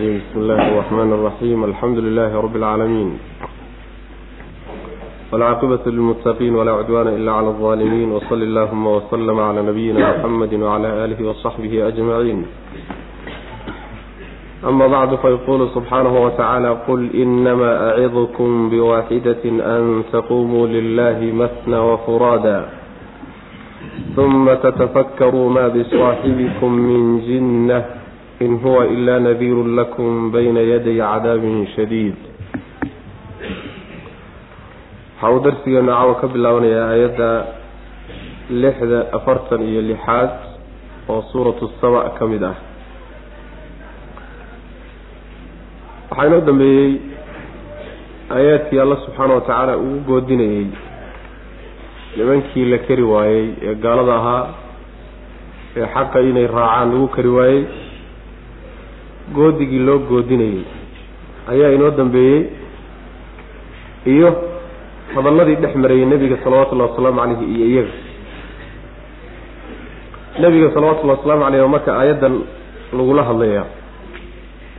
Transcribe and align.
الرجيم 0.00 0.21
بسم 0.29 0.39
الله 0.39 0.67
الرحمن 0.71 1.13
الرحيم 1.13 1.63
الحمد 1.63 1.97
لله 1.97 2.41
رب 2.41 2.55
العالمين 2.55 3.09
والعاقبة 5.31 5.79
للمتقين 5.85 6.55
ولا 6.55 6.71
عدوان 6.71 7.07
إلا 7.07 7.31
على 7.31 7.47
الظالمين 7.47 8.11
وصل 8.11 8.41
اللهم 8.41 8.87
وسلم 8.87 9.39
على 9.39 9.61
نبينا 9.61 10.17
محمد 10.17 10.53
وعلى 10.53 10.87
آله 11.05 11.29
وصحبه 11.29 11.87
أجمعين 11.87 12.45
أما 14.69 14.87
بعد 14.87 15.15
فيقول 15.15 15.69
سبحانه 15.75 16.13
وتعالى 16.25 16.69
قل 16.87 17.09
إنما 17.15 17.71
أعظكم 17.89 18.69
بواحدة 18.69 19.43
أن 19.45 20.03
تقوموا 20.13 20.67
لله 20.67 21.17
مثنى 21.41 21.77
وفرادا 21.77 22.69
ثم 24.15 24.53
تتفكروا 24.53 25.49
ما 25.49 25.67
بصاحبكم 25.67 26.71
من 26.73 27.01
جنة 27.27 27.85
in 28.45 28.57
huwa 28.63 28.85
ilaa 28.87 29.19
nadiiru 29.19 29.63
lakum 29.79 30.31
bayna 30.33 30.59
yaday 30.71 30.97
cadaabin 30.97 31.67
shadiid 31.75 32.15
waxa 35.21 35.31
uu 35.35 35.39
darsigeenu 35.45 35.91
cawa 35.97 36.15
ka 36.21 36.27
bilaabanayaa 36.33 36.87
aayadda 36.93 37.29
lixda 38.63 38.99
afartan 39.17 39.61
iyo 39.69 39.81
lixaad 39.89 40.29
oo 41.09 41.21
suuratu 41.31 41.69
saba 41.81 42.01
ka 42.17 42.27
mid 42.31 42.43
ah. 42.51 42.55
Waxaa 46.09 46.25
inoo 46.27 46.41
dambeeyey 46.49 46.91
aayaadkii 48.35 48.79
alla 48.83 48.97
subxaana 49.05 49.33
wa 49.37 49.41
tacaala 49.41 49.77
ugu 49.77 49.99
goodinayey 50.09 50.65
nimankii 52.17 52.65
la 52.73 52.77
keri 52.87 53.03
waayey 53.13 53.45
ee 53.67 53.75
gaalada 53.85 54.15
ahaa 54.21 54.43
ee 55.77 55.87
xaqa 55.93 56.19
inay 56.29 56.47
raacaan 56.57 56.91
lagu 56.93 57.07
kari 57.15 57.29
waayey 57.37 57.63
goodigii 59.35 59.79
loo 59.79 59.99
goodinayey. 60.09 60.63
Ayaa 61.51 61.71
inoo 61.75 61.91
dambeeyey 61.91 62.41
iyo 64.05 64.29
hadalladii 65.15 65.55
dhex 65.55 65.75
marayay 65.75 66.05
nebiga 66.05 66.37
salawatullahi 66.43 66.89
wasalaamu 66.91 67.19
calayhi 67.21 67.45
iyo 67.55 67.65
iyaga. 67.67 67.93
Nebiga 70.39 70.67
salawatullahi 70.73 71.17
wasalaamu 71.19 71.43
calayh 71.45 71.69
marka 71.69 71.91
aayaddan 71.99 72.33
lagula 72.97 73.23
hadlayaa 73.23 73.65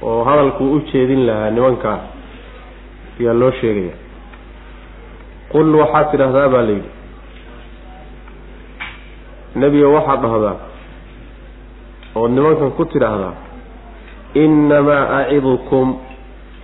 oo 0.03 0.25
hadalkuu 0.25 0.73
u 0.77 0.81
jeedin 0.93 1.27
lahaa 1.27 1.51
nimankaa 1.51 1.99
ayaa 3.21 3.35
loo 3.41 3.51
sheegaya. 3.61 3.95
Qul 5.53 5.75
waxaad 5.81 6.11
tidhaahdaa 6.11 6.49
baa 6.55 6.63
layidhi. 6.69 6.91
Nebiga 9.57 9.89
waxaad 9.89 10.21
dhahdaa 10.25 10.57
oo 12.17 12.29
nimankan 12.29 12.71
ku 12.77 12.85
tidhaahdaa 12.85 13.35
innamaa 14.35 15.17
acidukum 15.19 15.97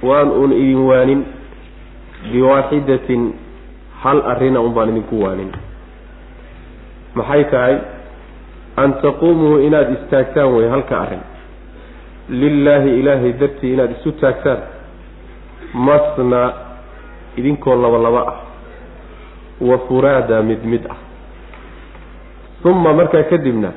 waan 0.03 0.31
uun 0.31 0.53
idin 0.53 0.81
waanin 0.89 1.25
biwaaxidatin 2.33 3.33
hal 4.03 4.23
arrina 4.33 4.61
un 4.61 4.73
baan 4.75 4.89
idinku 4.89 5.23
waanin 5.23 5.53
maxay 7.15 7.45
tahay 7.51 7.77
an 8.77 8.95
taquumuu 9.03 9.59
inaad 9.67 9.93
istaagtaan 9.97 10.55
wey 10.55 10.69
halka 10.69 11.01
arrin 11.01 11.25
lilaahi 12.29 12.99
ilaahay 13.01 13.33
dartii 13.41 13.73
inaad 13.73 13.91
isu 14.01 14.13
taagtaan 14.13 14.59
masna 15.75 16.41
idinkoo 17.37 17.77
laba 17.85 17.99
laba 17.99 18.23
ah 18.33 18.39
wa 19.61 19.79
furaada 19.89 20.43
mid 20.43 20.65
mid 20.65 20.85
ah 20.91 20.99
uma 22.65 22.93
markaa 22.93 23.23
kadibna 23.23 23.73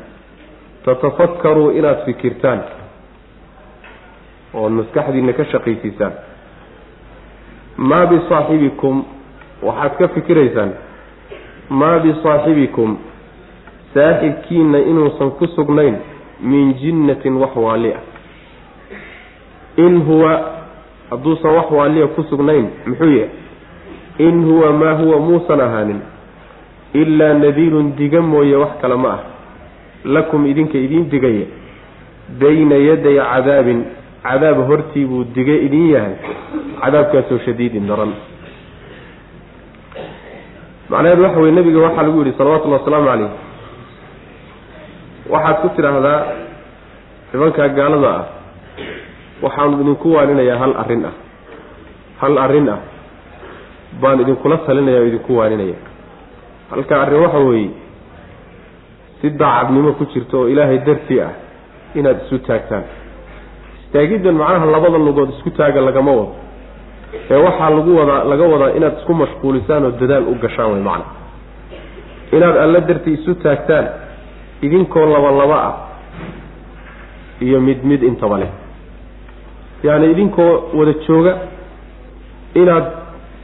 tatafakkaruu 0.86 1.72
inaad 1.72 2.06
fikirtaan 2.06 2.62
ood 4.54 4.72
maskaxdiina 4.72 5.34
ka 5.34 5.46
shaqaysiisaan 5.46 6.14
maa 7.78 8.06
bisaaxibikum 8.06 9.04
waxaad 9.64 9.98
ka 9.98 10.08
fikiraysaan 10.08 10.72
maa 11.70 12.00
bisaaxibikum 12.00 12.98
saaxibkiina 13.94 14.80
inuusan 14.80 15.32
ku 15.32 15.48
sugnayn 15.56 15.96
min 16.42 16.74
jinnatin 16.82 17.38
wax 17.44 17.56
waali 17.56 17.94
ah 17.94 18.04
in 19.78 20.02
huwa 20.04 20.62
hadduusan 21.10 21.52
wax 21.56 21.72
waaliya 21.72 22.08
ku 22.08 22.24
sugnayn 22.24 22.68
muxuu 22.86 23.12
yahay? 23.12 23.30
In 24.18 24.44
huwa 24.46 24.74
maa 24.74 24.94
huwa 24.94 25.20
muusan 25.20 25.62
ahaanin 25.62 26.00
ilaa 26.94 27.34
nadiirun 27.34 27.96
diga 27.96 28.22
mooye 28.22 28.56
wax 28.56 28.70
kale 28.82 28.96
ma 28.96 29.14
ah. 29.14 29.20
Lakum 30.06 30.46
idinka 30.46 30.78
idiin 30.78 31.10
digaya 31.10 31.46
bayna 32.40 32.76
yaday 32.76 33.18
cadaabin 33.20 33.86
cadaab 34.24 34.58
hortii 34.70 35.06
buu 35.06 35.24
dige 35.36 35.56
idin 35.66 35.86
yahay. 35.94 36.16
Cadaabkaasoo 36.82 37.40
shadiidin 37.46 37.88
daran 37.90 38.14
macnaheedu 40.92 41.24
waxa 41.24 41.40
weye 41.40 41.52
nebiga 41.58 41.80
waxaa 41.86 42.04
lagu 42.04 42.20
yidhi 42.20 42.38
salawatullhi 42.38 42.78
wasalaamu 42.80 43.08
calayh 43.10 43.32
waxaad 45.34 45.58
ku 45.64 45.68
tidhaahdaa 45.76 46.20
nimankaa 47.34 47.68
gaalada 47.78 48.10
ah 48.20 48.26
waxaanu 49.44 49.82
idinku 49.84 50.08
waaninayaa 50.16 50.58
hal 50.64 50.74
arrin 50.84 51.06
ah. 51.10 51.14
Hal 52.22 52.36
arrin 52.46 52.68
ah 52.76 52.80
baan 54.02 54.20
idinkula 54.24 54.58
talinaya 54.68 55.00
oo 55.02 55.08
idinku 55.12 55.32
waaninaya. 55.40 55.78
Halka 56.72 56.94
arrin 57.04 57.22
waxa 57.26 57.40
weeye 57.50 57.70
si 59.22 59.30
daacadnimo 59.42 59.92
ku 60.00 60.06
jirto 60.14 60.36
oo 60.42 60.50
ilaahay 60.54 60.80
dartii 60.88 61.22
ah 61.28 61.32
inaad 61.96 62.20
isu 62.28 62.38
taagtaan 62.48 62.84
istaagiddan 63.92 64.36
macnaha 64.40 64.66
labada 64.72 64.98
lugood 64.98 65.30
isku 65.36 65.52
taaga 65.52 65.82
lagama 65.82 66.12
wado. 66.12 66.36
Ee 67.30 67.36
waxaa 67.36 67.70
lagu 67.70 67.92
wadaa 68.00 68.24
laga 68.24 68.44
wadaa 68.48 68.72
inaad 68.78 68.98
isku 69.00 69.14
mashquulisaan 69.14 69.84
oo 69.86 69.92
dadaal 70.00 70.24
u 70.32 70.36
gashaan 70.42 70.72
wey 70.72 70.82
macna. 70.82 71.06
Inaad 72.32 72.58
alla 72.58 72.80
dartii 72.80 73.14
isu 73.14 73.36
taagtaan 73.44 73.88
idinkoo 74.62 75.06
laba 75.06 75.32
laba 75.32 75.58
ah 75.70 75.76
iyo 77.42 77.60
mid 77.62 77.84
mid 77.84 78.04
intaba 78.04 78.38
leh. 78.40 78.52
Yacni 79.84 80.12
idinkoo 80.12 80.72
wada 80.74 80.94
jooga 81.08 81.34
inaad 82.56 82.86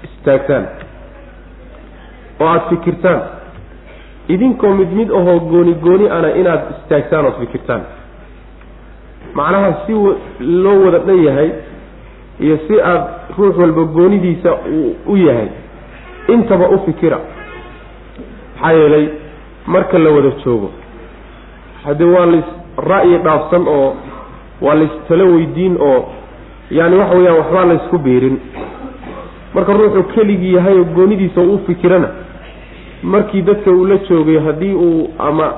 istaagtaan. 0.07 0.65
Oo 2.39 2.47
aada 2.47 2.69
fikirtaan. 2.69 3.21
Idinkoo 4.27 4.73
mid 4.79 4.91
mid 4.99 5.09
ahoo 5.11 5.39
gooni 5.39 5.73
gooni 5.73 6.09
ana 6.09 6.31
inaad 6.39 6.61
istaagtaan 6.77 7.25
ood 7.25 7.37
fikirtaan 7.43 7.81
macnaha 9.37 9.69
si 9.85 9.93
loo 10.63 10.77
wada 10.85 10.99
dhan 11.07 11.19
yahay 11.27 11.49
iyo 12.39 12.57
si 12.67 12.79
aada 12.81 13.07
ruux 13.37 13.57
walba 13.61 13.83
goonidiisa 13.95 14.51
u 15.07 15.17
yahay. 15.17 15.47
Intaba 16.27 16.69
u 16.69 16.79
fikira. 16.85 17.19
Maxaa 18.55 18.73
yeelay 18.73 19.05
marka 19.67 19.97
la 19.99 20.09
wada 20.11 20.31
joogo 20.45 20.69
haddee 21.85 22.05
waa 22.15 22.25
lais 22.25 22.47
ra'yi 22.89 23.17
dhaafsan 23.25 23.67
oo 23.67 23.93
waa 24.61 24.75
laystala 24.75 25.23
weydiin 25.23 25.77
oo 25.89 25.99
yaani 26.71 26.95
waxa 26.97 27.15
weeyaan 27.17 27.37
waxbaa 27.39 27.65
laysku 27.65 27.97
biirin. 27.97 28.37
Marka 29.53 29.73
ruuxuu 29.73 30.03
keligii 30.03 30.53
yahay 30.53 30.77
oo 30.79 30.83
goonidiisa 30.95 31.41
u 31.41 31.59
fikirana 31.67 32.09
markii 33.03 33.41
dadka 33.41 33.71
uu 33.71 33.85
la 33.85 33.97
joogay 34.09 34.39
haddii 34.45 34.73
uu 34.73 35.09
ama 35.19 35.53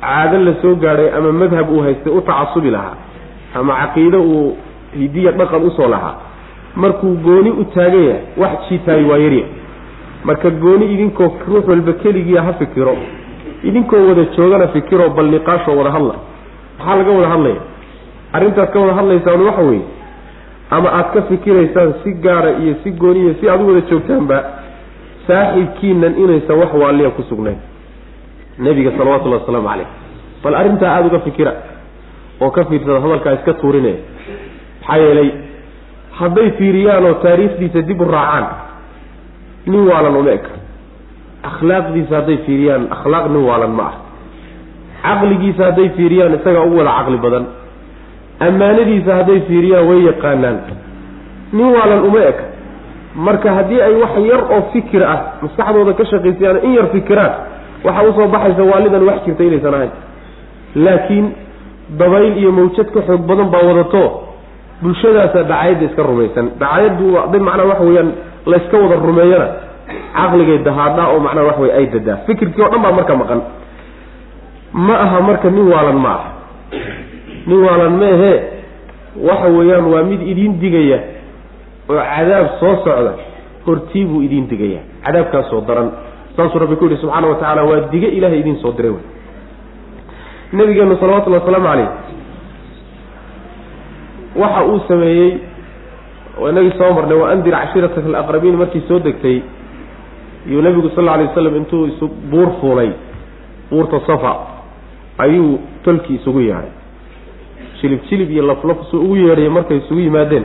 caado 0.00 0.38
la 0.38 0.54
soo 0.62 0.74
gaadhay 0.74 1.10
ama 1.16 1.32
madhab 1.32 1.70
uu 1.70 1.80
haystay 1.82 2.12
u 2.12 2.20
tacasubi 2.20 2.70
lahaa 2.70 2.96
ama 3.54 3.74
caqiido 3.80 4.20
uu 4.22 4.56
hidiya 4.98 5.32
dhaqan 5.32 5.62
u 5.62 5.70
soo 5.70 5.88
lahaa. 5.88 6.14
Markuu 6.76 7.14
gooni 7.24 7.50
u 7.50 7.64
taagan 7.74 8.02
yahay 8.04 8.20
wax 8.36 8.68
jiitaay 8.68 9.04
waa 9.04 9.18
yarya 9.18 9.44
marka 10.24 10.50
gooni 10.50 10.86
idinkoo 10.94 11.32
ruux 11.48 11.64
walba 11.68 11.92
keligiia 11.92 12.42
ha 12.42 12.52
fikiro 12.52 12.96
idinkoo 13.64 14.08
wada 14.08 14.24
joogana 14.36 14.68
fikiro 14.68 15.08
bal 15.10 15.26
niqaashoo 15.30 15.76
wada 15.78 15.90
hadla. 15.90 16.14
Maxaa 16.78 16.96
laga 16.96 17.10
wada 17.10 17.28
hadlaya 17.28 17.60
arrintaad 18.32 18.70
ka 18.72 18.78
wada 18.80 18.94
hadlaysaan 18.94 19.40
waxa 19.46 19.62
weeye 19.62 19.84
ama 20.70 20.88
aad 20.98 21.08
ka 21.14 21.22
fikiraysaan 21.22 21.94
si 22.04 22.12
gaara 22.12 22.50
iyo 22.62 22.74
si 22.84 22.90
gooniya 22.90 23.34
si 23.40 23.48
aad 23.48 23.60
u 23.62 23.66
wada 23.68 23.80
joogtaanba 23.90 24.38
saaxiibkiinan 25.26 26.14
inaysan 26.18 26.56
wax 26.58 26.72
waaliya 26.74 27.10
ku 27.10 27.22
sugnayn. 27.28 27.56
Nebiga 28.58 28.90
salawatullahi 28.98 29.40
wasalaamu 29.42 29.68
caleyh 29.68 29.86
bal 30.44 30.54
arrintaa 30.54 30.90
aada 30.94 31.06
uga 31.06 31.20
fikira 31.20 31.52
oo 32.40 32.50
ka 32.56 32.64
fiirsada 32.70 33.00
hadalkaa 33.04 33.32
iska 33.38 33.52
tuurinaya 33.60 34.00
maxaa 34.80 34.98
yeelay 35.04 35.30
hadday 36.20 36.48
fiiriyaan 36.58 37.04
oo 37.10 37.14
taariikhdiisa 37.24 37.82
dib 37.88 38.00
u 38.00 38.04
raacaan 38.14 38.46
nin 39.66 39.82
waalan 39.90 40.16
uma 40.20 40.30
eka 40.38 40.50
akhlaaqdiisa 41.50 42.14
hadday 42.20 42.38
fiiriyaan 42.46 42.84
akhlaaq 42.96 43.24
nin 43.34 43.42
waalan 43.50 43.70
ma 43.80 43.82
ah. 43.90 43.94
Caqligiisa 45.02 45.62
hadday 45.68 45.88
fiiriyaan 45.96 46.34
isagaa 46.38 46.62
ugu 46.66 46.76
wada 46.80 46.90
caqli 46.98 47.18
badan. 47.24 47.44
Ammaanadiisa 48.46 49.10
hadday 49.18 49.40
fiiriyaan 49.48 49.86
way 49.90 50.00
yaqaanaan. 50.10 50.56
Nin 51.56 51.68
waalan 51.76 52.00
uma 52.08 52.20
eka 52.30 52.44
marka 53.26 53.48
haddii 53.58 53.80
ay 53.86 53.94
wax 54.02 54.14
yar 54.30 54.42
oo 54.54 54.60
fikir 54.72 55.02
ah 55.12 55.18
maskaxdooda 55.42 55.92
ka 55.98 56.04
shaqaysayaan 56.10 56.58
in 56.66 56.72
yar 56.78 56.86
fikiraan 56.94 57.32
waxaa 57.86 58.08
u 58.08 58.12
soo 58.18 58.28
baxaysa 58.34 58.62
waalidan 58.72 59.02
wax 59.08 59.18
jirta 59.26 59.42
inaysan 59.48 59.74
ahayn. 59.78 59.92
Laakiin 60.84 61.26
dabayl 61.96 62.36
iyo 62.36 62.52
mawjad 62.52 62.88
ka 62.92 63.00
xoog 63.06 63.22
badan 63.24 63.48
baa 63.48 63.64
wadato. 63.64 64.02
Bulshadaasa 64.82 65.42
dhacayadda 65.42 65.84
iska 65.88 66.02
rumaysan. 66.02 66.46
Dhacayaddu 66.60 67.06
hadday 67.16 67.40
macnaha 67.40 67.68
waxa 67.72 67.84
weeyaan 67.88 68.10
layska 68.46 68.76
wada 68.78 68.96
rumeeyana. 68.96 69.48
Caqligay 70.14 70.58
dahaadhaa 70.66 71.06
oo 71.14 71.20
macnaha 71.20 71.46
waxa 71.50 71.60
wey 71.62 71.72
ay 71.78 71.86
dadaa. 71.94 72.16
Fikirkii 72.26 72.62
o 72.62 72.68
dhan 72.68 72.82
baa 72.82 72.92
marka 72.92 73.14
maqan. 73.16 73.40
Ma 74.72 74.94
aha 75.04 75.18
marka 75.20 75.50
nin 75.50 75.66
waalan 75.72 75.98
ma 76.04 76.08
aha. 76.14 76.30
Nin 77.46 77.58
waalan 77.66 77.92
meehe 78.02 78.32
waxa 79.28 79.48
weeyaan 79.56 79.86
waa 79.92 80.02
mid 80.10 80.20
idiin 80.22 80.60
digaya 80.60 80.98
oo 81.88 81.96
cadaab 81.96 82.46
soo 82.60 82.74
socda. 82.84 83.12
Hortii 83.66 84.04
buu 84.04 84.22
idiin 84.22 84.46
digaya 84.48 84.80
cadaabkaasoo 85.04 85.64
daran. 85.66 85.90
Saasuu 86.36 86.58
rabbi 86.62 86.76
ku 86.76 86.84
yidhi 86.86 87.00
subxaana 87.02 87.26
wa 87.26 87.34
tacaala 87.34 87.64
waa 87.64 87.80
dige 87.90 88.06
ilahay 88.14 88.38
idiin 88.44 88.60
soo 88.62 88.72
diray. 88.76 88.92
wey 88.94 89.02
nabigeenu 90.52 90.96
salawatullhi 91.00 91.38
wasalaamu 91.40 91.66
calayh 91.68 91.88
waxa 94.36 94.64
uu 94.64 94.80
sameeyey 94.88 95.32
oo 96.40 96.48
inagii 96.50 96.72
soo 96.78 96.92
marnay 96.94 97.18
wa 97.18 97.30
andir 97.32 97.52
cashiirataka 97.52 98.06
alaqrabiin 98.08 98.56
markii 98.56 98.82
soo 98.88 98.98
degtay 98.98 99.40
iyuu 100.48 100.62
nabigu 100.62 100.90
sal 100.94 101.04
lla 101.04 101.12
alay 101.14 101.26
waslam 101.26 101.56
intuu 101.56 101.86
isu 101.86 102.08
buur 102.30 102.48
fuulay 102.60 102.90
buurta 103.70 104.00
safa 104.06 104.36
ayuu 105.18 105.58
tolkii 105.84 106.14
isugu 106.14 106.40
yeedhay 106.40 106.70
jilib 107.82 108.00
jilib 108.10 108.30
iyo 108.30 108.42
laflaf 108.46 108.78
suu 108.90 109.00
ugu 109.02 109.16
yeedhay 109.16 109.48
markay 109.48 109.76
isugu 109.78 110.00
yimaadeen. 110.00 110.44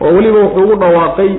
Oo 0.00 0.14
weliba 0.14 0.38
wuxuu 0.38 0.62
ugu 0.64 0.76
dhawaaqay 0.76 1.30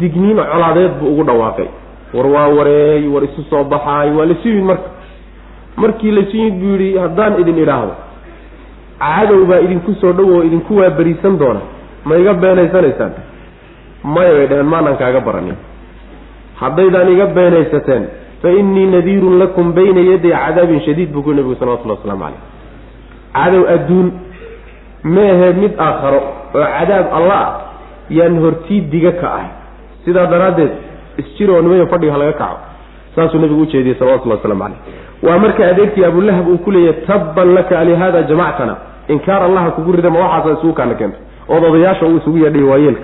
digniin 0.00 0.36
colaadeed 0.36 0.92
buu 1.00 1.08
ugu 1.12 1.24
dhawaaqay. 1.24 1.66
War 2.14 2.26
waa 2.26 2.48
wareey 2.48 3.06
war 3.08 3.24
isu 3.24 3.42
soo 3.50 3.64
baxaay 3.64 4.10
waa 4.10 4.26
laisu 4.26 4.48
yimid 4.48 4.64
marka 4.64 4.88
markii 5.82 6.10
laisu 6.16 6.36
yimid 6.36 6.56
buu 6.60 6.72
yidhi 6.76 6.98
haddaan 7.04 7.40
idin 7.42 7.58
idhaahdo 7.64 7.94
cadow 9.00 9.40
baa 9.50 9.60
idinku 9.66 9.94
soo 10.00 10.12
dhow 10.18 10.28
oo 10.36 10.42
idinku 10.48 10.76
waaberiisan 10.80 11.38
doona. 11.38 11.60
Ma 12.04 12.16
iga 12.22 12.34
beenaysanaysaan? 12.42 13.12
Maya 14.14 14.32
bay 14.36 14.46
dhaheen 14.50 14.68
maanaan 14.72 14.96
kaaga 15.02 15.20
baranin 15.28 15.56
haddaydaan 16.60 17.08
iga 17.14 17.26
beenaysateen 17.36 18.04
fa 18.42 18.48
innii 18.60 18.86
nadiirun 18.94 19.38
lakum 19.42 19.72
bayna 19.78 20.00
yaday 20.10 20.32
cadaabin 20.44 20.80
shadiid 20.86 21.10
buu 21.14 21.22
ku 21.26 21.32
nabigu 21.38 21.54
salawatullahi 21.60 21.98
waslamu 22.00 22.22
caleyh 22.24 22.40
cadow 23.38 23.62
adduun 23.74 24.06
meehe 25.16 25.48
mid 25.62 25.72
aakharo 25.86 26.20
oo 26.54 26.66
cadaab 26.76 27.06
alla 27.18 27.38
ah 27.46 27.52
yaan 28.18 28.38
hortii 28.44 28.80
diga 28.92 29.12
ka 29.20 29.28
ahay. 29.36 29.50
Sidaa 30.04 30.26
daraaddeed 30.32 30.72
isjiroo 31.22 31.60
nimayo 31.62 31.86
fadhiga 31.92 32.12
halaga 32.16 32.32
kaco. 32.42 32.58
Saasuu 33.14 33.40
nabigu 33.42 33.62
ujeediyey 33.66 33.98
salawatullahi 33.98 34.40
waslamu 34.40 34.62
caleyh 34.62 34.80
waa 35.22 35.38
marka 35.38 35.66
adeegtii 35.66 36.04
abulahab 36.04 36.48
uu 36.48 36.58
ku 36.58 36.70
leeyahy 36.70 37.06
tabban 37.06 37.54
laka 37.54 37.78
alihaada 37.78 38.22
jamactana 38.22 38.74
inkaar 39.08 39.42
allaha 39.42 39.70
kugu 39.70 39.92
rida 39.92 40.10
ma 40.10 40.18
waxaasa 40.20 40.58
isugu 40.58 40.72
kaana 40.78 40.94
keento. 40.94 41.18
Ood 41.48 41.64
odayaasha 41.64 42.06
uu 42.06 42.16
isugu 42.16 42.38
yeedhay 42.44 42.62
waayeelka. 42.62 43.02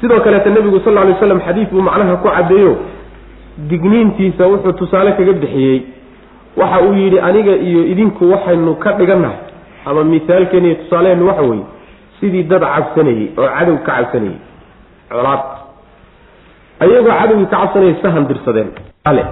Sidoo 0.00 0.20
kaleeta 0.20 0.50
nebigu 0.50 0.80
sal 0.84 0.94
ly 1.08 1.14
slam 1.20 1.40
xadiid 1.46 1.68
buu 1.70 1.80
macnaha 1.82 2.16
ku 2.22 2.28
caddeeyo. 2.28 2.72
Digniintiisa 3.70 4.46
wuxuu 4.46 4.72
tusaale 4.72 5.12
kaga 5.12 5.32
bixiyey. 5.32 5.82
Waxa 6.56 6.80
uu 6.84 6.94
yidhi 6.94 7.18
aniga 7.20 7.52
iyo 7.56 7.80
idinku 7.92 8.30
waxaynu 8.32 8.74
ka 8.76 8.92
dhigannahay. 8.92 9.38
Ama 9.86 10.04
mithaalkeena 10.04 10.66
iyo 10.66 10.74
tusaaleheennu 10.82 11.26
waxa 11.28 11.42
weeye 11.42 11.64
sidii 12.20 12.42
dad 12.42 12.60
cabsanayey 12.74 13.28
oo 13.38 13.48
cadow 13.58 13.76
ka 13.86 13.92
cabsanayey 13.92 14.36
colaad. 15.10 15.42
Ayagoo 16.80 17.12
cadowgii 17.20 17.46
ka 17.46 17.56
cabsanayay 17.56 17.94
sahan 18.02 18.24
dirsadeen. 18.28 18.68
Ale 19.04 19.24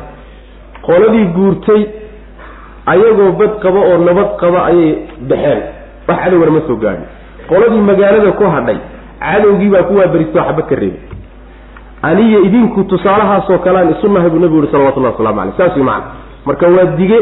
qoladii 0.87 1.27
guurtay 1.37 1.83
ayagoo 2.93 3.33
bad 3.41 3.53
qaba 3.65 3.81
oo 3.91 3.99
nabad 4.09 4.29
qaba 4.43 4.59
ayay 4.71 4.91
baxeen. 5.31 5.63
Wax 6.09 6.19
cadowgana 6.25 6.51
ma 6.57 6.61
soo 6.69 6.77
gaadhin. 6.85 7.07
Qoladii 7.49 7.81
magaalada 7.91 8.33
ku 8.41 8.45
hadhay 8.55 8.79
cadowgii 9.21 9.71
baa 9.75 9.83
ku 9.89 9.93
waaberisto 10.01 10.39
waxba 10.39 10.63
ka 10.71 10.75
reebay. 10.83 11.01
Aniyo 12.09 12.39
idinku 12.45 12.85
tusaalahaasoo 12.85 13.59
kalean 13.65 13.91
isu 13.97 14.09
nahay 14.13 14.31
buu 14.31 14.39
nabigu 14.45 14.61
yihi 14.61 14.73
salawatullahi 14.73 15.15
waslamu 15.17 15.41
aleyh 15.41 15.55
saas 15.57 15.77
wey 15.77 15.85
marka 16.47 16.67
waa 16.69 16.85
dige 17.01 17.19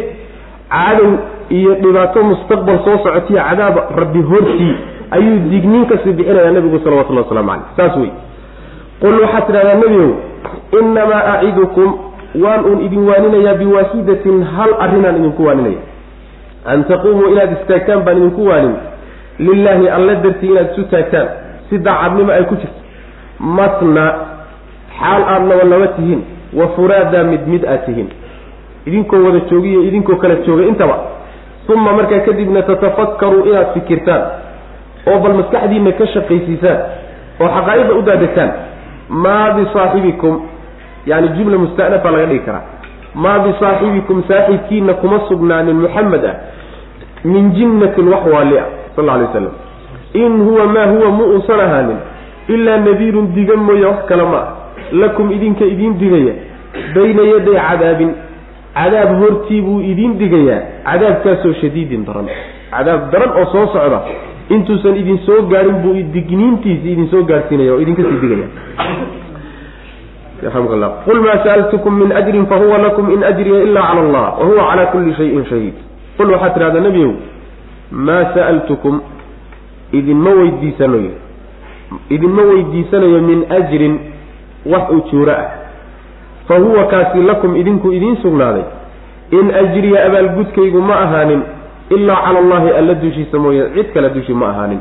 cadow 0.72 1.10
iyo 1.58 1.74
dhibaato 1.82 2.22
mustaqbal 2.30 2.78
soo 2.84 2.98
socotiyo 3.04 3.38
cadaab 3.48 3.76
rabbi 4.00 4.22
hortii 4.30 4.74
ayuu 5.14 5.38
digniin 5.52 5.86
ka 5.86 5.98
sii 6.02 6.12
bixinayaa 6.18 6.50
nabigu 6.56 6.78
salawatullahi 6.84 7.26
waslamu 7.30 7.50
caleyh 7.50 7.70
saas 7.78 7.94
wey 8.02 8.10
qul 9.02 9.14
waxaad 9.22 9.46
tidhahdaa 9.46 9.74
nebiow 9.86 10.10
inamaa 10.80 11.22
acidukum 11.38 11.88
waan 12.44 12.64
uun 12.64 12.80
idin 12.86 13.08
waaninayaa 13.08 13.54
biwaaxidatin 13.60 14.42
hal 14.56 14.70
arrinaan 14.84 15.16
idinku 15.20 15.44
waaninaya. 15.46 15.80
An 16.64 16.84
taquumuu 16.84 17.32
inaad 17.32 17.52
istaagtaan 17.60 18.02
baan 18.06 18.16
idinku 18.18 18.46
waanin. 18.46 18.74
Lilaahi 19.38 19.88
alla 19.88 20.14
dartii 20.14 20.50
inaad 20.50 20.70
isu 20.72 20.84
taagtaan 20.92 21.28
si 21.70 21.78
daacadnimo 21.78 22.32
ay 22.32 22.44
ku 22.44 22.54
jirto. 22.56 22.80
Matna 23.40 24.04
xaal 24.98 25.22
aada 25.32 25.44
laba 25.50 25.64
laba 25.72 25.86
tihiin 25.96 26.22
wa 26.58 26.68
furaadaa 26.76 27.24
mid 27.24 27.42
mid 27.46 27.64
aad 27.64 27.84
tihiin. 27.86 28.08
Idinkoo 28.86 29.22
wada 29.24 29.40
joogiyo 29.50 29.82
idinkoo 29.88 30.16
kala 30.16 30.34
jooga 30.46 30.64
intaba. 30.64 30.96
Uma 31.68 31.92
markaa 31.92 32.20
kadibna 32.20 32.62
tatafakkaruu 32.62 33.44
inaad 33.50 33.72
fikirtaan 33.74 34.22
oo 35.06 35.18
bal 35.18 35.34
maskaxdiina 35.34 35.92
ka 35.98 36.06
shaqaysiisaan 36.14 36.78
oo 37.40 37.48
xaqaa'ida 37.56 37.92
u 37.98 38.02
daadegtaan 38.08 38.50
maa 39.08 39.50
bisaaxibikum 39.56 40.34
yani 41.06 41.28
jumla 41.36 41.58
musta'nafa 41.58 42.10
laga 42.10 42.26
dhigi 42.26 42.44
karaa. 42.46 42.62
Maa 43.14 43.38
bisaaxibikum 43.38 44.22
saaxiibkiina 44.28 44.94
kuma 44.94 45.20
sugnaanin 45.28 45.76
muxamed 45.84 46.24
ah 46.24 46.34
min 47.24 47.52
jinnatin 47.54 48.08
wax 48.08 48.24
waali 48.34 48.58
ah 48.58 48.66
sal 48.96 49.04
lla 49.04 49.12
alay 49.14 49.26
waslam 49.26 49.52
in 50.14 50.32
huwa 50.46 50.66
maa 50.66 50.86
huwa 50.86 51.08
mu 51.10 51.24
uusan 51.34 51.60
ahaanin 51.60 51.96
ilaa 52.48 52.78
nadiirun 52.86 53.32
diga 53.34 53.56
mooye 53.56 53.84
wax 53.86 54.04
kale 54.08 54.24
ma 54.32 54.42
lakum 54.92 55.32
idinka 55.32 55.64
idiin 55.64 55.98
digaya 55.98 56.34
bayna 56.94 57.22
yaday 57.22 57.56
cadaabin. 57.68 58.12
Cadaab 58.74 59.10
hortii 59.20 59.60
buu 59.60 59.80
idiin 59.80 60.18
digayaa 60.18 60.60
cadaabkaasoo 60.88 61.52
shadiidin 61.60 62.04
daran. 62.06 62.28
Cadaab 62.70 63.10
daran 63.12 63.30
oo 63.40 63.46
soo 63.52 63.66
socda 63.72 64.00
intuusan 64.48 64.96
idin 64.96 65.18
soo 65.26 65.42
gaarin 65.52 65.76
buu 65.84 65.92
digniintiisi 66.14 66.92
idin 66.92 67.08
soo 67.12 67.22
gaarsiinaya 67.28 67.72
oo 67.74 67.80
idinka 67.84 68.02
sii 68.02 68.46
aamkla 70.46 70.88
qul 71.04 71.20
maa 71.20 71.38
sa'altukum 71.44 71.98
min 71.98 72.12
ajrin 72.12 72.46
fahuwa 72.46 72.78
lakum 72.78 73.10
in 73.10 73.22
ajriya 73.24 73.62
ila 73.62 73.80
cala 73.82 74.00
allah 74.00 74.26
wahuwa 74.40 74.64
cala 74.70 74.86
kulli 74.86 75.14
shayin 75.14 75.44
shahiid. 75.46 75.74
qul 76.16 76.30
waxaad 76.32 76.54
tidhahdaa 76.54 76.80
nebiow 76.80 77.12
maa 77.90 78.24
sa'altukum 78.34 79.00
idinma 79.92 80.30
weydiisanayo 80.30 81.10
idinma 82.10 82.42
weydiisanayo 82.42 83.20
min 83.20 83.44
ajrin 83.50 83.98
wax 84.66 84.90
ujuuro 84.90 85.32
ah. 85.32 85.50
fa 86.48 86.58
huwa 86.58 86.84
kaasi 86.86 87.22
lakum 87.22 87.56
idinku 87.56 87.92
idiin 87.92 88.16
sugnaaday. 88.22 88.62
in 89.30 89.50
ajriya 89.54 90.04
abaalgudkaygu 90.06 90.80
ma 90.80 90.96
ahaanin 91.00 91.42
ilaa 91.90 92.16
cala 92.24 92.38
allahi 92.38 92.70
alla 92.78 92.94
dushiisa 92.94 93.38
mooye 93.38 93.70
cid 93.74 93.92
kale 93.94 94.10
dushii 94.10 94.34
ma 94.34 94.48
ahaanin 94.48 94.80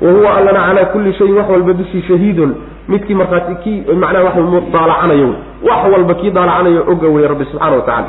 wa 0.00 0.10
huwa 0.12 0.36
allana 0.36 0.60
calaa 0.66 0.84
kulli 0.92 1.12
shayin 1.18 1.34
wax 1.36 1.48
walba 1.50 1.72
dushii 1.72 2.02
shahiidun. 2.08 2.54
Midkii 2.88 3.14
markhaati 3.14 3.54
kii 3.64 3.82
macnaha 4.02 4.24
wax 4.24 4.34
daalacanayo 4.72 5.34
wax 5.68 5.92
walba 5.92 6.14
kii 6.14 6.30
daalacanayo 6.30 6.84
oga 6.92 7.08
wey 7.08 7.26
rabbi 7.28 7.44
subxaana 7.44 7.76
wa 7.76 7.82
tacala 7.82 8.06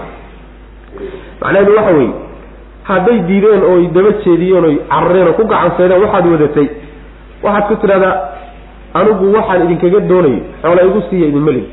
macnaheedu 1.41 1.75
waxa 1.77 1.91
weeye 1.98 2.13
hadday 2.84 3.19
diideen 3.19 3.63
ooy 3.72 3.88
daba 3.88 4.10
jeediyeen 4.25 4.65
oy 4.65 4.75
carareen 4.89 5.27
oo 5.27 5.34
ku 5.34 5.43
gacanseedeen 5.51 6.01
waxaad 6.03 6.25
wadatay 6.34 6.67
waxaad 7.43 7.63
ku 7.67 7.75
tidhahdaa 7.81 8.15
anigu 8.93 9.34
waxaan 9.36 9.63
idinkaga 9.65 10.00
doonayo 10.00 10.39
xoola 10.62 10.81
igu 10.89 11.01
siiya 11.10 11.27
idinma 11.27 11.51
lihi 11.51 11.67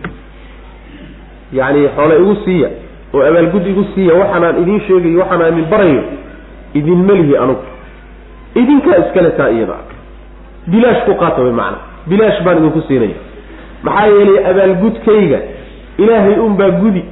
yacni 1.52 1.88
xoola 1.96 2.14
igu 2.23 2.35
siiya 2.44 2.68
oo 3.14 3.23
abaalgud 3.30 3.66
igu 3.73 3.85
siiya 3.94 4.14
waxaanaan 4.20 4.62
idiin 4.62 4.80
sheegayo 4.87 5.18
waxaanaan 5.23 5.52
idin 5.52 5.66
barayo 5.73 6.02
idinma 6.75 7.12
lihi 7.20 7.37
anugu 7.37 7.64
idinkaa 8.61 8.96
iskale 9.02 9.30
taa 9.38 9.50
iyada 9.56 9.76
bilaash 10.66 11.04
ku 11.06 11.14
qaata 11.14 11.42
way 11.42 11.52
macana 11.52 11.78
bilaash 12.06 12.42
baan 12.44 12.58
idinku 12.58 12.82
siinaya 12.88 13.18
maxaa 13.82 14.06
yeelay 14.06 14.38
abaalgudkayga 14.50 15.38
ilaahay 15.99 16.38
unbaa 16.38 16.70
gudi. 16.70 17.04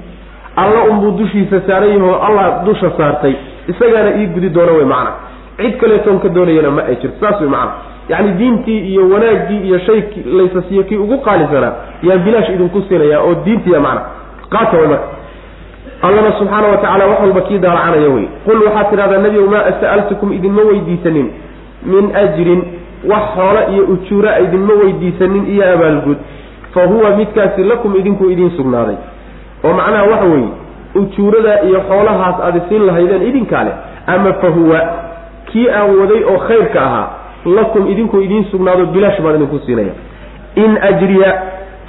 Alla 0.56 0.82
unbuu 0.90 1.10
dushiisa 1.18 1.60
saaran 1.66 1.90
yahoo 1.90 2.14
allah 2.26 2.62
dusha 2.64 2.90
saartay. 2.96 3.34
Isagaana 3.68 4.10
ii 4.20 4.26
gudi 4.26 4.48
doona 4.48 4.72
wey 4.72 4.84
macana 4.84 5.10
cid 5.56 5.76
kaleetoon 5.80 6.18
ka 6.20 6.28
doonayana 6.28 6.70
ma 6.70 6.82
ay 6.88 6.96
jirto. 6.96 7.16
Saas 7.20 7.40
wey 7.40 7.48
macana 7.48 7.72
yacni 8.08 8.32
diintii 8.38 8.78
iyo 8.92 9.08
wanaaggii 9.08 9.60
iyo 9.66 9.78
shay 9.78 10.02
laysa 10.26 10.62
siiyo 10.68 10.82
kii 10.84 10.96
ugu 10.96 11.18
qaalisanaa 11.18 11.72
yaan 12.02 12.18
bilaash 12.24 12.48
idinku 12.48 12.82
siinayaa 12.88 13.20
oo 13.22 13.34
diintiya 13.44 13.80
macana 13.80 14.02
qaata 14.50 14.76
way 14.76 14.88
marka. 14.88 15.08
Allana 16.02 16.32
subxaana 16.38 16.68
wa 16.68 16.76
tacala 16.76 17.06
wax 17.06 17.20
walba 17.20 17.40
kii 17.40 17.58
daalacanaya 17.58 18.08
wey. 18.08 18.26
Qul 18.46 18.62
waxaad 18.66 18.90
tidhahdaa 18.90 19.18
nebigow 19.18 19.48
maa 19.50 19.72
sa'altukum 19.80 20.32
idinma 20.32 20.62
weydiisanin. 20.62 21.28
Min 21.86 22.16
ajrin 22.16 22.62
wax 23.10 23.22
xoola 23.36 23.68
iyo 23.72 23.82
ujuura 23.84 24.38
idinma 24.40 24.74
weydiisanin 24.82 25.46
iyo 25.54 25.72
abaalgud 25.74 26.16
fa 26.74 26.86
huwa 26.86 27.10
midkaasi 27.16 27.64
lakum 27.64 27.96
idinku 27.96 28.30
idiin 28.30 28.50
sugnaaday. 28.56 28.96
oo 29.64 29.72
macnaha 29.72 30.04
waxa 30.12 30.24
weeye 30.24 30.48
ujuurada 30.94 31.62
iyo 31.62 31.80
xoolahaas 31.88 32.36
aad 32.46 32.56
isiin 32.56 32.86
lahaydeen 32.86 33.22
idinkaa 33.28 33.64
leh 33.64 33.74
ama 34.06 34.32
fa 34.32 34.48
huwa 34.48 34.80
kii 35.52 35.68
aan 35.70 35.98
waday 36.00 36.22
oo 36.24 36.38
khayrka 36.38 36.80
ahaa 36.86 37.08
lakum 37.56 37.88
idinku 37.92 38.20
idiin 38.20 38.44
sugnaado 38.50 38.86
bilaash 38.86 39.20
baan 39.22 39.34
idinku 39.36 39.58
siinaya. 39.66 39.92
In 40.54 40.78
ajriya 40.88 41.30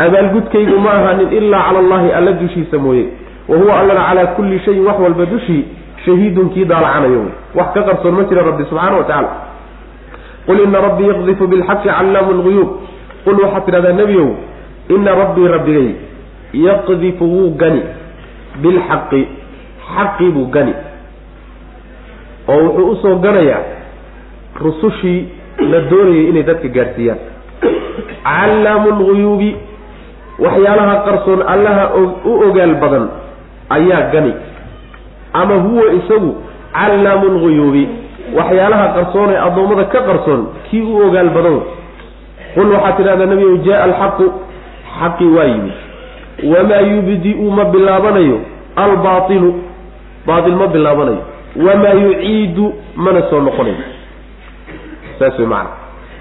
abaalgudkaygu 0.05 0.79
ma 0.79 0.91
ahaanin 0.91 1.31
ilaa 1.39 1.63
cala 1.67 1.79
allahi 1.79 2.11
alla 2.11 2.31
dushiisa 2.31 2.77
mooye. 2.77 3.05
Wa 3.47 3.57
huwa 3.57 3.79
allana 3.79 4.01
calaa 4.09 4.25
kulli 4.25 4.59
shayin 4.59 4.85
wax 4.87 4.99
walba 4.99 5.25
dushii 5.25 5.63
shahiidun 6.05 6.49
kii 6.49 6.65
daalacanayo 6.65 7.19
wey 7.19 7.33
wax 7.55 7.67
ka 7.73 7.81
qarsoon 7.83 8.15
ma 8.15 8.23
jira 8.23 8.41
rabbi 8.43 8.63
subxaana 8.69 8.97
wa 8.97 9.03
tacala 9.03 9.29
qul 10.47 10.59
ina 10.65 10.81
rabbii 10.87 11.07
yaqdifu 11.11 11.47
bilxaqi 11.53 11.89
callaamu 11.89 12.31
lguyuub 12.39 12.69
qul 13.25 13.35
waxaad 13.43 13.65
tidhahdaa 13.65 13.93
nebiyow 14.01 14.29
ina 14.95 15.11
rabbii 15.21 15.47
rabbigay 15.55 15.89
yaqdifu 16.67 17.23
wuu 17.35 17.49
gani 17.61 17.81
bilxaqi 18.63 19.21
xaqii 19.95 20.29
buu 20.35 20.47
gani 20.55 20.73
oo 22.47 22.59
wuxuu 22.63 22.91
u 22.91 22.95
soo 23.01 23.15
ganayaa 23.25 23.63
rusushii 24.65 25.19
la 25.71 25.79
doonayay 25.89 26.29
inay 26.29 26.43
dadka 26.49 26.67
gaadhsiiyaan 26.77 27.19
callaamu 28.23 28.89
lguyuubi 28.99 29.51
waxyaalaha 30.45 30.95
qarsoon 31.07 31.41
allaha 31.53 31.85
u 32.25 32.31
ogaal 32.47 32.75
badan 32.83 33.05
ayaa 33.77 34.01
gani 34.13 34.33
ama 35.33 35.55
huwa 35.65 35.85
isagu 35.99 36.31
callaamu 36.73 37.25
lguyuubi 37.35 37.83
waxyaalaha 38.33 38.87
qarsoon 38.95 39.29
ee 39.33 39.39
addoommada 39.47 39.83
ka 39.93 39.99
qarsoon 40.09 40.41
kii 40.69 40.81
u 40.81 40.97
ogaal 41.07 41.29
badan. 41.29 41.59
Qul 42.55 42.71
waxaad 42.71 42.97
tidhahdaa 42.97 43.25
nebigow 43.25 43.57
jaa 43.67 43.83
alxaqu 43.83 44.25
xaqii 44.99 45.29
waa 45.37 45.43
yimid. 45.51 45.73
Wamaa 46.53 46.81
yubdi-u 46.81 47.51
ma 47.51 47.65
bilaabanayo 47.65 48.37
albaailu 48.75 49.51
baail 50.27 50.55
ma 50.61 50.67
bilaabanayo. 50.67 51.21
Wamaa 51.67 51.93
yuciidu 52.03 52.73
mana 52.95 53.21
soo 53.29 53.41
noqonayo. 53.41 53.75
Saas 55.19 55.39
wey 55.39 55.47
macana 55.47 55.69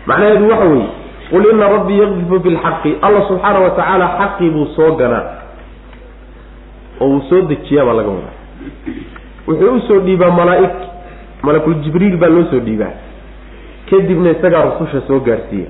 macnaheedu 0.06 0.48
waxa 0.50 0.64
weeye 0.64 0.88
qul 1.30 1.44
ina 1.52 1.68
rabbii 1.68 1.98
yaqdifu 2.02 2.38
bilxaqi 2.38 2.96
alla 3.02 3.20
subxaana 3.28 3.58
wa 3.64 3.70
tacaala 3.70 4.06
xaqii 4.18 4.50
buu 4.50 4.66
soo 4.76 4.92
ganaa. 5.00 5.24
Oo 7.00 7.08
uu 7.08 7.20
soo 7.28 7.40
dejiyaa 7.42 7.84
baa 7.86 7.94
laga 7.98 8.08
wadaa. 8.08 8.34
Wuxuu 9.48 9.74
u 9.76 9.80
soo 9.88 9.98
dhiibaa 10.06 10.30
malaa-ig 10.30 10.74
malakul 11.46 11.74
jibriil 11.84 12.16
baa 12.16 12.28
loo 12.36 12.44
soo 12.50 12.60
dhiibaa. 12.66 12.92
Kadibna 13.90 14.30
isagaa 14.36 14.62
rususha 14.68 15.00
soo 15.08 15.20
gaarhsiiya 15.26 15.68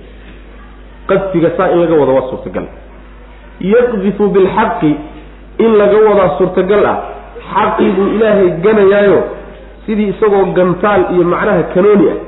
qadfiga 1.09 1.51
saa 1.57 1.71
in 1.75 1.79
laga 1.83 1.95
wado 2.01 2.15
waa 2.15 2.29
suurtagal. 2.31 2.67
Yaqdifu 3.61 4.29
bilxaqi 4.35 4.93
in 5.65 5.71
laga 5.81 5.97
wadaa 6.09 6.31
suurtagal 6.39 6.87
ah 6.93 6.99
xaqii 7.53 7.91
ilaahay 8.17 8.51
ganayaayo 8.65 9.19
sidii 9.87 10.09
isagoo 10.15 10.45
gantaal 10.59 11.03
iyo 11.15 11.25
macnaha 11.33 11.63
kanooni 11.75 12.07
ah 12.13 12.19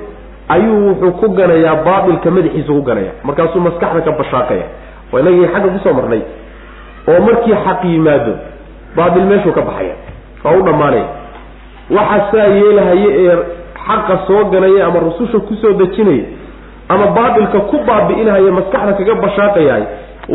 ayuu 0.54 0.88
wuxuu 0.88 1.12
ku 1.20 1.28
ganayaa 1.38 1.76
baatilka 1.86 2.30
madaxiisa 2.30 2.72
ku 2.72 2.82
ganaya. 2.82 3.12
Markaasuu 3.24 3.60
maskaxda 3.60 4.00
ka 4.06 4.12
bashaaqaya. 4.20 4.66
Waa 5.12 5.20
inagii 5.20 5.48
xagga 5.52 5.68
ku 5.74 5.78
soo 5.84 5.94
marnay. 5.98 6.22
Oo 7.08 7.20
markii 7.28 7.56
xaq 7.64 7.80
yimaado 7.84 8.34
baatil 8.96 9.26
meeshuu 9.30 9.52
ka 9.52 9.62
baxaya. 9.68 9.94
Waa 10.44 10.54
u 10.58 10.62
dhammaanaya 10.62 11.06
waxa 11.90 12.18
saa 12.32 12.46
yeelahaye 12.58 13.08
ee 13.24 13.36
xaqa 13.86 14.14
soo 14.26 14.44
ganaya 14.54 14.86
ama 14.86 14.98
rususha 15.06 15.38
ku 15.48 15.54
soo 15.62 15.72
dejinaya 15.82 16.24
ama 16.88 17.06
baatilka 17.16 17.58
ku 17.70 17.76
baabi'inahaya 17.88 18.50
maskaxda 18.58 18.92
kaga 18.98 19.14
bashaaqayahay 19.24 19.84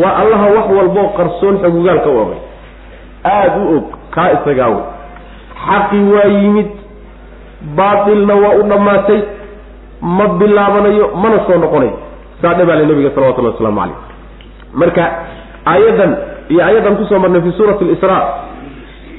waa 0.02 0.14
allaha 0.22 0.48
wax 0.58 0.68
walboo 0.78 1.08
qarsoon 1.18 1.56
xogugaalka 1.64 2.10
u 2.10 2.18
ogay 2.24 2.40
aada 3.34 3.58
u 3.64 3.76
og 3.78 3.84
kaa 4.16 4.30
isagaa 4.38 4.70
wey 4.76 4.84
xaqi 5.66 6.00
waa 6.14 6.28
yimid 6.38 6.70
baatilna 7.80 8.36
waa 8.44 8.54
u 8.60 8.64
dhammaatay 8.72 9.20
ma 10.18 10.28
bilaabanayo 10.40 11.06
mana 11.24 11.40
soo 11.48 11.58
noqonayo 11.66 11.94
saa 12.42 12.54
dhabaale 12.60 12.86
nabiga 12.86 13.10
salawatullahi 13.16 13.54
waslamu 13.56 13.80
calayh. 13.80 13.98
Marka 14.82 15.04
aayaddan 15.74 16.12
iyo 16.50 16.62
aayaddan 16.68 16.96
ku 17.00 17.06
soo 17.10 17.20
marnay 17.24 17.42
fi 17.46 17.52
suurati 17.58 17.86
lisraa 17.92 18.24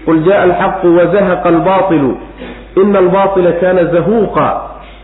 qul 0.06 0.18
jaءa 0.26 0.42
alxaqu 0.48 0.86
wazahaqa 0.98 1.48
albailu 1.48 2.12
ina 2.82 2.98
albaila 2.98 3.52
kana 3.62 3.84
zahuuqa 3.94 4.46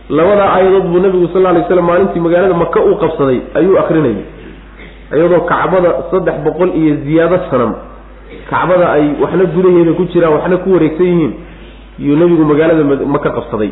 labadaa 0.09 0.49
aayadood 0.55 0.85
buu 0.91 0.99
nabigu 1.05 1.27
sal 1.33 1.43
lay 1.43 1.63
slam 1.67 1.85
maalintii 1.85 2.19
magaalada 2.19 2.53
maka 2.53 2.79
uu 2.81 2.95
qabsaday 3.03 3.39
ayuu 3.59 3.77
akrinayay. 3.79 4.23
Iyadoo 5.15 5.41
kacbada 5.51 5.89
saddex 6.11 6.35
boqol 6.45 6.69
iyo 6.81 6.95
ziyaado 7.05 7.37
sanam 7.51 7.71
kacbada 8.49 8.85
ay 8.97 9.05
waxna 9.21 9.45
gudaheeda 9.55 9.93
ku 9.99 10.03
jiraan 10.13 10.33
waxna 10.37 10.57
ku 10.63 10.73
wareegsan 10.75 11.05
yihiin 11.11 11.33
yuu 12.05 12.15
nebigu 12.21 12.43
magaalada 12.51 12.83
maka 13.15 13.29
qabsaday. 13.37 13.71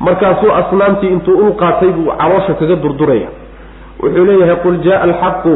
Markaasuu 0.00 0.50
asnaamtii 0.60 1.10
intuu 1.14 1.36
ul 1.42 1.52
qaatay 1.62 1.90
buu 1.96 2.10
caloosha 2.20 2.54
kaga 2.54 2.76
durduraya. 2.82 3.28
Wuxuu 4.02 4.24
leeyahay 4.28 4.56
qul 4.62 4.78
jaءa 4.86 5.02
alxaqu 5.06 5.52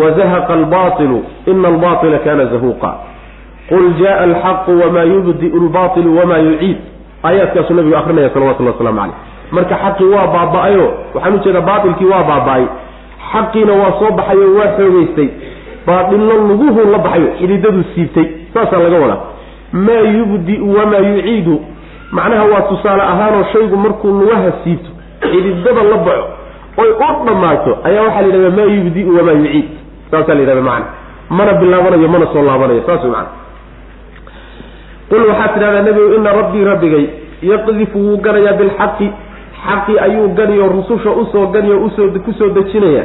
wazahaqa 0.00 0.52
albailu 0.54 1.18
ina 1.46 1.68
albaila 1.68 2.18
kana 2.26 2.44
zahuuqa 2.52 2.90
qul 3.68 3.84
jaءa 4.00 4.22
alxaqu 4.28 4.70
wamaa 4.82 5.04
yubdiu 5.04 5.56
lbailu 5.66 6.18
wamaa 6.18 6.38
yuciid 6.38 6.76
aayaadkaasuu 7.24 7.74
nabigu 7.74 7.96
akrinaya 7.96 8.30
salawatullah 8.30 8.72
waslamu 8.74 8.98
caleyh 9.00 9.36
marka 9.50 9.74
xaqii 9.84 10.08
waa 10.14 10.26
baaba-ayo 10.26 10.86
waxaan 11.14 11.34
u 11.34 11.38
jeedaa 11.44 11.60
baailkii 11.60 12.04
waa 12.06 12.22
baaba-ay. 12.22 12.66
Xaqiina 13.32 13.72
waa 13.72 13.92
soo 13.98 14.10
baxay 14.18 14.38
oo 14.38 14.58
waa 14.58 14.70
xoogeystay 14.76 15.28
baailna 15.86 16.34
luguhu 16.48 16.80
la 16.92 16.98
baxayo 16.98 17.28
xididaduu 17.38 17.84
siibtay. 17.94 18.26
Saasaa 18.54 18.78
laga 18.78 18.98
wadaa. 18.98 19.20
Maa 19.72 20.04
yubdiu 20.18 20.74
wamaa 20.78 20.98
yuciidu. 20.98 21.60
Macnaha 22.12 22.44
waa 22.44 22.60
tusaale 22.60 23.02
ahaanoo 23.02 23.44
shaygu 23.52 23.76
markuu 23.76 24.10
lugaha 24.20 24.52
siibto 24.64 24.90
xididada 25.20 25.82
la 25.82 25.96
baxo 25.96 26.26
oy 26.76 26.90
u 26.90 27.24
dhammaato 27.26 27.78
ayaa 27.84 28.02
waxaa 28.02 28.22
la 28.22 28.26
yidhahdaa 28.26 28.56
maa 28.56 28.72
yubdiu 28.76 29.16
wamaa 29.16 29.32
yuciid. 29.32 29.68
Saasaa 30.10 30.34
la 30.34 30.40
yidhahda 30.40 30.62
macana 30.62 30.86
mana 31.30 31.52
bilaabanayo 31.52 32.08
mana 32.08 32.26
soo 32.32 32.42
laabanayo 32.42 32.82
saas 32.86 33.02
way 33.02 33.10
macana 33.10 33.45
qul 35.10 35.22
waxaad 35.30 35.54
tidhahdaa 35.54 35.82
nebigu 35.82 36.14
ina 36.18 36.32
rabbii 36.40 36.64
rabbigay 36.64 37.06
yaqdifu 37.42 37.98
wuu 37.98 38.16
ganayaa 38.24 38.52
bilxaqi. 38.60 39.08
Xaqi 39.66 39.98
ayuu 39.98 40.28
ganiyo 40.38 40.66
rususha 40.68 41.10
u 41.10 41.26
soo 41.32 41.46
ganiyo 41.54 41.76
u 41.86 41.90
soo 41.96 42.08
ku 42.24 42.32
soo 42.38 42.48
dejinaya 42.56 43.04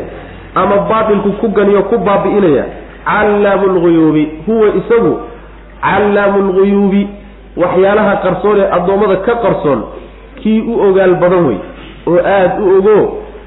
ama 0.56 0.78
baatilku 0.90 1.32
ku 1.42 1.48
ganiyo 1.58 1.82
ku 1.90 1.98
baabi'inaya. 1.98 2.66
Callaamu 3.06 3.66
lguyuubi 3.76 4.24
huwa 4.48 4.68
isagu 4.80 5.14
callaamu 5.82 6.38
lguyuubi 6.48 7.08
waxyaalaha 7.58 8.16
qarsoon 8.24 8.58
ee 8.60 8.68
addoommada 8.78 9.16
ka 9.26 9.34
qarsoon 9.44 9.80
kii 10.44 10.62
u 10.62 10.74
ogaal 10.88 11.16
badan 11.22 11.46
wey 11.48 11.58
oo 12.08 12.20
aada 12.20 12.60
u 12.62 12.78
ogo 12.78 12.98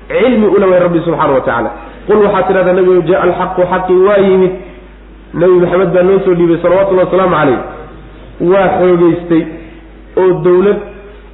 cilmi 0.09 0.47
ula 0.47 0.67
way 0.67 0.79
rabbi 0.81 0.99
subxaana 1.05 1.33
wa 1.33 1.41
tacaala. 1.41 1.71
Qul 2.07 2.17
waxaad 2.25 2.47
tidhahdaa 2.49 2.73
nebigu 2.79 3.03
jaa 3.11 3.21
alxaqu 3.27 3.63
xaqi 3.73 3.93
waa 4.07 4.19
yimid. 4.27 4.53
Nebi 5.35 5.53
maxamed 5.63 5.89
baa 5.95 6.03
noo 6.03 6.19
soo 6.25 6.35
dhiibay 6.35 6.59
salawatullahi 6.63 7.07
wasalaamu 7.07 7.37
caleyh 7.37 7.59
waa 8.41 8.69
xoogeystay 8.79 9.43
oo 10.17 10.33
dowlad 10.45 10.79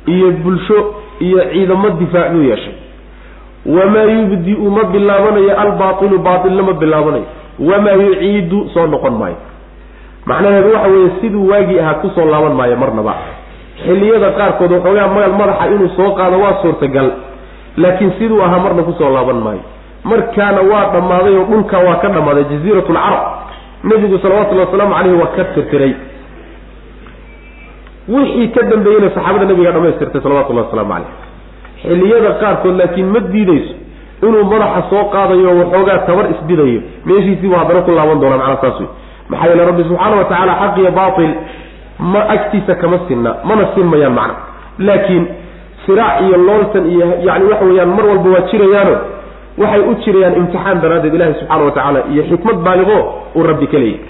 iyo 0.07 0.31
bulsho 0.45 0.79
iyo 1.21 1.41
ciidamo 1.53 1.91
difaac 1.91 2.33
buu 2.33 2.43
yeeshay. 2.43 2.75
Wamaa 3.67 4.03
yubdi-u 4.05 4.71
ma 4.71 4.85
bilaabanayo 4.85 5.53
albaailu 5.61 6.19
baailna 6.19 6.63
ma 6.63 6.73
bilaabanayo. 6.73 7.25
Wamaa 7.59 7.93
yuciidu 7.93 8.69
soo 8.75 8.87
noqon 8.87 9.15
maayo. 9.21 9.37
Macnaheedu 10.27 10.73
waxa 10.75 10.89
weeye 10.89 11.11
siduu 11.21 11.49
waagii 11.51 11.79
ahaa 11.81 11.95
ku 11.95 12.11
soo 12.15 12.25
laaban 12.25 12.55
maayo 12.55 12.77
marnaba. 12.77 13.15
Xilliyada 13.85 14.31
qaarkood 14.39 14.73
waxoogaa 14.73 15.09
magal 15.09 15.33
madaxa 15.41 15.67
inuu 15.75 15.89
soo 15.97 16.11
qaado 16.19 16.37
waa 16.41 16.55
suurtagal 16.63 17.09
laakiin 17.77 18.13
siduu 18.19 18.43
ahaa 18.43 18.59
marna 18.65 18.83
ku 18.83 18.93
soo 18.99 19.11
laaban 19.13 19.41
maayo. 19.45 19.61
Markaana 20.05 20.61
waa 20.71 20.87
dhammaaday 20.95 21.35
oo 21.37 21.45
dhulka 21.51 21.79
waa 21.79 21.97
ka 22.03 22.09
dhammaaday 22.09 22.45
jaziirat 22.51 22.89
lcarab 22.89 23.25
nebigu 23.85 24.19
salawatullhi 24.19 24.65
wasalaamu 24.65 24.95
caleyhi 24.95 25.19
waa 25.21 25.33
ka 25.37 25.45
tirtiray 25.55 25.93
wixii 28.15 28.49
ka 28.55 28.63
dambeeyeyna 28.73 29.11
saxaabada 29.17 29.45
nabiga 29.51 29.73
dhamaystirtay 29.77 30.21
salawatullahi 30.27 30.67
wasalaamu 30.67 30.93
caleyh 30.95 31.13
xilliyada 31.83 32.31
qaarkood 32.43 32.75
laakiin 32.81 33.07
ma 33.15 33.21
diideyso 33.33 33.75
inuu 34.27 34.45
madaxa 34.53 34.83
soo 34.91 35.05
qaadayo 35.15 35.51
waxoogaa 35.61 35.99
tabar 36.09 36.27
isbidayo 36.35 36.81
meeshiisiibu 37.09 37.55
haddana 37.61 37.81
ku 37.87 37.91
laaban 37.99 38.21
doonaa 38.23 38.39
macnaa 38.39 38.61
saas 38.65 38.81
wey 38.81 38.89
maxaa 39.31 39.49
yeele 39.51 39.65
rabbi 39.71 39.83
subxaana 39.89 40.17
wa 40.21 40.25
tacaala 40.31 40.55
xaq 40.63 40.77
iyo 40.83 40.91
baatil 41.01 41.33
ma 42.13 42.21
agtiisa 42.35 42.75
kama 42.83 42.99
sinna 43.09 43.31
mana 43.49 43.63
sinmayaan 43.75 44.13
macna. 44.19 44.35
Laakiin 44.89 45.25
siraac 45.87 46.21
iyo 46.27 46.37
looltan 46.49 46.85
iyo 46.95 47.07
yani 47.29 47.45
waxa 47.51 47.65
weeyaan 47.69 47.89
mar 47.97 48.05
walba 48.11 48.29
waa 48.35 48.45
jirayaano 48.51 48.95
waxay 49.63 49.81
u 49.91 49.95
jirayaan 50.05 50.35
imtixaan 50.41 50.81
daraaddeed 50.85 51.15
ilahi 51.19 51.35
subxaana 51.41 51.65
wa 51.65 51.71
tacaala 51.77 52.01
iyo 52.13 52.23
xikmad 52.31 52.57
baaligo 52.67 52.97
uu 53.37 53.43
rabbi 53.51 53.67
ka 53.73 53.79
leeyahy 53.79 54.01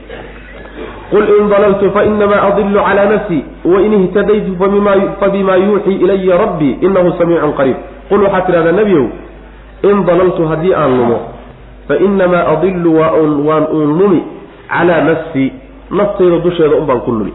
qul 1.10 1.24
in 1.38 1.48
dalaltu 1.50 1.90
fainamaa 1.90 2.42
adilu 2.48 2.80
calaa 2.88 3.04
nafsii 3.14 3.44
wain 3.64 3.92
ihtadaytu 3.92 4.56
fabima 5.20 5.56
yuuxii 5.56 5.94
ilaya 6.04 6.38
rabbii 6.38 6.78
inahu 6.80 7.12
samiicun 7.18 7.52
qariib 7.58 7.76
qul 8.08 8.22
waxaad 8.22 8.46
tidhahdaa 8.46 8.72
nebiow 8.72 9.06
in 9.90 10.04
dalaltu 10.06 10.46
haddii 10.46 10.74
aan 10.74 10.96
lumo 10.98 11.18
fainamaa 11.88 12.46
adilu 12.54 12.96
waan 13.48 13.64
uun 13.72 13.98
lumi 13.98 14.22
calaa 14.68 15.00
nafsii 15.10 15.52
naftayda 15.90 16.38
dusheeda 16.38 16.76
un 16.76 16.86
baan 16.86 17.00
ku 17.00 17.12
lumi 17.12 17.32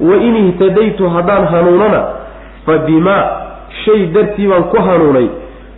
wain 0.00 0.36
ihtadaytu 0.36 1.08
haddaan 1.08 1.46
hanuunana 1.46 2.00
fa 2.66 2.78
bimaa 2.78 3.24
shay 3.84 4.06
dartii 4.06 4.48
baan 4.48 4.64
ku 4.72 4.82
hanuunay 4.88 5.28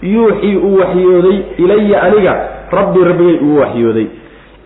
yuuxii 0.02 0.56
uu 0.56 0.78
waxyooday 0.80 1.38
ilaya 1.58 2.02
aniga 2.02 2.35
rabbii 2.73 3.04
rabbigay 3.04 3.37
uu 3.44 3.58
waxyooday 3.61 4.06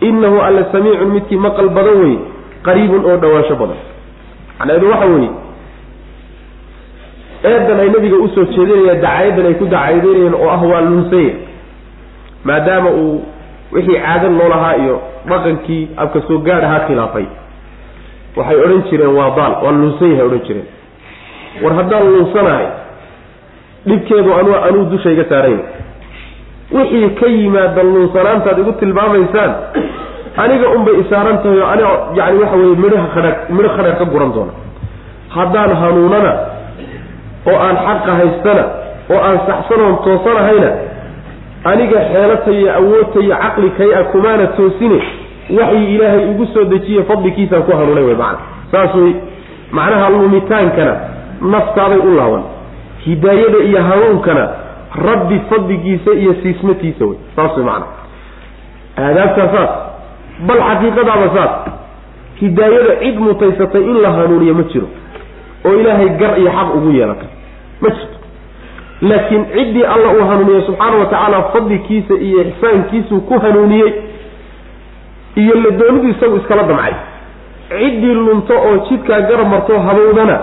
innahu 0.00 0.40
alla 0.40 0.64
samiicun 0.72 1.10
midkii 1.16 1.36
maqal 1.36 1.68
badan 1.68 1.98
wey 2.04 2.16
qariibun 2.66 3.04
oo 3.10 3.16
dhawaansho 3.22 3.54
badan. 3.62 3.80
Macnaheedu 4.58 4.90
waxa 4.92 5.06
weeye 5.14 5.30
eedan 7.50 7.80
ay 7.82 7.88
nabiga 7.94 8.16
u 8.24 8.28
soo 8.34 8.44
jeedinayaan 8.54 9.00
dacaayadan 9.02 9.46
ay 9.50 9.54
ku 9.60 9.64
dacaayadeynayeen 9.74 10.34
oo 10.34 10.48
ah 10.56 10.62
waa 10.72 10.80
lunsaya 10.88 11.32
maadaama 12.48 12.90
uu 12.90 13.22
wixii 13.74 13.98
caado 14.04 14.28
loo 14.38 14.48
lahaa 14.54 14.76
iyo 14.82 14.96
dhaqankii 15.30 15.82
abka 15.96 16.20
soo 16.28 16.38
gaadh 16.46 16.64
ahaa 16.68 16.86
khilaafay. 16.86 17.26
Waxay 18.36 18.56
odhan 18.64 18.82
jireen 18.90 19.14
waa 19.18 19.30
daal 19.38 19.74
lunsan 19.80 20.10
yahay 20.12 20.26
odhan 20.28 20.42
jireen. 20.46 20.66
War 21.62 21.72
haddaan 21.78 22.06
lunsanahay 22.14 22.66
dhibkeedu 23.86 24.30
anu 24.38 24.50
anuu 24.66 24.84
dushayga 24.92 25.24
saarayn. 25.32 25.60
Wixii 26.76 27.08
ka 27.20 27.26
yimaada 27.26 27.82
lunsanaantaad 27.82 28.58
igu 28.62 28.72
tilmaamaysaan 28.80 29.52
aniga 30.36 30.68
unbay 30.76 30.94
isaaran 31.00 31.38
tahay 31.42 31.58
oo 31.60 31.66
aniga 31.66 31.88
yani 32.14 32.38
waxa 32.42 32.56
weye 32.56 32.76
midhaha 32.76 33.06
khadha 33.14 33.30
midho 33.50 33.68
khadheer 33.76 33.96
ka 33.98 34.04
guran 34.04 34.32
doona. 34.34 34.52
Haddaan 35.34 35.70
hanuunana 35.82 36.32
oo 37.50 37.58
aan 37.66 37.76
xaqa 37.86 38.12
haystana 38.20 38.64
oo 39.12 39.20
aan 39.28 39.38
saxsanoon 39.48 39.96
toosanahayna 40.04 40.70
aniga 41.64 41.98
xeelata 42.12 42.50
iyo 42.50 42.70
awoodta 42.78 43.20
iyo 43.20 43.36
caqli 43.42 43.70
kay 43.78 43.90
a 43.94 44.04
kumaana 44.12 44.46
toosine 44.46 44.98
waxii 45.58 45.94
ilaahay 45.94 46.24
ugu 46.30 46.46
soo 46.54 46.64
dejiye 46.64 47.02
fadlikiisaan 47.02 47.62
ku 47.62 47.72
hanuunay 47.76 48.04
wey 48.04 48.14
macana 48.14 48.38
saas 48.72 48.94
wey 48.94 49.12
macnaha 49.72 50.10
lumitaankana 50.10 50.94
naftaaday 51.54 51.98
u 51.98 52.14
laaban. 52.16 52.42
Hidaayada 53.04 53.58
iyo 53.68 53.82
hanuunkana 53.82 54.48
rabbi 55.06 55.40
fadligiisa 55.50 56.10
iyo 56.22 56.34
siismatiisa 56.42 57.04
wey 57.04 57.18
saas 57.36 57.56
wey 57.56 57.64
macana 57.64 57.86
aadaabtaa 58.98 59.48
saas 59.54 59.70
bal 60.48 60.60
xaqiiqadaaba 60.68 61.26
saas 61.36 61.52
hidaayada 62.40 62.94
cid 63.02 63.16
mutaysatay 63.26 63.82
in 63.90 63.96
la 64.04 64.10
hanuuniyo 64.18 64.54
ma 64.54 64.62
jiro 64.72 64.86
oo 65.66 65.74
ilaahay 65.80 66.08
gar 66.20 66.38
iyo 66.42 66.50
xaq 66.58 66.68
ugu 66.76 66.90
yeelatay 66.98 67.28
ma 67.82 67.88
jirto. 67.88 68.16
Laakiin 69.10 69.44
ciddii 69.54 69.84
alla 69.94 70.08
uu 70.16 70.24
hanuuniyey 70.30 70.62
subxaana 70.66 70.96
wa 70.98 71.06
tacaala 71.06 71.42
fadlikiisa 71.52 72.14
iyo 72.14 72.40
ixsaankiisuu 72.48 73.20
ku 73.20 73.38
hanuuniyey 73.44 73.92
iyo 75.36 75.54
la 75.64 75.70
doonidu 75.70 76.08
isagu 76.08 76.36
iskala 76.36 76.62
damcay. 76.62 76.94
Ciddii 77.68 78.14
lunto 78.14 78.54
oo 78.54 78.76
jidkaa 78.88 79.20
garab 79.20 79.48
martoo 79.48 79.78
habowdana 79.78 80.36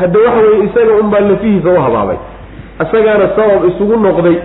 hadda 0.00 0.18
waxa 0.20 0.40
weeye 0.46 0.64
isaga 0.64 0.92
unbaa 1.02 1.20
lafihiisa 1.20 1.70
u 1.70 1.80
habaabay. 1.86 2.16
Isagaana 2.82 3.28
sabab 3.36 3.64
isugu 3.70 3.96
noqday. 4.06 4.36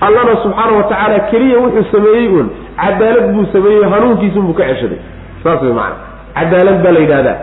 Allana 0.00 0.36
subxaana 0.42 0.72
wa 0.76 0.82
tacaala 0.82 1.18
keliya 1.30 1.58
wuxuu 1.58 1.84
sameeyey 1.92 2.28
uun 2.28 2.48
cadaalad 2.82 3.26
buu 3.34 3.46
sameeyey 3.52 3.84
hanuunkiisunbuu 3.92 4.52
ka 4.58 4.64
ceshaday. 4.70 4.98
Saas 5.44 5.62
way 5.62 5.72
macana 5.72 5.96
cadaalad 6.38 6.78
baa 6.84 6.92
la 6.96 7.00
yidhahdaa 7.04 7.36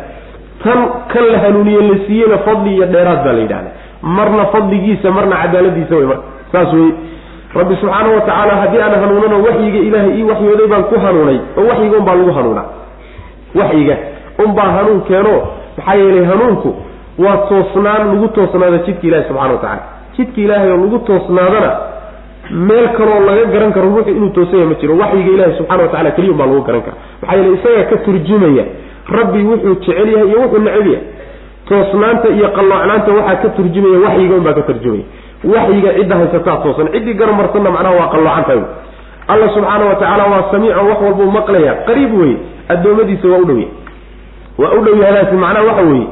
tan 0.64 0.80
kan 1.14 1.26
la 1.34 1.38
hanuuniye 1.44 1.82
la 1.90 1.98
siiyeyna 2.08 2.38
fadli 2.48 2.72
iyo 2.76 2.86
dheeraad 2.94 3.24
baa 3.26 3.34
la 3.34 3.42
yidhahdaa 3.46 3.74
marna 4.18 4.46
fadligiisa 4.54 5.12
marna 5.18 5.36
cadaaladiisa 5.44 5.96
wey 5.96 6.06
marka 6.12 6.24
saas 6.52 6.74
wey 6.74 6.90
rabbi 7.60 7.76
subxaana 7.82 8.10
wa 8.16 8.22
tacaala 8.22 8.56
haddii 8.62 8.82
aan 8.86 8.96
hanuunano 9.04 9.38
waxyiga 9.48 9.80
ilaahay 9.88 10.12
ii 10.20 10.24
waxyooday 10.32 10.68
baan 10.74 10.84
ku 10.92 10.96
hanuunay 11.06 11.40
oo 11.58 11.66
waxyiga 11.72 11.98
unbaa 11.98 12.16
lagu 12.16 12.32
hanuunaa. 12.38 12.66
Waxyiga. 13.60 13.96
Unbaa 14.46 14.70
hanuun 14.78 15.02
keeno. 15.08 15.34
Maxaa 15.78 15.96
yeelay 16.02 16.26
hanuunku 16.32 16.70
waa 17.24 17.38
toosnaan 17.50 18.08
lagu 18.14 18.28
toosnaada 18.28 18.78
jidka 18.86 19.08
ilahi 19.08 19.24
subxana 19.28 19.54
wa 19.54 19.58
tacala 19.64 19.82
jidka 20.18 20.42
ilaahay 20.42 20.72
oo 20.72 20.78
lagu 20.84 21.00
toosnaadana 21.10 21.72
meel 22.52 22.88
kaloo 22.98 23.20
laga 23.28 23.46
garan 23.54 23.74
karo 23.74 23.88
ruuxu 23.90 24.10
inuu 24.12 24.30
toosanya 24.30 24.66
ma 24.66 24.76
jiro 24.82 24.96
waxyiga 25.02 25.32
ilahi 25.36 25.58
subxana 25.58 25.84
wa 25.84 25.90
tacala 25.90 26.12
keliya 26.12 26.32
unbaa 26.34 26.46
lagu 26.48 26.62
garan 26.68 26.82
kara 26.82 26.96
maxaa 27.22 27.38
yeele 27.38 27.54
isagaa 27.58 27.84
ka 27.92 27.98
turjumaya 28.06 28.64
rabbi 29.18 29.40
wuxuu 29.50 29.76
jecel 29.84 30.10
yahay 30.14 30.28
iyo 30.30 30.40
wuxuu 30.44 30.60
neceb 30.64 30.88
yahay. 30.88 31.00
Toosnaanta 31.70 32.28
iyo 32.38 32.48
qalloocnaanta 32.58 33.12
waxaa 33.18 33.36
ka 33.44 33.50
turjumaya 33.58 34.00
waxyiga 34.06 34.36
unbaa 34.40 34.54
ka 34.54 34.62
turjumaya. 34.70 35.04
Waxyiga 35.54 35.90
cidda 35.98 36.16
haysataa 36.20 36.58
toosan 36.64 36.88
ciddii 36.94 37.14
garamarsanna 37.20 37.70
macnaha 37.76 37.96
waa 38.00 38.08
qalloocantahay 38.14 38.62
alla 39.34 39.48
subxaana 39.56 39.86
wa 39.90 39.96
tacaala 39.96 40.24
waa 40.32 40.44
samiico 40.52 40.82
wax 40.90 41.00
walbuu 41.06 41.32
maqlaya 41.38 41.74
qariib 41.88 42.14
weye 42.20 42.38
addoommadiisa 42.74 43.28
waa 43.28 43.40
u 43.40 43.46
dhow 43.46 43.58
yahay. 43.60 43.70
Waa 44.62 44.72
u 44.72 44.82
dhow 44.86 44.96
yahadaasi 45.04 45.36
macnaha 45.44 45.66
waxa 45.70 45.84
weeye 45.92 46.08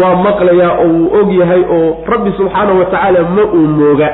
waa 0.00 0.14
maqlayaa 0.26 0.72
oo 0.84 0.88
wuu 0.88 1.08
og 1.20 1.32
yahay 1.40 1.62
oo 1.76 1.96
rabbi 2.12 2.30
subxaana 2.36 2.72
wa 2.78 2.84
tacaala 2.92 3.22
ma 3.36 3.42
uu 3.58 3.66
mooga 3.78 4.08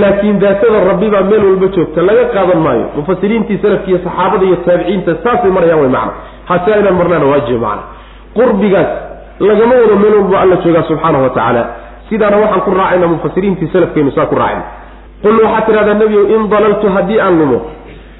laakiin 0.00 0.38
daatada 0.42 0.78
rabbi 0.90 1.08
baa 1.14 1.22
meel 1.30 1.44
walba 1.48 1.66
joogta 1.76 2.00
laga 2.08 2.24
qaadan 2.34 2.60
maayo. 2.66 2.86
Mufasiriintii 2.96 3.58
salafki 3.62 3.90
iyo 3.90 4.00
saxaabada 4.04 4.44
iyo 4.48 4.56
taabiciinta 4.66 5.12
saasay 5.24 5.50
marayaan 5.56 5.80
way 5.80 5.88
macna. 5.96 6.12
Hase 6.48 6.70
inaan 6.80 6.94
marnaana 7.00 7.26
waajiba 7.32 7.60
macna. 7.68 7.82
Qurbigaas 8.36 8.90
lagama 9.48 9.74
wado 9.80 9.96
meel 10.02 10.14
walba 10.20 10.36
alla 10.40 10.56
joogaa 10.64 10.82
subxaanahu 10.90 11.22
wa 11.24 11.30
tacaala. 11.36 11.62
Sidaana 12.08 12.36
waxaan 12.42 12.60
ku 12.66 12.70
raacayna 12.78 13.06
mufasiriintii 13.14 13.68
salafkeenu 13.72 14.10
saa 14.16 14.26
ku 14.26 14.34
raacayna. 14.42 14.64
Qul 15.22 15.36
waxaad 15.44 15.64
tidhahdaa 15.68 15.94
nebiyow 16.02 16.24
in 16.34 16.42
dalaltu 16.52 16.86
haddii 16.96 17.20
aan 17.20 17.38
lumo 17.40 17.58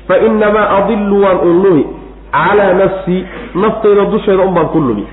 fa 0.09 0.15
inamaa 0.29 0.67
adilu 0.79 1.17
waan 1.25 1.39
un 1.49 1.57
lumi 1.65 1.85
calaa 2.33 2.73
nafsii 2.81 3.21
naftayda 3.63 4.05
dusheeda 4.13 4.43
un 4.49 4.55
baan 4.57 4.69
ku 4.75 4.79
lumi 4.81 5.05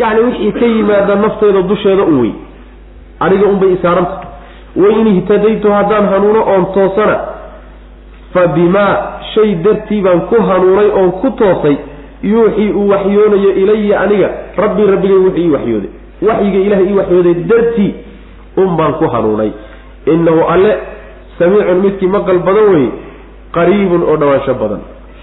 yacni 0.00 0.20
wixii 0.26 0.52
ka 0.60 0.66
yimaada 0.74 1.14
naftayda 1.24 1.62
dusheeda 1.70 2.02
un 2.12 2.18
wey 2.22 2.32
aniga 3.24 3.46
unbay 3.52 3.70
isaaranta 3.76 4.16
wain 4.82 5.06
ihtadaytu 5.16 5.72
haddaan 5.76 6.06
hanuuno 6.12 6.40
oon 6.52 6.64
toosana 6.74 7.16
fa 8.34 8.46
bimaa 8.56 8.94
shay 9.34 9.54
dartii 9.64 10.00
baan 10.06 10.20
ku 10.30 10.36
hanuunay 10.48 10.88
oon 11.00 11.10
ku 11.20 11.30
toosay 11.40 11.76
yuuxii 12.22 12.70
uu 12.72 12.88
waxyoonayo 12.92 13.50
ilaya 13.62 14.00
aniga 14.00 14.28
rabbii 14.56 14.86
rabbigay 14.92 15.16
wuxuu 15.24 15.40
ii 15.44 15.50
waxyooday. 15.56 15.90
Waxyiga 16.28 16.58
ilahay 16.66 16.86
ii 16.90 16.96
waxyooday 17.00 17.34
dartii 17.34 17.94
un 18.56 18.76
baan 18.76 18.92
ku 19.00 19.06
hanuunay. 19.14 19.50
Innahu 20.06 20.40
alle 20.52 20.72
samiicun 21.38 21.78
midkii 21.84 22.08
maqal 22.14 22.38
badan 22.38 22.66
weye 22.74 22.88
qariibun 23.56 24.02
oo 24.02 24.16
dhawaansho 24.16 24.54
badan. 24.54 24.80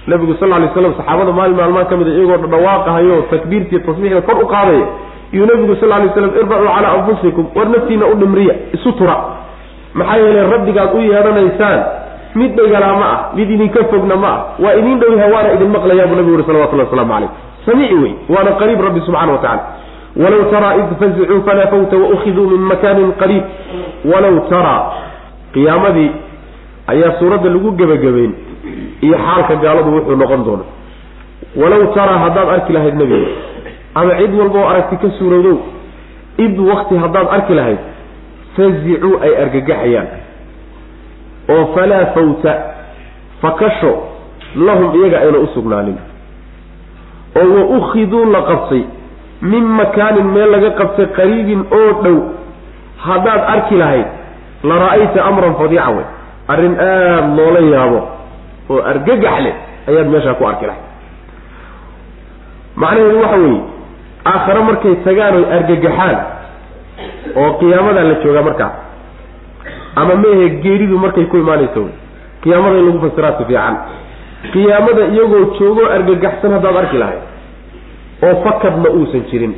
Nabigu 0.07 0.33
sal 0.39 0.49
lay 0.49 0.69
slam 0.73 0.93
saxaabada 0.97 1.31
maalin 1.31 1.55
maalmaan 1.59 1.85
ka 1.89 1.97
mid 1.97 2.07
a 2.07 2.11
iyagoo 2.15 2.47
dhawaaqahayo 2.53 3.15
takbiirtii 3.31 3.79
tasbiixda 3.87 4.21
kor 4.21 4.37
u 4.43 4.47
qaadaya 4.53 4.85
iyuu 5.33 5.45
nabigu 5.51 5.75
sal 5.81 5.89
lay 5.89 6.09
slam 6.15 6.31
irbacuu 6.41 6.67
calaa 6.75 6.93
anfusikum 6.97 7.45
war 7.55 7.67
naftiina 7.73 8.05
u 8.07 8.15
dhimriya 8.21 8.55
isu 8.77 8.91
tura 8.99 9.15
maxaa 9.99 10.17
yeelay 10.23 10.45
rabbigaad 10.55 10.89
u 10.97 10.99
yeedhanaysaan. 11.11 11.79
Mid 12.39 12.51
dhegalaa 12.57 12.95
ma 12.99 13.05
ah 13.15 13.19
mid 13.37 13.49
idinka 13.55 13.83
fogna 13.91 14.15
ma 14.23 14.27
ah. 14.35 14.39
Waa 14.63 14.73
idin 14.79 14.99
dhowyaha 15.01 15.27
waana 15.33 15.49
idin 15.55 15.69
maqlayaa 15.75 16.07
buu 16.09 16.15
nabigu 16.19 16.35
uri 16.37 16.45
salawatullah 16.49 16.85
waslamu 16.87 17.13
calayh 17.13 17.29
samiici 17.65 17.95
wey 18.03 18.13
waana 18.33 18.51
qariib 18.61 18.79
rabbi 18.87 18.99
subxana 19.07 19.31
wa 19.35 19.41
tacala 19.45 19.63
walow 20.23 20.43
taraa 20.53 20.73
id 20.81 20.89
fazicuu 20.99 21.41
falaa 21.47 21.67
fawta 21.73 21.95
waukhiduu 22.03 22.47
min 22.53 22.61
makanin 22.71 23.11
qariib. 23.21 23.43
Walow 24.11 24.35
taraa 24.51 24.81
qiyaamadii 25.53 26.11
ayaa 26.93 27.11
suuradda 27.19 27.49
lagu 27.55 27.71
gebagabeyn 27.79 28.33
iyo 29.05 29.17
xaalka 29.25 29.55
gaaladu 29.63 29.89
wuxuu 29.95 30.15
noqon 30.21 30.43
doono 30.47 30.65
walow 31.61 31.81
taraa 31.95 32.19
haddaad 32.25 32.49
arki 32.55 32.73
lahayd 32.73 32.95
nebiga 33.01 33.27
ama 33.95 34.11
cid 34.19 34.33
walba 34.39 34.59
oo 34.59 34.67
aragti 34.73 34.95
ka 35.03 35.07
suurowdow 35.19 35.57
id 36.45 36.59
wakti 36.69 36.95
haddaad 37.03 37.27
arki 37.37 37.53
lahayd 37.59 37.79
fazicuu 38.55 39.19
ay 39.23 39.31
argagaxayaan. 39.43 40.07
oo 41.49 41.65
falaa 41.75 42.05
fawta 42.15 42.53
fakasho 43.41 43.93
lahum 44.55 44.95
iyaga 44.99 45.17
ayna 45.19 45.37
u 45.37 45.47
sugnaanin. 45.53 45.97
oo 47.39 47.49
wa 47.55 47.63
ukhiduu 47.77 48.25
la 48.31 48.41
qabtay 48.41 48.83
min 49.41 49.63
makaanin 49.79 50.27
meel 50.35 50.49
laga 50.51 50.69
qabtay 50.79 51.05
qariibin 51.17 51.61
oo 51.79 51.91
dhow. 52.03 52.17
haddaad 53.07 53.41
arki 53.55 53.75
lahayd 53.75 54.07
la 54.63 54.75
ra'ayta 54.85 55.19
amran 55.29 55.55
fadiica 55.61 55.89
wey. 55.97 56.05
arrin 56.47 56.73
aada 56.79 57.27
loola 57.37 57.59
yaabo 57.75 58.01
oo 58.69 58.81
argagax 58.91 59.35
leh 59.45 59.55
ayaad 59.89 60.07
meeshaa 60.13 60.33
ku 60.39 60.43
arki 60.47 60.65
lahayd. 60.65 60.83
macnaheedu 62.75 63.19
waxa 63.21 63.37
weeye 63.37 63.61
aakhare 64.25 64.61
markay 64.69 64.95
tagaan 65.05 65.33
oy 65.39 65.45
argagaxaan 65.57 66.17
oo 67.41 67.49
qiyaamadaa 67.59 68.03
la 68.09 68.15
joogaa 68.23 68.41
markaa 68.49 68.71
ama 69.95 70.15
meehe 70.23 70.49
geeridu 70.63 70.97
markay 70.97 71.25
ku 71.31 71.37
imaanayso. 71.37 71.83
Qiyaamada 72.43 72.77
in 72.79 72.85
lagu 72.87 72.99
fasiraa 73.05 73.37
si 73.37 73.45
fiican. 73.49 73.75
Qiyaamada 74.53 75.01
iyagoo 75.13 75.43
joogoo 75.59 75.87
argagaxsan 75.95 76.51
haddaad 76.55 76.75
arki 76.81 76.97
lahayd. 76.97 77.21
Oo 78.25 78.35
fakadna 78.43 78.89
uusan 78.97 79.23
jirin. 79.31 79.53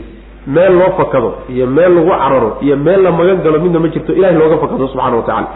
Meel 0.56 0.74
loo 0.80 0.92
fakado 1.00 1.30
iyo 1.54 1.66
meel 1.68 1.92
lagu 1.96 2.10
cararo 2.22 2.50
iyo 2.62 2.76
meel 2.86 3.02
la 3.04 3.12
magan 3.12 3.42
galo 3.46 3.60
midna 3.64 3.80
ma 3.80 3.88
jirto. 3.94 4.12
Ilahay 4.20 4.36
looga 4.42 4.58
fakado 4.64 4.88
subxana 4.88 5.16
wa 5.18 5.24
tacaala. 5.28 5.48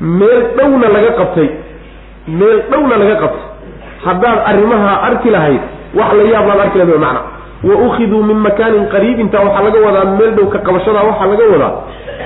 Meel 0.00 0.40
dhowna 0.56 0.88
laga 0.96 1.10
qabtay. 1.20 1.48
Meel 2.38 2.58
dhowna 2.70 2.96
laga 3.02 3.16
qabtay. 3.22 3.44
Haddaad 4.06 4.38
arrimaha 4.50 4.90
arki 5.08 5.30
lahayd 5.36 5.60
wax 5.98 6.10
la 6.18 6.22
yaab 6.32 6.46
laad 6.50 6.60
arki 6.66 6.78
lahayd 6.78 7.00
macna 7.04 7.20
wa 7.64 7.74
ukhiduu 7.86 8.22
min 8.22 8.36
makaanin 8.46 8.86
qariib. 8.94 9.18
Intaa 9.24 9.42
waxaa 9.46 9.62
laga 9.66 9.78
wadaa 9.86 10.04
meel 10.18 10.32
dhow 10.36 10.46
ka 10.54 10.58
qabashadaa 10.66 11.04
waxaa 11.10 11.26
laga 11.32 11.44
wadaa 11.52 11.72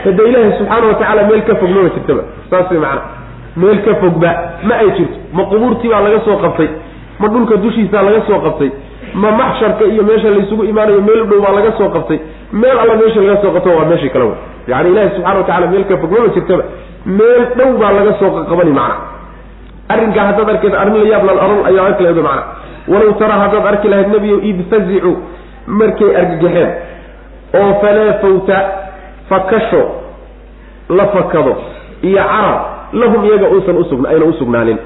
hade 0.04 0.22
ilaahay 0.28 0.52
subxaana 0.58 0.86
watacaala 0.90 1.22
meel 1.30 1.42
ka 1.48 1.54
fog 1.60 1.70
mama 1.76 1.88
jirtaba. 1.96 2.22
Saas 2.50 2.70
way 2.70 2.78
macana 2.84 3.02
meel 3.56 3.78
ka 3.86 3.94
fogba 4.02 4.30
ma 4.68 4.74
ay 4.82 4.90
jirto. 4.98 5.16
Ma 5.36 5.42
qubuurtii 5.50 5.88
baa 5.92 6.00
laga 6.06 6.20
soo 6.26 6.36
qabtay. 6.44 6.68
Ma 7.20 7.28
dhulka 7.28 7.56
dushiisaa 7.64 8.02
laga 8.08 8.20
soo 8.28 8.40
qabtay. 8.46 8.70
Ma 9.22 9.30
maxsharka 9.40 9.84
iyo 9.84 10.02
meesha 10.08 10.30
laysugu 10.30 10.64
imaanayo 10.64 11.00
meel 11.08 11.22
dhow 11.30 11.40
baa 11.44 11.52
laga 11.58 11.72
soo 11.78 11.88
qabtay. 11.96 12.18
Meel 12.52 12.78
alla 12.82 12.94
meesha 13.00 13.20
laga 13.20 13.36
soo 13.42 13.50
qabto 13.56 13.70
waa 13.78 13.84
meeshii 13.90 14.10
kale 14.14 14.24
wey. 14.24 14.38
Yani 14.68 14.88
ilahi 14.90 15.08
subxana 15.16 15.38
wa 15.38 15.44
tacala 15.48 15.66
meel 15.72 15.84
ka 15.90 15.96
fog 16.02 16.10
mama 16.16 16.28
jirtaba. 16.36 16.62
Meel 17.18 17.42
dhow 17.58 17.70
baa 17.82 17.92
laga 17.98 18.12
soo 18.20 18.30
qabani 18.50 18.72
macna 18.78 19.11
arrinkaa 19.92 20.24
haddaad 20.28 20.48
arkeed 20.54 20.74
arrin 20.82 20.96
la 21.02 21.06
yaab 21.12 21.24
lan 21.28 21.36
oran 21.44 21.60
ayaa 21.70 21.84
arki 21.90 22.02
lahayd 22.06 22.22
macna 22.28 22.42
walow 22.92 23.12
taraa 23.20 23.38
haddaad 23.44 23.66
arki 23.72 23.88
lahayd 23.92 24.08
nebiyo 24.14 24.36
id 24.50 24.58
fazicu 24.70 25.12
markay 25.80 26.10
argagaxeen. 26.20 26.70
Oo 27.58 27.70
falaa 27.82 28.12
fawta 28.22 28.56
fakasho 29.28 29.82
la 30.98 31.06
fakado. 31.14 31.52
Iyo 32.02 32.22
carab 32.32 32.60
lahum 33.00 33.24
iyaga 33.28 33.46
uusan 33.54 33.76
usugn 33.82 34.06
ayna 34.12 34.24
usugnaanin 34.32 34.78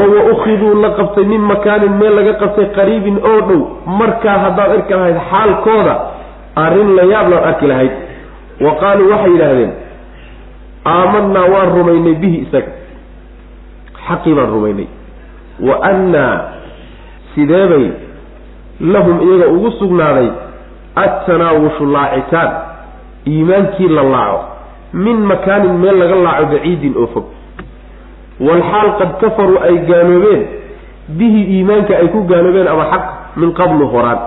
oo 0.00 0.06
wa 0.16 0.22
ukhiduu 0.32 0.74
la 0.82 0.90
qabtay 0.98 1.24
min 1.32 1.40
makaanin 1.52 1.92
meel 2.00 2.14
laga 2.18 2.34
qabtay 2.42 2.66
qariibin 2.76 3.16
oo 3.30 3.40
dhow. 3.48 3.60
Markaa 4.00 4.38
haddaad 4.44 4.70
arki 4.76 4.94
lahayd 4.94 5.18
xaalkooda 5.30 5.94
arrin 6.64 6.90
la 6.98 7.02
yaab 7.12 7.26
laad 7.32 7.44
arki 7.50 7.66
lahayd. 7.72 7.92
Wa 8.64 8.70
qaaluu 8.82 9.10
waxay 9.12 9.32
yidhaahdeen 9.34 9.72
aamanaa 10.94 11.46
waan 11.54 11.68
rumaynay 11.76 12.14
bihi 12.22 12.38
isaga 12.46 12.70
xaqii 14.08 14.34
baan 14.34 14.50
rumaynay. 14.54 14.86
Wa 15.60 15.74
annaa 15.90 16.34
sideebay 17.34 17.86
lahum 18.80 19.16
iyaga 19.26 19.46
ugu 19.56 19.70
sugnaaday 19.78 20.28
attanaawushu 21.04 21.86
laacitaan 21.86 22.50
iimaankii 23.26 23.88
la 23.88 24.02
laaco 24.02 24.40
min 24.92 25.16
makaanin 25.30 25.72
meel 25.82 25.98
laga 25.98 26.16
laaco 26.26 26.46
baciidin 26.52 26.94
oo 26.96 27.06
fog. 27.14 27.24
Walxaal 28.40 28.90
qad 28.98 29.10
kafaruu 29.20 29.58
ay 29.62 29.76
gaaloobeen 29.88 30.42
bihi 31.18 31.40
iimaanka 31.56 31.96
ay 31.96 32.08
ku 32.08 32.22
gaaloobeen 32.30 32.68
ama 32.68 32.84
xaq 32.92 33.04
min 33.36 33.52
qablu 33.52 33.86
horaan. 33.94 34.18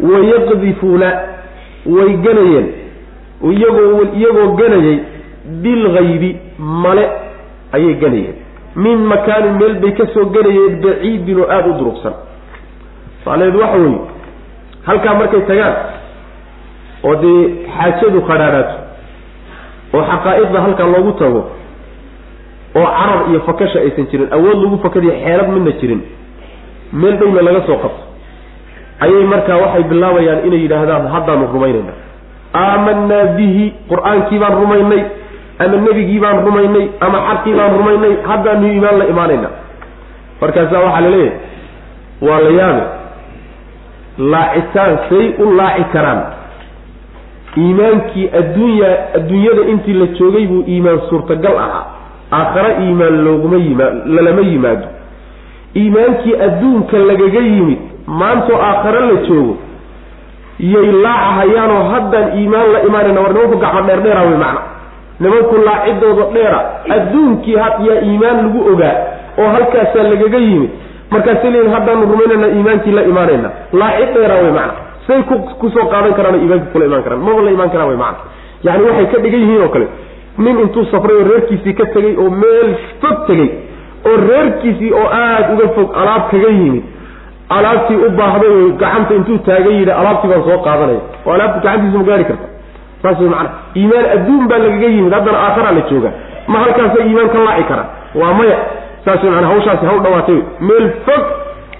Wayaqdifuuna 0.00 1.08
way 1.86 2.16
ganayeen 2.24 2.66
iyagoo 3.50 4.02
iyagoo 4.18 4.48
ganayay 4.60 4.98
bilgaybi 5.62 6.30
male 6.58 7.04
ayay 7.72 7.94
ganayeen 8.02 8.36
min 8.76 8.98
makaanin 9.12 9.54
meel 9.60 9.74
bay 9.82 9.92
ka 9.98 10.06
soo 10.14 10.24
ganayeen 10.34 10.80
baciidin 10.84 11.38
oo 11.40 11.48
aada 11.50 11.68
u 11.70 11.78
durugsan. 11.78 12.14
Saaleed 13.24 13.54
waxa 13.62 13.78
weeye 13.78 14.00
halkaa 14.86 15.14
markay 15.20 15.40
tagaan 15.50 15.74
oo 17.04 17.14
dee 17.22 17.40
xaajadu 17.76 18.20
khadhaadhaato 18.28 18.76
oo 19.94 20.02
xaqaa'iqda 20.10 20.58
halkaa 20.66 20.86
loogu 20.94 21.12
tago 21.22 21.42
oo 22.78 22.86
carar 22.98 23.20
iyo 23.30 23.40
fakasha 23.48 23.78
aysan 23.86 24.06
jirin 24.10 24.28
awood 24.36 24.58
lagu 24.64 24.76
fakadiyo 24.84 25.12
xeelad 25.24 25.48
midna 25.54 25.72
jirin 25.80 26.00
meel 26.92 27.16
dhowna 27.20 27.42
laga 27.48 27.60
soo 27.66 27.78
qabto. 27.84 28.02
Ayay 29.04 29.24
markaa 29.32 29.56
waxay 29.62 29.82
bilaabayaan 29.90 30.40
inay 30.46 30.60
yidhaahdaan 30.64 31.06
haddaanu 31.14 31.46
rumaynayna 31.54 31.92
aamanaa 32.62 33.24
bihi 33.38 33.64
qur'aankii 33.90 34.38
baan 34.42 34.54
rumaynay 34.62 35.02
ama 35.58 35.76
nebigii 35.86 36.20
baan 36.24 36.38
rumaynay 36.46 36.86
ama 37.06 37.18
xaqii 37.28 37.54
baan 37.58 37.72
rumaynay 37.78 38.12
haddaanu 38.28 38.66
iimaan 38.72 38.98
la 38.98 39.04
imaanayna. 39.12 39.48
Markaasaa 40.40 40.80
waxaa 40.86 41.00
la 41.06 41.10
leeyahay 41.10 41.38
waa 42.26 42.40
la 42.46 42.50
yaabe 42.60 42.82
laacitaan 44.32 44.98
say 45.08 45.26
u 45.38 45.52
laaci 45.58 45.84
karaan. 45.92 46.20
Iimaankii 47.58 48.26
adduunya 48.38 48.88
adduunyada 49.16 49.62
intii 49.72 49.94
la 50.00 50.06
joogay 50.18 50.46
buu 50.46 50.64
iimaan 50.68 51.00
suurtagal 51.08 51.56
ahaa. 51.64 51.84
Aakhare 52.32 52.72
iimaan 52.84 53.24
looguma 53.24 53.56
yimaa 53.56 53.90
lalama 54.14 54.40
yimaado. 54.50 54.86
Iimaankii 55.76 56.34
adduunka 56.46 56.98
lagaga 56.98 57.40
yimid 57.40 57.78
maantoo 58.06 58.58
aakhare 58.68 59.00
la 59.00 59.16
joogo 59.28 59.56
yay 60.58 60.88
laacahayaanoo 61.04 61.82
haddaan 61.92 62.38
iimaan 62.38 62.72
la 62.72 62.80
imaanayna 62.88 63.20
war 63.20 63.32
nimanku 63.34 63.56
gacmo 63.64 63.82
dheerdheera 63.88 64.22
wey 64.22 64.36
macna 64.44 64.60
nimanku 65.20 65.54
laacidooda 65.66 66.24
dheera 66.34 66.60
adduunkii 66.96 67.52
yaa 67.54 67.78
iimaan 68.08 68.36
lagu 68.44 68.60
ogaa 68.72 68.94
oo 69.38 69.48
halkaasaa 69.54 70.02
lagaga 70.12 70.38
yimid. 70.38 70.70
Markaasay 71.10 71.50
leeyihiin 71.50 71.74
haddaanu 71.74 72.06
rumaynayna 72.12 72.46
iimaankii 72.56 72.92
la 72.98 73.02
imaanayna. 73.02 73.50
Laacid 73.72 74.14
dheera 74.14 74.34
wey 74.42 74.50
macna. 74.58 74.74
Say 75.06 75.22
ku 75.28 75.34
ku 75.60 75.70
soo 75.74 75.86
qaadan 75.92 76.14
karaan 76.18 76.34
iimaanka 76.42 76.66
kula 76.72 76.84
imaan 76.90 77.02
karaan. 77.06 77.20
Maba 77.26 77.42
la 77.46 77.50
imaan 77.56 77.70
karaan 77.74 77.88
wey 77.92 77.96
macna. 78.04 78.22
Yani 78.66 78.82
waxay 78.88 79.06
ka 79.12 79.18
dhigan 79.24 79.40
yihiin 79.44 79.62
oo 79.62 79.68
kale 79.74 79.86
nin 80.38 80.58
intuu 80.64 80.84
safray 80.92 81.16
oo 81.20 81.26
reerkiisii 81.30 81.74
ka 81.80 81.84
tegey 81.94 82.14
oo 82.22 82.30
meel 82.42 82.70
fog 83.02 83.16
tegey 83.28 83.48
oo 84.08 84.16
reerkiisii 84.28 84.90
oo 85.00 85.06
aada 85.20 85.52
uga 85.54 85.68
fog 85.76 85.88
alaab 86.02 86.30
kaga 86.30 86.48
yimid. 86.58 86.84
Alaabtii 87.56 87.96
u 88.06 88.10
baahday 88.18 88.56
gacanta 88.82 89.14
intuu 89.14 89.38
taagan 89.46 89.74
yidhi 89.78 89.92
alaabtii 90.00 90.28
baan 90.32 90.42
soo 90.48 90.58
qaadanaya. 90.66 91.00
Oo 91.26 91.32
alaabti 91.36 91.60
gacantiisa 91.66 91.98
ma 91.98 92.04
gaari 92.10 92.24
karta 92.30 92.46
saas 93.04 93.20
wey 93.20 93.28
macana 93.28 93.50
iimaan 93.80 94.06
adduun 94.16 94.44
baa 94.50 94.58
lagaga 94.64 94.88
yimid 94.96 95.12
haddana 95.18 95.38
aakharaa 95.46 95.72
la 95.78 95.82
jooga 95.90 96.10
ma 96.52 96.58
halkaasa 96.64 96.98
iimaan 97.08 97.28
ka 97.34 97.38
laaci 97.46 97.64
kara 97.70 97.84
waa 98.20 98.32
maya. 98.40 98.58
Saas 99.04 99.22
wey 99.24 99.30
maana 99.34 99.46
hawshaasi 99.52 99.86
haw 99.90 99.98
dhawaatay. 100.04 100.38
Meel 100.68 100.86
fog 101.06 101.24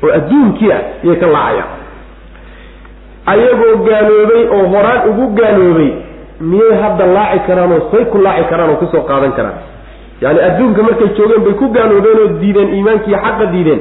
oo 0.05 0.11
adduunkii 0.19 0.73
ah 0.77 0.81
iyay 1.05 1.17
ka 1.23 1.27
laacayaan. 1.35 1.71
Ayagoo 3.33 3.77
gaaloobay 3.89 4.43
oo 4.57 4.65
horaan 4.73 5.09
ugu 5.11 5.27
gaaloobay 5.39 5.91
miyay 6.41 6.75
hadda 6.83 7.07
laaci 7.17 7.39
karaan 7.47 7.73
oo 7.77 7.83
say 7.93 8.05
ku 8.13 8.19
laaci 8.27 8.45
karaan 8.51 8.71
oo 8.71 8.77
ku 8.83 8.87
soo 8.93 9.03
qaadan 9.09 9.33
karaan? 9.39 9.57
Yani 10.21 10.41
adduunka 10.49 10.83
markay 10.89 11.09
joogeen 11.17 11.43
bay 11.47 11.55
ku 11.61 11.67
gaaloobeen 11.77 12.19
oo 12.25 12.29
diideen 12.41 12.69
iimaankii 12.77 13.17
xaqa 13.25 13.47
diideen. 13.55 13.81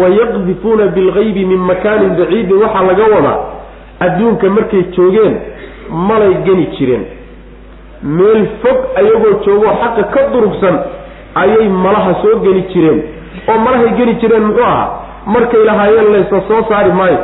Wayaqdifuuna 0.00 0.86
bilgaybi 0.96 1.44
min 1.44 1.60
makaanin 1.70 2.16
baciidin 2.18 2.58
waxaa 2.62 2.82
laga 2.90 3.04
wadaa 3.14 3.38
adduunka 4.06 4.46
markay 4.56 4.82
joogeen 4.96 5.34
malay 5.90 6.34
geni 6.44 6.66
jireen. 6.76 7.04
Meel 8.02 8.46
fog 8.62 8.78
ayagoo 8.96 9.40
joogoo 9.46 9.74
xaqa 9.82 10.02
ka 10.14 10.20
durugsan 10.32 10.76
ayay 11.34 11.68
malaha 11.68 12.14
soo 12.22 12.40
geni 12.44 12.62
jireen. 12.72 13.02
Oo 13.48 13.58
malahay 13.58 13.90
geni 13.96 14.14
jireen 14.20 14.42
muxuu 14.42 14.64
ahaa? 14.64 14.88
Markay 15.26 15.64
lahaayeen 15.64 16.12
laysa 16.12 16.40
soo 16.48 16.62
saari 16.68 16.92
maayo 16.92 17.18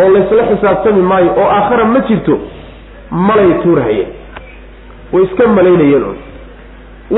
oo 0.00 0.08
laysla 0.14 0.42
xisaabtami 0.50 1.02
maayo 1.02 1.30
oo 1.40 1.48
aakhara 1.56 1.84
ma 1.84 2.00
jirto 2.08 2.38
malay 3.10 3.52
tuurahayeen. 3.62 4.08
Way 5.12 5.22
iska 5.24 5.46
malaynayeen 5.46 6.02
un 6.10 6.16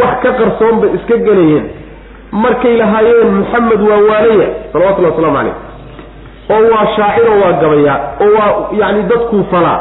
wax 0.01 0.21
ka 0.23 0.33
qarsoon 0.39 0.81
bay 0.81 0.91
iska 0.99 1.17
gelayeen. 1.27 1.67
Markay 2.33 2.77
lahaayeen 2.77 3.31
maxamed 3.41 3.81
waa 3.89 4.01
waalaya 4.11 4.49
salawatullahi 4.73 5.13
waslamu 5.15 5.37
calayh 5.37 5.55
oo 6.51 6.63
waa 6.75 6.87
shaaciro 6.97 7.33
waa 7.43 7.53
gabayaa 7.63 7.99
oo 8.21 8.31
waa 8.39 8.51
yacni 8.81 9.03
dadkuu 9.03 9.45
falaa 9.51 9.79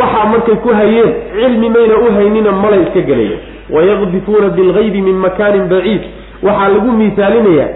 waxaa 0.00 0.24
markay 0.32 0.56
ku 0.64 0.68
hayeen 0.74 1.10
cilmi 1.36 1.68
mayna 1.70 1.96
u 2.04 2.12
haynina 2.16 2.52
malay 2.52 2.82
iska 2.82 3.00
gelayeen 3.00 3.40
wayaqdifuuna 3.70 4.48
bilgaybi 4.48 5.00
min 5.02 5.14
makaanin 5.24 5.68
baciid. 5.68 6.02
Waxaa 6.42 6.68
lagu 6.68 6.92
miisaalinayaa 6.92 7.68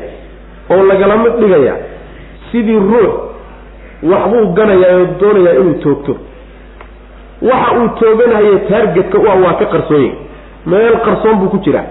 oo 0.70 0.82
lagalama 0.82 1.28
dhigayaa 1.40 1.76
sidii 2.52 2.78
ruux 2.90 3.12
waxbuu 4.12 4.46
ganayaa 4.56 4.96
oo 5.00 5.06
doonayaa 5.20 5.54
inuu 5.60 5.74
toogto. 5.84 6.16
Waxa 7.42 7.72
uu 7.80 7.88
tooganaya 8.00 8.58
taargetka 8.68 9.18
u 9.18 9.28
ah 9.30 9.36
waa 9.44 9.54
ka 9.60 9.66
qarsoonya 9.74 10.12
meel 10.66 10.96
qarsoon 11.06 11.36
buu 11.40 11.48
ku 11.48 11.58
jiraa 11.64 11.84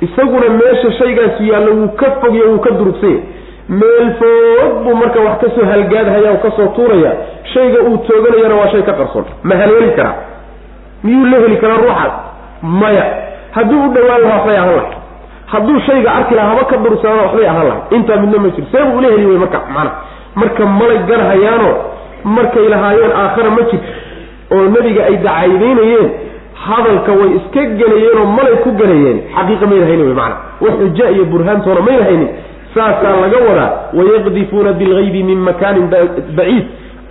isaguna 0.00 0.48
meesha 0.60 0.92
shaygaas 0.98 1.40
yaallo 1.40 1.72
wuu 1.80 1.88
ka 1.88 2.10
fogya 2.20 2.44
wuu 2.50 2.58
ka 2.58 2.70
durugsanya 2.70 3.20
meel 3.68 4.08
foog 4.20 4.84
buu 4.84 4.94
marka 4.96 5.20
wax 5.26 5.38
ka 5.40 5.48
soo 5.56 5.64
halgaadhaya 5.70 6.30
oo 6.32 6.36
ka 6.44 6.50
soo 6.56 6.66
tuuraya. 6.76 7.12
Shayga 7.54 7.80
uu 7.88 7.96
tooganayana 8.08 8.54
waa 8.54 8.68
shay 8.72 8.82
ka 8.82 8.92
qarsoon. 8.92 9.24
Ma 9.42 9.54
haleeli 9.56 9.90
karaa 9.96 10.14
miyuu 11.04 11.26
la 11.32 11.38
heli 11.38 11.56
karaa 11.56 11.76
ruuxaas 11.76 12.12
maya. 12.62 13.04
Hadduu 13.56 13.80
u 13.86 13.88
dhawaan 13.94 14.20
lahaa 14.22 14.36
waxbay 14.38 14.56
ahaan 14.58 14.76
lahay 14.76 14.92
hadduu 15.52 15.80
shayga 15.86 16.10
arki 16.14 16.34
lahaa 16.34 16.48
haba 16.52 16.64
ka 16.70 16.76
durugsanaana 16.84 17.22
waxbay 17.22 17.46
ahaan 17.48 17.66
lahay 17.68 17.80
intaa 17.96 18.16
midna 18.22 18.38
ma 18.44 18.48
jiro 18.54 18.66
see 18.72 18.82
buu 18.90 18.98
ula 18.98 19.08
heli 19.14 19.26
wey 19.26 19.38
marka 19.38 19.58
macana 19.74 19.90
marka 20.40 20.66
malay 20.78 20.98
garhayaano 21.10 21.68
markay 22.36 22.68
lahaayeen 22.74 23.12
aakhara 23.22 23.50
ma 23.56 23.62
jirto 23.70 23.90
oo 24.54 24.64
nebiga 24.74 25.02
ay 25.10 25.16
dacaydaynayeen 25.26 26.08
hadalka 26.66 27.12
way 27.20 27.30
iska 27.38 27.60
gelayeen 27.80 28.18
oo 28.22 28.26
malay 28.38 28.56
ku 28.64 28.70
gelayeen. 28.80 29.18
Xaqiiqa 29.36 29.66
mayna 29.70 29.86
haynin 29.90 30.06
wey 30.10 30.14
macana 30.20 30.36
wax 30.64 30.74
xuja 30.82 31.10
iyo 31.14 31.24
burhaantoona 31.32 31.80
mayna 31.88 32.04
haynin 32.08 32.28
saasaa 32.76 33.14
laga 33.24 33.38
wadaa 33.48 33.70
wayaqdifuuna 33.98 34.72
bilgaybi 34.80 35.22
min 35.30 35.38
makaanin 35.48 35.86
baciid 36.38 36.64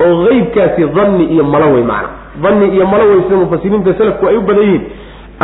oo 0.06 0.13
qeybkaasi 0.28 0.84
danni 0.97 1.25
iyo 1.34 1.43
malo 1.54 1.67
wey 1.75 1.84
macana 1.84 2.10
danni 2.43 2.67
iyo 2.75 2.86
malo 2.93 3.04
wey 3.12 3.21
sida 3.25 3.36
mufasiriinta 3.43 3.93
selafku 3.99 4.28
ay 4.32 4.38
u 4.38 4.41
badan 4.41 4.63
yihiin. 4.63 4.84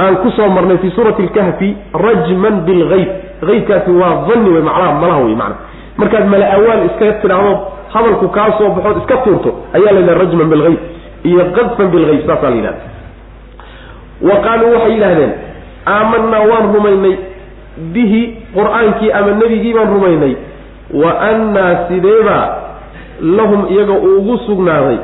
Aan 0.02 0.16
ku 0.24 0.30
soo 0.32 0.48
marnay 0.56 0.78
fi 0.84 0.90
suurati 0.96 1.24
lkahfi 1.28 1.70
rajman 2.06 2.56
bilgayb 2.68 3.10
qeybkaasi 3.48 3.92
waa 4.02 4.14
danni 4.30 4.50
wey 4.56 4.62
macnaha 4.70 4.94
malaha 5.02 5.22
wey 5.28 5.36
macana 5.36 5.56
markaad 5.98 6.26
mala 6.34 6.46
awaal 6.58 6.86
iska 6.90 7.12
tidhaahdo 7.22 7.54
hadalku 7.94 8.28
kaa 8.38 8.50
soo 8.58 8.70
baxood 8.76 8.98
iska 9.04 9.18
tuurto 9.26 9.52
ayaa 9.78 9.92
la 9.96 10.00
yidhaha 10.00 10.20
rajman 10.24 10.48
bilgayb 10.54 10.80
iyo 11.30 11.46
qadfan 11.58 11.88
bilgayb 11.96 12.22
saasaa 12.30 12.50
la 12.50 12.56
yidhahda 12.56 12.82
wa 14.30 14.36
qaaluu 14.46 14.72
waxay 14.76 14.94
yidhaahdeen 14.96 15.34
aamanaa 15.96 16.44
waan 16.52 16.66
rumaynay 16.76 17.16
bihi 17.94 18.22
qur'aankii 18.56 19.12
ama 19.12 19.32
nebigii 19.32 19.74
baan 19.74 19.90
rumaynay. 19.94 20.36
Wa 20.94 21.12
annaa 21.30 21.88
sideebaa 21.88 22.48
lahum 23.22 23.66
iyaga 23.70 23.94
uu 23.94 24.18
ugu 24.18 24.38
sugnaaday 24.38 24.98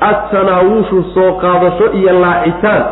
attanaawushu 0.00 1.04
soo 1.14 1.32
qaadasho 1.42 1.92
iyo 1.92 2.20
laacitaan 2.20 2.82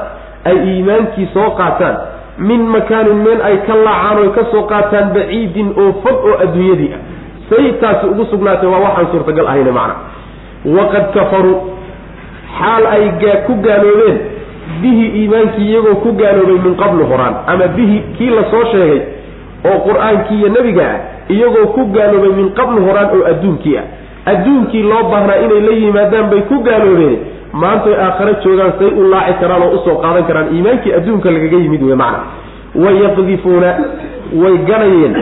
ay 0.45 0.57
iimaankii 0.69 1.29
soo 1.35 1.51
qaataan. 1.51 1.97
Min 2.39 2.61
makaanin 2.75 3.23
meel 3.27 3.41
ay 3.43 3.57
ka 3.67 3.75
laacaan 3.75 4.19
oy 4.19 4.31
ka 4.35 4.45
soo 4.51 4.63
qaataan 4.63 5.13
baciidin 5.15 5.75
oo 5.77 5.93
fog 6.03 6.25
oo 6.25 6.37
adduunyadii 6.45 6.93
ah. 6.97 7.01
Say 7.51 7.75
ugu 8.11 8.25
sugnaatay 8.31 8.69
waa 8.71 8.81
waxaan 8.81 9.11
suurtagal 9.13 9.47
ahayne 9.47 9.71
macna. 9.71 9.95
Waqad 10.65 11.05
kafaruu 11.15 11.57
xaal 12.59 12.87
ay 12.87 13.05
ku 13.47 13.55
gaaloobeen. 13.63 14.19
Bihi 14.83 15.07
iimaankii 15.21 15.67
iyagoo 15.71 15.95
ku 16.03 16.13
gaaloobay 16.13 16.59
min 16.65 16.75
qablu 16.77 17.07
horaan 17.07 17.35
ama 17.47 17.67
bihi 17.77 18.03
kii 18.19 18.31
la 18.31 18.45
soo 18.51 18.65
sheegay 18.73 19.20
oo 19.69 19.79
qur'aankii 19.89 20.39
iyo 20.41 20.49
nebiga 20.49 20.85
ah 20.93 20.99
iyagoo 21.35 21.67
ku 21.77 21.85
gaaloobay 21.95 22.33
min 22.41 22.49
qablu 22.59 22.87
horaan 22.87 23.09
oo 23.17 23.25
adduunkii 23.33 23.77
ah. 23.79 23.87
Adduunkii 24.27 24.83
loo 24.83 25.03
baahnaa 25.11 25.37
inay 25.45 25.61
la 25.61 25.73
yimaadaan 25.73 26.31
bay 26.31 26.41
ku 26.49 26.63
gaaloobeen. 26.63 27.19
Maantay 27.53 27.95
aakhare 27.95 28.35
joogaan 28.45 28.73
say 28.79 28.91
u 29.01 29.09
laaci 29.11 29.35
karaan 29.41 29.63
oo 29.63 29.75
u 29.75 29.79
soo 29.85 29.97
qaadan 30.03 30.25
karaan. 30.29 30.55
Iimaankii 30.55 30.93
adduunka 30.93 31.31
lagaga 31.31 31.57
yimid 31.57 31.83
wey 31.83 31.97
macna. 31.97 32.21
Wayaqdifuuna 32.75 33.71
way 34.43 34.57
ganayeen 34.69 35.15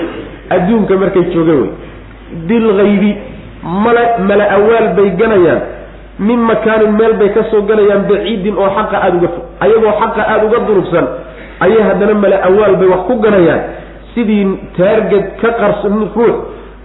adduunka 0.51 0.97
markay 0.97 1.25
joogeen 1.35 1.61
wey 1.63 1.71
bilgaybi 2.49 3.17
mala 3.63 4.03
mala 4.29 4.45
awaal 4.57 4.89
bay 4.97 5.11
ganayaan. 5.11 5.61
Min 6.19 6.41
makaanin 6.51 6.93
meel 6.99 7.15
bay 7.15 7.29
ka 7.31 7.45
soo 7.51 7.63
baciidin 7.63 8.55
oo 8.59 8.71
xaqa 8.77 8.97
aada 9.03 9.17
uga 9.17 9.29
ayagoo 9.61 9.93
xaqa 10.01 10.23
aada 10.29 10.47
uga 10.47 10.59
durugsan. 10.67 11.07
Ayay 11.61 11.83
haddana 11.83 12.15
mala 12.15 12.37
awaal 12.49 12.77
bay 12.77 12.89
wax 12.89 13.01
ku 13.07 13.15
ganayaan 13.23 13.61
sidii 14.15 14.47
taarged 14.77 15.25
ka 15.41 15.51
qarson 15.61 16.09
ruux 16.17 16.37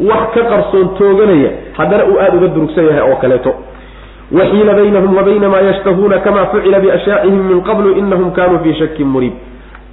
wax 0.09 0.23
ka 0.35 0.41
qarsoon 0.51 0.87
tooganaya 0.97 1.51
haddana 1.77 2.05
uu 2.05 2.17
aada 2.19 2.37
uga 2.37 2.47
durugsan 2.47 2.85
yahay 2.89 3.11
oo 3.11 3.15
kaleeto. 3.15 3.53
Waxiila 4.31 4.73
baynahum 4.73 5.15
wa 5.17 5.23
bayna 5.23 5.49
maa 5.49 5.61
yashtahuuna 5.61 6.17
kama 6.25 6.45
fucila 6.51 6.79
biashyaacihim 6.79 7.43
min 7.49 7.61
qablu 7.61 7.91
inahum 8.01 8.31
kanuu 8.31 8.59
fii 8.63 8.73
shakin 8.79 9.07
muriib 9.07 9.33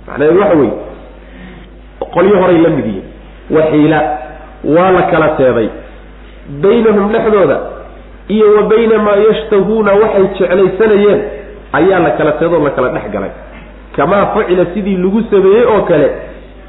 macnaheedu 0.09 0.41
waxa 0.41 0.57
weye 0.61 0.73
qolyo 2.15 2.37
horay 2.43 2.59
la 2.65 2.69
mid 2.77 2.87
yihiin 2.87 3.05
waxiila 3.57 4.01
waa 4.77 4.91
la 4.97 5.03
kala 5.13 5.29
teeday 5.41 5.69
baynahum 6.63 7.13
dhexdooda 7.13 7.59
iyo 8.29 8.47
wa 8.57 8.63
bayna 8.63 8.99
maa 9.07 9.17
yashtahuuna 9.29 9.93
waxay 10.03 10.25
jeclaysanayeen 10.39 11.21
ayaa 11.73 11.99
la 12.07 12.11
kala 12.11 12.33
teedoo 12.33 12.65
la 12.65 12.71
kala 12.71 12.89
dhex 12.97 13.11
galay. 13.13 13.31
Kamaa 13.97 14.27
fucila 14.35 14.67
sidii 14.75 14.97
lagu 14.97 15.23
sameeyey 15.31 15.65
oo 15.75 15.83
kale 15.83 16.09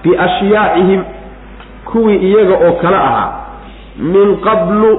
biashyaacihim 0.03 1.01
kuwii 1.85 2.17
iyaga 2.29 2.55
oo 2.67 2.71
kale 2.81 2.95
ahaa 2.97 3.29
min 3.97 4.37
qablu 4.45 4.91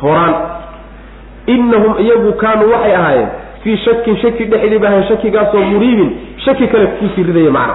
horaan. 0.00 0.34
Inahum 1.46 1.94
iyagu 2.04 2.32
kaanuu 2.32 2.70
waxay 2.72 2.94
ahaayeen 2.96 3.28
fii 3.62 3.76
shakin 3.84 4.16
shaki 4.22 4.44
dhexdii 4.44 4.78
ba 4.78 4.88
ahayn 4.88 5.04
shakigaasoo 5.08 5.60
muriibin 5.72 6.10
shaki 6.44 6.66
kale 6.72 6.86
ku 6.86 7.08
sii 7.14 7.22
ridaya 7.22 7.50
macna. 7.50 7.74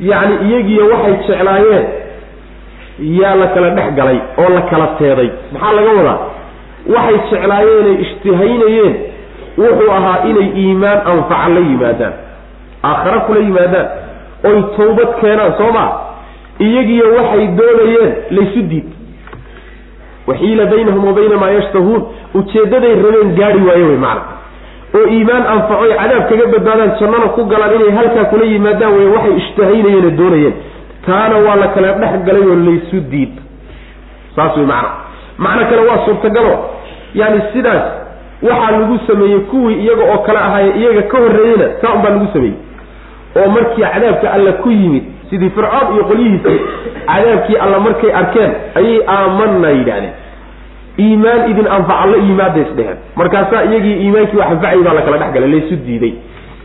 Yacni 0.00 0.34
iyagiiyo 0.48 0.84
waxay 0.92 1.14
jeclaayeen 1.28 1.86
yaa 3.20 3.34
la 3.34 3.46
kala 3.54 3.70
dhex 3.70 3.94
galay 3.98 4.18
oo 4.38 4.48
la 4.54 4.60
kala 4.70 4.86
teeday. 4.98 5.30
Maxaa 5.52 5.72
laga 5.72 5.90
wadaa? 5.98 6.18
Waxay 6.94 7.18
jeclaayeenay 7.30 7.96
ishtihaynayeen 8.04 8.94
wuxuu 9.58 9.90
ahaa 9.98 10.18
inay 10.30 10.48
iimaan 10.62 10.98
anfaca 11.12 11.48
la 11.54 11.60
yimaadaan. 11.68 12.12
Aakhare 12.84 13.20
kula 13.26 13.40
yimaadaan 13.40 13.86
oy 14.44 14.62
tawbad 14.76 15.10
keenaan 15.20 15.52
soo 15.58 15.72
maa 15.72 15.90
iyagiiyo 16.60 17.06
waxay 17.16 17.46
doonayeen 17.58 18.12
laysu 18.30 18.62
diid. 18.70 18.86
Waxiila 20.26 20.66
baynahum 20.66 21.04
wa 21.06 21.12
bayna 21.12 21.36
maa 21.36 21.50
yashtahuun. 21.50 22.02
Ujeeddaday 22.34 22.94
rabeen 23.02 23.34
gaari 23.38 23.60
waaye 23.68 23.82
wey 23.84 23.96
macna. 23.96 24.22
Oo 24.94 25.06
iimaan 25.14 25.46
anfacoy 25.46 25.92
cadaab 26.00 26.28
kaga 26.28 26.46
badbaadaan 26.52 26.92
jannana 27.00 27.28
ku 27.36 27.44
galaan 27.44 27.74
inay 27.76 27.90
halkaa 27.98 28.24
kula 28.24 28.44
yimaadaan 28.44 28.92
wey 28.98 29.06
waxay 29.14 29.36
ishtahaynayeen 29.42 30.16
doonayeen. 30.16 30.54
Taana 31.06 31.36
waa 31.46 31.56
la 31.56 31.68
kala 31.68 31.92
dhex 31.92 32.24
galay 32.26 32.42
oo 32.50 32.56
laysu 32.66 33.00
diid. 33.10 33.34
Saas 34.36 34.56
wey 34.56 34.66
macna. 34.66 34.90
Macno 35.38 35.64
kale 35.70 35.82
waa 35.88 36.04
suurtagalo. 36.04 36.54
Yaani 37.14 37.40
sidaas 37.52 37.84
waxaa 38.42 38.70
lagu 38.70 38.98
sameeyey 39.06 39.40
kuwii 39.40 39.74
iyaga 39.84 40.04
oo 40.12 40.18
kale 40.18 40.38
ahaaye 40.38 40.70
iyaga 40.80 41.02
ka 41.02 41.18
horreeyeyna 41.18 41.66
saa 41.80 41.92
un 41.94 42.02
baa 42.02 42.10
lagu 42.10 42.28
sameeyey 42.32 42.56
oo 43.36 43.48
markii 43.56 43.82
cadaabka 43.94 44.32
alla 44.32 44.52
ku 44.52 44.70
yimid 44.70 45.02
sidii 45.30 45.50
fircoon 45.50 45.94
iyo 45.94 46.04
qolyihiisii 46.04 46.60
cadaabkii 47.06 47.56
alla 47.64 47.78
markay 47.80 48.12
arkeen 48.20 48.50
ayay 48.74 48.98
aamanna 49.16 49.70
yidhaahdeen. 49.70 50.12
Iimaan 50.98 51.50
idin 51.50 51.66
anfaca 51.76 52.06
la 52.10 52.16
yimaada 52.16 52.60
isdheheen 52.60 52.96
markaasaa 53.16 53.62
iyagii 53.64 53.96
iimaankii 54.04 54.36
wax 54.38 54.48
anfacayy 54.50 54.82
baa 54.86 54.92
la 54.98 55.02
kala 55.02 55.18
dhex 55.18 55.32
galay 55.34 55.50
laysu 55.50 55.76
diiday. 55.86 56.12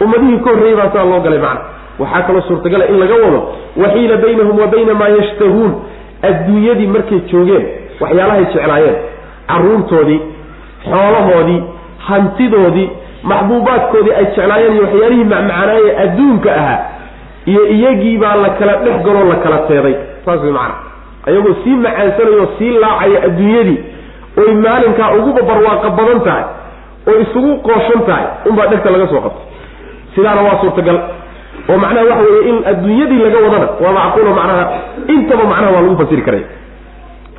Ummadihii 0.04 0.38
ka 0.43 0.49
horreeyey 0.49 0.76
baa 0.80 0.89
saa 0.93 1.06
loo 1.06 1.19
galay 1.19 1.39
macna. 1.39 1.62
Waxaa 1.99 2.21
kaloo 2.28 2.41
suurtagala 2.47 2.86
in 2.88 2.99
laga 2.99 3.15
wado 3.23 3.39
waxiila 3.82 4.17
baynahum 4.17 4.60
wa 4.60 4.67
bayna 4.67 4.93
maa 4.93 5.08
yashtahuun 5.17 5.73
adduunyadii 6.30 6.88
markay 6.88 7.19
joogeen 7.32 7.65
waxyaalahay 8.02 8.45
jeclaayeen. 8.54 8.95
Carruurtoodii 9.47 10.19
xoolahoodii 10.89 11.63
hantidoodii 12.08 12.89
maxbuubaadkoodii 13.31 14.13
ay 14.19 14.25
jeclaayeen 14.25 14.73
iyo 14.75 14.83
waxyaalihii 14.86 15.23
macmacaanaaye 15.33 15.91
adduunka 16.03 16.49
ahaa 16.55 16.79
iyo 17.51 17.62
iyagii 17.75 18.17
baa 18.17 18.36
la 18.43 18.49
kala 18.59 18.75
dhex 18.86 18.97
galoo 19.05 19.25
la 19.31 19.36
kala 19.45 19.57
teeday 19.69 19.95
saas 20.25 20.41
way 20.43 20.51
macana 20.51 20.75
ayagoo 21.27 21.55
sii 21.63 21.75
macaansanayo 21.86 22.47
sii 22.57 22.71
laacaya 22.83 23.23
adduunyadii 23.27 23.79
oy 24.41 24.53
maalinkaa 24.65 25.09
uguba 25.17 25.41
barwaaqa 25.49 25.89
badan 25.99 26.19
tahay 26.27 26.43
oo 27.09 27.19
isugu 27.25 27.51
qooshan 27.67 28.01
tahay 28.09 28.25
unbaa 28.49 28.67
dhegta 28.71 28.89
laga 28.95 29.07
soo 29.12 29.21
qabtay. 29.25 29.45
Sidaana 30.15 30.41
waa 30.47 30.57
suurtagal. 30.62 30.97
Oo 31.69 31.77
macnaha 31.83 32.05
waxa 32.09 32.23
weeye 32.29 32.49
in 32.49 32.57
adduunyadii 32.71 33.19
laga 33.25 33.38
wadana 33.45 33.67
waa 33.83 33.93
macquulo 33.97 34.31
macnaha 34.39 34.63
intaba 35.15 35.43
macnaha 35.51 35.71
waa 35.75 35.81
lagu 35.86 35.97
fasiri 36.01 36.21
karaya 36.27 36.43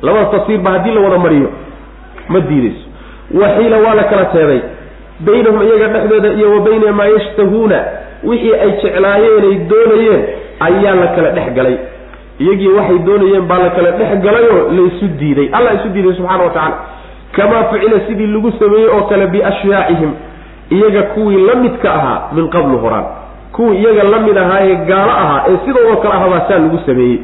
labada 0.05 0.25
tafsiirba 0.33 0.71
haddii 0.75 0.91
la 0.97 1.01
wada 1.05 1.17
mariyo 1.25 1.49
ma 2.33 2.39
diideyso 2.49 2.85
waxiila 3.41 3.77
waa 3.85 3.93
la 3.99 4.03
kala 4.11 4.25
teeday 4.35 4.61
baynahum 5.19 5.61
iyaga 5.67 5.87
dhexdooda 5.93 6.29
iyo 6.33 6.51
wa 6.51 6.59
bayna 6.59 6.91
maa 6.91 7.05
yashtahuuna 7.15 7.79
wixii 8.23 8.53
ay 8.53 8.71
jeclaayeenay 8.83 9.55
doonayeen 9.69 10.23
ayaa 10.59 10.95
la 10.95 11.07
kala 11.07 11.29
dhex 11.31 11.53
galay. 11.55 11.77
Iyagii 12.39 12.67
waxay 12.67 12.99
doonayeen 12.99 13.45
baa 13.47 13.57
la 13.63 13.69
kala 13.69 13.91
dhex 13.91 14.19
galayoo 14.25 14.69
laysu 14.77 15.07
diiday. 15.19 15.49
Alla 15.53 15.73
isu 15.73 15.89
diiday 15.89 16.13
subxaana 16.13 16.43
wa 16.43 16.49
tacaala. 16.49 16.77
Kamaa 17.31 17.63
ficila 17.63 17.99
sidii 18.07 18.27
lagu 18.27 18.51
sameeyey 18.59 18.87
oo 18.89 19.01
kale 19.01 19.27
biashyaacihim 19.27 20.11
iyaga 20.69 21.01
kuwii 21.03 21.45
la 21.47 21.55
midka 21.55 21.93
ahaa 21.93 22.21
min 22.35 22.49
qablu 22.49 22.77
horaan. 22.77 23.05
Kuwii 23.51 23.77
iyaga 23.81 24.03
la 24.03 24.19
mid 24.19 24.37
ahaa 24.37 24.59
ee 24.61 24.75
gaalo 24.75 25.11
ahaa 25.11 25.43
ee 25.49 25.57
sidoodoo 25.65 25.95
kale 26.01 26.13
ahabaa 26.13 26.47
saa 26.47 26.59
lagu 26.59 26.79
sameeyey. 26.85 27.19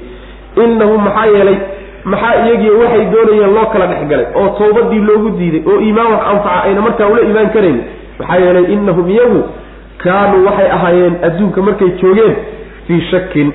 Innahum 0.64 1.04
maxaa 1.04 1.26
yeelay 1.26 1.58
maxaa 2.06 2.36
iyagii 2.46 2.70
waxay 2.82 3.06
doonayeen 3.14 3.54
loo 3.56 3.66
kala 3.74 3.88
dhex 3.88 4.08
galay 4.10 4.26
oo 4.36 4.48
tawbadii 4.60 5.00
loogu 5.10 5.30
diiday 5.40 5.64
oo 5.72 5.80
iimaan 5.82 6.12
wax 6.14 6.22
anfaca 6.32 6.64
ayna 6.64 6.82
markaa 6.82 7.08
ula 7.08 7.22
imaan 7.22 7.50
karayn? 7.56 7.80
Maxaa 8.20 8.38
yeelay 8.44 8.66
innahum 8.74 9.10
iyagu 9.10 9.42
kaanuu 10.04 10.46
waxay 10.46 10.70
ahaayeen 10.78 11.16
adduunka 11.28 11.62
markay 11.62 11.90
joogeen 12.02 12.36
fii 12.88 13.02
shakin 13.12 13.52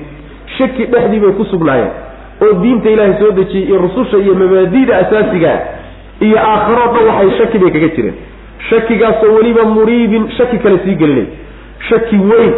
shaki 0.57 0.85
dhexdii 0.91 1.19
bay 1.19 1.31
ku 1.39 1.45
sugnaayeen 1.51 1.91
oo 2.45 2.53
diinta 2.63 2.89
ilaahay 2.89 3.15
soo 3.19 3.31
dejiyey 3.31 3.67
iyo 3.67 3.77
rususha 3.85 4.17
iyo 4.17 4.33
mabaadiida 4.35 4.97
asaasigaa 4.97 5.59
iyo 6.21 6.37
aakhiroo 6.51 6.87
dhan 6.93 7.05
waxay 7.09 7.31
shaki 7.39 7.57
bay 7.59 7.71
kaga 7.71 7.87
jireen. 7.95 8.15
Shakigaasoo 8.69 9.33
weliba 9.35 9.63
muriibin 9.63 10.29
shaki 10.37 10.57
kale 10.57 10.79
sii 10.85 10.95
gelinay 10.95 11.25
shaki 11.89 12.15
weyn 12.31 12.53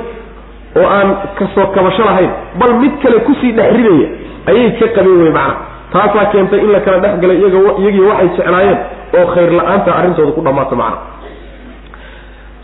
oo 0.80 0.88
aan 0.98 1.10
ka 1.40 1.48
soo 1.56 1.66
kabasho 1.76 2.04
lahayn 2.06 2.30
bal 2.60 2.74
mid 2.82 2.92
kale 3.04 3.20
ku 3.28 3.34
sii 3.42 3.52
dhex 3.58 3.74
ridaya 3.78 4.08
ayay 4.52 4.72
ka 4.80 4.88
qabeen 4.96 5.22
wey 5.24 5.32
macna 5.32 5.56
taasaa 5.94 6.26
keentay 6.32 6.60
in 6.66 6.72
la 6.76 6.80
kala 6.86 7.00
dhex 7.04 7.14
galay 7.22 7.38
iyagii 7.38 8.06
waxay 8.10 8.30
jeclaayeen 8.38 8.80
oo 9.20 9.26
khayr 9.34 9.52
la'aanta 9.60 9.90
arrintooda 10.00 10.32
ku 10.38 10.42
dhamaato 10.48 10.76
macna. 10.76 10.98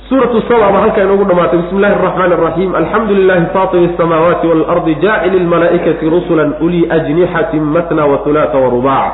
Suuratu 0.09 0.41
saba 0.47 0.67
baa 0.73 0.81
halkaa 0.85 1.03
inoogu 1.03 1.25
dhamaatay 1.29 1.57
bismi 1.61 1.77
illahi 1.79 1.93
araxmaan 1.99 2.33
araxiim 2.37 2.75
alxamdu 2.79 3.13
lilahi 3.19 3.45
faatiri 3.53 3.85
asamaawaati 3.93 4.47
waalardi 4.47 4.95
jaacili 5.05 5.39
lmalaa'ikati 5.45 6.09
rusula 6.15 6.43
ulii 6.65 6.85
ajnixatin 6.97 7.63
matna 7.75 8.05
wahulaata 8.11 8.57
warubaca 8.57 9.11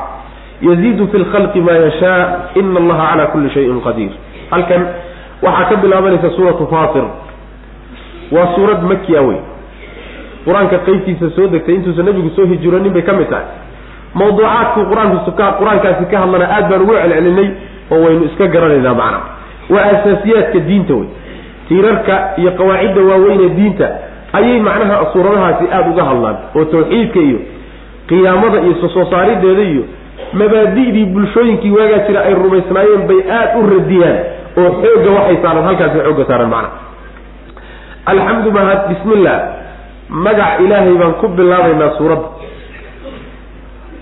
yaziidu 0.62 1.08
fi 1.12 1.17
lkhalqi 1.24 1.62
ma 1.62 1.71
yashaa. 1.71 2.19
Ina 2.60 2.80
allaha 2.80 3.06
cala 3.12 3.26
kuli 3.32 3.50
shayin 3.56 3.80
qadiir. 3.88 4.12
Halkan 4.52 4.82
waxaa 5.45 5.65
ka 5.69 5.76
bilaabanaysa 5.84 6.30
suuratu 6.36 6.67
faatir 6.74 7.06
waa 8.36 8.47
suurad 8.56 8.82
makiya 8.91 9.21
wey 9.28 9.39
qur'aanka 10.45 10.78
qeybtiisa 10.88 11.30
soo 11.36 11.47
degtay 11.54 11.76
intuusan 11.80 12.06
nabigu 12.06 12.30
soo 12.36 12.45
hijroonin 12.52 12.91
bay 12.93 13.02
ka 13.08 13.13
mid 13.13 13.30
tahay 13.32 13.45
mawduucaadkii 14.19 14.86
qur'aanku 14.91 15.32
qur'aankaasi 15.60 16.06
ka 16.12 16.17
hadlana 16.24 16.45
aad 16.56 16.65
baan 16.69 16.82
ugu 16.82 16.93
celcelinay 16.93 17.50
oo 17.91 18.00
waynu 18.06 18.24
iska 18.26 18.47
garanaynaa 18.47 18.93
macna. 18.93 19.19
Waa 19.69 19.86
asaasiyaadka 19.95 20.60
diinta 20.60 20.93
wey. 20.93 21.08
Tiirarka 21.67 22.15
iyo 22.38 22.52
qawaacidda 22.60 23.02
waaweyn 23.10 23.41
ee 23.45 23.50
diinta 23.60 23.88
ayay 24.34 24.60
macnaha 24.60 25.06
suuradahaasi 25.13 25.65
aada 25.71 25.89
uga 25.91 26.04
hadlaan 26.04 26.38
oo 26.56 26.65
tawxiidka 26.65 27.19
iyo 27.19 27.39
qiyaamada 28.10 28.58
iyo 28.65 28.88
soo 28.93 29.06
saarideeda 29.12 29.62
iyo 29.62 29.84
mabaadi'dii 30.34 31.06
bulshooyinkii 31.06 31.71
waagaa 31.71 32.08
jira 32.08 32.21
ay 32.28 32.34
rumaysnaayeen 32.34 33.08
bay 33.08 33.19
aada 33.38 33.58
u 33.60 33.69
radiyaan 33.76 34.17
oo 34.58 34.69
xoogga 34.82 35.10
waxay 35.17 35.38
saaraan 35.43 35.65
halkaasi 35.69 36.00
xoogga 36.06 36.26
saaran 36.32 36.50
macnaha 36.50 36.80
alxamdu 38.12 38.52
mahad 38.52 38.80
bismillah. 38.91 39.38
Magac 40.10 40.60
ilaahay 40.60 40.95
baan 41.00 41.13
ku 41.24 41.28
bilaabaynaa 41.28 41.95
suuradda 41.97 42.28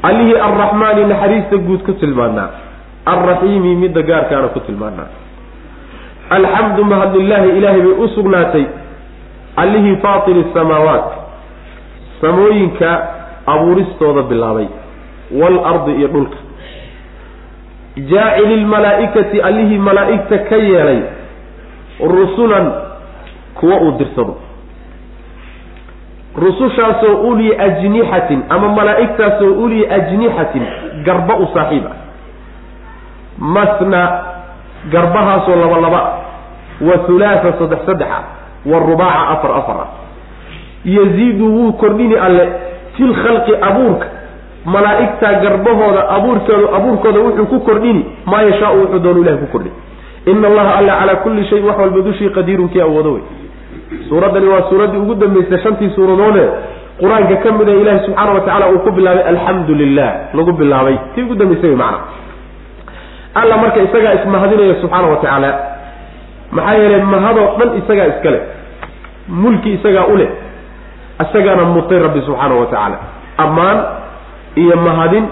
allihii 0.04 0.40
arraxmaani 0.48 1.06
naxariista 1.06 1.58
guud 1.58 1.82
ku 1.86 1.94
tilmaanaa 1.94 2.50
alraxiimi 3.06 3.76
midda 3.76 4.02
gaarkaana 4.02 4.48
ku 4.48 4.60
tilmaanaa 4.60 5.08
alxamdu 6.30 6.84
mahad 6.86 7.16
lilaahi 7.16 7.50
ilaahay 7.58 7.82
bay 7.82 7.92
u 7.92 8.08
sugnaatay. 8.16 8.66
Allihii 9.56 9.96
faatili 9.96 10.46
samaawaat. 10.54 11.08
Samooyinka 12.22 12.90
abuuristooda 13.46 14.22
bilaabay. 14.22 14.68
Waalardi 15.40 15.92
iyo 15.92 16.08
dhulka. 16.08 16.38
Jaacili 18.12 18.56
lmalaa'ikati 18.64 19.42
allihii 19.42 19.78
malaa'igta 19.78 20.38
ka 20.50 20.56
yeelay. 20.56 21.02
Rusulan 22.00 22.72
kuwa 23.60 23.78
uu 23.82 23.92
dirsado 23.98 24.36
rusushaasoo 26.40 27.16
uli 27.30 27.56
ajnixatin 27.56 28.44
ama 28.50 28.68
malaa'igtaasoo 28.70 29.52
uli 29.64 29.88
ajnixatin 29.98 30.64
garba 31.06 31.36
u 31.36 31.48
saaxiib 31.54 31.86
ah. 31.86 31.96
Masna 33.40 34.02
garbahaasoo 34.92 35.56
laba 35.56 35.82
laba 35.82 36.02
wa 36.82 36.96
hulaasa 37.08 37.54
saddex 37.60 37.80
saddex 37.86 38.08
ah 38.18 38.24
wa 38.66 38.80
rubaaca 38.80 39.28
afar 39.36 39.52
afar 39.58 39.76
ah 39.84 39.88
yaziidu 40.86 41.46
wuu 41.56 41.74
kordhini 41.74 42.16
alle 42.16 42.50
fi 42.98 43.04
lkhalqi 43.04 43.54
abuurka. 43.62 44.08
Malaa'igtaa 44.66 45.34
garbahooda 45.34 46.10
abuurkooda 46.10 46.68
abuurkooda 46.78 47.20
wuxuu 47.20 47.46
ku 47.46 47.60
kordhini 47.60 48.06
maa 48.26 48.42
yashaau 48.42 48.80
wuxuu 48.82 49.00
doonu 49.00 49.22
ilahi 49.22 49.38
ku 49.38 49.48
kordhin. 49.48 49.72
Ina 50.26 50.48
allaha 50.48 50.76
alla 50.78 50.94
calaa 51.00 51.16
kulli 51.16 51.46
shayin 51.46 51.66
wax 51.66 51.78
walba 51.78 52.02
dushii 52.02 52.30
qadiirun 52.30 52.70
kii 52.70 52.82
awoodo 52.82 53.14
wey 53.14 53.24
suuraddani 54.10 54.48
waa 54.54 54.62
suuraddii 54.70 54.98
ugu 55.04 55.16
dambeysay 55.16 55.60
shantii 55.64 55.90
suuradoode 55.96 56.44
qur'aanka 57.02 57.36
ka 57.44 57.52
mid 57.58 57.70
a 57.70 57.72
ilaahi 57.82 58.00
subxaana 58.06 58.32
wa 58.38 58.42
tacala 58.46 58.66
uu 58.74 58.80
ku 58.86 58.92
bilaabay 58.98 59.24
alxamdu 59.32 59.74
lilah 59.82 60.10
lagu 60.38 60.52
bilaabay. 60.62 60.96
Tii 61.16 61.24
ugu 61.24 61.36
dambeysay 61.42 61.70
wey 61.70 61.78
macana 61.78 62.00
alla 63.42 63.58
marka 63.64 63.80
isagaa 63.88 64.14
ismahadinaya 64.20 64.76
subxaana 64.82 65.08
wa 65.12 65.16
tacaala 65.24 65.50
maxaa 66.52 66.74
yeelay 66.82 67.02
mahadoo 67.14 67.48
dhan 67.60 67.70
isagaa 67.82 68.08
iskale 68.14 68.40
mulki 69.28 69.70
isagaa 69.78 70.06
u 70.14 70.18
leh. 70.18 70.30
Isagaana 71.24 71.64
mutay 71.76 72.00
rabbi 72.06 72.22
subxaana 72.28 72.56
wa 72.62 72.66
tacaala 72.66 72.98
ammaan 73.46 73.78
iyo 74.56 74.76
mahadin 74.88 75.26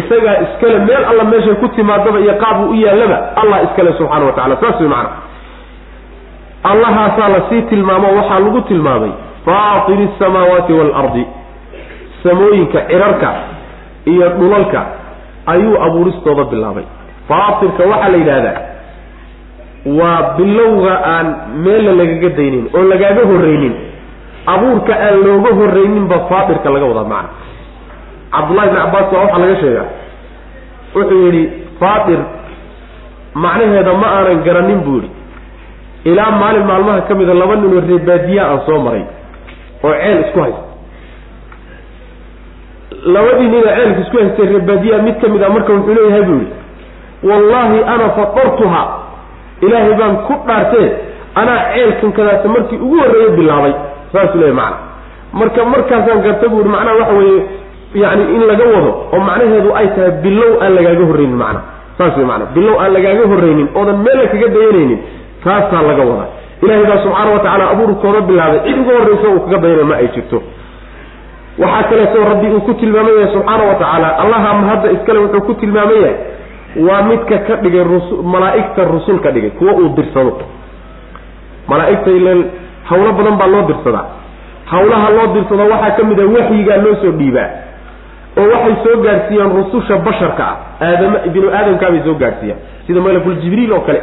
isagaa 0.00 0.36
iskale 0.46 0.78
meel 0.88 1.04
alla 1.10 1.24
meeshay 1.32 1.54
ku 1.62 1.68
timaadaba 1.76 2.18
iyo 2.24 2.34
qaab 2.42 2.56
uu 2.64 2.70
u 2.70 2.74
yaallaba 2.84 3.18
allah 3.40 3.58
iskale 3.66 3.92
subxaana 3.98 4.24
wa 4.28 4.32
tacala 4.38 4.56
saas 4.62 4.80
wey 4.80 4.88
macana 4.94 5.10
allahaasaa 6.62 7.28
la 7.28 7.40
sii 7.48 7.62
tilmaamo 7.62 8.08
waxaa 8.16 8.40
lagu 8.40 8.60
tilmaamay 8.60 9.10
faatiri 9.44 10.08
asamaawaati 10.14 10.72
waalardi 10.72 11.26
samooyinka 12.22 12.80
cirarka 12.80 13.30
iyo 14.04 14.28
dhulalka 14.28 14.80
ayuu 15.46 15.82
abuuristooda 15.82 16.44
bilaabay. 16.44 16.84
Faatirka 17.28 17.82
waxaa 17.90 18.08
la 18.08 18.16
yidhaahdaa 18.16 18.60
waa 19.98 20.22
bilowga 20.36 20.94
aan 21.12 21.26
meella 21.64 21.92
lagaga 22.00 22.28
daynin 22.38 22.64
oo 22.76 22.82
lagaaga 22.92 23.22
horreynin 23.30 23.74
abuurka 24.54 24.92
aan 25.06 25.16
looga 25.26 25.50
horreyninba 25.60 26.18
faatirka 26.30 26.70
laga 26.74 26.86
wadaa 26.90 27.04
macna. 27.12 27.30
Cabdullahi 28.34 28.68
ibni 28.68 28.80
cabbaas 28.80 29.06
baa 29.12 29.20
waxaa 29.24 29.38
laga 29.44 29.56
sheegaa. 29.62 29.88
Wuxuu 30.94 31.22
yidhi 31.26 31.42
faatir 31.80 32.18
macnaheeda 33.44 33.92
ma 34.02 34.06
aanan 34.16 34.38
garanin 34.46 34.80
buu 34.86 34.94
yidhi 35.00 35.10
ilaa 36.04 36.30
maalin 36.40 36.64
maalmaha 36.70 37.00
ka 37.08 37.14
mida 37.14 37.34
laba 37.34 37.56
ninoo 37.56 37.80
reebaadiya 37.88 38.42
aan 38.50 38.60
soo 38.66 38.78
maray 38.86 39.04
oo 39.84 39.92
ceel 40.02 40.18
isku 40.24 40.40
haysta 40.40 40.62
labadii 43.14 43.48
nina 43.48 43.70
ceelka 43.76 44.00
isku 44.04 44.16
haystay 44.18 44.46
reebaadiya 44.52 44.98
mid 45.06 45.16
ka 45.20 45.28
mid 45.28 45.42
a 45.42 45.48
marka 45.50 45.72
wuxuu 45.72 45.94
leeyahay 45.94 46.22
buu 46.22 46.40
yihi 46.40 46.52
wallaahi 47.30 47.78
ana 47.94 48.06
fatartuha 48.18 48.82
ilaahay 49.66 49.94
baan 50.00 50.16
ku 50.26 50.34
dhaartee 50.48 50.88
anaa 51.40 51.58
ceelkan 51.74 52.12
kadaata 52.18 52.48
markii 52.54 52.76
ugu 52.84 52.96
horreeyey 53.00 53.30
bilaabay. 53.38 53.72
Saasuu 54.12 54.38
leeyahy 54.40 54.56
macana 54.56 54.76
marka 55.40 55.64
markaasaan 55.64 56.22
garta 56.26 56.48
buu 56.48 56.58
yihi 56.62 56.68
macnaha 56.74 56.96
waxa 57.00 57.14
weeye 57.20 57.42
yani 58.02 58.24
in 58.34 58.42
laga 58.50 58.64
wado 58.74 58.90
oo 59.12 59.20
macnaheedu 59.28 59.70
ay 59.80 59.86
tahay 59.96 60.10
bilow 60.24 60.52
aan 60.62 60.72
lagaaga 60.78 61.04
horreynin 61.10 61.36
macna. 61.42 61.60
Saas 61.98 62.16
wey 62.16 62.24
maana 62.30 62.44
bilow 62.56 62.74
aan 62.82 62.92
lagaaga 62.96 63.24
horreynin 63.32 63.68
oodan 63.78 63.96
meella 64.06 64.26
kaga 64.32 64.48
dayanaynin 64.56 64.98
taasaa 65.44 65.82
laga 65.88 66.02
wadaa. 66.10 66.28
Ilahay 66.62 66.84
baa 66.90 66.98
subxaana 67.04 67.30
watacaala 67.34 67.64
abuurkooda 67.74 68.20
bilaabay. 68.28 68.60
Cid 68.66 68.78
uga 68.82 68.92
horreysa 68.98 69.28
uu 69.34 69.40
kaga 69.44 69.58
dayanay 69.64 69.84
ma 69.90 69.94
ay 70.02 70.08
jirto. 70.14 70.38
Waxaa 71.62 71.82
kaleeto 71.90 72.18
rabbi 72.30 72.46
uu 72.54 72.60
ku 72.66 72.72
tilmaaman 72.80 73.12
yahay 73.18 73.32
subxaana 73.34 73.64
wa 73.70 73.74
tacaala 73.80 74.08
allaha 74.22 74.54
mahadda 74.62 74.88
iskale 74.96 75.18
wuxuu 75.24 75.40
ku 75.48 75.54
tilmaaman 75.62 75.96
yahay 76.04 76.16
waa 76.86 77.02
midka 77.08 77.38
ka 77.46 77.54
dhigay 77.62 77.84
rusu 77.92 78.14
malaa'igta 78.32 78.84
rusul 78.94 79.18
ka 79.24 79.30
dhigay 79.34 79.50
kuwa 79.58 79.72
uu 79.72 79.88
dirsado. 79.96 80.32
Malaa'igta 81.68 82.10
ilan 82.18 82.40
hawlo 82.88 83.10
badan 83.18 83.36
baa 83.40 83.46
loo 83.54 83.62
dirsadaa. 83.70 84.06
Hawlaha 84.72 85.08
loo 85.16 85.26
dirsado 85.34 85.62
waxaa 85.72 85.90
ka 85.96 86.02
mid 86.08 86.20
a 86.20 86.26
waxyigaa 86.36 86.76
loo 86.84 86.94
soo 87.02 87.12
dhiibaa 87.18 87.48
oo 88.40 88.46
waxay 88.52 88.74
soo 88.84 88.96
gaadhsiiyaan 89.04 89.50
rususha 89.56 89.96
basharka 90.06 90.44
ah. 90.50 90.56
Aadama 90.86 91.18
binu 91.34 91.48
aadamkaabay 91.58 92.00
soo 92.06 92.14
gaadhsiiyaan 92.22 92.60
sida 92.86 93.00
malakul 93.06 93.36
jibriil 93.42 93.72
oo 93.76 93.80
kale 93.88 94.00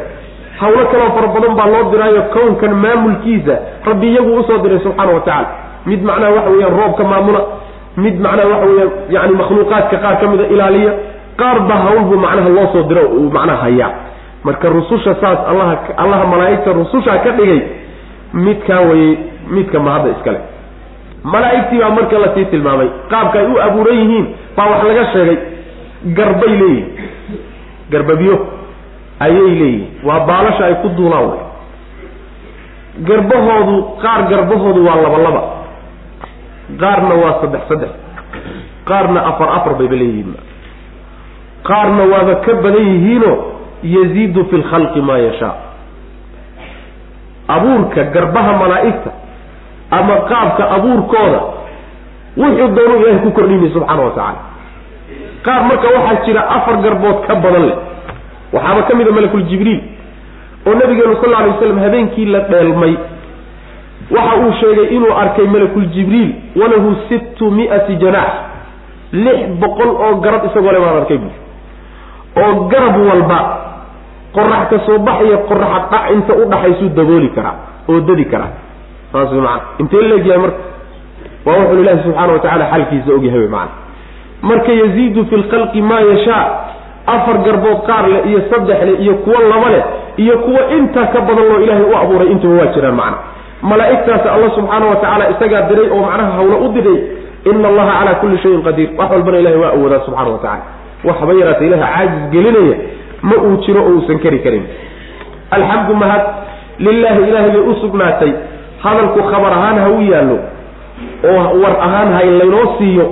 hawlo 0.61 0.83
kaloo 0.91 1.09
fara 1.15 1.27
badan 1.35 1.53
baa 1.59 1.67
loo 1.73 1.83
diraayo 1.91 2.21
kownkan 2.35 2.73
maamulkiisa. 2.83 3.55
Rabbi 3.89 4.07
iyagu 4.11 4.31
u 4.39 4.43
soo 4.47 4.57
diray 4.63 4.79
subxaana 4.85 5.11
wa 5.13 5.19
tacala 5.27 5.47
mid 5.89 6.01
macnaha 6.09 6.31
waxa 6.37 6.49
weeyaan 6.53 6.75
roobka 6.79 7.03
maamula 7.11 7.41
mid 8.03 8.15
macnaha 8.25 8.47
waxa 8.53 8.65
weeyaan 8.69 8.91
yani 9.15 9.33
makhluuqaadka 9.41 9.97
qaar 10.03 10.15
ka 10.21 10.25
mida 10.31 10.45
ilaaliya 10.53 10.91
qaar 11.41 11.57
ba 11.69 11.75
hawlbuu 11.85 12.17
macnaha 12.25 12.49
loo 12.57 12.67
soo 12.73 12.83
diro 12.89 13.01
uu 13.19 13.29
macnaha 13.37 13.61
hayaa. 13.65 13.91
Marka 14.43 14.69
rususha 14.69 15.13
saas 15.21 15.39
allaha 15.51 15.73
allaha 16.03 16.25
malaa'igta 16.33 16.73
rususha 16.79 17.13
ka 17.25 17.31
dhigay 17.37 17.59
midkaa 18.45 18.81
wayey 18.89 19.11
midka 19.55 19.79
mahadda 19.87 20.09
iskale 20.15 20.39
malaa'igtii 21.33 21.79
baa 21.83 21.89
marka 21.97 22.19
la 22.23 22.29
sii 22.35 22.45
tilmaamay. 22.51 22.89
Qaabka 23.11 23.39
ay 23.39 23.45
u 23.53 23.55
abuuran 23.65 23.97
yihiin 24.01 24.25
baa 24.57 24.67
wax 24.71 24.81
laga 24.89 25.05
sheegay. 25.13 25.37
Garbay 26.17 26.49
leeyihiin 26.61 26.87
garbabiyo 27.91 28.35
ayay 29.25 29.49
leeyihiin 29.59 30.05
waa 30.07 30.19
baalasha 30.29 30.63
ay 30.69 30.75
ku 30.83 30.89
duulaan 30.97 31.25
way. 31.31 31.39
Garbahoodu 33.07 33.75
qaar 34.03 34.21
garbahoodu 34.31 34.81
waa 34.87 34.95
laba 35.05 35.17
laba. 35.25 35.41
Qaarna 36.81 37.13
waa 37.23 37.33
saddex 37.41 37.61
saddex. 37.71 37.91
Qaarna 38.89 39.19
afar 39.31 39.49
afar 39.57 39.73
bayba 39.79 39.95
leeyihiin. 40.01 40.33
Qaarna 41.69 42.03
waaba 42.13 42.33
ka 42.45 42.53
badan 42.63 42.85
yihiinoo 42.93 43.35
yaziidu 43.95 44.45
fi 44.49 44.55
lkhalqi 44.63 45.01
maa 45.09 45.17
yashaa. 45.27 45.55
Abuurka 47.55 48.03
garbaha 48.15 48.51
malaa'igta 48.61 49.11
ama 49.97 50.15
qaabka 50.29 50.63
abuurkooda 50.75 51.41
wuxuu 52.37 52.67
doonuu 52.75 52.99
ilahay 53.01 53.19
ku 53.23 53.29
kordhiyay 53.37 53.71
subxaana 53.75 54.01
wa 54.07 54.11
tacaala 54.11 54.41
qaar 55.45 55.61
marka 55.69 55.87
waxaa 55.95 56.25
jira 56.25 56.41
afar 56.55 56.75
garbood 56.85 57.17
ka 57.27 57.35
badan 57.43 57.63
leh 57.69 57.77
waxaaba 58.53 58.81
ka 58.87 58.95
mid 58.95 59.07
a 59.07 59.11
malakuljibriil 59.11 59.81
oo 60.67 60.73
nabigeenu 60.81 61.15
sal 61.21 61.33
alay 61.39 61.49
waslam 61.51 61.79
habeenkii 61.85 62.25
la 62.25 62.39
dheelmay. 62.51 62.93
Waxa 64.11 64.35
uu 64.43 64.51
sheegay 64.59 64.87
inuu 64.95 65.11
arkay 65.21 65.45
malakuljibriil 65.47 66.31
walahu 66.55 66.95
sittu 67.09 67.51
mi'ati 67.51 67.95
janaax. 68.03 68.31
Lix 69.11 69.39
boqol 69.59 69.89
oo 70.05 70.15
garab 70.23 70.45
isagoo 70.45 70.71
le 70.71 70.79
baan 70.79 70.97
arkay 71.01 71.17
buui 71.17 71.35
oo 72.43 72.67
garab 72.71 72.95
walba 73.09 73.39
qorax 74.35 74.69
ka 74.69 74.77
soo 74.85 74.99
baxaya 74.99 75.37
qoraxa 75.49 75.79
dhac 75.91 76.03
inta 76.15 76.33
u 76.35 76.45
dhaxaysuu 76.51 76.89
dabooli 76.95 77.29
karaa 77.35 77.55
oo 77.89 77.99
dadi 77.99 78.25
karaa 78.25 78.51
saas 79.11 79.31
wy 79.31 79.41
maana 79.41 79.61
intee 79.79 80.01
leegyahay 80.01 80.39
marka? 80.41 80.61
Waa 81.45 81.55
wuxuu 81.59 81.81
ilaahi 81.81 82.03
subxaana 82.03 82.33
wa 82.33 82.39
tacala 82.39 82.65
xalkiisa 82.71 83.11
ogyahay 83.17 83.39
wy 83.39 83.47
maana 83.47 83.71
marka 84.41 84.71
yaziidu 84.71 85.25
fi 85.25 85.35
lkhalqi 85.37 85.81
maa 85.81 85.99
yashaa 86.11 86.45
afar 87.15 87.37
garbood 87.45 87.79
qaar 87.89 88.05
leh 88.13 88.21
iyo 88.29 88.39
saddex 88.51 88.79
leh 88.87 88.95
iyo 89.03 89.13
kuwo 89.23 89.39
laba 89.51 89.69
leh 89.75 89.83
iyo 90.23 90.35
kuwo 90.45 90.59
intaa 90.77 91.05
ka 91.13 91.19
badan 91.27 91.45
loo 91.49 91.59
ilaahay 91.65 91.85
u 91.91 91.95
abuuray 92.01 92.27
intuba 92.33 92.53
waa 92.61 92.71
jiraan 92.75 92.95
macna. 93.01 93.17
Malaa'igtaasi 93.69 94.27
alla 94.35 94.49
subxaana 94.55 94.85
wa 94.91 94.95
tacaala 95.01 95.25
isagaa 95.33 95.61
diray 95.69 95.87
oo 95.95 96.01
macnaha 96.07 96.31
hawlo 96.37 96.55
u 96.65 96.67
diray 96.75 96.97
ina 97.49 97.67
allaha 97.71 97.91
calaa 97.99 98.15
kulli 98.21 98.37
shayin 98.43 98.61
qadiir. 98.67 98.89
Wax 98.97 99.09
walbana 99.11 99.37
ilahay 99.41 99.57
waa 99.63 99.71
awoodaa 99.77 99.99
subxana 100.05 100.29
wa 100.35 100.39
tacala 100.43 100.63
waxba 101.07 101.33
yaraata 101.39 101.63
ilaha 101.69 101.87
caajis 101.93 102.23
gelinaya 102.33 102.75
ma 103.29 103.35
uu 103.45 103.55
jiro 103.65 103.81
oo 103.87 103.91
uusan 103.97 104.19
kari 104.23 104.39
karin. 104.45 104.63
Alxamdu 105.55 105.93
mahad 106.01 106.21
lilaahi 106.85 107.21
ilaahay 107.29 107.51
bay 107.55 107.61
u 107.61 107.73
sugnaatay. 107.81 108.31
Hadalku 108.83 109.19
khabar 109.31 109.51
ahaan 109.57 109.77
ha 109.83 109.87
u 109.89 110.01
yaallo 110.11 110.37
oo 111.31 111.59
war 111.63 111.75
ahaan 111.87 112.09
ha 112.15 112.19
laynoo 112.39 112.65
siiyo 112.77 113.05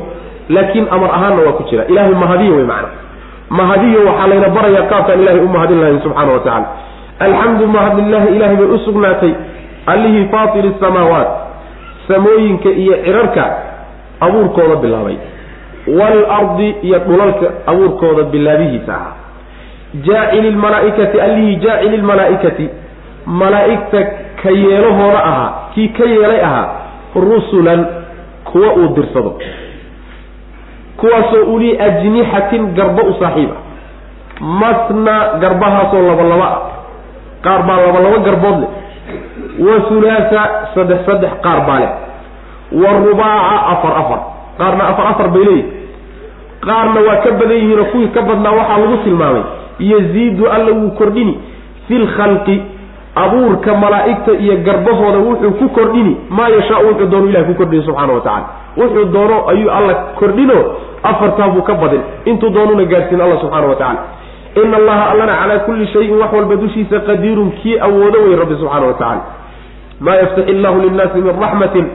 laakiin 0.50 0.86
amar 0.96 1.10
ahaanna 1.18 1.42
waa 1.48 1.56
ku 1.60 1.64
jira. 1.70 1.84
Ilahay 1.92 2.14
mahadiyo 2.24 2.54
wey 2.60 2.66
macana 2.72 2.90
mahadiyo 3.50 4.06
waxaa 4.08 4.28
layna 4.28 4.50
barayaa 4.50 4.88
qaabkaan 4.92 5.22
ilahay 5.22 5.40
u 5.40 5.48
mahadin 5.56 5.80
lahayn 5.82 6.00
subxaana 6.06 6.32
wa 6.34 6.40
tacala 6.40 6.68
alxamdu 7.20 7.68
mahad 7.68 7.98
lilahi 8.00 8.36
ilahay 8.36 8.56
bay 8.56 8.66
u 8.66 8.80
sugnaatay. 8.86 9.34
Allihii 9.86 10.26
faatili 10.32 10.72
samaawaat. 10.80 11.28
Samooyinka 12.08 12.70
iyo 12.70 12.96
cirarka 13.06 13.44
abuurkooda 14.20 14.76
bilaabay. 14.76 15.18
Waalardi 16.00 16.70
iyo 16.82 17.00
dhulalka 17.00 17.46
abuurkooda 17.68 18.24
bilaabihiisa 18.24 18.94
ahaa. 18.94 19.14
Jaacili 20.08 20.52
lmalaaikati 20.52 21.22
allihii 21.22 21.56
jaacili 21.56 21.98
lmalaaikati 21.98 22.70
malaa'igta 23.26 24.02
ka 24.44 24.50
yeelahooda 24.50 25.24
ahaa 25.24 25.52
kii 25.76 25.88
ka 25.88 26.04
yeelay 26.06 26.42
ahaa 26.46 26.68
rusulan 27.16 27.86
kuwa 28.44 28.74
uu 28.74 28.88
dirsado 28.96 29.38
kuwaasoo 31.00 31.44
uli 31.54 31.78
ajnixatin 31.88 32.74
garbo 32.76 33.02
u 33.10 33.14
saaxiiba 33.20 33.56
masna 34.42 35.16
garbahaasoo 35.42 36.02
laba 36.10 36.24
laba 36.24 36.46
ah. 36.46 36.62
Qaar 37.46 37.62
baa 37.68 37.78
laba 37.86 38.00
laba 38.06 38.18
garbood 38.26 38.58
leh. 38.62 38.70
Wa 39.66 39.74
hulaasa 39.90 40.42
saddex 40.76 41.06
saddex 41.06 41.32
qaar 41.46 41.60
baa 41.68 41.80
leh. 41.80 41.92
Wa 42.82 42.90
rubaaca 43.06 43.58
afar 43.74 43.94
afar. 44.02 44.20
Qaarna 44.58 44.84
afar 44.92 45.06
afar 45.12 45.28
bay 45.36 45.44
leeyihiin 45.46 45.70
qaarna 46.66 47.00
waa 47.08 47.18
ka 47.24 47.32
badan 47.40 47.58
yihiinoo 47.62 47.86
kuwii 47.92 48.08
ka 48.16 48.22
badnaa 48.22 48.52
waxaa 48.60 48.78
lagu 48.82 48.98
tilmaamay. 49.04 49.44
Yaziidu 49.80 50.44
alla 50.56 50.72
wuu 50.80 50.92
kordhini. 51.00 51.36
Fi 51.88 51.94
lkhalqi 52.04 52.56
abuurka 53.16 53.76
malaa'igta 53.84 54.32
iyo 54.44 54.58
garbahooda 54.58 55.18
wuxuu 55.18 55.52
ku 55.52 55.70
kordhini 55.70 56.18
maa 56.30 56.50
yashaa 56.50 56.80
wuxuu 56.88 57.06
doono 57.12 57.30
ilahi 57.30 57.46
ku 57.46 57.54
kordhini 57.54 57.84
subxaana 57.86 58.14
wa 58.14 58.22
tacala 58.22 58.46
wuxuu 58.78 59.06
doono 59.06 59.50
ayuu 59.50 59.72
alla 59.72 59.94
kordhino 60.20 60.58
afartaa 61.04 61.48
buu 61.48 61.62
ka 61.62 61.74
badin. 61.74 62.02
Intuu 62.26 62.50
doonuna 62.50 62.84
gaadhsiin 62.86 63.22
alla 63.22 63.38
subxaana 63.40 63.68
wa 63.68 63.76
tacala 63.76 64.00
ina 64.64 64.78
allaha 64.78 65.10
allana 65.12 65.36
calaa 65.42 65.60
kulli 65.60 65.88
shayin 65.88 66.18
wax 66.22 66.34
walba 66.34 66.56
dushiisa 66.56 67.00
qadiirun 67.00 67.52
kii 67.52 67.80
awoodo 67.80 68.20
wey 68.26 68.36
rabbi 68.36 68.56
subxaana 68.56 68.86
wa 68.88 68.94
tacala 68.94 69.22
maa 70.00 70.16
yaftaxi 70.16 70.52
illahu 70.52 70.80
linnaasi 70.82 71.22
min 71.22 71.34
raxmatin 71.42 71.86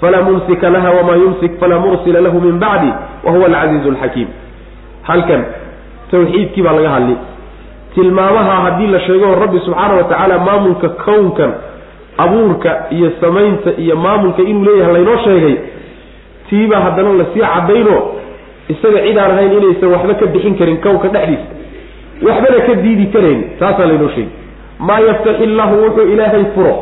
falaa 0.00 0.22
mumsika 0.22 0.70
laha 0.70 0.90
wamaa 0.90 1.16
yumsik 1.16 1.60
falaa 1.60 1.78
mursila 1.78 2.20
lahu 2.20 2.40
min 2.40 2.58
bacdi 2.58 2.90
wa 3.24 3.32
huwa 3.32 3.46
alcasiizu 3.46 3.88
alxakiim 3.88 4.28
halkan 5.02 5.44
tawxiidkii 6.10 6.62
baa 6.62 6.72
laga 6.72 6.90
hadli 6.90 7.16
tilmaamaha 7.94 8.54
haddii 8.64 8.86
la 8.86 9.00
sheego 9.00 9.34
rabbi 9.34 9.58
subxaana 9.66 9.94
wa 9.94 10.04
tacaala 10.04 10.38
maamulka 10.38 10.88
kownkan 10.88 11.52
abuurka 12.18 12.70
iyo 12.90 13.12
samaynta 13.20 13.70
iyo 13.78 13.96
maamulka 13.96 14.42
inuu 14.42 14.64
leeyahay 14.64 14.92
laynoo 14.94 15.16
sheegay 15.24 15.54
tiibaa 16.50 16.80
haddana 16.80 17.12
la 17.12 17.24
sii 17.34 17.40
cadayno 17.40 17.96
isaga 18.68 19.00
cid 19.06 19.18
aan 19.18 19.30
ahayn 19.30 19.52
inaysan 19.58 19.90
waxba 19.94 20.14
ka 20.14 20.26
bixin 20.26 20.54
karin 20.58 20.78
kownka 20.84 21.08
dhexdiisa 21.08 21.46
waxbana 22.26 22.60
ka 22.66 22.74
diidi 22.84 23.06
karayn 23.14 23.40
taasaa 23.58 23.86
laynoo 23.90 24.08
sheegay. 24.14 24.32
Maa 24.88 25.00
yaftaxi 25.00 25.42
illahu 25.44 25.74
wuxuu 25.84 26.08
ilaahay 26.12 26.44
furo 26.54 26.74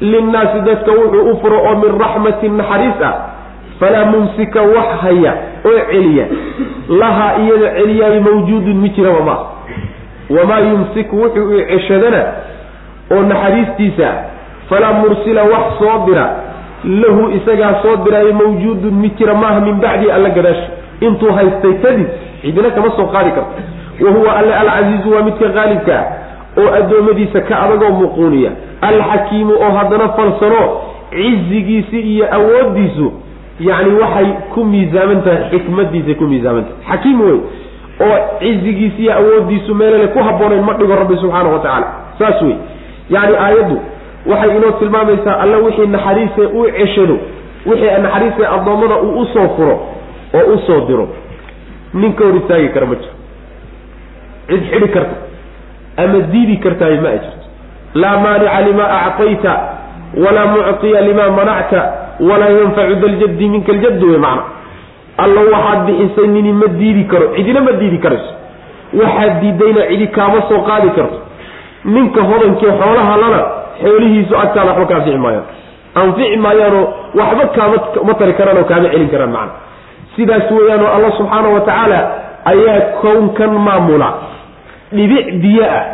linnaasi 0.00 0.60
dadka 0.68 0.92
wuxuu 0.92 1.30
u 1.30 1.36
furo 1.42 1.58
oo 1.68 1.74
min 1.82 1.92
raxmatin 2.02 2.56
naxariis 2.60 3.00
ah 3.08 3.14
falaa 3.80 4.04
mumsika 4.12 4.62
wax 4.62 4.88
haya 5.02 5.32
oo 5.70 5.78
celiya 5.90 6.24
lahaa 7.00 7.32
iyada 7.42 7.68
celiyaayo 7.78 8.20
mawjuudun 8.26 8.76
mi 8.82 8.88
jiraba 8.96 9.20
ma 9.28 9.36
wamaa 10.38 10.58
yumsiku 10.60 11.16
wuxuu 11.22 11.52
i 11.58 11.64
ceshadana 11.66 12.24
oo 13.12 13.22
naxariistiisa 13.22 14.08
falaa 14.68 14.92
mursila 14.92 15.42
wax 15.42 15.64
soo 15.78 16.06
dira 16.06 16.26
lahu 16.84 17.30
isagaa 17.30 17.74
soo 17.82 17.96
diraayo 18.04 18.32
mawjuudun 18.32 18.94
mi 18.94 19.08
jira 19.18 19.34
maaha 19.34 19.60
min 19.60 19.74
bacdi 19.80 20.10
alla 20.10 20.28
gadaashi 20.30 20.68
intuu 21.00 21.32
haystay 21.32 21.72
kadib 21.82 22.06
cidina 22.42 22.70
kama 22.70 22.90
soo 22.96 23.06
qaadi 23.06 23.30
karto 23.30 23.50
wa 24.04 24.10
huwa 24.10 24.36
alle 24.36 24.54
alcasiizu 24.54 25.12
waa 25.14 25.22
midka 25.22 25.48
qaalibka 25.48 25.98
ah 25.98 26.60
oo 26.62 26.74
addoommadiisa 26.78 27.40
ka 27.40 27.60
adagoo 27.62 27.90
muquuniya 27.90 28.50
alxakiimu 28.80 29.52
oo 29.52 29.70
haddana 29.78 30.08
falsano 30.08 30.62
cizigiisi 31.10 32.00
iyo 32.00 32.34
awooddiisu 32.34 33.12
yacni 33.60 33.94
waxay 33.94 34.26
ku 34.54 34.64
miisaaman 34.64 35.22
tahay 35.22 35.50
xikmadiisay 35.50 36.14
ku 36.14 36.24
miisaaman 36.24 36.64
tahay 36.64 36.96
xakiim 36.96 37.20
wey 37.20 37.38
oo 38.06 38.18
cizigiisi 38.40 39.02
iyo 39.02 39.12
awooddiisu 39.18 39.74
meelale 39.74 40.06
ku 40.14 40.18
habboonayn 40.28 40.62
ma 40.68 40.72
dhigo 40.78 40.94
rabbi 41.00 41.16
subxaana 41.22 41.48
wa 41.54 41.58
tacaala. 41.58 41.86
Saas 42.18 42.42
wey 42.42 42.56
yacni 43.10 43.36
aayaddu 43.36 43.76
waxay 44.30 44.56
inoo 44.56 44.70
tilmaamaysaa 44.80 45.36
alla 45.42 45.56
wixii 45.64 45.86
naxariisee 45.86 46.46
uu 46.58 46.66
ceshado 46.78 47.16
wixii 47.66 48.02
naxariisee 48.02 48.46
addoommada 48.56 48.96
uu 49.06 49.20
u 49.20 49.26
soo 49.32 49.48
furo 49.56 49.74
oo 50.38 50.44
u 50.54 50.58
soo 50.66 50.80
diro. 50.88 51.08
Nin 51.94 52.12
ka 52.14 52.24
hor 52.24 52.36
istaagi 52.40 52.68
kara 52.74 52.86
ma 52.86 52.94
jiro 52.94 53.14
cid 54.48 54.62
xidhi 54.72 54.88
karta 54.94 55.16
ama 56.02 56.18
diidi 56.32 56.56
kartaay 56.64 56.96
ma 57.04 57.10
jirto. 57.10 57.46
Laa 57.94 58.16
maanica 58.24 58.60
lima 58.66 58.84
actayta 59.06 59.52
walaa 60.24 60.46
mucطiya 60.54 61.00
lima 61.08 61.24
manacta 61.38 61.80
walaa 62.28 62.48
yanfacu 62.58 62.94
daljaddi 63.02 63.48
minka 63.48 63.72
aljaddu 63.72 64.06
wey 64.10 64.18
macna 64.18 64.42
alla 65.18 65.40
waxaad 65.54 65.80
bixisay 65.86 66.26
nini 66.28 66.52
ma 66.52 66.66
diidi 66.66 67.04
karo 67.04 67.26
cidina 67.36 67.60
ma 67.60 67.72
diidi 67.72 67.98
karayso. 67.98 68.32
Waxaad 69.00 69.40
diidayna 69.40 69.82
cidi 69.90 70.06
kaama 70.08 70.42
soo 70.48 70.60
qaadi 70.68 70.90
karto. 70.96 71.18
Ninka 71.84 72.20
hodankee 72.30 72.72
xoolaha 72.80 73.16
lana 73.22 73.40
xoolihiisu 73.82 74.34
agtaada 74.42 74.70
waxba 74.72 74.86
ka 74.90 74.94
anfici 74.96 75.18
maayaan. 75.24 75.44
Anfici 75.94 76.36
maayaanoo 76.36 76.84
waxba 77.20 77.46
kaama 77.56 77.76
ma 78.06 78.14
tari 78.14 78.32
karaan 78.38 78.58
oo 78.58 78.64
kaama 78.70 78.88
celin 78.92 79.08
karaan 79.14 79.32
macna 79.36 79.52
sidaas 80.16 80.50
weeyaanoo 80.56 80.90
alla 80.96 81.10
subxaana 81.18 81.48
wa 81.54 81.60
tacaala 81.60 81.98
ayaa 82.52 82.80
kownkan 83.02 83.52
maamula. 83.66 84.10
Dhibic 84.92 85.26
biyo 85.42 85.64
ah 85.64 85.84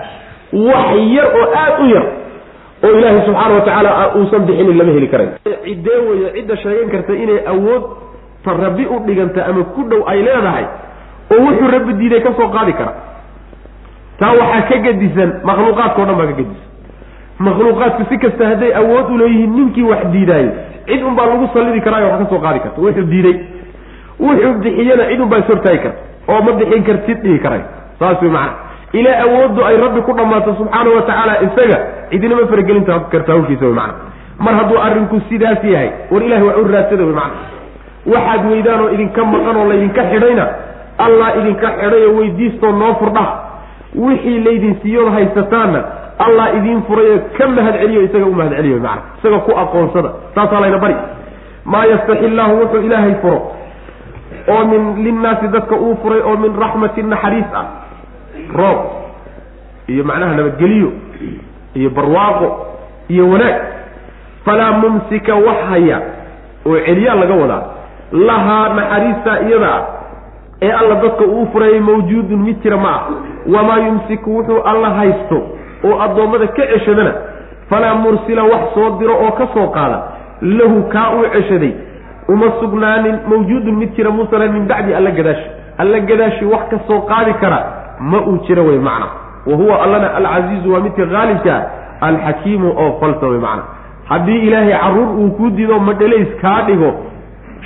wax 0.52 0.88
yar 1.16 1.26
oo 1.40 1.46
aada 1.60 1.78
u 1.84 1.86
yar 1.94 2.06
oo 2.84 2.92
ilaahay 2.98 3.20
subxaana 3.28 3.54
wa 3.54 3.60
tacaala 3.60 3.90
uusan 4.18 4.42
bixinin 4.48 4.78
lama 4.78 4.92
heli 4.96 5.08
karayn. 5.12 5.30
Ciddee 5.64 5.98
weeye 6.08 6.28
cidda 6.36 6.56
sheegan 6.62 6.88
karta 6.94 7.12
inay 7.24 7.40
awood 7.52 7.82
ta 8.46 8.54
rabbi 8.62 8.86
u 8.86 8.98
dhiganta 9.06 9.42
ama 9.50 9.64
ku 9.74 9.82
dhow 9.90 10.02
ay 10.12 10.22
leedahay 10.26 10.64
oo 11.34 11.40
wuxuu 11.46 11.70
rabbi 11.74 11.92
diiday 12.00 12.20
ka 12.26 12.30
soo 12.38 12.48
qaadi 12.54 12.72
kara. 12.78 12.92
Taa 14.20 14.32
waxaa 14.40 14.62
ka 14.70 14.76
gedisan 14.86 15.30
makhluuqaadka 15.48 16.02
o 16.02 16.06
dhan 16.08 16.16
baa 16.20 16.26
ka 16.30 16.36
gedisan. 16.40 16.68
Makhluuqaadku 17.46 18.02
si 18.10 18.16
kasta 18.24 18.48
hadday 18.52 18.72
awood 18.80 19.10
u 19.14 19.18
leeyihiin 19.22 19.52
ninkii 19.56 19.82
wax 19.90 20.06
diidaayo 20.14 20.50
cid 20.86 21.02
un 21.02 21.14
baa 21.18 21.26
lagu 21.26 21.48
sallidi 21.54 21.80
karaayo 21.86 22.06
wax 22.12 22.18
ka 22.22 22.26
soo 22.30 22.40
qaadi 22.46 22.60
karta. 22.64 22.80
Wuxuu 22.80 23.06
diiday. 23.12 23.36
Wuxuu 24.20 24.54
bixiyana 24.62 25.04
cid 25.10 25.20
un 25.20 25.28
baa 25.28 25.42
karta 25.42 25.90
oo 26.28 26.40
ma 26.46 26.52
bixin 26.52 26.82
kartid 26.88 27.18
dhihi 27.22 27.38
karay. 27.44 27.62
Saas 27.98 28.22
way 28.22 28.30
macana 28.30 28.64
ilaa 28.92 29.18
awooddu 29.26 29.60
ay 29.64 29.76
rabbi 29.76 30.00
ku 30.06 30.12
dhammaato 30.12 30.54
subxaana 30.58 30.90
wa 30.96 31.02
tacaala 31.02 31.34
isaga 31.46 31.78
cidinama 32.10 32.46
faragelinta 32.50 33.00
karta 33.12 33.32
hawshiisa 33.32 33.64
way 33.66 33.74
macana 33.74 34.14
mar 34.38 34.54
hadduu 34.58 34.78
arrinku 34.86 35.20
sidaas 35.28 35.64
yahay 35.64 35.90
war 36.10 36.22
ilahi 36.22 36.42
wax 36.48 36.56
u 36.62 36.64
raadsada 36.74 37.04
way 37.08 37.14
macana 37.18 37.55
waxaad 38.12 38.42
weydaan 38.50 38.80
oo 38.84 38.88
idinka 38.94 39.24
maqan 39.24 39.56
oo 39.56 39.66
laydinka 39.70 40.02
xidhayna 40.12 40.46
allah 41.06 41.28
idinka 41.40 41.68
xidhayo 41.80 42.08
weydiistoo 42.18 42.72
noo 42.72 42.94
furdha 43.00 43.24
wixii 44.04 44.38
laydin 44.44 44.74
siiyood 44.82 45.12
haysataanna 45.16 45.80
allah 46.24 46.46
idiin 46.58 46.82
furayo 46.88 47.16
ka 47.38 47.46
mahad 47.48 47.74
celiyo 47.80 48.00
isaga 48.08 48.26
u 48.26 48.34
mahad 48.34 48.52
celiyo 48.56 48.78
macana 48.80 49.02
isaga 49.18 49.38
ku 49.46 49.52
aqoonsada. 49.62 50.10
Saasaa 50.34 50.60
layna 50.60 50.78
bari. 50.78 50.96
Maa 51.64 51.84
yastaxi 51.92 52.28
llaahu 52.36 52.54
wuxuu 52.60 52.80
ilaahay 52.86 53.14
furo 53.22 53.38
oo 54.48 54.62
min 54.70 55.04
linnaasi 55.04 55.48
dadka 55.48 55.76
uu 55.76 55.96
furay 56.02 56.20
oo 56.20 56.36
min 56.36 56.52
raxmati 56.62 57.02
naxariis 57.02 57.50
ah. 57.54 57.66
Roob 58.58 58.78
iyo 59.88 60.04
macnaha 60.04 60.34
nabadgeliyo 60.34 60.90
iyo 61.74 61.90
barwaaqo 61.90 62.48
iyo 63.08 63.28
wanaag. 63.28 63.56
Falaa 64.44 64.72
mumsika 64.72 65.34
wax 65.34 65.58
haya 65.70 65.98
oo 66.66 66.78
celiyaa 66.86 67.14
laga 67.14 67.34
wadaa 67.34 67.62
lahaa 68.12 68.68
naxariista 68.74 69.40
iyada 69.48 69.70
ah 69.74 69.82
ee 70.62 70.70
alla 70.72 70.94
dadka 70.94 71.24
uu 71.24 71.46
furayay 71.52 71.80
mawjuudun 71.80 72.38
mid 72.42 72.62
jira 72.62 72.76
ma 72.76 72.90
ah 72.90 73.02
wamaa 73.54 73.78
yumsiku 73.86 74.36
wuxuu 74.36 74.60
alla 74.64 74.90
haysto 74.90 75.42
oo 75.84 76.00
addoommada 76.00 76.46
ka 76.46 76.66
ceshadana 76.72 77.12
falaa 77.70 77.94
mursila 77.94 78.42
wax 78.44 78.74
soo 78.74 78.90
diro 78.98 79.14
oo 79.24 79.32
ka 79.32 79.46
soo 79.54 79.66
qaada 79.68 80.02
lahu 80.42 80.82
kaa 80.92 81.10
uu 81.16 81.24
ceshaday. 81.32 81.72
Uma 82.28 82.46
sugnaanin 82.60 83.18
mawjuudun 83.30 83.74
mid 83.76 83.94
jira 83.96 84.10
muusanan 84.10 84.52
min 84.52 84.66
bacdi 84.66 84.94
alla 84.94 85.10
gadaashi. 85.10 85.46
Alla 85.78 86.00
gadaashi 86.00 86.44
wax 86.44 86.68
ka 86.70 86.78
soo 86.88 87.00
qaadi 87.10 87.32
kara 87.40 87.58
ma 88.00 88.18
uu 88.20 88.38
jiro 88.46 88.64
wey 88.66 88.78
macna. 88.78 89.06
Wa 89.46 89.56
huwa 89.56 89.82
allana 89.82 90.14
alcasiizu 90.14 90.72
waa 90.72 90.80
midka 90.80 91.06
haalibka 91.06 91.54
alxakiimu 92.00 92.68
oo 92.78 92.98
falsa 93.00 93.26
wey 93.26 93.38
macna. 93.38 93.62
Haddii 94.08 94.38
ilaahay 94.46 94.72
carruur 94.80 95.08
uu 95.18 95.30
kuu 95.30 95.50
dido 95.50 95.78
madhalays 95.78 96.28
kaa 96.42 96.62
dhigo 96.62 96.94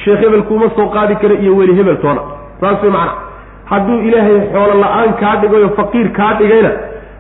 sheekh 0.05 0.21
hebel 0.25 0.43
kuuma 0.43 0.71
soo 0.77 0.89
qaadi 0.95 1.15
kara 1.17 1.35
iyo 1.35 1.57
weli 1.57 1.75
hebel 1.75 1.97
toona. 1.97 2.21
Saas 2.61 2.83
wey 2.83 2.91
macna. 2.91 3.13
Hadduu 3.71 3.99
ilaahay 4.09 4.41
xoolo 4.53 4.75
la'aan 4.81 5.13
kaa 5.21 5.37
dhigayo 5.43 5.69
faqiir 5.79 6.09
kaa 6.13 6.35
dhigayna 6.39 6.71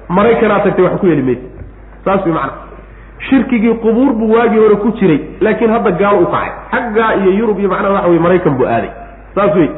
maraykanaa 0.08 0.60
tagtay 0.64 0.84
wax 0.84 1.00
ku 1.00 1.06
heli 1.06 1.22
maysa 1.22 1.40
saas 2.04 2.24
wey 2.26 2.32
macna. 2.34 2.52
Shirkigii 3.28 3.74
qubuur 3.84 4.12
buu 4.12 4.32
waagii 4.34 4.58
hore 4.58 4.76
ku 4.76 4.92
jiray 5.00 5.20
laakiin 5.40 5.70
hadda 5.70 5.90
gaalo 5.90 6.18
u 6.18 6.26
kacay. 6.26 6.50
Xaggaa 6.72 7.14
iyo 7.20 7.30
yurub 7.38 7.58
iyo 7.58 7.68
macnaha 7.68 7.94
waxa 7.94 8.08
weye 8.08 8.20
maraykan 8.20 8.54
buu 8.58 8.66
aaday. 8.66 8.90
Saas 9.34 9.54
wey 9.56 9.68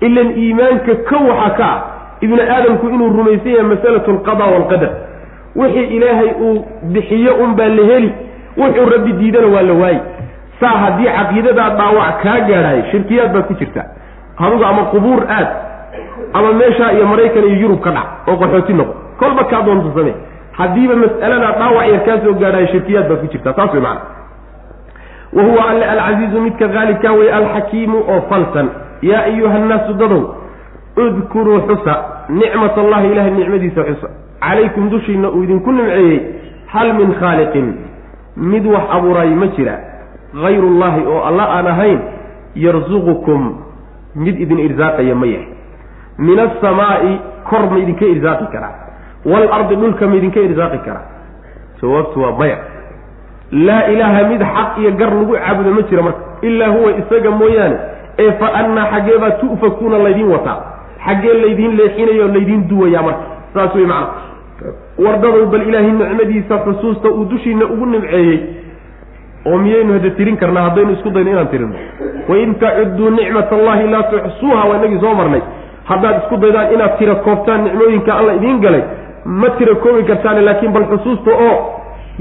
ilan 0.00 0.30
iimaanka 0.38 0.94
ka 1.08 1.16
waxa 1.28 1.50
ka 1.58 1.64
ah 1.64 1.78
ibnu 2.20 2.40
aadamku 2.42 2.88
inuu 2.88 3.08
rumaysan 3.18 3.52
yahay 3.52 3.66
masalatu 3.74 4.10
alqada 4.10 4.44
waalqadar 4.52 4.90
wixii 5.56 5.86
ilaahay 5.96 6.30
uu 6.40 6.64
bixiyo 6.94 7.34
unbaa 7.44 7.68
la 7.68 7.84
heli 7.90 8.10
wuxuu 8.56 8.86
rabbi 8.94 9.12
diidana 9.12 9.46
waa 9.54 9.62
la 9.62 9.72
waayi 9.80 9.98
saa 10.60 10.76
haddii 10.82 11.10
caqiidadaa 11.18 11.70
dhaawac 11.78 12.22
kaa 12.22 12.38
gaadhahay 12.48 12.82
shirkiyaad 12.90 13.32
baad 13.34 13.46
ku 13.50 13.54
jirtaa 13.60 13.86
adugu 14.46 14.64
ama 14.64 14.82
qubuur 14.92 15.20
aad 15.38 15.48
ama 16.32 16.52
meeshaa 16.60 16.92
iyo 16.92 17.06
maraykan 17.06 17.44
iyo 17.48 17.56
yurub 17.62 17.80
ka 17.80 17.90
dhac 17.90 18.28
oo 18.28 18.36
qaxooti 18.42 18.72
noqo. 18.72 18.94
Kolba 19.20 19.44
kaa 19.50 19.62
doonta 19.66 19.90
samee 19.96 20.14
haddiiba 20.58 20.94
mas'aladaa 21.02 21.52
dhaawac 21.60 21.86
yar 21.92 22.02
kaa 22.06 22.18
soo 22.24 22.34
gaadhahay 22.42 22.66
shirkiyaad 22.72 23.08
baad 23.08 23.20
ku 23.20 23.26
jirtaa 23.32 23.52
taas 23.58 23.72
way 23.74 23.82
macana 23.82 24.16
wa 25.36 25.42
huwa 25.42 25.70
alle 25.70 25.84
alcasiizu 25.94 26.40
midka 26.40 26.68
qaalibkaa 26.68 27.12
wey 27.12 27.32
alxakiimu 27.38 27.98
oo 28.12 28.20
falsan. 28.30 28.68
Yaa 29.02 29.22
ayuha 29.30 29.58
nnaasu 29.58 29.92
dadow 29.94 30.22
udkuruu 30.96 31.60
xusa. 31.68 31.94
Nicmat 32.28 32.78
allahi 32.78 33.12
ilahay 33.12 33.30
nicmadiisa 33.30 33.82
xusa. 33.88 34.08
Calaykum 34.40 34.90
dushiina 34.90 35.28
uu 35.30 35.42
idinku 35.42 35.72
nimceeyey. 35.72 36.20
Hal 36.72 36.92
min 36.94 37.12
khaaliqin. 37.20 37.68
Mid 38.36 38.66
wax 38.66 38.82
abuuray 38.96 39.28
ma 39.40 39.46
jira 39.56 39.74
hayrullaahi 40.34 41.06
oo 41.06 41.20
alla 41.28 41.44
aan 41.56 41.66
ahayn 41.66 42.00
yarsuqukum 42.54 43.42
mid 44.14 44.40
idin 44.40 44.58
irsaaqaya 44.58 45.14
ma 45.14 45.26
yahay 45.26 45.48
min 46.18 46.38
asamaa'i 46.38 47.12
kor 47.50 47.70
ma 47.70 47.78
idinka 47.78 48.04
irsaaqi 48.04 48.46
karaa 48.52 48.74
waalardi 49.24 49.76
dhulka 49.76 50.06
ma 50.06 50.16
idinka 50.16 50.40
irsaaqi 50.40 50.78
karaa 50.86 51.06
jawaabtu 51.82 52.20
waa 52.22 52.32
maya 52.38 52.58
laa 53.52 53.82
ilaaha 53.92 54.28
mid 54.28 54.42
xaq 54.42 54.78
iyo 54.78 54.90
gar 55.00 55.10
lagu 55.14 55.32
caabudo 55.32 55.70
ma 55.70 55.82
jira 55.90 56.02
marka 56.02 56.22
ilaa 56.42 56.68
huwa 56.68 56.90
isaga 57.00 57.30
mooyaane 57.30 57.78
ee 58.18 58.32
fa 58.40 58.52
annaa 58.60 58.86
xaggee 58.92 59.18
baa 59.18 59.30
tu'fakuuna 59.30 59.98
laydiin 59.98 60.28
wataa 60.34 60.58
xaggee 61.06 61.34
laydiin 61.42 61.76
leexinayo 61.76 62.24
o 62.24 62.28
laydiin 62.28 62.68
duwayaa 62.68 63.02
marka 63.02 63.24
saas 63.54 63.74
wey 63.74 63.86
macana 63.86 64.08
wardadow 64.98 65.46
bal 65.46 65.62
ilaahay 65.68 65.92
nicmadiisa 65.92 66.58
xusuusta 66.64 67.08
uu 67.10 67.24
dushiina 67.24 67.64
ugu 67.64 67.86
nimceeyey 67.86 68.38
oo 69.48 69.58
miyaynu 69.64 69.92
hada 69.96 70.10
tirin 70.18 70.36
karnaa 70.42 70.62
haddaynu 70.68 70.92
isku 70.96 71.10
dayno 71.14 71.30
inaan 71.34 71.48
tirino. 71.52 71.74
Wain 72.28 72.54
tacudduu 72.62 73.10
nicmat 73.18 73.52
allahi 73.58 73.84
laa 73.94 74.02
tuxsuuha 74.12 74.62
waa 74.68 74.76
inagii 74.80 75.00
soo 75.04 75.14
marnay. 75.20 75.42
Haddaad 75.90 76.16
isku 76.22 76.36
daydaan 76.42 76.72
inaad 76.74 76.94
tira 76.98 77.14
koobtaan 77.26 77.60
nicmooyinka 77.64 78.12
alla 78.20 78.32
idiin 78.38 78.60
galay 78.64 78.82
ma 79.40 79.48
tira 79.58 79.74
koobi 79.84 80.02
kartaane 80.10 80.40
laakiin 80.48 80.72
bal 80.76 80.86
xusuusta 80.92 81.30
oo 81.46 81.54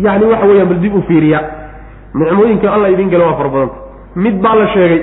yani 0.06 0.26
waxa 0.32 0.46
weeyaan 0.50 0.70
bal 0.72 0.80
dib 0.86 0.96
u 0.96 1.02
fiiriya. 1.08 1.40
Nicmooyinka 2.20 2.68
alla 2.76 2.88
idiin 2.94 3.10
galay 3.14 3.28
waa 3.28 3.38
fara 3.40 3.50
badanta 3.50 3.76
mid 4.24 4.36
baa 4.44 4.56
la 4.62 4.68
sheegay. 4.74 5.02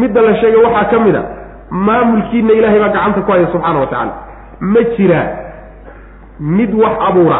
Midda 0.00 0.20
la 0.26 0.34
sheegay 0.40 0.60
waxaa 0.66 0.84
ka 0.92 0.98
mid 1.06 1.16
a 1.16 1.22
maamulkiina 1.86 2.52
ilaahay 2.58 2.80
baa 2.84 2.88
gacanta 2.94 3.20
ku 3.26 3.32
haya 3.32 3.46
subxaana 3.52 3.78
wa 3.82 3.86
tacaala. 3.86 4.12
Ma 4.72 4.80
jiraa 4.96 5.26
mid 6.58 6.70
wax 6.82 6.94
abuura 7.08 7.38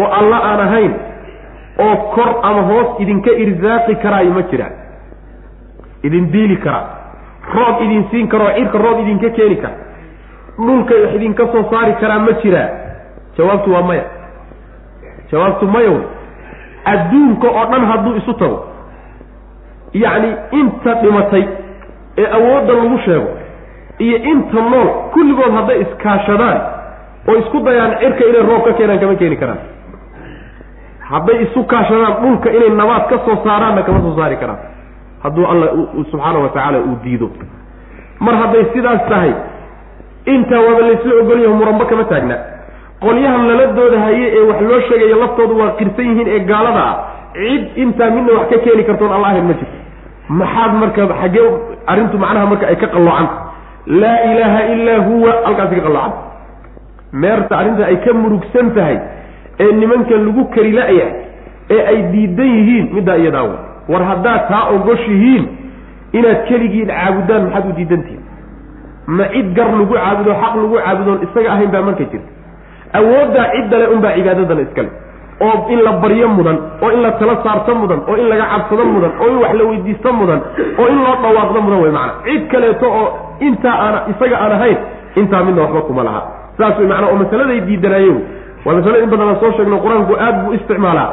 oo 0.00 0.08
alla 0.20 0.36
aan 0.48 0.60
ahayn 0.66 0.92
oo 1.84 1.96
kor 2.14 2.30
ama 2.42 2.62
hoos 2.70 3.00
idinka 3.02 3.30
irsaaqi 3.44 3.94
karaayo 4.02 4.30
ma 4.36 4.42
jiraan 4.50 4.72
idin 6.02 6.30
diili 6.32 6.56
karaa 6.56 6.84
roob 7.54 7.82
idin 7.86 8.04
siin 8.10 8.28
kara 8.28 8.44
oo 8.44 8.54
cirka 8.58 8.78
roob 8.78 8.98
idinka 9.00 9.30
keeni 9.36 9.56
kara. 9.56 9.74
Dhulka 10.58 10.94
wax 11.02 11.14
idinka 11.14 11.46
soo 11.52 11.62
saari 11.70 11.92
karaa 12.00 12.18
ma 12.18 12.32
jiraa 12.42 12.68
jawaabtu 13.36 13.72
waa 13.72 13.82
maya. 13.82 14.04
Jawaabtu 15.30 15.66
maya 15.74 15.90
wey 15.90 16.04
adduunka 16.92 17.48
oo 17.48 17.64
dhan 17.72 17.84
hadduu 17.90 18.16
isu 18.16 18.32
tago. 18.40 18.58
Yacni 19.92 20.30
inta 20.60 20.94
dhimatay 21.02 21.44
ee 22.18 22.26
awoodda 22.38 22.72
lagu 22.74 22.98
sheego 23.04 23.28
iyo 23.98 24.16
inta 24.32 24.60
nool 24.70 24.88
kulligood 25.12 25.52
hadday 25.58 25.80
iskaashadaan 25.84 26.58
oo 27.28 27.36
isku 27.42 27.60
dayaan 27.60 27.98
cirka 28.00 28.24
inay 28.30 28.42
roob 28.50 28.64
ka 28.64 28.72
keenaan 28.72 28.98
kama 29.00 29.14
keeni 29.14 29.36
karaan 29.36 29.58
hadday 31.10 31.36
isu 31.44 31.60
kaashadaan 31.72 32.14
dhulka 32.22 32.48
inay 32.56 32.70
nabaad 32.80 33.04
ka 33.10 33.16
soo 33.26 33.36
saaraanna 33.44 33.82
kama 33.86 34.00
soo 34.04 34.14
saari 34.18 34.36
karaan. 34.42 34.58
Hadduu 35.24 35.44
alla 35.52 35.66
subxaana 36.10 36.38
wa 36.44 36.48
tacaala 36.54 36.78
uu 36.88 36.96
diido. 37.04 37.28
Mar 38.24 38.34
hadday 38.42 38.64
sidaas 38.74 39.02
tahay 39.10 39.32
intaa 40.34 40.60
waaba 40.66 40.80
laysla 40.88 41.12
ogolyaho 41.22 41.54
muranbo 41.60 41.84
kama 41.90 42.04
taagna. 42.12 42.36
Qolyahan 43.04 43.42
lala 43.48 43.66
doodahaye 43.76 44.26
ee 44.38 44.44
wax 44.50 44.60
loo 44.70 44.80
sheegayo 44.88 45.16
laftoodu 45.22 45.54
waa 45.60 45.70
qirsan 45.78 46.06
yihiin 46.10 46.28
ee 46.34 46.40
gaalada 46.50 46.82
ah 46.90 46.94
cid 47.38 47.64
intaa 47.82 48.10
midna 48.14 48.32
wax 48.38 48.46
ka 48.52 48.58
keeni 48.64 48.84
kartoon 48.88 49.12
alla 49.16 49.26
ahayn 49.30 49.44
ma 49.50 49.54
jirto 49.60 49.76
maxaad 50.40 50.72
marka 50.82 51.02
xaggee 51.22 51.48
arrintu 51.92 52.16
macnaha 52.22 52.46
marka 52.52 52.64
ay 52.72 52.76
ka 52.82 52.86
qalloocanta 52.94 53.34
laa 54.02 54.18
ilaaha 54.30 54.60
illaa 54.74 54.98
huwa 55.08 55.30
halkaasi 55.46 55.74
ka 55.78 55.82
qalloocanta 55.86 56.18
meerta 57.22 57.52
arrinta 57.60 57.82
ay 57.90 57.96
ka 58.04 58.10
murugsan 58.22 58.66
tahay 58.78 58.96
ee 59.64 59.72
nimankan 59.80 60.20
lagu 60.26 60.44
kari 60.54 60.72
la-ya 60.78 61.06
ee 61.74 61.80
ay 61.92 61.98
diidan 62.12 62.50
yihiin 62.58 62.86
middaa 62.96 63.16
iyadaa 63.22 63.42
wey 63.50 63.58
war 63.92 64.02
haddaad 64.10 64.42
taa 64.52 64.64
ogoshihiin 64.76 65.44
inaad 66.18 66.40
keligiin 66.48 66.88
caabudaan 66.92 67.42
maxaad 67.46 67.66
u 67.70 67.72
diidantihin 67.78 68.22
ma 69.16 69.24
cid 69.34 69.48
gar 69.56 69.68
lagu 69.78 69.94
caabudo 69.94 70.32
xaq 70.42 70.54
lagu 70.62 70.76
caabudoon 70.84 71.18
isaga 71.26 71.48
ahayn 71.54 71.70
baa 71.74 71.82
marka 71.88 72.04
jirta. 72.12 72.30
Awooddaa 72.98 73.46
ciddale 73.54 73.86
unbaa 73.94 74.12
cibaadadana 74.16 74.62
iskale. 74.66 74.90
Oo 75.46 75.56
in 75.72 75.80
la 75.86 75.92
baryo 76.02 76.28
mudan 76.36 76.58
oo 76.82 76.90
in 76.96 77.00
la 77.04 77.10
tala 77.20 77.34
saarto 77.44 77.74
mudan 77.80 78.00
oo 78.08 78.16
in 78.22 78.26
laga 78.32 78.44
cabsado 78.52 78.84
mudan 78.94 79.12
oo 79.22 79.28
in 79.32 79.36
wax 79.42 79.52
la 79.60 79.64
weydiisto 79.70 80.12
mudan 80.20 80.40
oo 80.80 80.86
in 80.92 80.98
loo 81.04 81.16
dhawaaqdo 81.24 81.58
mudan 81.66 81.78
wey 81.84 81.92
macana 81.96 82.12
cid 82.26 82.42
kaleeto 82.52 82.86
oo 83.00 83.06
intaa 83.48 83.76
aan 83.84 83.94
isaga 84.12 84.36
aan 84.44 84.52
ahayn 84.58 84.78
intaa 85.20 85.42
midna 85.46 85.62
waxba 85.64 85.80
kuma 85.88 86.02
laha. 86.08 86.20
Saas 86.58 86.78
wey 86.80 86.88
macana 86.92 87.06
oo 87.12 87.16
masaladay 87.22 87.60
diidanaaye 87.68 88.12
waa 88.66 88.74
masale 88.74 89.02
in 89.02 89.10
badan 89.10 89.28
aan 89.28 89.40
soo 89.40 89.52
sheegno 89.56 89.78
qur'aanku 89.84 90.14
aada 90.18 90.38
buu 90.44 90.54
isticmaalaa. 90.58 91.10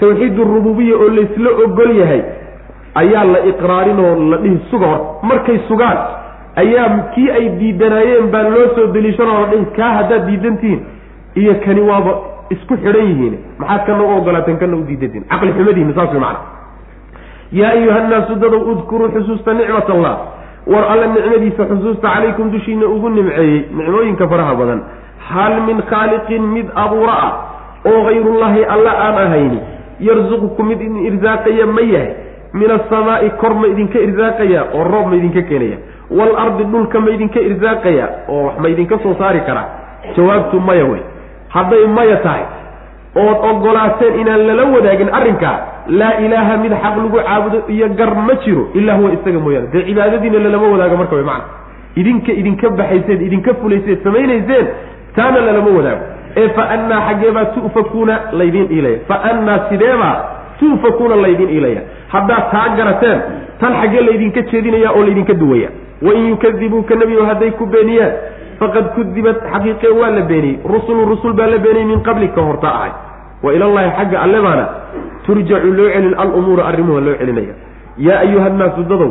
Tawxiid 0.00 0.38
rububiya 0.38 0.96
oo 0.96 1.08
laysla 1.18 1.50
ogol 1.64 1.90
yahay 2.00 2.22
ayaa 3.02 3.24
la 3.24 3.38
iqraarin 3.50 3.98
oo 3.98 4.14
la 4.30 4.36
dhihi 4.42 4.58
suga 4.70 4.86
hor. 4.86 5.00
Markay 5.22 5.58
sugaan 5.68 5.98
ayaa 6.62 6.88
kii 7.14 7.30
ay 7.30 7.48
diidanaayeen 7.58 8.30
baa 8.30 8.42
loo 8.54 8.66
soo 8.76 8.86
deliishanoo 8.94 9.40
la 9.40 9.46
dhihi 9.52 9.66
kaa 9.76 9.92
haddaad 9.98 10.26
diidantihiin 10.30 10.80
iyo 11.42 11.54
kani 11.64 11.80
waaba 11.90 12.12
isku 12.54 12.76
xidhan 12.76 13.06
yihiin. 13.10 13.34
Maxaad 13.58 13.86
kana 13.86 14.02
u 14.02 14.16
ogolaateen 14.16 14.58
kana 14.62 14.76
u 14.76 14.84
diidantihin 14.86 15.24
caqli 15.30 15.52
xumadiina 15.58 15.94
saas 15.98 16.14
way 16.14 16.36
yaa 17.52 17.70
ayuha 17.76 18.00
nnaasu 18.06 18.34
dadow 18.40 18.62
udkuruu 18.72 19.08
xusuusta 19.14 19.54
nicmat 19.54 19.90
allah. 19.90 20.16
War 20.66 20.84
alla 20.92 21.06
nicmadiisa 21.06 21.66
xusuusta 21.66 22.08
calaykum 22.08 22.50
dushiina 22.52 22.86
ugu 22.86 23.08
nimceeyey. 23.08 23.64
Nicmooyinka 23.76 24.28
faraha 24.28 24.54
badan 24.54 24.80
hal 25.30 25.54
min 25.68 25.82
khaaliqin 25.90 26.42
mid 26.56 26.66
abuura 26.84 27.14
ah 27.28 27.32
oo 27.90 28.02
hayrullaahi 28.08 28.64
alla 28.74 28.92
aan 29.06 29.16
ahayni 29.26 29.60
yarsuqukum 30.08 30.66
mid 30.72 30.80
idin 30.80 30.98
irsaaqaya 31.10 31.66
ma 31.76 31.80
yahay 31.94 32.12
min 32.60 32.70
asamaa'i 32.78 33.30
kor 33.42 33.54
ma 33.60 33.66
idinka 33.72 33.98
irsaaqaya 34.08 34.60
oo 34.74 34.84
roob 34.92 35.06
ma 35.12 35.16
idinka 35.20 35.42
keenaya 35.50 35.78
waalardi 36.18 36.64
dhulka 36.72 37.00
ma 37.04 37.10
idinka 37.16 37.40
irsaaqaya 37.50 38.06
oo 38.28 38.42
wax 38.46 38.56
ma 38.62 38.68
idinka 38.74 38.98
soo 39.04 39.14
saari 39.20 39.40
karaa 39.48 39.66
jawaabtu 40.16 40.60
maya 40.68 40.84
wey 40.92 41.02
hadday 41.54 41.86
maya 41.98 42.16
tahay 42.26 42.44
ood 43.22 43.38
ogolaateen 43.50 44.20
inaan 44.22 44.46
lala 44.48 44.64
wadaagin 44.74 45.08
arrinkaa 45.18 45.56
laa 46.00 46.12
ilaaha 46.26 46.56
mid 46.64 46.72
xaq 46.82 46.94
lagu 47.02 47.18
caabudo 47.26 47.58
iyo 47.74 47.88
gar 48.00 48.14
ma 48.28 48.34
jiro 48.44 48.64
ilaa 48.80 48.96
huwa 49.00 49.12
isaga 49.16 49.38
mooyaane 49.46 49.68
dee 49.72 49.82
cibaadadiina 49.88 50.38
lalama 50.46 50.68
wadaago 50.74 50.96
marka 51.00 51.14
way 51.18 51.24
macana 51.24 51.44
idinka 52.00 52.32
idinka 52.40 52.70
baxayseed 52.80 53.20
idinka 53.28 53.54
fulayseed 53.62 53.98
samaynayseen 54.04 54.66
taana 55.16 55.40
lalama 55.46 55.70
wadaago. 55.78 56.04
Ee 56.36 56.48
fa 56.56 56.62
annaa 56.74 57.00
xaggeebaa 57.08 57.44
tu'fakuuna 57.54 58.14
laydiin 58.40 58.68
iilaya 58.76 58.98
fa 59.08 59.16
annaa 59.30 59.58
sideebaa 59.70 60.16
tu'fakuuna 60.60 61.16
laydiin 61.24 61.50
iilaya 61.56 61.82
haddaad 62.14 62.44
taa 62.52 62.68
garateen 62.76 63.18
tan 63.60 63.72
xaggee 63.80 64.02
laydinka 64.08 64.40
jeedinaya 64.52 64.90
oo 64.96 65.02
laydinka 65.08 65.34
duwaya 65.42 65.68
wain 66.06 66.28
yukadibuuka 66.30 66.94
nebigo 66.94 67.24
hadday 67.30 67.50
ku 67.60 67.66
beeniyaan 67.66 68.12
faqad 68.60 68.86
kudibat 68.94 69.38
xaqiiqee 69.52 69.92
waa 70.00 70.10
la 70.16 70.20
beeniyey. 70.30 70.56
Rusulun 70.74 71.08
rusul 71.12 71.32
baa 71.32 71.46
la 71.46 71.58
beeniyey 71.58 71.86
min 71.92 72.00
qablika 72.08 72.40
horta 72.48 72.68
ahay. 72.78 72.92
Wa 73.42 73.52
ilallahi 73.56 73.90
xagga 73.98 74.18
alle 74.24 74.40
baana 74.46 74.64
turjacu 75.26 75.70
loo 75.78 75.88
celin 75.94 76.14
alumuura 76.22 76.64
arrimuha 76.70 77.00
loo 77.06 77.14
celinaya. 77.20 77.54
Yaa 77.98 78.18
ayuha 78.24 78.48
nnaasu 78.48 78.82
dadow 78.90 79.10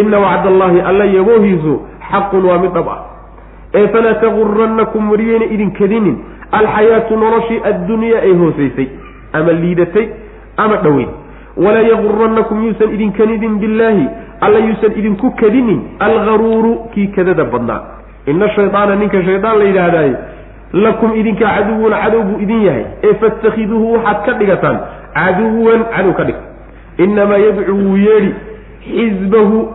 ina 0.00 0.18
wacd 0.24 0.46
allahi 0.52 0.80
alla 0.80 1.04
yaboohiisu 1.04 1.72
xaqun 2.10 2.44
waa 2.50 2.58
mid 2.64 2.72
dhab 2.76 2.88
ah 2.88 2.98
ee 3.74 3.88
falaa 3.88 4.14
tagurannakum 4.14 5.10
wariyeyna 5.10 5.44
idin 5.44 5.70
kadinin. 5.70 6.16
Alxayaatu 6.52 7.16
noloshii 7.16 7.60
addunyaa 7.70 8.20
ay 8.22 8.32
hoosaysay 8.42 8.86
ama 9.32 9.52
liidatay 9.52 10.06
ama 10.56 10.76
dhoweyn. 10.76 11.08
Walaa 11.56 11.82
yagurannakum 11.92 12.64
yuusan 12.66 12.94
idin 12.94 13.12
kadinin 13.12 13.58
billaahi. 13.58 14.06
Alla 14.40 14.58
yuusan 14.58 14.92
idinku 14.96 15.30
kadinin 15.30 15.80
algaruuru 15.98 16.74
kii 16.94 17.06
kadada 17.16 17.44
badnaa. 17.44 17.80
Ina 18.26 18.48
shaydaana 18.50 18.96
ninka 18.96 19.22
shaydaan 19.24 19.58
la 19.58 19.64
yidhaahdaaye 19.64 20.14
lakum 20.72 21.14
idinka 21.20 21.44
caduwuna 21.54 21.96
cadow 22.02 22.22
buu 22.22 22.40
idin 22.40 22.62
yahay. 22.62 22.84
Ee 23.02 23.14
fatakhiduuhu 23.14 23.92
waxaad 23.92 24.24
ka 24.26 24.32
dhigataan 24.32 24.78
caduwan 25.14 25.84
cadow 25.96 26.12
ka 26.12 26.24
dhig. 26.24 26.36
Innamaa 26.98 27.38
yadcuu 27.46 27.78
wuu 27.84 27.96
yeedhi 27.96 28.34
xisbahu 28.84 29.68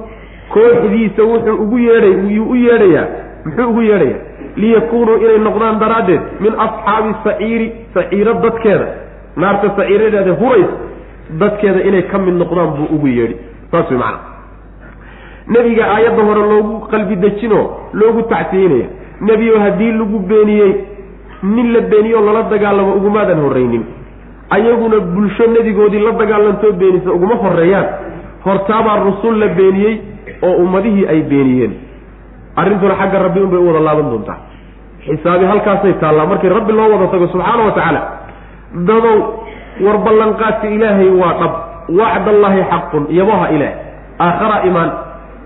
kooxdiisa 0.54 1.24
wuxuu 1.24 1.56
ugu 1.64 1.78
yeedhay 1.80 2.36
yuu 2.36 2.50
u 2.52 2.56
yeedhayaa 2.56 3.08
muxuu 3.50 3.70
ugu 3.72 3.82
yeedhayaa 3.82 4.20
liyakuunuu 4.62 5.18
inay 5.26 5.38
noqdaan 5.48 5.80
daraaddeed 5.84 6.22
min 6.44 6.54
asxaabi 6.66 7.12
saciiri 7.24 7.68
saciiro 7.94 8.34
dadkeeda. 8.46 8.88
Naarta 9.42 9.68
saciiradeeda 9.78 10.34
hurays 10.42 10.72
dadkeeda 11.42 11.80
inay 11.90 12.04
ka 12.12 12.18
mid 12.26 12.36
noqdaan 12.42 12.70
buu 12.78 12.88
ugu 12.96 13.08
yeedhi. 13.08 13.36
Saas 13.72 13.90
way 13.92 13.98
macana 13.98 14.20
nebiga 15.54 15.84
aayadda 15.96 16.24
hore 16.30 16.42
loogu 16.52 16.76
qalbi 16.92 17.16
dejinoo 17.24 17.66
loogu 17.94 18.22
tacsiyeynaya 18.32 18.88
nebiyo 19.28 19.60
haddii 19.64 19.92
lagu 20.00 20.20
beeniyey 20.30 20.74
nin 21.44 21.74
la 21.74 21.82
beeniyo 21.92 22.22
lala 22.22 22.44
dagaalamo 22.52 22.94
ugumaadan 23.00 23.40
horraynin. 23.46 23.84
Ayaguna 24.50 25.00
bulsho 25.00 25.46
nebigoodii 25.56 26.00
la 26.00 26.12
dagaalantoo 26.12 26.72
beenisa 26.72 27.12
uguma 27.14 27.36
horreeyaan. 27.44 27.88
Hortaabaa 28.46 28.98
rusul 29.06 29.40
la 29.40 29.48
beeniyey 29.48 29.96
oo 30.42 30.54
ummadihii 30.64 31.06
ay 31.08 31.22
beeniyeen 31.32 31.74
arrintuna 32.56 32.96
xagga 32.96 33.20
rabbi 33.26 33.40
unbay 33.40 33.60
u 33.60 33.68
wada 33.68 33.80
laaban 33.80 34.10
doontaa. 34.12 34.38
Xisaabi 35.06 35.46
halkaasay 35.46 35.94
taallaa. 36.02 36.26
Markii 36.26 36.50
rabbi 36.50 36.72
loo 36.74 36.90
wada 36.94 37.08
tago 37.08 37.28
subxaana 37.28 37.64
wa 37.66 37.72
tacaala 37.72 38.02
dadow 38.88 39.18
war 39.86 39.98
ballanqaadka 40.06 40.68
ilaahay 40.76 41.10
waa 41.22 41.34
dhab. 41.42 41.54
Wacdallaahi 42.00 42.62
xaqun 42.72 43.04
yaboha 43.10 43.46
ilaah 43.56 43.74
aakhara 44.26 44.58
imaan 44.70 44.92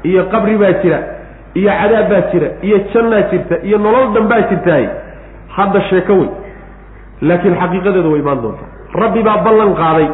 iyo 0.03 0.23
qabri 0.33 0.57
baa 0.61 0.73
jira 0.83 0.99
iyo 1.59 1.71
cadaab 1.81 2.09
baa 2.11 2.21
jira 2.31 2.47
iyo 2.67 2.77
jannaa 2.93 3.21
jirta 3.31 3.55
iyo 3.67 3.77
nolol 3.77 4.07
dhanbaa 4.15 4.41
jirtaay. 4.49 4.85
Hadda 5.55 5.81
sheeko 5.89 6.13
wey 6.19 6.29
laakiin 7.21 7.55
xaqiiqadeedu 7.61 8.09
way 8.13 8.19
imaan 8.19 8.41
doontaa. 8.43 8.69
Rabbi 9.03 9.21
baa 9.27 9.37
ballan 9.45 9.71
qaaday. 9.81 10.07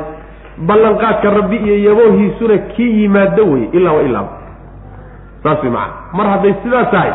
Ballanqaadka 0.69 1.27
rabbi 1.39 1.57
iyo 1.65 1.75
yaboohiisuna 1.89 2.57
kii 2.75 2.91
yimaado 3.01 3.43
wey 3.51 3.63
ilaa 3.77 3.93
wa 3.97 4.01
ilaaba 4.07 4.31
saas 5.43 5.63
way 5.63 5.71
macana 5.71 5.93
mar 6.17 6.27
hadday 6.33 6.53
sidaas 6.63 6.91
tahay 6.95 7.11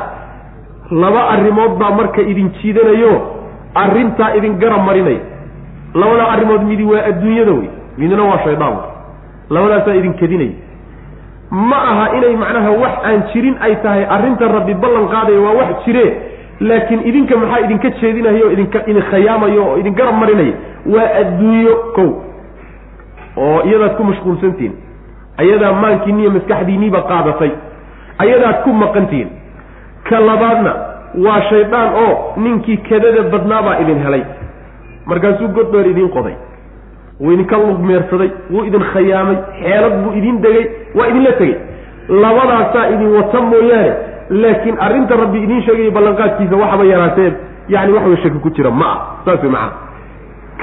laba 1.04 1.22
arrimood 1.34 1.78
baa 1.82 1.90
marka 2.00 2.22
idin 2.32 2.50
jiidanayo 2.60 3.12
arrintaa 3.84 4.34
idin 4.38 4.58
garab 4.62 4.82
marinaya 4.88 5.22
labada 5.94 6.24
arrimood 6.34 6.62
midi 6.70 6.84
waa 6.92 7.04
adduunyada 7.10 7.52
wey 7.60 7.68
midna 7.98 8.24
waa 8.30 8.38
shaydaan 8.44 8.76
labadaasaa 9.50 9.94
idin 10.00 10.14
kedinaya 10.14 10.52
ma 11.70 11.78
aha 11.92 12.06
inay 12.18 12.36
macnaha 12.42 12.70
wax 12.82 12.94
aan 13.08 13.20
jirin 13.32 13.56
ay 13.66 13.74
tahay 13.82 14.04
arrinta 14.16 14.48
rabbi 14.56 14.74
ballan 14.84 15.08
qaadaya 15.14 15.40
waa 15.46 15.54
wax 15.60 15.84
jire 15.86 16.04
laakiin 16.68 17.00
idinka 17.10 17.36
maxaa 17.42 17.60
idinka 17.66 17.90
jeedinaya 18.00 18.44
oo 18.46 18.50
idinka 18.56 18.78
idin 18.90 19.02
khayaamaya 19.10 19.60
oo 19.66 19.76
idin 19.82 19.94
garab 20.00 20.16
marinaya 20.22 20.54
waa 20.94 21.08
adduunyo 21.20 21.74
kow. 21.96 22.10
Oo 23.44 23.58
iyadaad 23.68 23.94
ku 23.98 24.02
mashquulsantihin 24.10 24.72
ayadaa 25.42 25.72
maankiiniyo 25.82 26.30
maskaxdiiniiba 26.36 27.00
qaadatay 27.10 27.50
ayadaad 28.22 28.62
ku 28.64 28.70
maqantihiin 28.82 29.30
ka 30.08 30.20
labaadna 30.28 30.72
waa 31.26 31.40
shaydaan 31.50 31.88
oo 32.04 32.12
ninkii 32.36 32.76
kadada 32.88 33.22
badnaabaa 33.32 33.78
idin 33.82 33.98
helay. 34.06 34.22
Markaasuu 35.06 35.48
godbeer 35.56 35.86
idiin 35.92 36.08
qoday. 36.16 36.34
Wuu 37.20 37.32
idinka 37.32 37.56
lugmeersaday 37.56 38.30
wuu 38.52 38.64
idin 38.68 38.84
khayaamay 38.92 39.36
xeelad 39.62 39.94
buu 40.02 40.12
idin 40.18 40.36
degay 40.42 40.66
waa 40.94 41.06
idinla 41.10 41.32
tegey. 41.40 41.56
Labadaasaa 42.08 42.86
idin 42.94 43.08
wata 43.16 43.40
mooyaane 43.40 43.92
laakiin 44.42 44.76
arrinta 44.86 45.16
rabbi 45.22 45.38
idiin 45.44 45.62
sheegaya 45.66 45.90
ballanqaadkiisa 45.96 46.56
waxaba 46.62 46.84
yaraatee 46.92 47.32
yani 47.68 47.92
waxway 47.96 48.16
shaki 48.22 48.38
ku 48.44 48.50
jira 48.56 48.70
ma 48.70 48.86
ah 48.92 48.98
saas 49.24 49.42
way 49.42 49.50
macana 49.50 49.72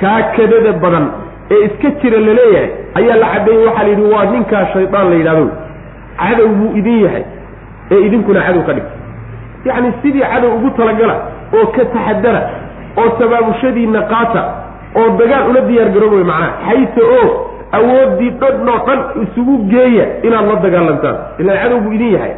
kaa 0.02 0.22
kadada 0.38 0.72
badan 0.84 1.06
ee 1.54 1.60
iska 1.68 1.90
jira 2.02 2.20
la 2.28 2.34
leeyahay 2.40 2.70
ayaa 3.00 3.18
la 3.22 3.28
caddeeyey 3.34 3.66
waxaa 3.68 3.84
la 3.84 3.90
yidhi 3.90 4.06
waa 4.14 4.26
ninkaa 4.34 4.66
shaydaan 4.74 5.10
la 5.12 5.16
yidhahdo 5.20 5.46
cadow 6.22 6.48
buu 6.60 6.70
idin 6.80 6.98
yahay 7.06 7.24
ee 7.92 8.00
idinkuna 8.08 8.42
cadow 8.48 8.64
ka 8.68 8.74
dhigta 8.74 8.94
yacni 9.66 9.94
sidii 10.02 10.26
cadow 10.34 10.52
ugu 10.58 10.70
talagala 10.80 11.16
oo 11.58 11.66
ka 11.76 11.86
taxadara 11.94 12.42
oo 13.02 13.10
tabaabushadiinna 13.20 14.02
qaata 14.12 14.42
oo 15.00 15.10
dagaal 15.20 15.50
ula 15.52 15.62
diyaar 15.70 15.90
garoob 15.96 16.14
wey 16.18 16.24
macnaha 16.24 16.52
xayta 16.68 17.02
oo 17.18 17.30
awooddii 17.78 18.32
dhodhnoo 18.42 18.80
dhan 18.88 19.00
isugu 19.24 19.54
geeya 19.72 20.06
inaad 20.28 20.46
la 20.52 20.56
dagaalantaan. 20.66 21.16
Ilaan 21.42 21.58
cadow 21.64 21.80
buu 21.84 21.94
idin 21.98 22.12
yahay. 22.16 22.34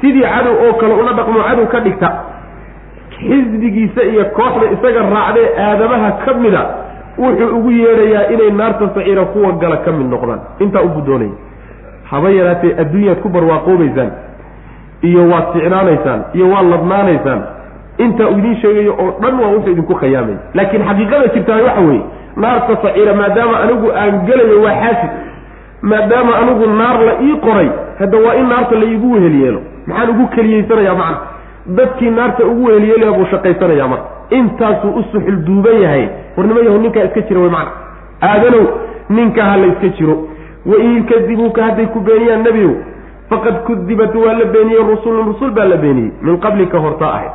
Sidii 0.00 0.22
cadow 0.32 0.54
oo 0.64 0.72
kale 0.80 0.94
ula 1.02 1.12
dhaqmo 1.18 1.38
cadow 1.48 1.66
ka 1.74 1.80
dhigta 1.86 2.08
xisbigiisa 3.18 4.02
iyo 4.10 4.24
kooxda 4.36 4.66
isaga 4.74 5.00
raacdee 5.14 5.48
aadamaha 5.66 6.10
ka 6.24 6.34
mida 6.42 6.62
wuxuu 7.18 7.56
ugu 7.58 7.70
yeedhayaa 7.70 8.24
inay 8.34 8.50
naarta 8.50 8.88
saciira 8.94 9.24
kuwa 9.32 9.52
gala 9.62 9.76
ka 9.84 9.92
mid 9.92 10.06
noqdaan. 10.14 10.40
Intaa 10.64 10.82
u 10.82 10.88
guddoonaya 10.96 11.30
haba 12.10 12.28
yaraatee 12.38 12.72
adduunyaad 12.82 13.18
ku 13.22 13.28
barwaaqoobaysaan 13.28 14.10
iyo 15.02 15.28
waad 15.30 15.46
ficnaanaysaan 15.52 16.20
iyo 16.34 16.50
waad 16.50 16.66
ladnaanaysaan 16.70 17.42
intaa 17.98 18.28
uu 18.28 18.38
idiin 18.38 18.56
sheegayo 18.62 18.92
oo 18.98 19.10
dhan 19.22 19.40
waa 19.40 19.50
wuxuu 19.54 19.72
idinku 19.72 19.94
khayaamaya 19.94 20.38
laakiin 20.54 20.82
xaqiiqada 20.88 21.26
jirtaa 21.34 21.62
waxa 21.66 21.80
weeye 21.88 22.02
naarta 22.36 22.76
saciira 22.82 23.14
maadaama 23.14 23.58
anigu 23.60 23.90
aan 24.02 24.20
gelayo 24.26 24.62
waa 24.62 24.74
xaasid. 24.82 25.10
Maadaama 25.82 26.32
anigu 26.38 26.66
naar 26.78 26.98
la 27.06 27.12
ii 27.22 27.36
qoray 27.44 27.68
hadda 27.98 28.18
waa 28.18 28.34
in 28.34 28.46
naarta 28.48 28.74
la 28.80 28.84
iigu 28.84 29.12
wehel 29.14 29.34
yeelo 29.42 29.60
maxaan 29.86 30.10
ugu 30.10 30.26
keliyeysanayaa 30.34 30.94
macna 30.94 31.18
dadkii 31.76 32.10
naarta 32.10 32.44
ugu 32.44 32.64
wehel 32.68 32.84
yeelaya 32.88 33.12
buu 33.12 33.26
shaqaysanayaa 33.30 33.88
marka. 33.88 34.04
Intaasuu 34.30 34.90
u 34.98 35.02
suxul 35.12 35.36
duuban 35.46 35.80
yahay. 35.82 36.08
Warnimo 36.36 36.60
yahu 36.60 36.78
ninkaa 36.78 37.04
iska 37.04 37.20
jira 37.20 37.40
way 37.40 37.50
macna. 37.50 37.72
Aadanow 38.22 38.64
ninkaa 39.10 39.44
ha 39.50 39.56
la 39.56 39.66
iska 39.66 39.88
jiro. 39.88 40.16
Wain 40.66 40.96
yukadibuuka 40.96 41.62
hadday 41.64 41.86
ku 41.86 42.00
beeniyaan 42.00 42.42
nebiyow 42.42 42.72
faqad 43.30 43.56
kudibat 43.66 44.14
waa 44.14 44.32
la 44.40 44.44
beeniyey 44.54 44.82
rusulun 44.90 45.26
rusul 45.32 45.50
baa 45.50 45.64
la 45.64 45.76
beeniyey. 45.76 46.12
Min 46.22 46.38
qablika 46.40 46.78
hortaa 46.78 47.12
ahayd. 47.14 47.32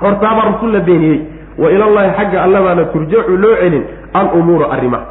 Hortaabaa 0.00 0.46
rusul 0.52 0.72
la 0.72 0.80
beeniyey. 0.80 1.20
Wa 1.58 1.70
ilallahi 1.70 2.10
xagga 2.18 2.42
alla 2.42 2.60
baana 2.62 2.84
turjacu 2.84 3.36
loo 3.36 3.54
celin 3.60 3.84
alumuuru 4.14 4.64
arrimaha 4.72 5.04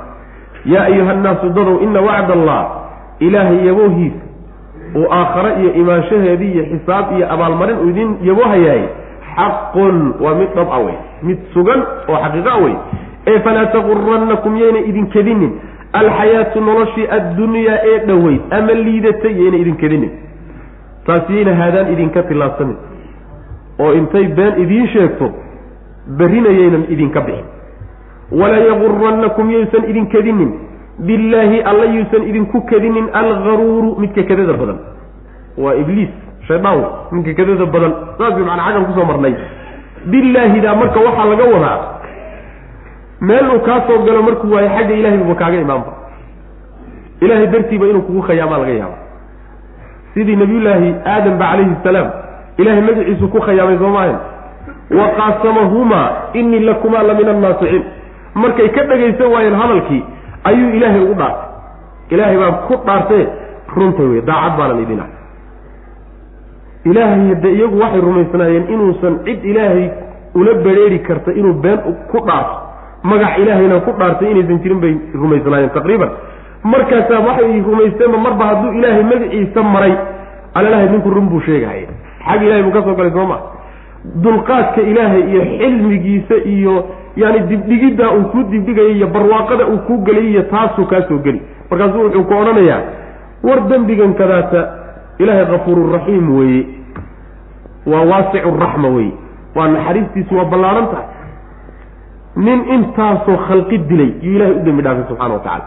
yaa 0.65 0.83
ayuha 0.91 1.13
nnaasu 1.13 1.49
dadow 1.49 1.79
ina 1.83 2.01
wacd 2.01 2.31
allah 2.31 2.61
ilaahay 3.19 3.67
yaboohiisa 3.67 4.23
uu 4.95 5.07
aakhare 5.13 5.51
iyo 5.61 5.73
imaanshaheedii 5.73 6.51
iyo 6.51 6.63
xisaab 6.71 7.05
iyo 7.17 7.25
abaalmarin 7.33 7.77
uu 7.79 7.89
idin 7.89 8.09
yaboohayaay 8.23 8.83
xaqun 9.35 10.13
waa 10.23 10.33
mid 10.35 10.49
dhab 10.55 10.67
a 10.73 10.79
wey 10.85 10.97
mid 11.23 11.37
sugan 11.53 11.79
oo 12.09 12.17
xaqiiqa 12.23 12.55
wey 12.63 12.75
ee 13.27 13.39
falaa 13.39 13.65
tagurannakum 13.75 14.57
yayna 14.57 14.79
idin 14.89 15.07
kedinin 15.15 15.51
alxayaatu 15.93 16.61
noloshii 16.61 17.07
addunyaa 17.17 17.77
ee 17.91 17.99
dhoweyd 18.07 18.41
ama 18.51 18.73
liidatay 18.73 19.33
yayna 19.41 19.57
idin 19.57 19.75
kedinin. 19.75 20.11
Taas 21.05 21.29
yayna 21.29 21.55
haadaan 21.55 21.93
idinka 21.93 22.23
tilaabsanin. 22.23 22.77
Oo 23.79 23.93
intay 23.93 24.27
been 24.27 24.61
idiin 24.63 24.87
sheegto 24.87 25.31
berrinayaynan 26.17 26.85
idinka 26.89 27.21
bixin. 27.21 27.45
Walaa 28.31 28.63
yagurannakum 28.69 29.51
yaysan 29.51 29.89
idin 29.89 30.07
kedinin. 30.13 30.51
Billaahi 30.99 31.61
alla 31.61 31.85
yuusan 31.85 32.23
idinku 32.29 32.61
kedinin 32.61 33.09
algaruuru 33.13 33.95
midka 33.99 34.23
kadada 34.23 34.53
badan. 34.53 34.79
Waa 35.57 35.73
ibliis 35.73 36.09
shaydaan 36.47 36.83
midka 37.11 37.33
kadada 37.33 37.65
badan. 37.65 37.93
Saas 38.17 38.33
way 38.35 38.45
macnaa 38.45 38.65
xaggan 38.67 38.85
ku 38.85 38.93
soo 38.93 39.05
marnay. 39.05 39.33
Billaahidaa 40.05 40.75
marka 40.75 40.99
waxaa 40.99 41.25
laga 41.31 41.45
wadaa 41.53 41.98
meel 43.22 43.49
uu 43.55 43.59
kaa 43.67 43.82
soo 43.88 43.97
galo 44.05 44.22
markuu 44.28 44.51
waayo 44.53 44.70
xagga 44.76 44.95
ilahay 44.95 45.17
buba 45.17 45.36
kaaga 45.36 45.57
imaanba. 45.65 45.91
Ilahay 47.22 47.47
dartiiba 47.47 47.86
inuu 47.88 48.01
kugu 48.07 48.22
khayaamaa 48.28 48.57
laga 48.63 48.74
yaaba 48.82 48.97
sidii 50.13 50.36
nabiyullaahi 50.36 50.89
aadam 51.13 51.38
ba 51.41 51.45
calayhi 51.51 51.76
salaam 51.84 52.07
ilahay 52.57 52.82
magaciisu 52.88 53.26
ku 53.34 53.39
khayaamay 53.47 53.78
soo 53.82 53.89
maahan 53.95 54.17
wa 54.99 55.05
qaasamahumaa 55.17 56.07
inii 56.39 56.59
lakumaa 56.70 57.03
la 57.09 57.13
min 57.20 57.28
annaasiciin 57.34 57.84
markay 58.43 58.70
ka 58.76 58.82
dhagaysan 58.89 59.32
waayeen 59.34 59.55
hadalkii 59.61 60.01
ayuu 60.49 60.70
ilaahay 60.78 61.01
ugu 61.05 61.13
dhaartay. 61.13 61.47
Ilaahay 62.13 62.38
baan 62.41 62.55
ku 62.67 62.74
dhaartee 62.88 63.26
runta 63.76 64.03
wey 64.11 64.22
daacad 64.30 64.53
baanan 64.59 64.80
idin 64.84 64.99
ahay 65.03 65.13
ilaahay 66.89 67.28
hadde 67.34 67.49
iyagu 67.57 67.78
waxay 67.84 68.01
rumaysnaayeen 68.07 68.65
inuusan 68.74 69.13
cid 69.26 69.43
ilaahay 69.51 69.86
ula 70.39 70.53
bereeri 70.65 70.99
karta 71.07 71.32
inuu 71.39 71.53
been 71.63 71.80
ku 72.11 72.17
dhaarto 72.28 72.55
magac 73.03 73.37
ilaahayna 73.39 73.79
ku 73.85 73.91
dhaartay 73.99 74.31
inaysan 74.31 74.59
jirin 74.63 74.79
bay 74.83 74.93
rumaysnaayeen 75.13 75.69
taqriiban. 75.77 76.09
Markaasaa 76.63 77.19
waxay 77.27 77.61
rumaysteenba 77.67 78.17
marba 78.17 78.45
hadduu 78.49 78.71
ilaahay 78.79 79.03
magaciisa 79.03 79.63
maray 79.63 79.93
alalahay 80.53 80.89
ninku 80.89 81.09
run 81.09 81.29
buu 81.31 81.39
sheegahaya 81.45 81.87
xag 82.27 82.41
ilahay 82.43 82.63
buu 82.63 82.71
ka 82.77 82.81
soo 82.83 82.95
galay 82.95 83.11
sooma. 83.11 83.37
Dulqaadka 84.23 84.81
ilaahay 84.81 85.21
iyo 85.31 85.41
xilmigiisa 85.59 86.35
iyo 86.55 86.75
yani 87.15 87.39
dibdhigiddaa 87.49 88.11
uu 88.17 88.23
kuu 88.31 88.43
dibdhigaya 88.51 88.89
iyo 88.95 89.07
barwaaqada 89.07 89.65
uu 89.67 89.77
kuu 89.87 89.97
gelay 90.07 90.27
iyo 90.31 90.41
taasuu 90.51 90.85
kaa 90.85 91.01
soo 91.07 91.17
geli. 91.23 91.41
Markaasuu 91.71 92.03
wuxuu 92.03 92.23
ku 92.23 92.33
odhanayaa 92.41 92.81
war 93.43 93.59
dembigan 93.71 94.13
kadaata 94.13 94.61
ilaahay 95.19 95.45
kafuururaxiim 95.45 96.35
weeye. 96.37 96.63
Waa 97.87 98.03
waasicu 98.11 98.51
raxma 98.59 98.87
weeye. 98.87 99.13
Waa 99.55 99.67
naxariistiisu 99.67 100.35
waa 100.37 100.45
ballaaran 100.51 100.87
tahay 100.91 101.07
nin 102.36 102.59
intaasoo 102.75 103.38
khalqi 103.47 103.77
dilay 103.89 104.11
yuu 104.21 104.36
ilahay 104.36 104.53
u 104.53 104.59
dembi 104.65 104.82
dhaafay 104.84 105.03
subxana 105.09 105.34
wa 105.34 105.39
tacala 105.39 105.65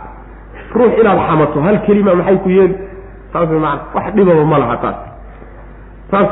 ruux 0.75 0.93
inaad 1.01 1.19
xamato 1.29 1.61
hal 1.67 1.79
kelima 1.87 2.15
maxay 2.15 2.37
ku 2.45 2.49
yeeli? 2.49 2.75
Saas 3.33 3.49
maana 3.51 3.81
wax 3.95 4.07
dhibaba 4.17 4.45
ma 4.53 4.59
laha 4.59 4.77
taas. 4.85 4.97
Taas 6.11 6.29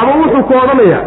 ama 0.00 0.12
wuxuu 0.20 0.42
ku 0.48 0.52
odhanayaa 0.62 1.02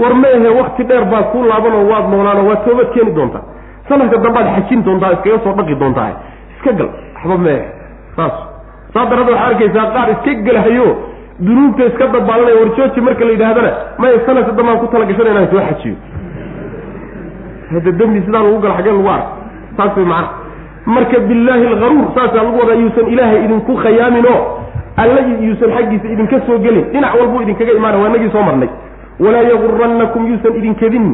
war 0.00 0.14
meehe 0.22 0.48
wakti 0.58 0.84
dheer 0.84 1.04
baa 1.12 1.22
kuu 1.32 1.44
laabanoo 1.50 1.84
waad 1.90 2.04
noolaanoo 2.12 2.46
waad 2.50 2.64
toobad 2.64 2.88
keeni 2.94 3.12
doontaa. 3.18 3.42
Sanadka 3.88 4.16
dambaad 4.24 4.46
xajin 4.56 4.82
doontaa 4.86 5.12
iskaga 5.16 5.38
soo 5.44 5.52
dhaqi 5.58 5.74
doontaa. 5.82 6.10
Iska 6.56 6.72
gal 6.78 6.88
waxba 7.14 7.36
meehe 7.46 7.64
saas 8.16 8.34
saas 8.94 9.06
darada 9.10 9.30
waxaa 9.32 9.46
arkaysaa 9.50 9.86
qaar 9.94 10.08
iska 10.14 10.32
gelahayo 10.46 10.86
dunuubta 11.46 11.82
iska 11.90 12.06
dabaalanaya 12.14 12.56
warjooji 12.62 13.00
marka 13.06 13.24
la 13.24 13.32
yidhaahdana 13.36 13.70
maya 13.98 14.18
sanadka 14.26 14.52
dambaan 14.58 14.78
ku 14.82 14.86
talagashanay 14.94 15.32
inaan 15.34 15.48
soo 15.52 15.62
xajiyo 15.68 15.94
hada 17.72 17.90
dembi 18.00 18.20
sidaa 18.26 18.42
lagu 18.42 18.58
gala 18.64 18.74
xagee 18.78 18.92
lagu 18.92 19.08
ark 19.16 19.26
saas 19.76 19.96
way 19.96 20.04
macana 20.04 20.28
marka 20.86 21.18
billaahi 21.28 21.66
algaruur 21.72 22.06
saasaa 22.16 22.42
lagu 22.46 22.58
wadaa 22.62 22.78
yuusan 22.82 23.06
ilaahay 23.14 23.44
idinku 23.44 23.72
khayaamin 23.82 24.26
oo 24.34 24.40
alla 24.96 25.20
yuusan 25.46 25.70
xaggiisa 25.76 26.06
idinka 26.14 26.40
soo 26.46 26.58
gelin. 26.58 26.84
Dhinac 26.92 27.14
walbuu 27.20 27.42
idinkaga 27.42 27.72
imaana 27.72 27.98
waa 27.98 28.08
nagii 28.08 28.30
soo 28.32 28.42
marnay. 28.42 28.68
Walaa 29.20 29.42
yagurannakum 29.52 30.26
yuusan 30.30 30.56
idinkadin 30.58 31.06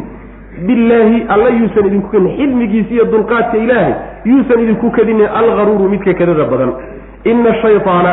billaahi 0.66 1.26
alla 1.28 1.48
yuusan 1.58 1.86
idinku 1.86 2.08
kadin 2.08 2.28
xilmigiisa 2.38 2.90
iyo 2.94 3.04
dulqaadka 3.04 3.56
ilaahay 3.64 3.94
yuusan 4.24 4.60
idinku 4.64 4.90
kadinin 4.90 5.28
algaruuru 5.40 5.88
midka 5.92 6.14
kadada 6.14 6.44
badan. 6.50 6.72
Ina 7.24 7.54
shaytaana 7.62 8.12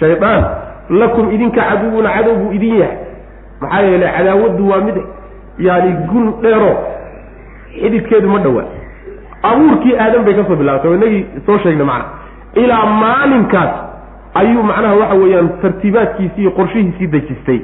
shaydaan 0.00 0.44
lakum 0.90 1.30
idinka 1.32 1.60
caduwun 1.70 2.04
cadow 2.16 2.34
buu 2.40 2.52
idin 2.52 2.74
yahay. 2.82 2.96
Maxaa 3.60 3.82
yeelay 3.82 4.10
cadaawaddu 4.16 4.68
waa 4.70 4.80
mid 4.86 4.96
yaani 5.58 5.92
gun 6.12 6.32
dheero 6.42 6.72
xididkeedu 7.74 8.28
ma 8.34 8.38
dhowaa 8.46 8.66
abuurkii 9.50 9.94
aadan 10.04 10.24
bay 10.24 10.34
ka 10.38 10.44
soo 10.48 10.56
bilaabtay 10.62 10.94
inagii 10.98 11.22
soo 11.46 11.58
sheegnay 11.64 11.86
macana 11.86 12.04
ilaa 12.62 12.86
maalinkaas 13.02 13.72
ayuu 14.40 14.62
macnaha 14.70 14.94
waxa 15.02 15.14
weeyaan 15.22 15.48
tartiibaadkiisii 15.62 16.42
iyo 16.42 16.50
qorshihiisii 16.58 17.06
dejistay 17.14 17.60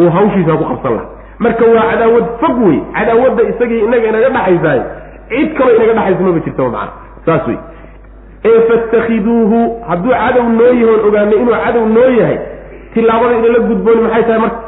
oo 0.00 0.10
hawshiisa 0.16 0.56
ku 0.60 0.64
qabsan 0.70 0.92
laha 0.98 1.06
marka 1.38 1.64
waa 1.74 1.84
cadaawad 1.90 2.26
fog 2.40 2.56
wey 2.68 2.78
cadaawadda 2.96 3.42
isagii 3.52 3.80
inaga 3.88 4.08
inaga 4.12 4.28
dhaxaysaay 4.36 4.80
cid 5.30 5.50
kaloo 5.58 5.74
inaga 5.76 5.92
dhaxaysa 5.98 6.22
maba 6.28 6.40
jirtaba 6.46 6.70
macana 6.70 6.92
saas 7.26 7.46
wey 7.48 7.58
ee 8.50 8.60
fatakhiduuhu 8.70 9.58
hadduu 9.88 10.12
cadow 10.22 10.46
noo 10.58 10.72
yahoon 10.80 11.00
ogaanay 11.08 11.38
inuu 11.42 11.56
cadow 11.64 11.84
noo 11.96 12.10
yahay 12.20 12.38
tilaabada 12.94 13.34
inala 13.38 13.58
gudbooni 13.68 14.02
maxay 14.06 14.22
tahay 14.28 14.40
marka? 14.44 14.58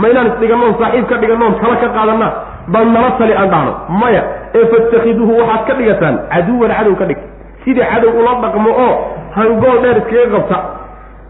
Ma 0.00 0.08
inaan 0.12 0.26
isdhiganoon 0.32 0.74
saaxiib 0.80 1.06
ka 1.10 1.16
dhiganoon 1.22 1.54
kala 1.62 1.76
ka 1.82 1.88
qaadanaa 1.96 2.32
bal 2.68 2.86
nala 2.94 3.10
tali 3.18 3.32
aan 3.32 3.50
dhahno. 3.50 3.72
Maya 4.00 4.22
ee 4.54 4.64
fatakhiduuhu 4.72 5.32
waxaad 5.40 5.66
ka 5.68 5.74
dhigataan 5.78 6.16
caduwan 6.32 6.70
cadow 6.78 6.94
ka 7.00 7.04
dhig. 7.10 7.18
Sidii 7.64 7.86
cadow 7.92 8.10
ula 8.20 8.32
dhaqmo 8.44 8.70
oo 8.84 8.94
hangool 9.36 9.78
dheer 9.82 9.96
iskaga 10.02 10.28
qabta. 10.36 10.58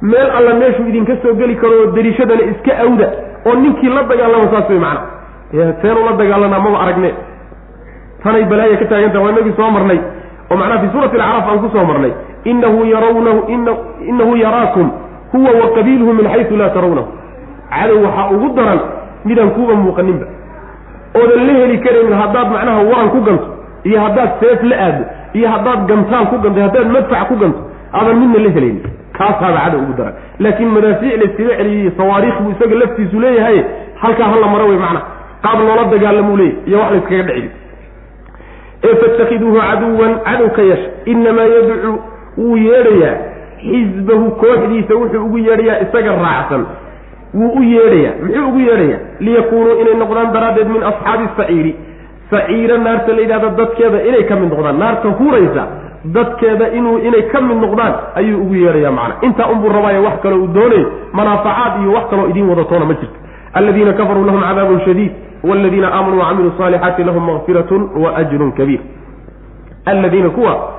Meel 0.03 0.31
alla 0.39 0.55
meeshuu 0.55 0.89
idinka 0.91 1.15
soo 1.23 1.35
geli 1.41 1.57
karo 1.57 1.73
oo 1.83 1.87
dariishadana 1.97 2.43
iska 2.53 2.73
awda 2.85 3.09
oo 3.47 3.55
ninkii 3.63 3.89
la 3.97 4.03
dagaalama 4.11 4.47
saas 4.53 4.69
way 4.71 4.79
macana 4.79 5.73
seen 5.83 5.97
ula 6.03 6.13
dagaalanaa 6.21 6.61
maba 6.67 6.79
aragne 6.85 7.11
tanay 8.23 8.45
balaaya 8.51 8.77
ka 8.77 8.85
taagantaha 8.91 9.25
waa 9.25 9.33
inagii 9.35 9.55
soo 9.57 9.71
marnay. 9.71 10.01
Oo 10.51 10.57
macnaha 10.57 10.81
fi 10.83 10.89
suurati 10.93 11.17
alacraaf 11.17 11.49
aan 11.51 11.61
ku 11.65 11.69
soo 11.75 11.85
marnay. 11.91 12.13
Inahu 12.45 12.85
yarawnahu 12.87 13.41
inahu 14.11 14.37
yaraakum 14.37 14.89
huwa 15.33 15.51
wa 15.61 15.67
qabiiluhu 15.77 16.13
min 16.19 16.27
xaysu 16.33 16.57
laa 16.57 16.71
tarawnahu. 16.77 17.09
Cadow 17.71 17.99
waxaa 18.07 18.31
ugu 18.35 18.49
daran 18.57 18.81
midaan 19.25 19.51
kuuba 19.57 19.75
muuqaninba 19.75 20.27
oodan 21.15 21.47
la 21.47 21.53
heli 21.61 21.79
karaynin 21.87 22.13
haddaad 22.23 22.49
macnaha 22.55 22.83
waran 22.91 23.09
ku 23.15 23.21
ganto 23.29 23.49
iyo 23.85 24.01
haddaad 24.05 24.31
seef 24.41 24.63
la 24.71 24.77
aado 24.87 25.05
iyo 25.39 25.49
haddaad 25.55 25.87
gantaan 25.91 26.27
ku 26.31 26.37
ganto 26.45 26.61
haddaad 26.67 26.89
madfac 26.97 27.29
ku 27.29 27.37
ganto 27.43 27.61
aadan 27.99 28.17
midna 28.23 28.39
la 28.47 28.51
helaynin 28.57 28.83
kaasaaba 29.19 29.59
cadow 29.65 29.81
ugu 29.83 29.93
daran. 29.99 30.15
Laakiin 30.39 30.69
madaafiic 30.75 31.15
layskaga 31.21 31.55
celiyey 31.59 31.91
sawaariikh 31.97 32.39
buu 32.43 32.51
isaga 32.55 32.75
laftiisu 32.83 33.21
leeyahay 33.21 33.59
halkaa 34.03 34.29
hala 34.33 34.47
maro 34.53 34.67
wey 34.71 34.79
macnaha. 34.79 35.07
Qaab 35.45 35.59
loola 35.61 35.85
dagaalamuu 35.93 36.37
leeyahy 36.37 36.59
iyo 36.69 36.79
wax 36.81 36.91
layskaga 36.93 37.23
dhecili 37.23 37.51
ee 38.85 38.95
fatakhiduuhu 39.03 39.57
caduwan 39.61 40.13
cadow 40.27 40.49
ka 40.57 40.63
yeesha 40.63 40.89
inamaa 41.05 41.49
yadcuu 41.55 41.95
wuu 42.39 42.57
yeedhayaa. 42.57 43.17
Xisbahu 43.63 44.31
kooxdiisa 44.43 44.95
wuxuu 45.01 45.25
ugu 45.27 45.39
yeedhayaa 45.39 45.81
isaga 45.85 46.13
raacsan 46.23 46.63
wuu 47.35 47.53
u 47.59 47.63
yeedhayaa 47.63 48.15
muxuu 48.23 48.49
ugu 48.49 48.59
yeedhayaa 48.69 49.01
liyakuunuu 49.21 49.81
inay 49.81 49.95
noqdaan 50.03 50.33
daraaddeed 50.33 50.69
min 50.69 50.83
asxaabi 50.91 51.27
saciiri. 51.37 51.73
Saciira 52.31 52.79
naarta 52.79 53.13
la 53.13 53.21
yidhahda 53.21 53.49
dadkeeda 53.59 53.99
inay 54.09 54.23
ka 54.29 54.37
mid 54.37 54.51
noqdaan 54.53 54.79
naarta 54.79 55.09
huraysa 55.19 55.63
dadkeeda 56.17 56.67
inuu 56.79 56.99
inay 57.09 57.23
ka 57.33 57.41
mid 57.41 57.57
noqdaan 57.65 57.95
ayuu 58.15 58.41
ugu 58.43 58.55
yeedhayaa 58.55 58.93
macna. 58.99 59.15
Intaa 59.27 59.47
unbuu 59.53 59.69
rabaayo 59.77 60.03
wax 60.05 60.17
kaloo 60.23 60.41
uu 60.43 60.47
doonayo 60.57 60.93
manaafacaad 61.13 61.73
iyo 61.83 61.93
wax 61.93 62.05
kaloo 62.11 62.29
idiin 62.29 62.49
wadatoona 62.49 62.85
ma 62.85 62.95
jirto. 62.95 63.19
Aladiina 63.55 63.93
kafaruu 63.93 64.25
lahum 64.25 64.41
cadaabun 64.49 64.81
shadiid 64.87 65.13
waladiina 65.49 65.89
aamanuu 65.95 66.19
wacamiluu 66.21 66.53
saalixaati 66.59 67.05
lahum 67.05 67.25
makfiratun 67.27 67.83
wa 68.03 68.17
ajrun 68.17 68.53
kabiir. 68.53 68.81
Aladiina 69.85 70.31
kuwa 70.31 70.73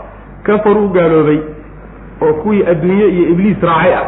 kafaruu 0.43 0.87
gaaloobay 0.87 1.39
oo 2.21 2.33
kuwii 2.33 2.63
adduunye 2.71 3.05
iyo 3.07 3.29
ibliis 3.29 3.57
raacay 3.61 3.93
ah 3.95 4.05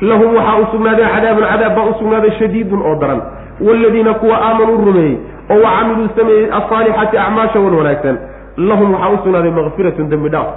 lahum 0.00 0.34
waxaa 0.36 0.58
u 0.62 0.66
sugnaaday 0.72 1.06
cadaabun 1.14 1.44
cadaab 1.52 1.74
baa 1.76 1.84
u 1.90 1.94
sugnaaday 1.98 2.30
shadiidun 2.38 2.82
oo 2.82 2.94
daran. 3.00 3.20
Waaladiina 3.60 4.14
kuwa 4.14 4.36
aamanuu 4.42 4.84
rumeeyey 4.86 5.16
oo 5.50 5.60
wa 5.64 5.70
camiluu 5.78 6.08
sameeyey 6.16 6.46
asaalixaati 6.58 7.18
acmaasha 7.18 7.60
wan 7.60 7.74
wanaagsan. 7.74 8.18
Lahum 8.56 8.94
waxaa 8.94 9.10
u 9.10 9.18
sugnaaday 9.24 9.50
makfiratun 9.50 10.08
dembi 10.10 10.28
dhaaf 10.28 10.48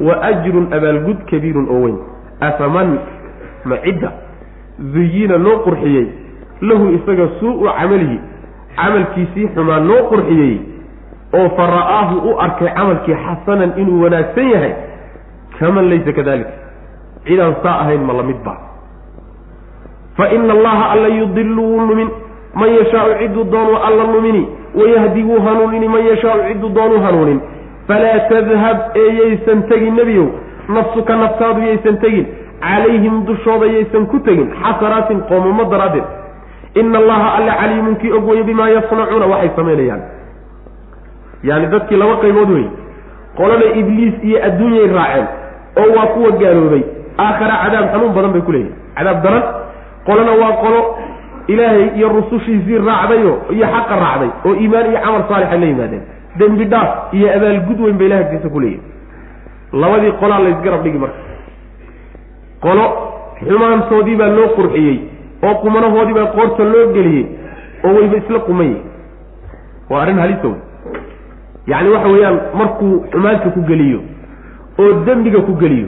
wa 0.00 0.22
ajrun 0.22 0.66
abaalgud 0.72 1.18
kabiirun 1.30 1.66
oo 1.70 1.80
weyn. 1.84 1.98
Afaman 2.40 2.98
ma 3.64 3.76
cidda 3.84 4.12
duyina 4.78 5.38
loo 5.38 5.58
qurxiyey 5.66 6.06
lahu 6.60 6.88
isaga 6.96 7.28
suu-u 7.40 7.66
camalihi 7.78 8.18
camalkiisii 8.76 9.48
xumaa 9.54 9.80
loo 9.80 10.02
qurxiyey 10.10 10.54
oo 11.38 11.48
fa 11.56 11.66
ra'aahu 11.76 12.16
u 12.30 12.38
arkay 12.40 12.68
camalkii 12.78 13.14
xasanan 13.24 13.72
inuu 13.76 14.02
wanaagsan 14.02 14.50
yahay 14.54 14.72
kaman 15.58 15.88
laysa 15.90 16.12
kadalik. 16.12 16.46
Cidaan 17.26 17.54
saa 17.62 17.76
ahayn 17.82 18.02
ma 18.04 18.12
la 18.12 18.22
mid 18.22 18.36
ba 18.44 18.54
fa 20.16 20.28
ina 20.34 20.52
allaha 20.52 20.90
alla 20.90 21.08
yudilu 21.08 21.62
wuu 21.62 21.80
numin 21.80 22.08
man 22.54 22.70
yashaau 22.78 23.14
cidduu 23.18 23.44
doonuu 23.44 23.76
alla 23.88 24.04
numini 24.12 24.48
wayahdi 24.74 25.22
wuu 25.22 25.40
hanuunini. 25.40 25.88
Man 25.88 26.06
yashaau 26.06 26.38
cidduu 26.48 26.68
doonuu 26.68 27.00
hanuunin. 27.02 27.40
Falaa 27.88 28.20
tadhab 28.30 28.78
ee 28.96 29.08
yaysan 29.20 29.62
tegin 29.68 29.94
nebiyow. 29.96 30.26
Nafsuka 30.68 31.16
naftaadu 31.16 31.60
yaysan 31.60 31.98
tegin. 31.98 32.26
Calayhim 32.60 33.24
dushooda 33.26 33.66
yaysan 33.66 34.06
ku 34.06 34.18
tegin. 34.20 34.48
Xasanaatin 34.62 35.20
qoomamo 35.28 35.64
daraaddeed. 35.72 36.04
Ina 36.74 36.98
allaha 36.98 37.28
alla 37.38 37.54
caliimun 37.60 37.96
kii 37.96 38.12
og 38.12 38.28
weye 38.28 38.42
bimaa 38.42 38.68
yasnacuuna 38.68 39.26
waxay 39.26 39.50
samaynayaan 39.56 40.02
yaani 41.48 41.66
dadkii 41.66 41.96
laba 41.96 42.16
qaybood 42.22 42.50
wey 42.50 42.66
qolada 43.36 43.66
ibliis 43.80 44.14
iyo 44.22 44.38
adduunyay 44.46 44.86
raaceen 44.96 45.26
oo 45.76 45.88
waa 45.96 46.06
kuwa 46.06 46.30
gaaloobay. 46.30 46.82
Aakhara 47.18 47.56
cadaab 47.64 47.86
xanuun 47.92 48.12
badan 48.16 48.32
bay 48.32 48.42
ku 48.42 48.52
leeyihiin 48.52 48.74
cadaab 48.96 49.22
daran 49.24 49.42
qolana 50.06 50.32
waa 50.42 50.52
qolo 50.62 50.80
ilaahay 51.52 51.86
iyo 51.98 52.08
rusushiisii 52.16 52.78
raacdayo 52.88 53.32
iyo 53.56 53.66
xaqa 53.74 53.94
raacday 54.04 54.30
oo 54.46 54.54
iimaan 54.62 54.86
iyo 54.90 55.00
camal 55.04 55.22
saalixa 55.28 55.56
la 55.62 55.66
yimaadeen. 55.66 56.02
Dembi 56.38 56.64
dhaaf 56.72 56.90
iyo 57.16 57.26
abaalgud 57.36 57.80
weyn 57.84 57.96
bay 57.98 58.06
ilahay 58.06 58.24
agtiisa 58.24 58.48
ku 58.54 58.60
leeyihiin 58.60 58.82
labadii 59.82 60.12
qolaa 60.20 60.40
laysgarab 60.44 60.82
dhigi 60.84 60.98
marka. 61.04 61.20
Qolo 62.64 62.84
xumaantoodii 63.48 64.16
baa 64.20 64.28
loo 64.36 64.48
qurxiyey 64.56 64.96
oo 65.46 65.54
qumanahoodii 65.62 66.14
baa 66.18 66.26
qoorta 66.36 66.64
loo 66.72 66.86
geliyey 66.96 67.24
oo 67.84 67.92
wayba 67.96 68.16
isla 68.22 68.38
qumayey. 68.48 68.76
Waa 69.90 70.02
arrin 70.02 70.18
halisa 70.18 70.46
wey 70.48 70.60
yacni 71.70 71.88
waxa 71.94 72.08
weeyaan 72.14 72.36
markuu 72.60 72.92
xumaanta 73.12 73.48
ku 73.54 73.60
geliyo 73.70 74.00
oo 74.82 74.92
dembiga 75.06 75.40
ku 75.48 75.52
geliyo 75.62 75.86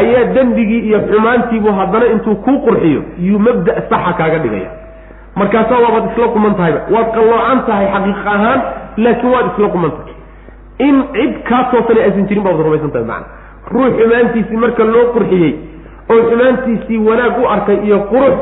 ayaa 0.00 0.24
dembigii 0.34 0.80
iyo 0.88 0.98
xumaantiibu 1.10 1.72
haddana 1.78 2.06
intuu 2.06 2.34
kuu 2.44 2.58
qurxiyo 2.66 3.02
yuu 3.18 3.38
mabda 3.38 3.72
saxa 3.90 4.12
kaaga 4.12 4.38
dhigaya. 4.38 4.70
Markaasaa 5.36 5.78
waabaad 5.84 6.10
isla 6.12 6.28
quman 6.28 6.54
tahayba. 6.54 6.80
Waad 6.94 7.08
qalloocan 7.16 7.58
tahay 7.66 7.86
xaqiiq 7.94 8.26
ahaan 8.34 8.60
laakiin 9.04 9.32
waad 9.34 9.46
isla 9.52 9.68
quman 9.74 9.90
tahay. 9.96 10.14
In 10.86 10.96
cid 11.14 11.32
kaa 11.48 11.62
toosana 11.70 12.00
aysan 12.06 12.26
jirin 12.28 12.44
baad 12.44 12.56
rumaysan 12.66 12.90
tahay 12.94 13.06
macana 13.06 13.26
ruux 13.72 13.90
xumaantiisii 14.00 14.56
marka 14.64 14.84
loo 14.84 15.04
qurxiyey 15.14 15.52
oo 16.12 16.20
xumaantiisii 16.30 16.98
wanaag 17.08 17.38
u 17.42 17.46
arkay 17.54 17.78
iyo 17.86 17.98
qurux 18.12 18.36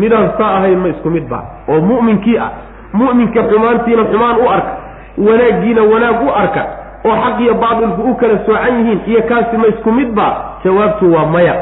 midaan 0.00 0.28
saa 0.38 0.50
ahayn 0.58 0.78
ma 0.78 0.88
isku 0.88 1.10
mid 1.10 1.26
ba. 1.28 1.40
Oo 1.68 1.80
mu'minkii 1.80 2.38
ah 2.38 2.50
mu'minka 2.92 3.40
xumaantiina 3.50 4.04
xumaan 4.12 4.36
u 4.44 4.48
arka 4.56 4.72
wanaaggiina 5.18 5.82
wanaag 5.92 6.22
u 6.26 6.30
arka 6.42 6.62
oo 7.08 7.16
xaq 7.24 7.36
iyo 7.44 7.54
baatilku 7.54 8.02
u 8.10 8.14
kala 8.20 8.38
soocan 8.46 8.74
yihiin 8.78 9.00
iyo 9.06 9.22
kaasi 9.28 9.56
ma 9.56 9.66
isku 9.72 9.92
mid 9.92 10.10
ba 10.18 10.28
jawaabtu 10.64 11.12
waa 11.14 11.26
maya. 11.26 11.54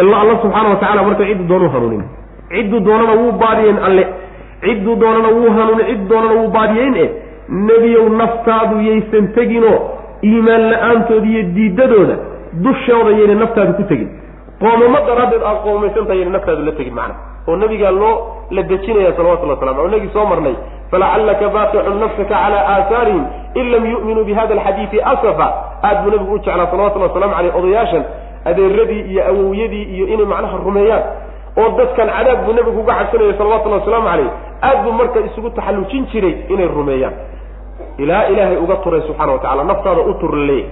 Alla 0.00 0.38
subxaana 0.42 0.68
wa 0.68 0.76
tacala 0.76 1.02
marka 1.02 1.24
cidduu 1.26 1.46
doonu 1.48 1.68
hanuunin. 1.70 2.02
Cidduu 2.50 2.80
doonana 2.80 3.12
wuu 3.20 3.32
baadiyeyn 3.32 3.78
alle. 3.78 4.06
Cidduu 4.64 4.96
doonana 4.96 5.28
wuu 5.28 5.50
hanuunin 5.56 5.86
cidduu 5.86 6.08
doonana 6.08 6.34
wuu 6.40 6.48
baadiyeyn 6.48 6.96
e. 6.96 7.10
Nebiyow 7.48 8.08
naftaadu 8.08 8.80
yaysan 8.80 9.28
teginoo 9.34 9.78
iimaan 10.22 10.70
la'aantood 10.70 11.24
iyo 11.24 11.42
diidadooda 11.56 12.16
dushooda 12.64 13.10
yayna 13.10 13.34
naftaadu 13.34 13.72
ku 13.74 13.82
tegin. 13.82 14.08
Qoomamo 14.60 14.98
daraaddeed 15.06 15.42
aad 15.42 15.58
qoomaysantaha 15.64 16.14
yayna 16.18 16.30
naftaadu 16.36 16.62
la 16.68 16.72
tegin 16.72 16.94
macna. 16.94 17.14
Oo 17.48 17.56
nabigaa 17.56 17.90
loo 17.90 18.14
la 18.50 18.62
dejinaya 18.62 19.12
salawatullah 19.16 19.56
waslam 19.60 19.78
o 19.78 19.88
inagii 19.88 20.10
soo 20.12 20.26
marnay 20.26 20.54
falacallaka 20.94 21.48
baaqicun 21.56 21.98
nafsaka 22.02 22.34
cala 22.34 22.58
aahaarihim 22.74 23.24
in 23.60 23.66
lam 23.74 23.84
yu'minuu 23.92 24.24
bihada 24.28 24.54
alxadiidi 24.54 24.98
asafa 25.12 25.46
aad 25.88 25.98
buu 26.04 26.10
nabigu 26.14 26.34
u 26.34 26.38
jeclaa 26.38 26.66
salawatullahi 26.70 27.10
wasalamu 27.12 27.34
caleyh 27.34 27.56
odayaashan 27.58 28.04
adeeradii 28.50 29.00
iyo 29.10 29.22
awowyadii 29.30 29.84
iyo 29.94 30.06
inay 30.14 30.26
macnaha 30.32 30.56
rumeeyaan 30.66 31.02
oo 31.60 31.68
dadkan 31.78 32.08
cadaab 32.16 32.38
buu 32.46 32.52
nabigu 32.58 32.80
uga 32.80 32.94
cabsanayay 33.00 33.34
salawatullahi 33.38 33.80
wasalaamu 33.82 34.08
caleyh 34.10 34.30
aad 34.68 34.78
buu 34.84 34.92
marka 35.00 35.18
isugu 35.28 35.50
taxallujin 35.58 36.06
jiray 36.12 36.34
inay 36.54 36.68
rumeeyaan 36.78 37.14
ilaa 37.98 38.22
ilaahay 38.32 38.56
uga 38.64 38.76
turay 38.84 39.02
subxana 39.08 39.32
wa 39.32 39.38
tacala 39.38 39.64
naftaada 39.64 40.00
u 40.00 40.14
tur 40.22 40.36
leeyahy 40.36 40.70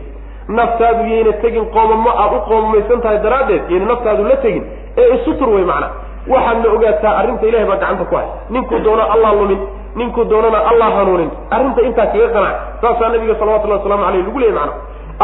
naftaadu 0.59 1.03
yayna 1.15 1.33
tegin 1.43 1.67
qoomamo 1.75 2.11
aad 2.23 2.33
u 2.39 2.41
qoomamaysan 2.49 3.01
tahay 3.05 3.19
daraaddeed 3.27 3.63
yayna 3.73 3.87
naftaadu 3.93 4.25
la 4.31 4.37
tegin 4.47 4.65
ee 5.03 5.09
isu 5.17 5.35
tur 5.41 5.49
wey 5.57 5.65
macna 5.73 5.89
waxaadna 6.33 6.69
ogaataa 6.77 7.15
arrinta 7.21 7.47
ilahay 7.51 7.67
baa 7.71 7.77
gacanta 7.83 8.05
ku 8.11 8.17
hay 8.17 8.27
ninkuu 8.55 8.79
doono 8.87 9.03
allah 9.15 9.31
lumin 9.41 9.61
ninkuu 9.97 10.25
doonana 10.25 10.59
allah 10.71 10.89
hanuunin. 10.97 11.31
Arrinta 11.51 11.83
intaa 11.83 12.07
kaga 12.07 12.29
qanac. 12.35 12.57
Saasaa 12.81 13.09
nabiga 13.09 13.35
salawatullahi 13.41 13.81
waslamu 13.83 14.05
aleyh 14.09 14.25
lagu 14.27 14.39
leeyay 14.39 14.55
macna 14.59 14.73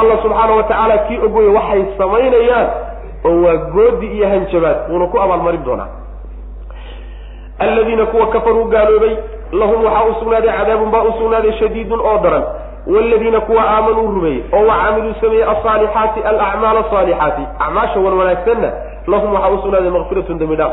allah 0.01 0.17
subxaana 0.23 0.53
wa 0.57 0.63
tacaala 0.63 0.99
kii 0.99 1.19
ogoya 1.27 1.51
waxay 1.59 1.83
samaynayaan 1.99 2.67
oo 3.29 3.43
waa 3.45 3.57
goodi 3.75 4.07
iyo 4.17 4.29
hanjabaad. 4.29 4.77
Wuuna 4.91 5.07
ku 5.07 5.17
abaalmarin 5.21 5.65
doonaa. 5.65 5.89
Aladiina 7.59 8.07
kuwa 8.07 8.27
kafaruu 8.27 8.65
gaaloobay 8.65 9.17
lahum 9.53 9.85
waxaa 9.85 10.05
u 10.05 10.15
sugnaaday 10.21 10.53
cadaabun 10.59 10.91
baa 10.91 11.03
u 11.03 11.13
sugnaaday 11.19 11.53
shadiidun 11.59 12.01
oo 12.01 12.19
daran. 12.19 12.45
Waladiina 12.87 13.41
kuwa 13.41 13.63
aamanuu 13.71 14.07
rumeeyey 14.07 14.43
oo 14.53 14.67
wacamiluu 14.67 15.15
sameeyey 15.21 15.45
alsaalixaati 15.45 16.21
alacmaal 16.21 16.77
asaalixaati 16.77 17.43
acmaasha 17.59 18.01
wan 18.01 18.15
wanaagsanna 18.19 18.73
lahum 19.13 19.31
waxaa 19.37 19.51
u 19.55 19.59
sugnaaday 19.65 19.91
makfiratun 19.99 20.39
dembi 20.43 20.57
dhaaf 20.61 20.73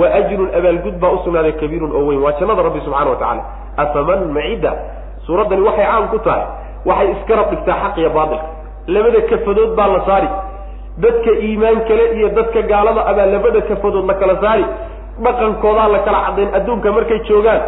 wa 0.00 0.06
ajrun 0.18 0.48
abaalgud 0.58 0.96
baa 1.02 1.10
usugnaaday 1.18 1.52
kabiirun 1.62 1.90
oo 1.98 2.04
weyn. 2.08 2.20
Waa 2.24 2.32
jannada 2.40 2.62
rabbi 2.68 2.80
subxana 2.86 3.10
wa 3.10 3.16
tacala 3.22 3.42
afaman 3.82 4.20
macida 4.36 4.72
suuraddani 5.26 5.62
waxay 5.68 5.86
caan 5.90 6.08
ku 6.12 6.18
tahay. 6.26 6.44
Waxay 6.88 7.08
iskarab 7.14 7.46
dhigtaa 7.52 7.76
xaq 7.82 7.96
iyo 8.02 8.10
baatilka 8.16 8.46
labada 8.94 9.20
kafadood 9.30 9.70
baa 9.78 9.88
la 9.94 10.00
saari. 10.08 10.28
Dadka 11.02 11.30
iimaan 11.46 11.78
kale 11.88 12.04
iyo 12.18 12.28
dadka 12.38 12.60
gaalada 12.70 13.02
abaa 13.10 13.26
labada 13.34 13.60
kafadood 13.70 14.04
la 14.10 14.14
kala 14.20 14.34
saari. 14.44 14.64
Dhaqankoodaa 15.24 15.88
la 15.94 15.98
kala 16.06 16.18
caddayn 16.26 16.50
adduunka 16.58 16.88
markay 16.96 17.18
joogaan 17.28 17.60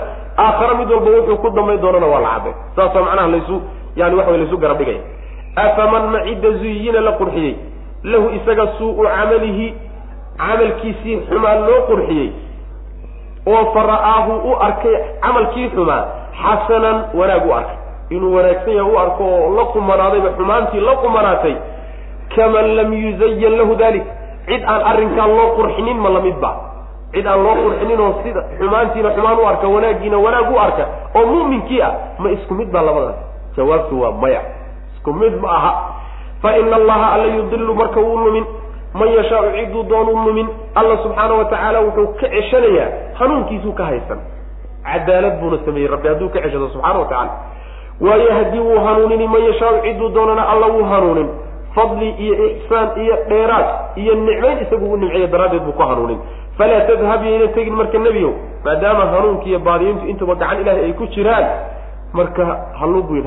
aakhare 0.45 0.75
mid 0.81 0.91
walba 0.95 1.11
wuxuu 1.17 1.37
ku 1.43 1.49
dambayn 1.57 1.81
doonana 1.85 2.07
waa 2.13 2.21
la 2.27 2.31
caddayn 2.35 2.55
saasoo 2.77 3.03
macnaha 3.07 3.29
laysu 3.35 3.57
yani 4.01 4.15
waxa 4.19 4.31
way 4.33 4.39
laysu 4.43 4.57
garab 4.63 4.79
dhigaya 4.81 5.01
afaman 5.65 6.05
macida 6.15 6.51
zuyina 6.61 7.01
la 7.09 7.13
qurxiyey. 7.21 7.55
Lahu 8.13 8.27
isaga 8.39 8.65
suu-u 8.79 9.03
camalihi 9.15 9.67
camalkiisii 10.39 11.17
xumaa 11.29 11.55
loo 11.67 11.81
qurxiyey 11.89 12.29
oo 13.47 13.65
fara'aahu 13.75 14.33
u 14.51 14.53
arkay 14.67 14.97
camalkii 15.25 15.69
xumaa 15.75 16.03
xasanan 16.43 16.97
wanaag 17.19 17.47
u 17.49 17.53
arkay. 17.55 17.77
Inuu 18.11 18.35
wanaagsan 18.37 18.75
yahay 18.79 18.93
u 18.93 18.99
arko 18.99 19.25
oo 19.25 19.51
la 19.57 19.65
qumanaadayba 19.75 20.31
xumaantii 20.39 20.81
la 20.89 20.95
qumanaatay 21.03 21.55
kaman 22.37 22.67
lam 22.77 22.93
yuzayan 22.93 23.55
lahu 23.59 23.75
dalik 23.83 24.05
cid 24.49 24.63
aan 24.73 24.83
arrinkaa 24.91 25.27
loo 25.27 25.49
qurxinin 25.57 25.99
ma 26.05 26.09
la 26.17 26.21
mid 26.21 26.37
ba. 26.45 26.51
Cid 27.13 27.27
aan 27.27 27.43
loo 27.45 27.55
qurxinin 27.65 28.01
oo 28.01 28.13
sida 28.23 28.41
xumaantiina 28.59 29.11
xumaan 29.17 29.39
u 29.39 29.47
arka 29.51 29.67
wanaaggiina 29.75 30.19
wanaag 30.27 30.49
u 30.55 30.59
arka 30.67 30.85
oo 31.19 31.27
mu'minkii 31.33 31.83
ah 31.83 31.93
ma 32.19 32.29
isku 32.31 32.55
mid 32.55 32.69
baa 32.75 32.83
labadaas. 32.83 33.17
Jawaabtu 33.57 34.01
waa 34.03 34.13
maya. 34.23 34.41
Isku 34.97 35.13
mid 35.13 35.35
ma 35.43 35.49
aha. 35.59 35.73
Fa 36.43 36.57
ina 36.59 36.77
allaha 36.77 37.07
alla 37.13 37.27
yudilu 37.37 37.75
marka 37.75 38.01
wuu 38.01 38.17
lumin 38.25 38.45
man 38.99 39.09
yashaau 39.19 39.51
ciduu 39.57 39.83
doonuu 39.91 40.25
lumin 40.27 40.49
alla 40.75 40.97
subxaana 41.03 41.35
wa 41.35 41.45
tacaala 41.45 41.81
wuxuu 41.87 42.07
ka 42.21 42.29
ceshanayaa 42.35 42.89
hanuunkiisuu 43.19 43.73
ka 43.73 43.85
haysan 43.91 44.21
cadaalad 44.85 45.41
buuna 45.41 45.59
sameeyey 45.67 45.91
rabbi 45.95 46.09
hadduu 46.09 46.29
ka 46.35 46.41
ceshado 46.45 46.69
subxana 46.75 46.99
wa 46.99 47.05
tacala 47.05 47.31
waayo 48.01 48.33
haddii 48.39 48.59
wuu 48.69 48.79
hanuunini 48.87 49.27
man 49.29 49.43
yashaau 49.51 49.83
ciduu 49.83 50.09
doonana 50.09 50.49
alla 50.49 50.67
wuu 50.67 50.85
hanuunin. 50.85 51.29
Fadli 51.77 52.11
iyo 52.11 52.35
ixsaan 52.47 52.89
iyo 53.05 53.17
dheeraad 53.29 53.67
iyo 53.97 54.15
nicmayn 54.15 54.59
isagu 54.65 54.93
u 54.93 54.97
nimceeya 54.97 55.27
daraaddeed 55.27 55.63
buu 55.63 55.73
ku 55.73 55.83
hanuunin. 55.83 56.19
Falaa 56.59 56.81
tadhab 56.89 57.25
yayna 57.25 57.49
tegin 57.57 57.75
marka 57.75 57.99
nebiyow 57.99 58.33
maadaama 58.65 59.07
hanuunki 59.07 59.49
iyo 59.49 59.59
baadiyiintu 59.59 60.07
intuba 60.07 60.35
gacan 60.35 60.61
ilaahay 60.61 60.85
ay 60.85 60.93
ku 60.93 61.07
jiraan 61.07 61.45
marka 62.13 62.45
halugoyn 62.81 63.25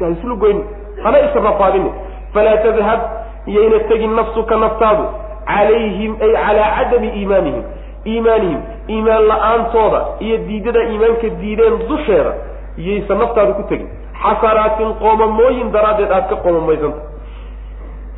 haislugoyn 0.00 0.58
hana 1.04 1.18
israfaadini 1.20 1.90
falaa 2.34 2.56
tadhab 2.66 3.00
yayna 3.46 3.78
tegin 3.88 4.14
nafsuka 4.18 4.56
naftaadu 4.56 5.04
calayhim 5.46 6.12
ay 6.20 6.32
calaa 6.44 6.70
cadami 6.76 7.08
iimaanihim. 7.20 7.64
Iimaanihim 8.06 8.60
iimaan 8.88 9.24
la'aantooda 9.30 10.00
iyo 10.20 10.36
diidada 10.46 10.82
iimaanka 10.90 11.28
diideen 11.40 11.74
dusheeda 11.88 12.32
yaysan 12.78 13.18
naftaadu 13.18 13.52
ku 13.58 13.62
tegin 13.70 13.88
xasanaatin 14.22 14.94
qoomamooyin 15.02 15.72
daraaddeed 15.74 16.10
aad 16.16 16.28
ka 16.30 16.36
qoomamaysanta 16.44 17.00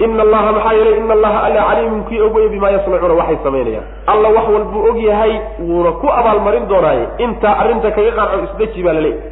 ina 0.05 0.23
allaha 0.27 0.53
maxaa 0.57 0.73
yeelay 0.79 0.97
ina 1.01 1.15
allaha 1.19 1.39
alla 1.47 1.63
caliimun 1.69 2.05
kii 2.09 2.21
ogaya 2.27 2.49
bimaa 2.55 2.71
yasnacuuna 2.77 3.15
waxay 3.21 3.39
samaynayaan 3.47 3.87
alla 4.13 4.29
wax 4.37 4.47
walbuu 4.55 4.83
og 4.91 4.99
yahay 5.09 5.33
wuuna 5.61 5.93
ku 6.01 6.07
abaalmarin 6.19 6.69
doonaaye. 6.69 7.05
Intaa 7.19 7.55
arrinta 7.63 7.91
kaga 7.91 8.13
qanco 8.19 8.45
isdeji 8.45 8.83
baa 8.87 8.93
laleeyahy 8.93 9.23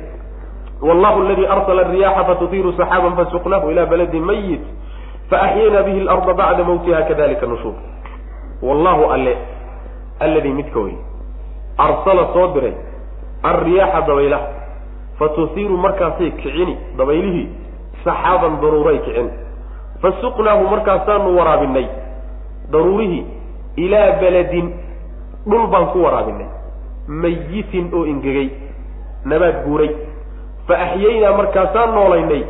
wallahu 0.89 1.21
aladii 1.25 1.47
arsala 1.55 1.81
ariyaxa 1.87 2.25
fatutiiru 2.31 2.73
saxaaban 2.81 3.17
fasuqnahu 3.21 3.71
ila 3.71 3.87
baladin 3.87 4.25
mayit 4.31 4.65
faaxyayna 5.31 5.83
bihi 5.83 6.01
larda 6.01 6.35
bacda 6.41 6.65
mawtiha 6.65 7.03
kadalika 7.11 7.47
nushuur 7.47 7.75
wallahu 8.63 9.11
alle 9.13 9.37
alladii 10.21 10.53
midka 10.53 10.81
wey 10.81 10.97
arsala 11.79 12.29
soo 12.35 12.47
diray 12.55 12.75
alriyaaxa 13.43 14.01
dabaylaha 14.07 14.47
fatusiiru 15.19 15.77
markaasay 15.77 16.31
kicini 16.31 16.77
dabaylihii 16.99 17.49
saxaaban 18.05 18.61
daruuray 18.63 18.99
kicin 19.07 19.31
fasuqnaahu 20.03 20.69
markaasaanu 20.75 21.37
waraabinay 21.39 21.87
daruurihii 22.73 23.25
ilaa 23.85 24.11
beledin 24.21 24.73
dhul 25.51 25.67
baan 25.73 25.87
ku 25.93 26.03
waraabinay 26.07 26.49
mayitin 27.09 27.91
oo 27.95 28.05
ingegay 28.13 28.49
nabaad 29.25 29.65
guuray 29.67 29.91
fa 30.69 30.79
axyaynaa 30.87 31.37
markaasaan 31.41 31.95
noolaynay 31.99 32.43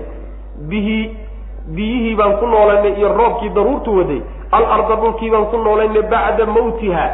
bihi 0.70 0.98
biyihii 1.74 2.14
baan 2.14 2.36
ku 2.38 2.46
noolaynay 2.46 2.92
iyo 2.98 3.08
roobkii 3.18 3.48
daruurtu 3.48 3.96
waday 3.98 4.20
alarda 4.52 4.94
dhulkii 4.96 5.30
baan 5.30 5.46
ku 5.46 5.56
noolaynay 5.58 6.02
bacda 6.02 6.46
mawtiha 6.46 7.06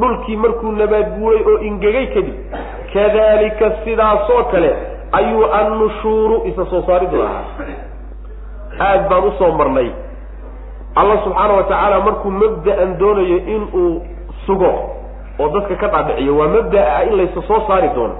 dhulkii 0.00 0.36
markuu 0.36 0.72
nabaad 0.72 1.18
guuray 1.18 1.42
oo 1.52 1.58
ingegay 1.68 2.06
kadib. 2.06 2.34
Kadalika 2.94 3.70
sidaasoo 3.84 4.44
kale 4.50 4.70
ayuu 5.12 5.44
annushuuru 5.52 6.42
isa 6.46 6.66
soo 6.70 6.82
saaridu 6.86 7.22
ahaa 7.22 7.44
aad 8.80 9.08
baan 9.10 9.24
u 9.24 9.32
soo 9.38 9.52
marnay. 9.52 9.90
Allah 10.96 11.24
subxaana 11.24 11.54
wa 11.54 11.62
tacaala 11.62 12.00
markuu 12.00 12.30
mabda'an 12.30 12.98
doonayo 12.98 13.36
inuu 13.54 14.02
sugo 14.46 14.72
oo 15.40 15.48
dadka 15.54 15.74
ka 15.76 15.88
dhaadhiciyo 15.88 16.36
waa 16.38 16.48
mabda'a 16.48 17.02
in 17.04 17.16
laysa 17.16 17.42
soo 17.48 17.60
saari 17.66 17.88
doono. 17.94 18.14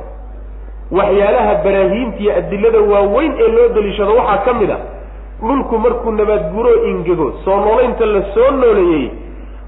Waxyaalaha 0.91 1.55
baraahiimta 1.65 2.19
iyo 2.23 2.33
adilada 2.37 2.79
waaweyn 2.93 3.33
ee 3.45 3.49
loo 3.49 3.69
daliishado 3.69 4.17
waxaa 4.17 4.39
ka 4.45 4.53
mid 4.55 4.71
a 4.71 4.79
dhulku 5.41 5.79
markuu 5.79 6.11
nabaadguroo 6.13 6.85
ingego 6.91 7.33
soo 7.45 7.57
noolaynta 7.61 8.07
la 8.07 8.23
soo 8.35 8.51
nooleeyey 8.51 9.11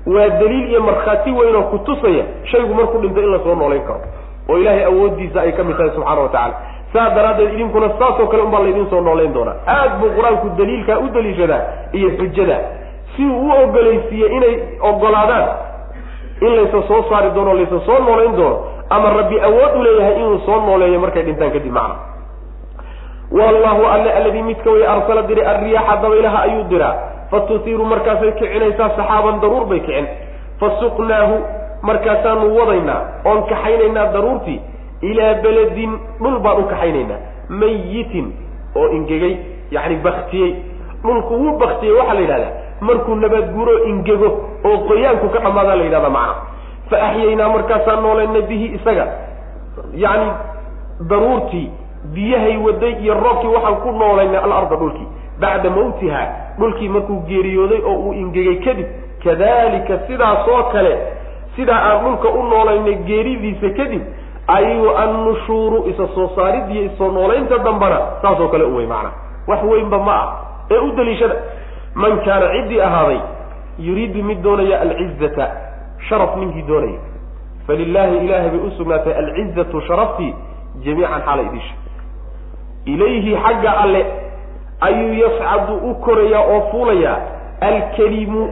waa 0.07 0.29
daliil 0.29 0.71
iyo 0.71 0.81
markhaati 0.83 1.31
weyn 1.31 1.57
oo 1.57 1.63
ku 1.63 1.79
tusaya 1.79 2.25
shaygu 2.45 2.75
markuu 2.75 2.99
dhinto 3.01 3.21
in 3.21 3.31
la 3.33 3.39
soo 3.39 3.55
noolayn 3.55 3.83
karo. 3.83 4.01
Oo 4.49 4.59
ilaahay 4.59 4.85
awooddiisa 4.85 5.41
ay 5.41 5.53
ka 5.53 5.65
mid 5.65 5.77
tahay 5.77 5.91
subxaana 5.95 6.21
wa 6.21 6.29
tacala 6.29 6.55
saa 6.93 7.11
daraaddeed 7.15 7.53
idinkuna 7.55 7.89
saasoo 7.99 8.27
kale 8.27 8.43
unbaa 8.43 8.61
laydin 8.63 8.87
soo 8.91 9.01
noolayn 9.01 9.33
doonaa. 9.35 9.55
Aad 9.67 10.01
buu 10.01 10.11
qur'aanku 10.17 10.49
daliilkaa 10.59 10.99
u 10.99 11.09
daliishadaa 11.15 11.63
iyo 11.93 12.11
xujada 12.19 12.59
si 13.17 13.25
uu 13.27 13.49
u 13.49 13.53
ogolaysiiye 13.63 14.27
inay 14.37 14.55
ogolaadaan 14.81 15.49
in 16.41 16.57
laysa 16.57 16.83
soo 16.89 17.03
saari 17.11 17.31
doono 17.35 17.55
laysa 17.55 17.81
soo 17.87 17.99
noolayn 17.99 18.37
doono 18.37 18.59
ama 18.91 19.11
rabbi 19.11 19.41
awood 19.41 19.77
u 19.79 19.83
leeyahay 19.83 20.17
inuu 20.17 20.39
soo 20.47 20.61
nooleeyo 20.67 21.01
markay 21.01 21.23
dhintaan 21.23 21.51
kadib 21.53 21.73
macna 21.73 21.95
wallahu 23.31 23.83
alle 23.95 24.11
alladii 24.13 24.43
midka 24.43 24.71
way 24.71 24.87
arsala 24.87 25.23
diray 25.23 25.47
arriyaaxa 25.47 25.97
dabaylaha 26.03 26.39
ayuu 26.43 26.65
diraa. 26.73 26.95
Fatutiiru 27.31 27.85
markaasay 27.85 28.33
kicinaysaa 28.33 28.91
saxaaban 28.97 29.41
daruur 29.41 29.65
bay 29.71 29.81
kicin. 29.81 30.07
Fasuqnaahu 30.61 31.37
markaasaanu 31.83 32.57
wadaynaa 32.59 33.01
oon 33.25 33.43
kaxaynaynaa 33.51 34.07
daruurtii 34.15 34.61
ilaa 35.11 35.35
beledin 35.43 35.93
dhul 36.23 36.39
baan 36.45 36.59
u 36.59 36.65
kaxaynaynaa. 36.73 37.21
Mayitin 37.49 38.27
oo 38.77 38.89
ingegay 38.97 39.35
yacni 39.71 39.97
baktiyey 40.07 40.51
dhulku 41.03 41.35
wuu 41.35 41.59
baktiyey 41.59 41.95
waxaa 41.99 42.15
la 42.15 42.21
yidhahdaa 42.21 42.53
markuu 42.81 43.15
nabaadguuro 43.15 43.75
ingego 43.91 44.29
oo 44.69 44.77
qoyaanku 44.89 45.29
ka 45.35 45.39
dhammaadaa 45.45 45.77
la 45.81 45.85
yidhahdaa 45.85 46.11
macna 46.11 46.35
fa 46.91 46.97
axyaynaa 47.09 47.49
markaasaan 47.55 48.03
noolayna 48.03 48.41
bihi 48.49 48.67
isaga. 48.81 49.07
Yacni 50.05 50.29
daruurtii 51.11 51.71
biyahay 52.15 52.57
waday 52.57 52.93
iyo 53.03 53.15
roobkii 53.15 53.49
waxaan 53.49 53.77
ku 53.77 53.93
noolaynay 53.93 54.39
alarda 54.39 54.77
dhulkii. 54.77 55.09
Bacda 55.41 55.71
mawtiha 55.71 56.23
dhulkii 56.59 56.89
markuu 56.89 57.21
geeriyooday 57.29 57.81
oo 57.85 57.95
uu 57.95 58.13
ingegay 58.13 58.57
kadib 58.65 58.87
kadalika 59.25 59.99
sidaasoo 60.07 60.63
kale 60.73 60.99
sidaa 61.57 61.81
aan 61.91 62.05
dhulka 62.05 62.29
u 62.29 62.43
noolaynay 62.43 62.95
geeridiisa 62.95 63.71
kadib 63.71 64.03
ayuu 64.47 64.97
annushuuru 64.97 65.85
isa 65.91 66.09
soo 66.15 66.31
saarid 66.37 66.71
iyo 66.71 66.83
isoo 66.85 67.11
noolaynta 67.13 67.59
dambana 67.59 67.99
saasoo 68.23 68.49
kale 68.49 68.65
u 68.65 68.77
wey 68.77 68.87
macana 68.87 69.11
wax 69.47 69.63
weynba 69.63 69.99
ma 69.99 70.15
ah. 70.23 70.29
Ee 70.71 70.79
u 70.79 70.93
daliishada 70.97 71.35
man 71.95 72.21
kaana 72.25 72.47
ciddii 72.53 72.81
ahaaday 72.81 73.21
yuriidu 73.79 74.23
mid 74.25 74.43
doonaya 74.43 74.81
alcizata 74.81 75.51
sharaf 76.09 76.37
ninkii 76.37 76.63
doonaya. 76.63 76.99
Falilaahi 77.67 78.17
ilaahay 78.27 78.51
bay 78.51 78.61
u 78.61 78.71
sugnaatay 78.71 79.13
alcizatu 79.15 79.81
sharaftii 79.81 80.35
jamiican 80.85 81.21
xaala 81.23 81.43
idisha 81.43 81.75
ilayhi 82.85 83.37
xagga 83.45 83.71
alle 83.83 84.07
ayuu 84.81 85.15
yascadu 85.15 85.75
u 85.91 85.95
korayaa 85.95 86.41
oo 86.55 86.61
fuulayaa 86.71 87.17
alkelimu 87.61 88.51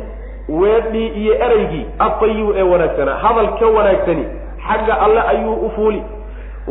weedhii 0.48 1.08
iyo 1.08 1.34
ereygii 1.34 1.86
atayibu 1.98 2.52
ee 2.56 2.62
wanaagsanaa 2.62 3.14
hadal 3.24 3.48
ka 3.58 3.66
wanaagsani 3.66 4.24
xagga 4.68 5.00
alle 5.00 5.20
ayuu 5.20 5.54
u 5.54 5.70
fuuli. 5.70 6.02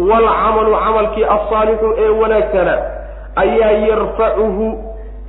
Waalcamalu 0.09 0.75
camalkii 0.85 1.23
alsaalixu 1.23 1.93
ee 1.97 2.09
wanaagsanaa 2.09 2.79
ayaa 3.35 3.71
yarfacuhu 3.71 4.67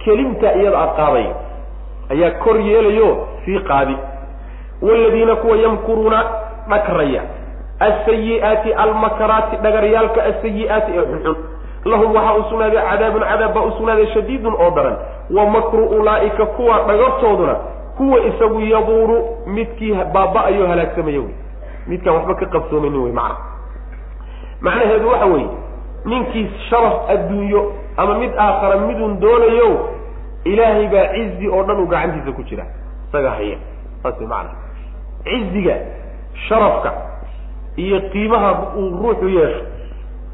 kelimta 0.04 0.54
iyada 0.54 0.78
a 0.78 0.86
qaaday 0.98 1.26
ayaa 2.10 2.30
kor 2.30 2.60
yeelayo 2.60 3.28
sii 3.44 3.58
qaadi. 3.58 3.96
Waaladiina 4.82 5.36
kuwa 5.36 5.56
yamkuruuna 5.56 6.24
dhagraya 6.70 7.22
asayi'aati 7.80 8.72
almakaraati 8.72 9.56
dhagaryaalka 9.56 10.20
asayi'aati 10.30 10.92
ee 10.96 11.04
xunxun 11.10 11.36
lahum 11.91 12.14
waxaa 12.14 12.34
u 12.34 12.43
sugnaaday 12.51 12.82
cadaabun 12.91 13.22
cadaab 13.30 13.55
baa 13.55 13.62
u 13.62 13.72
sugnaaday 13.78 14.07
shadiidun 14.14 14.55
oo 14.64 14.70
daran. 14.76 14.97
Wa 15.37 15.45
makru 15.55 15.84
ulaa'ika 15.99 16.47
kuwa 16.47 16.78
dhagartooduna 16.89 17.55
kuwa 17.97 18.20
isagu 18.20 18.61
yabuuru 18.61 19.18
midkii 19.47 19.95
baaba-ayo 20.14 20.66
halaagsamaya 20.66 21.20
wey. 21.20 21.34
Midkaan 21.87 22.16
waxba 22.16 22.34
ka 22.34 22.47
qabsoomaynin 22.55 23.03
wey 23.05 23.12
macna. 23.12 23.37
Macnaheedu 24.61 25.09
waxa 25.09 25.26
weeye 25.26 25.49
ninkii 26.05 26.51
sharaf 26.70 27.11
adduunyo 27.11 27.72
ama 27.97 28.18
mid 28.18 28.30
aakhara 28.39 28.76
midun 28.87 29.20
doonayo 29.20 29.89
ilaahay 30.45 30.87
baa 30.89 31.07
cizi 31.14 31.49
oo 31.49 31.62
dhan 31.62 31.80
uu 31.80 31.87
gacantiisa 31.87 32.32
ku 32.37 32.43
jira. 32.43 32.64
Isaga 33.09 33.30
haya 33.30 33.57
saas 34.03 34.18
way 34.18 34.26
macana 34.28 34.51
ciziga 35.24 35.76
sharafka 36.49 36.93
iyo 37.76 38.01
qiimaha 38.01 38.51
uu 38.76 38.91
ruuxu 39.03 39.28
yeesho 39.28 39.64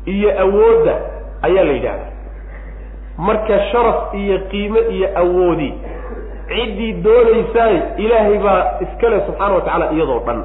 iyo 0.07 0.41
awoodda 0.41 0.95
ayaa 1.43 1.65
la 1.65 1.73
yidhahdaa. 1.73 2.11
Marka 3.19 3.57
sharaf 3.73 4.15
iyo 4.15 4.39
qiime 4.51 4.81
iyo 4.97 5.09
awoodi 5.23 5.71
ciddii 6.49 6.93
doonaysaay 7.05 7.77
ilaahay 8.05 8.39
baa 8.39 8.61
iskale 8.85 9.21
subxaana 9.27 9.55
watacaala 9.55 9.87
iyadoo 9.97 10.21
dhan. 10.27 10.41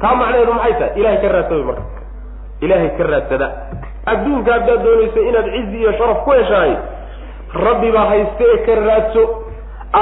Taa 0.00 0.14
macnaheedu 0.14 0.52
maxay 0.52 0.74
tahay? 0.78 0.92
Ilahay 1.00 1.18
ka 1.22 1.28
raadsada 1.28 1.64
marka. 1.68 1.82
Ilaahay 2.60 2.90
ka 2.98 3.04
raadsada. 3.12 3.46
Adduunka 4.12 4.52
haddaad 4.56 4.82
doonaysa 4.84 5.20
inaad 5.30 5.48
cizi 5.54 5.76
iyo 5.82 5.92
sharaf 5.98 6.18
ku 6.24 6.30
heshaay 6.30 6.72
rabbi 7.66 7.88
baa 7.92 8.04
hayste 8.12 8.44
ee 8.52 8.58
ka 8.66 8.74
raadso. 8.86 9.22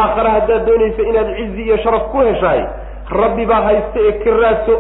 Aakhare 0.00 0.30
haddaad 0.36 0.66
doonaysa 0.66 1.02
inaad 1.10 1.28
cizi 1.38 1.62
iyo 1.62 1.76
sharaf 1.84 2.04
ku 2.12 2.18
heshaay 2.28 2.60
rabbi 3.20 3.46
baa 3.46 3.62
hayste 3.68 4.00
ee 4.08 4.12
ka 4.24 4.30
raadso. 4.42 4.74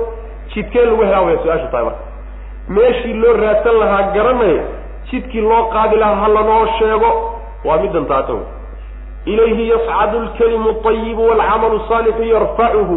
Jidkee 0.54 0.84
lagu 0.84 1.02
helaa 1.04 1.20
waya 1.26 1.38
su'aasha 1.44 1.68
tahay 1.72 1.84
marka. 1.84 2.04
Meeshii 2.68 3.14
loo 3.22 3.32
raadsan 3.42 3.76
lahaa 3.82 4.02
garanaya 4.14 4.62
jidkii 5.10 5.40
loo 5.50 5.62
qaadi 5.74 5.96
lahaa 5.96 6.14
ha 6.22 6.28
lanoo 6.36 6.66
sheego 6.78 7.10
waa 7.64 7.78
middan 7.82 8.06
taata 8.06 8.32
wey 8.32 8.46
ilayhi 9.32 9.68
yascadu 9.70 10.18
lkalimu 10.26 10.70
ayibu 10.90 11.22
waalcamalu 11.28 11.80
saalixu 11.88 12.22
yarfacuhu 12.34 12.96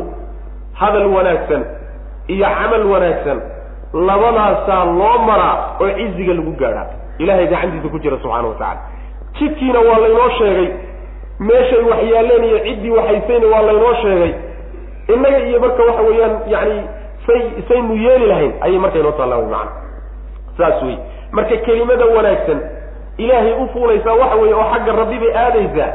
hadal 0.73 1.07
wanaagsan 1.15 1.65
iyo 2.27 2.45
camal 2.57 2.85
wanaagsan 2.93 3.41
labadaasaa 3.93 4.85
loo 4.85 5.17
maraa 5.27 5.55
oo 5.81 5.89
ciziga 5.97 6.33
lagu 6.33 6.51
gaadhaa. 6.61 6.87
Ilahay 7.19 7.47
gacantiisa 7.47 7.89
ku 7.93 7.99
jira 7.99 8.17
subxaana 8.23 8.47
wa 8.47 8.55
tacala 8.55 8.81
jidkiina 9.39 9.79
waa 9.87 9.99
laynoo 10.03 10.29
sheegay 10.37 10.69
meeshay 11.39 11.83
waxyaaleen 11.91 12.43
iyo 12.49 12.59
ciddii 12.65 12.89
waxaysayna 12.97 13.47
waa 13.53 13.61
laynoo 13.67 13.93
sheegay. 14.01 14.33
Innaga 15.13 15.39
iyo 15.47 15.59
marka 15.59 15.83
waxa 15.83 16.01
weeyaan 16.07 16.35
yani 16.53 16.77
say 17.27 17.41
saynu 17.67 17.95
yeeli 18.05 18.25
lahayn 18.31 18.53
ayay 18.61 18.79
marka 18.83 18.99
inoo 18.99 19.11
taallaan 19.19 19.43
wy 19.43 19.49
maana 19.55 19.71
saas 20.57 20.83
wey 20.83 20.97
marka 21.31 21.57
kelimada 21.65 22.05
wanaagsan 22.15 22.59
ilaahay 23.17 23.53
u 23.63 23.67
fuulaysaa 23.73 24.13
waxa 24.21 24.35
weeye 24.41 24.53
oo 24.55 24.67
xagga 24.73 24.91
rabbi 25.01 25.17
bay 25.23 25.31
aadaysaa 25.43 25.89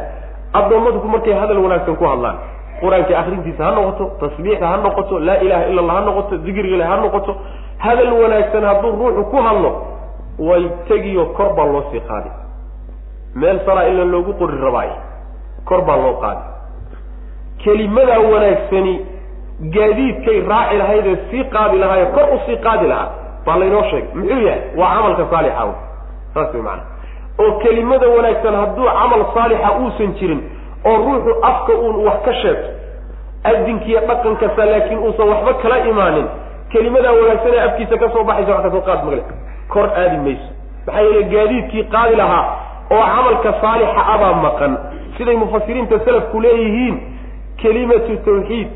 addoommadku 0.58 1.08
markay 1.14 1.32
hadal 1.40 1.58
wanaagsan 1.64 1.96
ku 1.96 2.04
hadlaan. 2.12 2.36
Qur'aanka 2.80 3.18
akrintiisa 3.18 3.64
ha 3.64 3.70
noqoto 3.76 4.04
tasbiixda 4.20 4.66
ha 4.68 4.76
noqoto 4.76 5.18
laa 5.18 5.36
ilaha 5.44 5.64
illa 5.70 5.80
allah 5.82 5.94
ha 5.98 6.00
noqoto 6.08 6.36
dikrigale 6.46 6.84
ha 6.90 6.96
noqoto 7.04 7.32
hadal 7.84 8.12
wanaagsan 8.22 8.64
hadduu 8.70 8.90
ruuxu 9.00 9.22
ku 9.30 9.36
hadlo 9.46 9.70
way 10.48 10.62
tegiyo 10.88 11.24
kor 11.36 11.48
baa 11.56 11.66
loo 11.72 11.84
sii 11.92 12.00
qaadi. 12.08 12.30
Meel 13.34 13.58
saraa 13.66 13.86
ila 13.92 14.04
loogu 14.04 14.32
qori 14.40 14.56
rabaayo 14.66 14.96
kor 15.68 15.80
baa 15.88 15.96
loo 16.04 16.14
qaadi. 16.24 16.42
Kelimadaa 17.64 18.18
wanaagsani 18.32 18.94
gaadiidkay 19.74 20.40
raaci 20.50 20.76
lahaydee 20.82 21.16
sii 21.30 21.44
qaadi 21.54 21.78
lahaaye 21.78 22.06
kor 22.16 22.26
u 22.34 22.38
sii 22.46 22.56
qaadi 22.66 22.86
lahaa 22.92 23.08
baa 23.46 23.56
laynoo 23.60 23.82
sheegay. 23.90 24.08
Muxuu 24.14 24.40
yahay? 24.46 24.60
Waa 24.76 24.94
camalka 24.96 25.24
saalixa 25.30 25.64
saas 26.34 26.54
way 26.54 26.62
maanaa 26.62 26.86
oo 27.42 27.52
kelimada 27.62 28.08
wanaagsan 28.16 28.54
hadduu 28.60 28.84
camal 28.98 29.22
saalixa 29.34 29.68
uusan 29.80 30.12
jirin 30.18 30.40
oo 30.88 30.96
ruuxu 31.06 31.32
afka 31.50 31.72
uun 31.72 31.96
wax 32.06 32.18
ka 32.26 32.32
sheegto 32.42 32.68
adinkiiyo 33.44 34.00
dhaqankasa 34.08 34.64
laakiin 34.70 34.98
uusan 35.06 35.28
waxba 35.32 35.52
kala 35.62 35.78
imaanin 35.90 36.26
kelimadaa 36.72 37.12
wanaagsan 37.18 37.52
ee 37.54 37.60
afkiisa 37.68 37.96
ka 38.02 38.08
soo 38.14 38.24
baxaysa 38.28 38.52
wax 38.54 38.62
ka 38.64 38.70
soo 38.74 38.80
qaad 38.88 39.04
magle 39.04 39.22
kor 39.72 39.86
aadi 40.02 40.16
mayso. 40.24 40.48
Maxaa 40.86 41.00
yeele 41.06 41.22
gaadiidkii 41.34 41.84
qaadi 41.94 42.16
lahaa 42.22 42.44
oo 42.96 43.04
camalka 43.14 43.50
saalixa 43.62 44.02
abaa 44.14 44.32
maqan 44.46 44.72
siday 45.16 45.36
mufasiriinta 45.42 45.98
salafku 46.04 46.40
leeyihiin 46.40 46.96
kelimatu 47.62 48.16
tawxiid 48.26 48.68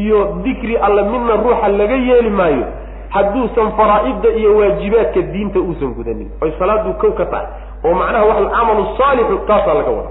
iyo 0.00 0.18
dikri 0.44 0.76
alle 0.76 1.02
midna 1.02 1.34
ruuxa 1.44 1.68
laga 1.68 1.94
yeeli 2.08 2.30
maayo 2.30 2.66
hadduusan 3.14 3.72
faraa'idda 3.78 4.28
iyo 4.40 4.56
waajibaadka 4.58 5.20
diinta 5.32 5.58
uusan 5.60 5.94
gudanin. 5.96 6.28
Oy 6.42 6.52
salaadu 6.58 6.92
kow 7.00 7.12
ka 7.18 7.24
tahay 7.26 7.46
oo 7.84 7.94
macnaha 7.94 8.24
wax 8.24 8.36
alcamalu 8.44 8.84
saalixu 8.98 9.36
taasaa 9.48 9.74
laga 9.74 9.90
wada 9.90 10.10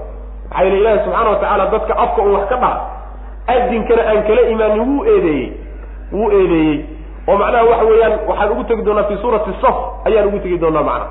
maxaa 0.50 0.64
yeele 0.64 0.78
ilaahi 0.80 0.98
subxaana 1.04 1.30
watacaala 1.30 1.66
dadka 1.74 1.92
afka 2.04 2.22
un 2.22 2.32
wax 2.36 2.48
ka 2.48 2.56
dhaha 2.56 2.80
adinkana 3.54 4.02
aan 4.10 4.22
kala 4.28 4.42
imaanin 4.52 4.80
wuu 4.88 5.04
eedeeyey 5.12 5.52
wuu 6.12 6.30
eedeeyey. 6.38 6.78
Oo 7.28 7.36
macnaha 7.42 7.64
waxa 7.70 7.84
weeyaan 7.90 8.14
waxaan 8.28 8.50
ugu 8.52 8.64
tegi 8.64 8.82
doonaa 8.82 9.04
fi 9.10 9.16
suurati 9.22 9.50
saf 9.62 9.76
ayaan 10.08 10.26
ugu 10.28 10.38
tegi 10.44 10.58
doonaa 10.58 10.82
macnaha 10.82 11.08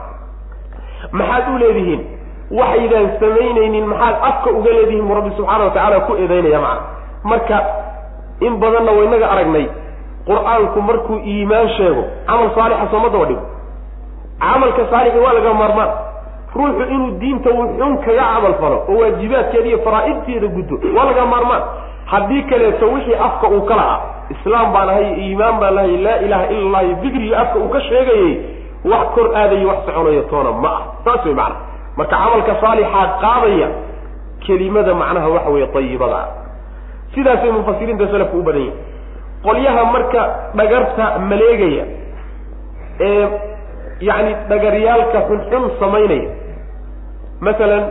maxaad 1.12 1.46
u 1.56 1.58
leedihiin 1.64 2.02
waxaydaan 2.60 3.08
samaynaynin 3.20 3.86
maxaad 3.92 4.16
afka 4.30 4.50
uga 4.60 4.72
leedihiin 4.78 5.08
bu 5.08 5.14
rabbi 5.20 5.32
subxaana 5.38 5.64
watacaala 5.70 6.00
ku 6.08 6.14
eedeynaya 6.22 6.60
macna. 6.60 6.82
Marka 7.24 7.58
in 8.48 8.54
badanna 8.62 8.92
waynaga 8.98 9.28
aragnay 9.34 9.66
qur'aanku 10.28 10.82
markuu 10.82 11.20
iimaan 11.34 11.70
sheego 11.78 12.04
camal 12.28 12.50
saalixa 12.56 12.88
sooma 12.92 13.10
daba 13.10 13.26
dhigo. 13.26 13.46
Camalka 14.40 14.84
saalixi 14.92 15.20
waa 15.20 15.34
laga 15.34 15.54
maarmaan. 15.54 15.92
Ruuxu 16.56 16.84
inuu 16.94 17.12
diinta 17.20 17.50
wuxuun 17.50 17.98
kaga 18.06 18.26
camal 18.34 18.54
falo 18.62 18.78
oo 18.90 18.98
waajibaadkeeda 19.02 19.68
iyo 19.68 19.80
faraa'idteeda 19.86 20.48
guddo 20.48 20.76
waa 20.96 21.06
laga 21.06 21.26
maarmaan. 21.26 21.64
Haddii 22.06 22.44
kaleeto 22.50 22.86
wixii 22.94 23.16
afka 23.16 23.48
uu 23.50 23.62
ka 23.62 23.76
lahaa 23.76 24.00
islaam 24.30 24.74
baan 24.74 24.90
ahay 24.90 25.10
iimaan 25.24 25.60
baan 25.60 25.76
lahay 25.76 25.98
laa 25.98 26.18
ilaha 26.26 26.46
ila 26.52 26.80
allah 26.80 26.84
iyo 27.24 27.40
afka 27.40 27.60
uu 27.60 27.70
ka 27.70 27.82
sheegayay 27.82 28.34
wax 28.86 29.08
kor 29.16 29.28
aadayo 29.36 29.68
wax 29.68 29.80
soconayo 29.86 30.22
toona 30.22 30.52
ma 30.52 30.70
ah. 30.70 30.82
Saas 31.04 31.26
wey 31.26 31.34
macana 31.34 31.56
marka 31.98 32.16
camalka 32.16 32.54
saalixaa 32.62 33.08
qaadaya 33.22 33.68
kelimada 34.46 34.94
macnaha 34.94 35.28
waxa 35.28 35.50
weeye 35.50 35.70
ayibada 35.76 36.16
ah 36.16 36.28
sidaasay 37.16 37.52
mufasiriinta 37.52 38.08
salafku 38.12 38.38
u 38.38 38.44
badan 38.44 38.62
yihiin 38.62 38.78
qolyaha 39.46 39.84
marka 39.94 40.22
dhagarta 40.58 41.06
maleegaya 41.30 41.86
ee 43.08 43.28
yacni 44.08 44.34
dhagaryaalka 44.50 45.20
xunxun 45.30 45.64
samaynaya. 45.80 46.30
Masalan 47.46 47.84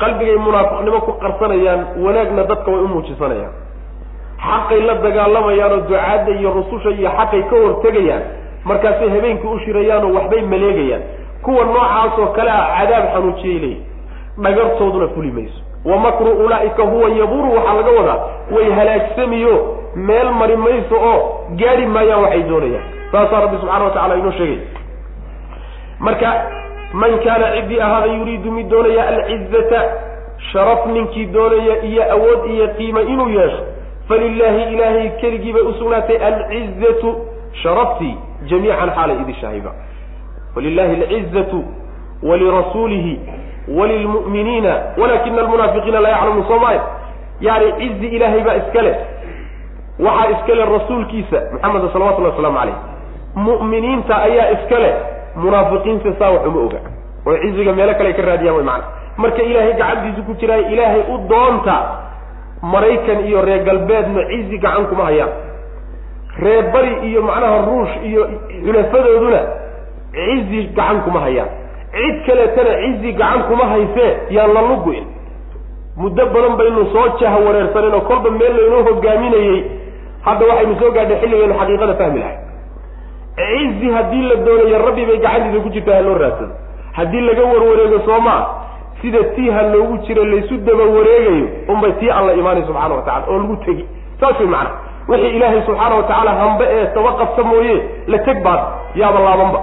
qalbigay 0.00 0.36
munaafiqnimo 0.46 0.98
ku 1.06 1.12
qarsanayaan 1.22 1.80
wanaagna 2.04 2.42
dadka 2.50 2.70
way 2.72 2.80
u 2.84 2.88
muujisanayaan. 2.94 3.54
Xaqay 4.46 4.80
la 4.88 4.94
dagaalamayaan 5.04 5.72
oo 5.72 5.80
ducaadda 5.88 6.30
iyo 6.40 6.50
rususha 6.56 6.90
iyo 6.98 7.10
xaqay 7.18 7.42
ka 7.50 7.56
hortegayaan 7.64 8.22
markaasay 8.68 9.08
habeenkii 9.14 9.48
u 9.54 9.58
shirayaan 9.64 10.04
oo 10.04 10.12
waxbay 10.18 10.42
maleegayaan. 10.52 11.02
Kuwa 11.44 11.64
noocaasoo 11.64 12.26
kale 12.36 12.50
ah 12.50 12.66
cadaab 12.78 13.04
xanuujiyay 13.14 13.58
leeyihi 13.58 13.82
dhagartooduna 14.44 15.08
fuli 15.14 15.30
mayso. 15.32 15.60
Wa 15.84 15.96
makru 16.04 16.30
ulaa'ika 16.44 16.82
huwa 16.82 17.08
yaburu 17.20 17.48
waxaa 17.56 17.74
laga 17.78 17.90
wadaa 17.98 18.18
way 18.54 18.66
halaagsamiyo 18.78 19.54
meel 19.96 20.30
mari 20.30 20.56
mayso 20.56 20.96
oo 21.10 21.20
gaadhi 21.56 21.86
maayaan 21.86 22.22
waxay 22.22 22.42
doonayaan. 22.42 22.84
Saasaa 23.12 23.40
rabbi 23.40 23.56
subxana 23.56 23.84
wa 23.84 23.90
tacala 23.90 24.16
inoo 24.16 24.32
sheegay. 24.32 24.58
Marka 26.00 26.30
man 26.92 27.18
kaana 27.24 27.46
ciddii 27.56 27.80
ahaada 27.80 28.06
yuriidu 28.06 28.52
mid 28.52 28.68
doonaya 28.68 29.08
alcizata 29.08 29.80
sharaf 30.52 30.86
ninkii 30.86 31.26
doonaya 31.26 31.82
iyo 31.82 32.02
awood 32.12 32.50
iyo 32.50 32.68
qiima 32.68 33.00
inuu 33.02 33.28
yeesho 33.28 33.62
falilaahi 34.08 34.62
ilaahay 34.74 35.08
keligii 35.20 35.52
bay 35.52 35.62
usugnaatay 35.62 36.16
alcizatu 36.26 37.16
sharaftii 37.62 38.16
jamiican 38.50 38.90
xaalay 38.90 39.16
idin 39.22 39.34
shaahiba 39.34 39.72
walilahi 40.56 40.94
alcizatu 40.94 41.64
walirasuulihi 42.22 43.20
walilmu'miniina 43.78 44.72
walakina 45.00 45.40
almunaafiqiina 45.40 46.00
laa 46.00 46.10
yaclamuun 46.10 46.46
soo 46.48 46.58
maayo. 46.58 46.80
Yani 47.40 47.72
cizi 47.78 48.06
ilaahay 48.06 48.40
baa 48.40 48.54
iska 48.54 48.82
leh 48.82 48.96
waxaa 49.98 50.30
iska 50.34 50.54
leh 50.54 50.66
rasuulkiisa 50.76 51.38
maxameda 51.52 51.88
salawatullahi 51.92 52.34
waslamu 52.36 52.58
calayh 52.58 52.76
mu'miniinta 53.46 54.14
ayaa 54.26 54.50
iska 54.56 54.78
leh 54.84 54.94
munaafiqiinta 55.36 56.10
saa 56.18 56.30
wax 56.30 56.46
uma 56.46 56.60
oga. 56.66 56.80
Oo 57.26 57.36
ciziga 57.42 57.72
meelo 57.72 57.94
kale 57.94 58.12
ka 58.12 58.22
raadiyaan 58.22 58.56
way 58.56 58.64
macana 58.64 58.84
marka 59.16 59.42
ilaahay 59.42 59.72
gacantiisa 59.80 60.22
ku 60.26 60.32
jiraayo 60.40 60.64
ilaahay 60.72 61.02
u 61.14 61.16
doonta 61.30 61.76
maraykan 62.62 63.18
iyo 63.28 63.42
reer 63.42 63.62
galbeedna 63.64 64.22
cizi 64.30 64.58
gacan 64.58 64.86
kuma 64.90 65.04
hayaan. 65.04 65.32
Reer 66.44 66.64
bari 66.72 66.92
iyo 67.08 67.22
macnaha 67.22 67.58
ruush 67.68 67.94
iyo 68.08 68.22
xulafadooduna 68.64 69.40
cizi 70.12 70.60
gacan 70.76 71.00
kuma 71.04 71.20
hayaan. 71.20 71.48
Cid 71.96 72.16
kaleetana 72.26 72.72
cizi 72.82 73.12
gacan 73.12 73.42
kuma 73.48 73.64
haysee 73.72 74.10
yaan 74.30 74.52
la 74.54 74.60
lugu-in. 74.62 75.04
Muddo 75.96 76.26
badan 76.34 76.56
baynu 76.60 76.86
soo 76.92 77.06
jaha 77.20 77.38
wareersanen 77.46 77.94
oo 77.94 78.00
kolba 78.08 78.30
meel 78.30 78.54
laynoo 78.56 78.82
hogaaminayey 78.88 79.58
hadda 80.26 80.44
waxaynu 80.50 80.74
soo 80.80 80.90
gaadhay 80.96 81.18
xilligaynu 81.22 81.54
xaqiiqada 81.60 81.94
fahmi 82.00 82.18
lahay. 82.22 82.36
Cizi 83.36 83.88
haddii 83.96 84.22
la 84.30 84.36
doonayo 84.46 84.78
rabbi 84.86 85.02
bay 85.08 85.18
gacantiisa 85.24 85.60
ku 85.64 85.70
jirtaa 85.74 85.94
ha 85.98 86.00
loo 86.06 86.14
raadsado 86.22 86.52
haddii 86.98 87.20
laga 87.28 87.44
warwareego 87.52 87.98
soo 88.06 88.20
maa 88.26 88.42
sida 89.02 89.20
tii 89.36 89.50
ha 89.56 89.62
loogu 89.72 89.98
jiro 90.06 90.24
laysu 90.24 90.56
daba 90.66 90.84
wareegayo 90.96 91.46
unbay 91.72 91.92
tii 92.00 92.10
alla 92.18 92.32
imaanay 92.40 92.62
subxana 92.68 92.94
wa 92.94 93.02
tacala 93.02 93.26
oo 93.30 93.38
lagu 93.42 93.56
tegi. 93.66 93.84
Saas 94.20 94.38
way 94.40 94.48
macana 94.48 94.70
wixii 95.08 95.36
ilaahay 95.36 95.62
subxaana 95.66 95.94
wa 95.94 96.02
tacaala 96.02 96.30
hambe 96.40 96.64
ee 96.76 96.86
taba 96.94 97.12
qabta 97.20 97.42
mooye 97.50 97.76
la 98.12 98.18
teg 98.18 98.38
baad 98.46 98.60
yaaba 99.00 99.18
laabanba. 99.26 99.60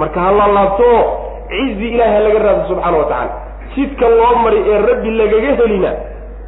Marka 0.00 0.20
ha 0.20 0.32
la 0.38 0.46
laabto 0.56 0.82
oo 0.96 1.04
cizi 1.50 1.88
ilahay 1.94 2.14
ha 2.14 2.20
laga 2.26 2.38
raado 2.46 2.62
subxaana 2.70 2.98
wa 2.98 3.04
tacala 3.04 3.32
jidka 3.74 4.08
loo 4.18 4.34
maray 4.44 4.62
ee 4.72 4.78
rabbi 4.88 5.10
lagaga 5.20 5.50
helina 5.60 5.90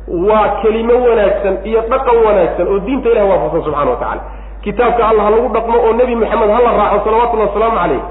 waa 0.08 0.48
kelimo 0.62 0.94
wanaagsan 1.08 1.58
iyo 1.64 1.80
dhaqan 1.90 2.16
wanaagsan 2.26 2.66
oo 2.68 2.78
diinta 2.78 3.08
ilahi 3.10 3.28
waafaqsan 3.30 3.62
subxana 3.64 3.90
wa 3.90 3.96
tacala 3.96 4.22
kitaabka 4.64 5.08
allah 5.08 5.30
lagu 5.30 5.48
dhaqmo 5.56 5.78
oo 5.86 5.92
nebi 5.92 6.14
maxamed 6.22 6.50
hala 6.56 6.70
raaco 6.80 7.04
salawatullahi 7.04 7.48
wasalaamu 7.48 7.76
caleyh 7.78 8.02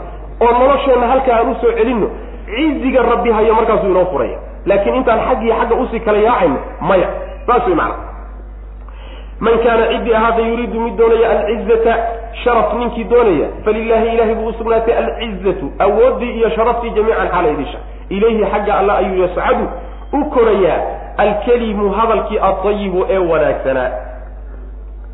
oo 0.44 0.52
nolosheenna 0.60 1.08
halkaa 1.08 1.36
aan 1.40 1.50
u 1.52 1.56
soo 1.62 1.72
celinno 1.78 2.08
ciziga 2.46 3.02
rabbi 3.12 3.32
hayo 3.32 3.54
markaasuu 3.56 3.90
inoo 3.90 4.06
furaya. 4.06 4.38
Laakiin 4.66 4.96
intaan 4.96 5.20
xag 5.28 5.44
iyo 5.44 5.56
xagga 5.60 5.76
u 5.76 5.88
sii 5.92 6.00
kala 6.00 6.18
yaacayno 6.18 6.58
maya. 6.82 7.08
Saas 7.48 7.66
way 7.68 7.76
macana 7.76 7.96
man 9.40 9.58
kaana 9.64 9.88
ciddii 9.92 10.14
ahaada 10.14 10.42
yuriidu 10.42 10.80
mid 10.80 10.96
doonaya 10.98 11.30
alcizata 11.30 11.94
sharaf 12.44 12.74
ninkii 12.80 13.04
doonaya 13.04 13.48
falilahi 13.66 14.08
ilahay 14.14 14.36
buu 14.36 14.48
usugnaatay 14.48 14.96
alcizatu 14.98 15.72
awooddii 15.80 16.32
iyo 16.38 16.50
sharaftii 16.50 16.90
jamiican 16.90 17.28
xaala 17.32 17.50
idisha 17.50 17.78
ilayhi 18.10 18.46
xagga 18.52 18.78
alla 18.80 18.98
ayuu 18.98 19.22
yascadu 19.22 19.68
u 20.14 20.26
korayaa 20.26 20.82
alkelimu 21.18 21.92
hadalkii 21.92 22.40
adayibu 22.40 23.06
ee 23.10 23.18
wanaagsanaa 23.18 23.92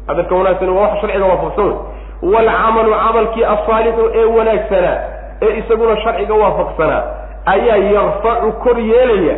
hadalka 0.07 0.35
wanaagsan 0.35 0.69
waa 0.69 0.81
wax 0.81 1.01
sharciga 1.01 1.25
waafaqsan 1.25 1.65
wey 1.65 2.33
waalcamalu 2.33 2.91
camalkii 2.91 3.43
asaalixu 3.43 4.11
ee 4.13 4.25
wanaagsanaa 4.25 4.97
ee 5.41 5.57
isaguna 5.59 6.01
sharciga 6.01 6.33
waafaqsanaa 6.33 7.03
ayaa 7.45 7.77
yarfacu 7.77 8.51
kor 8.51 8.79
yeelaya 8.79 9.35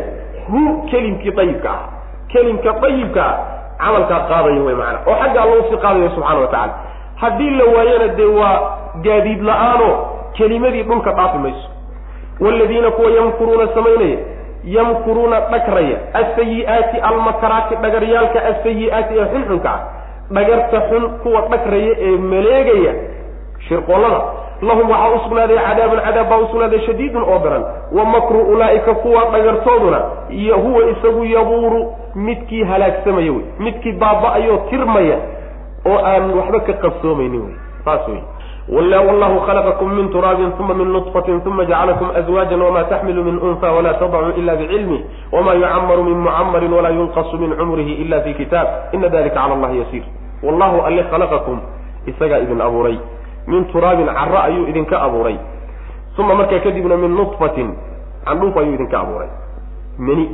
hu 0.50 0.82
kelimkii 0.90 1.32
ayibka 1.38 1.70
ah. 1.70 1.88
Kelimka 2.28 2.82
ayibka 2.82 3.24
ah 3.26 3.38
camalkaa 3.78 4.20
qaadaya 4.28 4.62
wey 4.62 4.74
maana 4.74 4.98
oo 5.06 5.14
xagga 5.22 5.42
alla 5.42 5.56
u 5.56 5.64
sii 5.70 5.76
qaadaya 5.76 6.10
subxana 6.10 6.40
wa 6.40 6.46
tacala 6.46 6.74
haddii 7.16 7.50
la 7.50 7.64
waayana 7.64 8.08
dee 8.08 8.24
waa 8.24 8.60
gaadiid 9.02 9.42
la'aanoo 9.42 9.96
kelimadii 10.32 10.82
dhulka 10.82 11.12
dhaafi 11.12 11.38
mayso. 11.38 11.68
Waaladiina 12.40 12.90
kuwa 12.90 13.10
yamkuruuna 13.10 13.68
samaynaya 13.74 14.18
yamkuruuna 14.64 15.40
dhagraya 15.40 15.96
asayi'aati 16.14 17.00
almakaraati 17.00 17.74
dhagaryaalka 17.82 18.38
asayi'aati 18.50 19.14
ee 19.18 19.26
xunxunka 19.32 19.70
ah. 19.70 19.80
Dhagarta 20.30 20.80
xun 20.90 21.08
kuwa 21.22 21.40
dhagraya 21.50 21.92
ee 21.98 22.16
maleegaya 22.16 22.92
shirqoolada. 23.68 24.20
Lahum 24.62 24.90
waxaa 24.90 25.14
usugnaaday 25.18 25.58
cadaabun 25.58 26.00
cadaab 26.06 26.28
baa 26.30 26.38
usugnaaday 26.46 26.80
shadiidun 26.86 27.22
oo 27.22 27.38
daran. 27.44 27.64
Wa 27.92 28.04
makru 28.04 28.40
ulaa'ika 28.54 28.94
kuwa 28.94 29.24
dhagartooduna 29.24 30.00
iyo 30.30 30.56
huwa 30.58 30.90
isagu 30.90 31.24
yabuuru 31.24 31.92
midkii 32.14 32.64
halaagsamaya 32.64 33.32
wey. 33.32 33.44
Midkii 33.58 33.92
baaba-ayoo 33.92 34.58
tirmaya 34.70 35.18
oo 35.86 35.98
aan 36.06 36.30
waxba 36.38 36.60
ka 36.60 36.72
qabsoomaynin 36.72 37.42
wey. 37.42 37.54
Saas 37.84 38.08
wey 38.08 38.22
wallahu 38.68 39.40
khalaqakum 39.46 39.90
min 39.96 40.08
turaabin 40.10 40.52
uma 40.58 40.74
min 40.74 40.92
nutfatin 40.92 41.42
uma 41.46 41.64
jacalakum 41.64 42.10
azwaajan 42.14 42.62
wama 42.62 42.84
taxmilu 42.84 43.24
min 43.24 43.36
unha 43.42 43.72
wala 43.72 43.94
tadacu 43.98 44.38
ila 44.38 44.56
bicilmih 44.56 45.00
wama 45.32 45.54
yucamaru 45.54 46.04
min 46.04 46.16
mucamarin 46.22 46.72
walaa 46.72 46.90
yunqasu 46.94 47.38
min 47.38 47.56
cumrihi 47.58 47.92
ila 48.06 48.20
fi 48.22 48.34
kitaab 48.34 48.94
ina 48.94 49.08
dalika 49.08 49.34
cala 49.34 49.54
allahi 49.54 49.78
yasiir 49.78 50.04
wallahu 50.42 50.86
alle 50.86 51.02
khalaqakum 51.10 51.58
isagaa 52.06 52.38
idin 52.38 52.60
abuuray 52.60 52.98
min 53.46 53.64
turaabin 53.72 54.06
caro 54.06 54.38
ayuu 54.38 54.68
idinka 54.68 55.02
abuuray 55.02 55.36
uma 56.18 56.34
markaa 56.34 56.60
kadibna 56.62 56.96
min 56.96 57.16
nutfatin 57.18 57.74
candhuuf 58.24 58.56
ayuu 58.56 58.74
idinka 58.74 59.00
abuuray 59.00 59.28
meni 59.98 60.30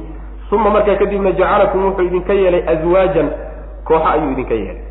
uma 0.52 0.70
markaa 0.70 0.96
kadibna 1.00 1.32
jacalakum 1.32 1.84
wuxuu 1.84 2.04
idinka 2.12 2.32
yeelay 2.32 2.62
azwaajan 2.72 3.28
kooxa 3.88 4.10
ayuu 4.12 4.32
idinka 4.36 4.54
yeelay 4.54 4.87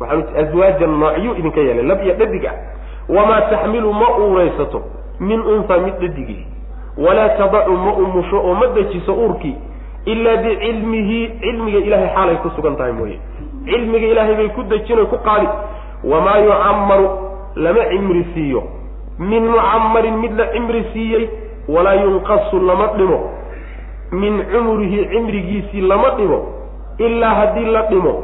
azwaajan 0.00 0.98
noocyuu 1.00 1.34
idinka 1.34 1.60
yeelay 1.60 1.86
lab 1.86 2.02
iyo 2.04 2.14
dhadig 2.14 2.46
ah. 2.46 2.54
Wamaa 3.08 3.40
taxmilu 3.40 3.92
ma 3.92 4.08
uuraysato 4.18 4.82
min 5.20 5.40
unha 5.40 5.78
mid 5.78 5.94
dhadigii. 6.00 6.46
Walaa 6.98 7.28
tadacu 7.28 7.72
ma 7.72 7.92
umusho 7.92 8.36
oo 8.36 8.54
ma 8.54 8.66
dejiso 8.66 9.14
uurkii 9.14 9.56
ilaa 10.04 10.36
bicilmihi 10.36 11.30
cilmiga 11.40 11.78
ilahay 11.78 12.08
xaalay 12.14 12.36
ku 12.36 12.50
sugan 12.56 12.76
tahay 12.76 12.92
mooye. 12.92 13.18
Cilmiga 13.64 14.06
ilaahay 14.06 14.34
bay 14.34 14.48
ku 14.48 14.62
dejino 14.62 15.06
ku 15.06 15.16
qaadi. 15.24 15.48
Wamaa 16.04 16.38
yucammaru 16.38 17.06
lama 17.56 17.84
cimri 17.90 18.26
siiyo. 18.34 18.62
Min 19.18 19.44
mucammarin 19.46 20.16
mid 20.18 20.32
la 20.38 20.46
cimri 20.52 20.84
siiyey 20.92 21.28
walaa 21.68 21.94
yunqasu 21.94 22.60
lama 22.60 22.86
dhimo. 22.96 23.30
Min 24.12 24.44
cumrihi 24.52 25.08
cimrigiisii 25.12 25.80
lama 25.80 26.10
dhimo. 26.10 26.38
Ilaa 26.98 27.34
haddii 27.34 27.64
la 27.64 27.82
dhimo 27.82 28.22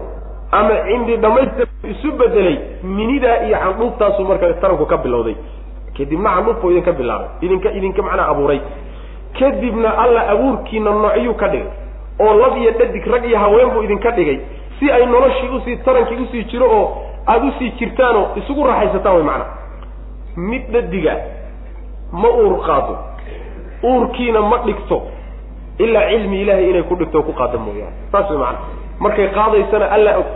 ama 0.53 0.75
cimri 0.87 1.17
dhamaystir 1.17 1.67
isu 1.93 2.13
bedelay. 2.13 2.59
Minidaa 2.83 3.37
iyo 3.47 3.57
candhuuftaasu 3.59 4.25
marka 4.25 4.53
taranku 4.61 4.87
ka 4.87 4.97
bilowday. 4.97 5.37
Kadibna 5.97 6.31
candhuufbuu 6.35 6.71
idinka 6.71 6.93
bilaabay. 6.93 7.29
Idinka 7.41 7.69
idinka 7.73 8.03
macnaa 8.03 8.29
abuuray. 8.33 8.61
Kadibna 9.39 9.99
alla 9.99 10.29
abuurkiina 10.29 10.91
noocyuu 10.91 11.35
ka 11.35 11.49
dhigay. 11.49 11.69
Oo 12.21 12.35
lab 12.41 12.57
iyo 12.57 12.71
dhadig 12.79 13.07
rag 13.07 13.25
iyo 13.25 13.39
haween 13.39 13.71
buu 13.71 13.83
idinka 13.83 14.11
dhigay. 14.11 14.39
Si 14.79 14.91
ay 14.91 15.07
noloshii 15.07 15.49
u 15.57 15.61
sii 15.65 15.77
tarankii 15.77 16.17
u 16.23 16.27
sii 16.33 16.45
jiro 16.45 16.67
oo 16.71 16.87
aada 17.27 17.47
u 17.47 17.53
sii 17.59 17.71
jirtaanoo 17.79 18.27
isugu 18.37 18.67
raaxaysataan 18.67 19.15
way 19.17 19.25
macnaa. 19.25 19.51
Mid 20.37 20.63
dhadiga 20.73 21.17
ma 22.13 22.29
uur 22.29 22.61
qaado. 22.67 22.99
Uurkiina 23.83 24.41
ma 24.43 24.59
dhigto. 24.67 25.03
Ilaa 25.79 26.09
cilmi 26.11 26.41
ilaahay 26.43 26.71
inay 26.71 26.83
ku 26.83 26.95
dhigto 26.97 27.23
ku 27.23 27.33
qaado 27.33 27.59
mooyaane. 27.59 27.97
Saas 28.13 28.31
way 28.31 28.39
macana 28.39 28.59
markay 29.01 29.29
qaadaysana 29.29 29.87
alla 29.91 30.19
og 30.19 30.27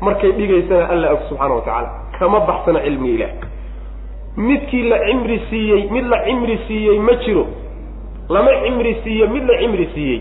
markay 0.00 0.32
dhigaysana 0.32 0.84
alla 0.92 1.12
og 1.12 1.20
subxaana 1.28 1.54
wa 1.54 1.60
tacaala. 1.60 1.88
Kama 2.18 2.40
baxsana 2.40 2.80
cilmiga 2.80 3.14
ilaah 3.14 3.48
midkii 4.36 4.88
la 4.88 4.98
cimri 5.06 5.40
siiyey 5.50 5.88
mid 5.90 6.04
la 6.12 6.18
cimri 6.24 6.58
siiyey 6.66 6.98
ma 6.98 7.14
jiro. 7.24 7.46
Lama 8.28 8.50
cimri 8.64 8.96
siiyo 9.04 9.28
mid 9.28 9.44
la 9.48 9.58
cimri 9.58 9.88
siiyey. 9.94 10.20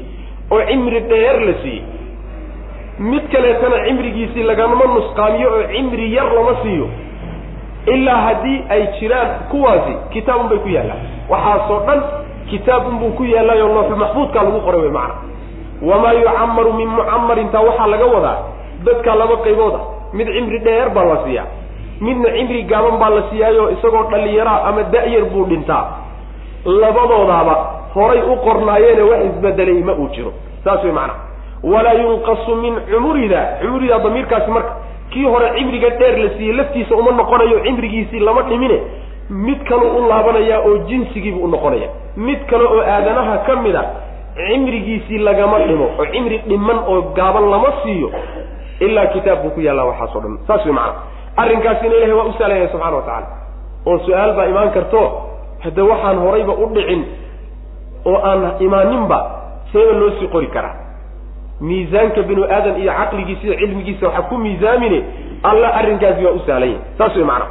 Oo 0.52 0.62
cimri 0.70 1.00
dheer 1.10 1.40
la 1.48 1.54
siiyey. 1.62 1.84
Mid 3.00 3.30
kaleetana 3.32 3.86
cimrigiisii 3.88 4.44
lagama 4.44 4.86
nusqaamiyo 4.96 5.50
oo 5.50 5.64
cimri 5.74 6.14
yar 6.14 6.34
lama 6.34 6.56
siiyo. 6.64 6.88
Ilaa 7.86 8.22
haddii 8.22 8.64
ay 8.70 8.88
jiraan 9.00 9.30
kuwaasi 9.52 9.94
kitaabun 10.14 10.50
bay 10.50 10.60
ku 10.60 10.70
yaallaan. 10.70 11.00
Waxaasoo 11.30 11.80
dhan 11.88 12.02
kitaabunbuu 12.50 13.10
ku 13.18 13.24
yaallay 13.24 13.62
oo 13.62 13.74
looxul 13.74 13.96
maxfuudkaa 13.96 14.44
lagu 14.44 14.60
qoray 14.66 14.82
wey 14.82 14.92
macana 14.92 15.16
wamaa 15.82 16.14
yucamaru 16.14 16.74
min 16.74 16.88
mucamarin 16.88 17.50
taa 17.54 17.62
waxaa 17.62 17.88
laga 17.88 18.06
wadaa 18.06 18.38
dadka 18.86 19.16
laba 19.16 19.36
qaybooda 19.46 19.80
mid 20.14 20.28
cimri 20.36 20.60
dheer 20.60 20.90
baa 20.90 21.04
la 21.06 21.18
siiyaa. 21.26 21.46
Midna 22.02 22.30
cimri 22.38 22.64
gaaban 22.64 22.98
baa 23.02 23.10
la 23.10 23.22
siiyaayo 23.30 23.70
isagoo 23.76 24.04
dhallinyaraa 24.12 24.64
ama 24.70 24.84
da-yar 24.84 25.26
buu 25.34 25.46
dhintaa. 25.46 25.84
Labadoodaaba 26.66 27.56
horay 27.96 28.22
u 28.22 28.36
qornaayeene 28.46 29.02
wax 29.02 29.22
isbedelay 29.30 29.84
ma 29.84 29.94
uu 29.94 30.08
jiro. 30.16 30.32
Saas 30.64 30.84
wey 30.84 30.92
macana 30.92 31.14
walaa 31.64 31.94
yunqasu 31.94 32.56
min 32.56 32.76
cumurida. 32.92 33.42
Cumurida 33.62 34.00
damiirkaasi 34.00 34.52
marka 34.52 34.74
kii 35.12 35.24
hore 35.26 35.50
cimriga 35.58 35.90
dheer 35.90 36.18
la 36.24 36.30
siiyey 36.38 36.54
laftiisa 36.56 36.96
uma 36.96 37.12
noqonayo 37.12 37.60
cimrigiisii 37.66 38.20
lama 38.20 38.42
dhimine. 38.42 38.80
Mid 39.30 39.64
kaleu 39.70 39.98
u 39.98 40.08
laabanayaa 40.08 40.60
oo 40.68 40.78
jinsigiibuu 40.88 41.44
u 41.44 41.48
noqonaya. 41.48 41.90
Mid 42.18 42.40
kale 42.50 42.64
oo 42.64 42.82
aadanaha 42.82 43.38
ka 43.48 43.56
mid 43.56 43.76
a 43.76 43.84
cimrigiisii 44.36 45.18
lagama 45.18 45.60
dhimo. 45.60 45.86
Oo 46.00 46.06
cimri 46.06 46.38
dhiman 46.48 46.78
oo 46.88 47.02
gaaban 47.16 47.50
lama 47.50 47.74
siiyo 47.84 48.12
ilaa 48.80 49.06
kitaab 49.14 49.42
buu 49.44 49.50
ku 49.56 49.62
yaallaa 49.62 49.86
waxaasoo 49.92 50.22
dhan. 50.24 50.38
Saas 50.48 50.66
way 50.66 50.74
macana 50.74 50.94
arrinkaasina 51.42 51.96
ilahay 51.96 52.14
waa 52.20 52.24
u 52.26 52.34
saalaya 52.40 52.68
subxana 52.74 52.96
wa 52.96 53.02
tacala 53.02 53.28
oo 53.86 53.98
su'aal 54.06 54.32
baa 54.38 54.46
imaan 54.52 54.72
karto 54.76 55.02
hadde 55.64 55.82
waxaan 55.92 56.18
horayba 56.24 56.54
u 56.54 56.66
dhicin 56.76 57.02
oo 58.06 58.18
aan 58.30 58.42
imaaninba 58.60 59.20
seeba 59.72 59.94
loo 60.02 60.12
sii 60.20 60.28
qori 60.28 60.48
karaa. 60.48 60.76
Miisaanka 61.62 62.22
binu 62.24 62.44
aadan 62.44 62.76
iyo 62.82 62.92
caqligiisa 63.00 63.44
iyo 63.48 63.56
cilmigiisa 63.62 64.06
waxaa 64.08 64.22
ku 64.30 64.36
miisaamine 64.38 65.00
alla 65.44 65.68
arrinkaasi 65.80 66.26
waa 66.26 66.32
u 66.32 66.40
saalanya 66.48 66.80
saas 66.98 67.16
way 67.16 67.24
macana 67.24 67.46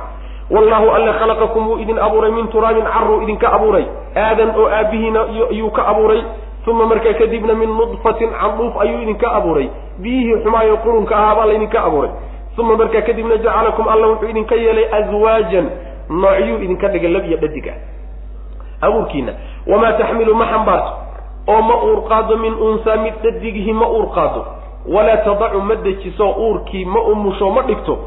wallahu 0.51 0.87
alle 0.97 1.13
khalaqakum 1.21 1.69
wuu 1.69 1.79
idin 1.83 1.99
abuuray 1.99 2.31
min 2.33 2.47
turaabin 2.49 2.85
caruu 2.95 3.23
idinka 3.23 3.53
abuuray. 3.57 3.85
Aadan 4.17 4.51
oo 4.61 4.67
aabihiina 4.79 5.21
iyuu 5.51 5.71
ka 5.71 5.83
abuuray 5.93 6.23
uma 6.71 6.87
markaa 6.87 7.15
kadibna 7.21 7.55
min 7.55 7.71
nudfatin 7.79 8.31
candhuuf 8.41 8.81
ayuu 8.81 9.03
idinka 9.03 9.33
abuuray 9.33 9.69
biyihii 9.99 10.43
xumaayo 10.45 10.77
qurunka 10.85 11.17
ahaa 11.17 11.35
baa 11.39 11.47
laydinka 11.47 11.85
abuuray 11.85 12.11
uma 12.59 12.77
markaa 12.77 13.03
kadibna 13.09 13.37
jacalakum 13.37 13.89
alla 13.89 14.07
wuxuu 14.07 14.29
idinka 14.29 14.55
yeelay 14.55 14.87
aswaajan 14.99 15.67
noocyuu 16.11 16.59
idinka 16.65 16.89
dhigay 16.89 17.11
lab 17.11 17.25
iyo 17.27 17.37
dhadig 17.37 17.67
abuurkiina 18.81 19.33
wamaa 19.67 19.93
taxmilu 19.93 20.35
ma 20.35 20.47
xambaarto 20.53 20.93
oo 21.53 21.63
ma 21.63 21.75
uur 21.85 22.01
qaado 22.09 22.37
min 22.37 22.55
unsaa 22.69 22.97
mid 22.97 23.15
dhadigihi 23.23 23.73
ma 23.73 23.89
uur 23.89 24.07
qaado 24.15 24.45
walaa 24.95 25.17
tadacu 25.17 25.61
ma 25.61 25.75
dejiso 25.75 26.31
uurkii 26.31 26.85
ma 26.85 27.01
umusho 27.13 27.51
ma 27.51 27.63
dhigto 27.63 27.99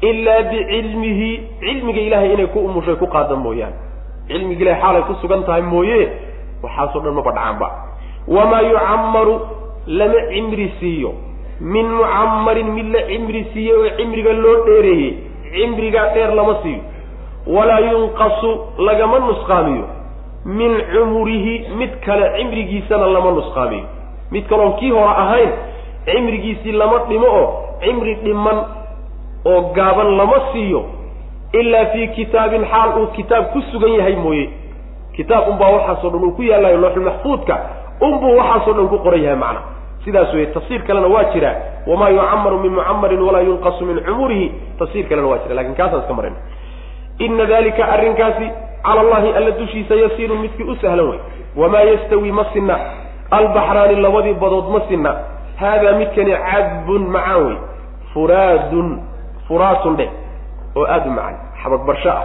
ilaa 0.00 0.42
bicilmihi 0.50 1.30
cilmiga 1.60 2.00
ilahay 2.00 2.32
inay 2.32 2.46
ku 2.46 2.58
umushay 2.68 2.94
ku 2.96 3.06
qaada 3.06 3.36
mooyaane 3.36 3.76
cilmiga 4.28 4.62
ilahay 4.62 4.80
xaalay 4.82 5.02
ku 5.02 5.14
sugan 5.22 5.42
tahay 5.44 5.62
mooye 5.62 6.00
waxaasoo 6.62 7.00
dhan 7.04 7.14
maba 7.14 7.30
dhacaanba 7.32 7.68
wamaa 8.28 8.60
yucammaru 8.60 9.40
lama 9.86 10.20
cimri 10.32 10.72
siiyo 10.80 11.12
min 11.60 11.86
mucammarin 11.86 12.70
mid 12.72 12.86
la 12.94 13.02
cimri 13.02 13.46
siiyey 13.52 13.76
oo 13.76 13.90
cimriga 13.96 14.32
loo 14.32 14.56
dheereeyey 14.66 15.12
cimrigaa 15.54 16.08
dheer 16.14 16.34
lama 16.34 16.56
siiyo 16.62 16.80
walaa 17.46 17.78
yunqasu 17.80 18.50
lagama 18.78 19.18
nusqaamiyo 19.18 19.84
min 20.44 20.72
cumurihi 20.92 21.54
mid 21.78 21.90
kale 22.06 22.26
cimrigiisana 22.36 23.06
lama 23.06 23.30
nusqaamiyo 23.30 23.84
mid 24.30 24.44
kaloon 24.48 24.72
kii 24.72 24.90
hore 24.90 25.14
ahayn 25.24 25.50
cimrigiisii 26.04 26.72
lama 26.72 26.98
dhimo 27.08 27.26
oo 27.26 27.48
cimri 27.84 28.14
dhiman 28.14 28.58
oo 29.44 29.60
gaaban 29.60 30.16
lama 30.16 30.40
siiyo 30.52 30.84
ilaa 31.52 31.84
fii 31.86 32.08
kitaabin 32.08 32.64
xaal 32.70 32.90
uu 33.00 33.06
kitaab 33.06 33.44
ku 33.52 33.62
sugan 33.72 33.92
yahay 33.92 34.16
mooye 34.16 34.50
kitaab 35.16 35.48
unbaa 35.48 35.70
waxaasoo 35.70 36.10
dhan 36.10 36.24
uu 36.24 36.32
ku 36.32 36.42
yaallaayo 36.42 36.78
looxulmaxfuudka 36.84 37.58
unbuu 38.00 38.36
waxaasoo 38.38 38.72
dhan 38.72 38.88
ku 38.88 38.98
qoran 38.98 39.22
yahay 39.22 39.36
macna. 39.38 39.60
Sidaas 40.04 40.32
weye 40.34 40.46
tafsiir 40.46 40.82
kalena 40.86 41.06
waa 41.08 41.24
jira. 41.32 41.52
Wamaa 41.86 42.08
yucamaru 42.10 42.58
min 42.58 42.72
mucamarin 42.72 43.20
walaa 43.22 43.40
yunqasu 43.42 43.84
min 43.86 44.00
cumurihi 44.06 44.52
tafsiir 44.78 45.08
kalena 45.08 45.28
waa 45.28 45.38
jira 45.42 45.54
laakiin 45.54 45.74
kaasaan 45.74 46.02
iska 46.02 46.14
marin. 46.14 46.34
Ina 47.18 47.44
dalika 47.46 47.84
arrinkaasi 47.94 48.46
cala 48.86 49.00
allahi 49.00 49.28
alla 49.38 49.50
dushiisa 49.50 49.94
yasiirun 49.94 50.38
midkii 50.44 50.64
u 50.64 50.76
sahlan 50.82 51.08
wey 51.10 51.18
wamaa 51.56 51.80
yastawi 51.90 52.32
ma 52.32 52.44
sinna. 52.52 52.76
Albaxraani 53.30 53.96
labadii 54.00 54.34
badood 54.34 54.68
ma 54.74 54.80
sinna. 54.88 55.12
Haadaa 55.60 55.98
midkani 55.98 56.32
cadbun 56.50 57.02
macaan 57.14 57.46
wey 57.46 57.56
furaadun 58.12 58.88
furaatun 59.48 59.96
dheh 59.96 60.10
oo 60.76 60.84
aada 60.86 61.08
u 61.08 61.10
macaan. 61.10 61.36
Xabagbarsho 61.62 62.10
ah. 62.10 62.24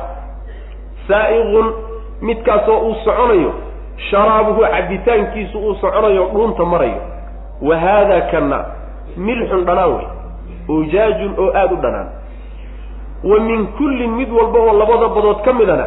Saa'iqun 1.07 1.67
midkaasoo 2.21 2.77
uu 2.87 2.95
soconayo 3.05 3.51
sharaabuhu 3.97 4.61
cabitaankiisu 4.61 5.59
uu 5.59 5.75
soconayo 5.75 6.29
dhuunta 6.33 6.65
marayo. 6.65 7.01
Wa 7.61 7.77
haada 7.77 8.21
kana 8.21 8.65
milxun 9.17 9.65
dhanaan 9.65 9.91
wey 9.95 10.07
ujaajun 10.67 11.33
oo 11.39 11.51
aada 11.53 11.73
u 11.73 11.77
dhanaan. 11.77 12.07
Wa 13.23 13.39
min 13.39 13.67
kullin 13.77 14.11
mid 14.11 14.29
walba 14.31 14.59
oo 14.59 14.73
labada 14.77 15.07
badood 15.07 15.41
ka 15.45 15.53
midana 15.53 15.85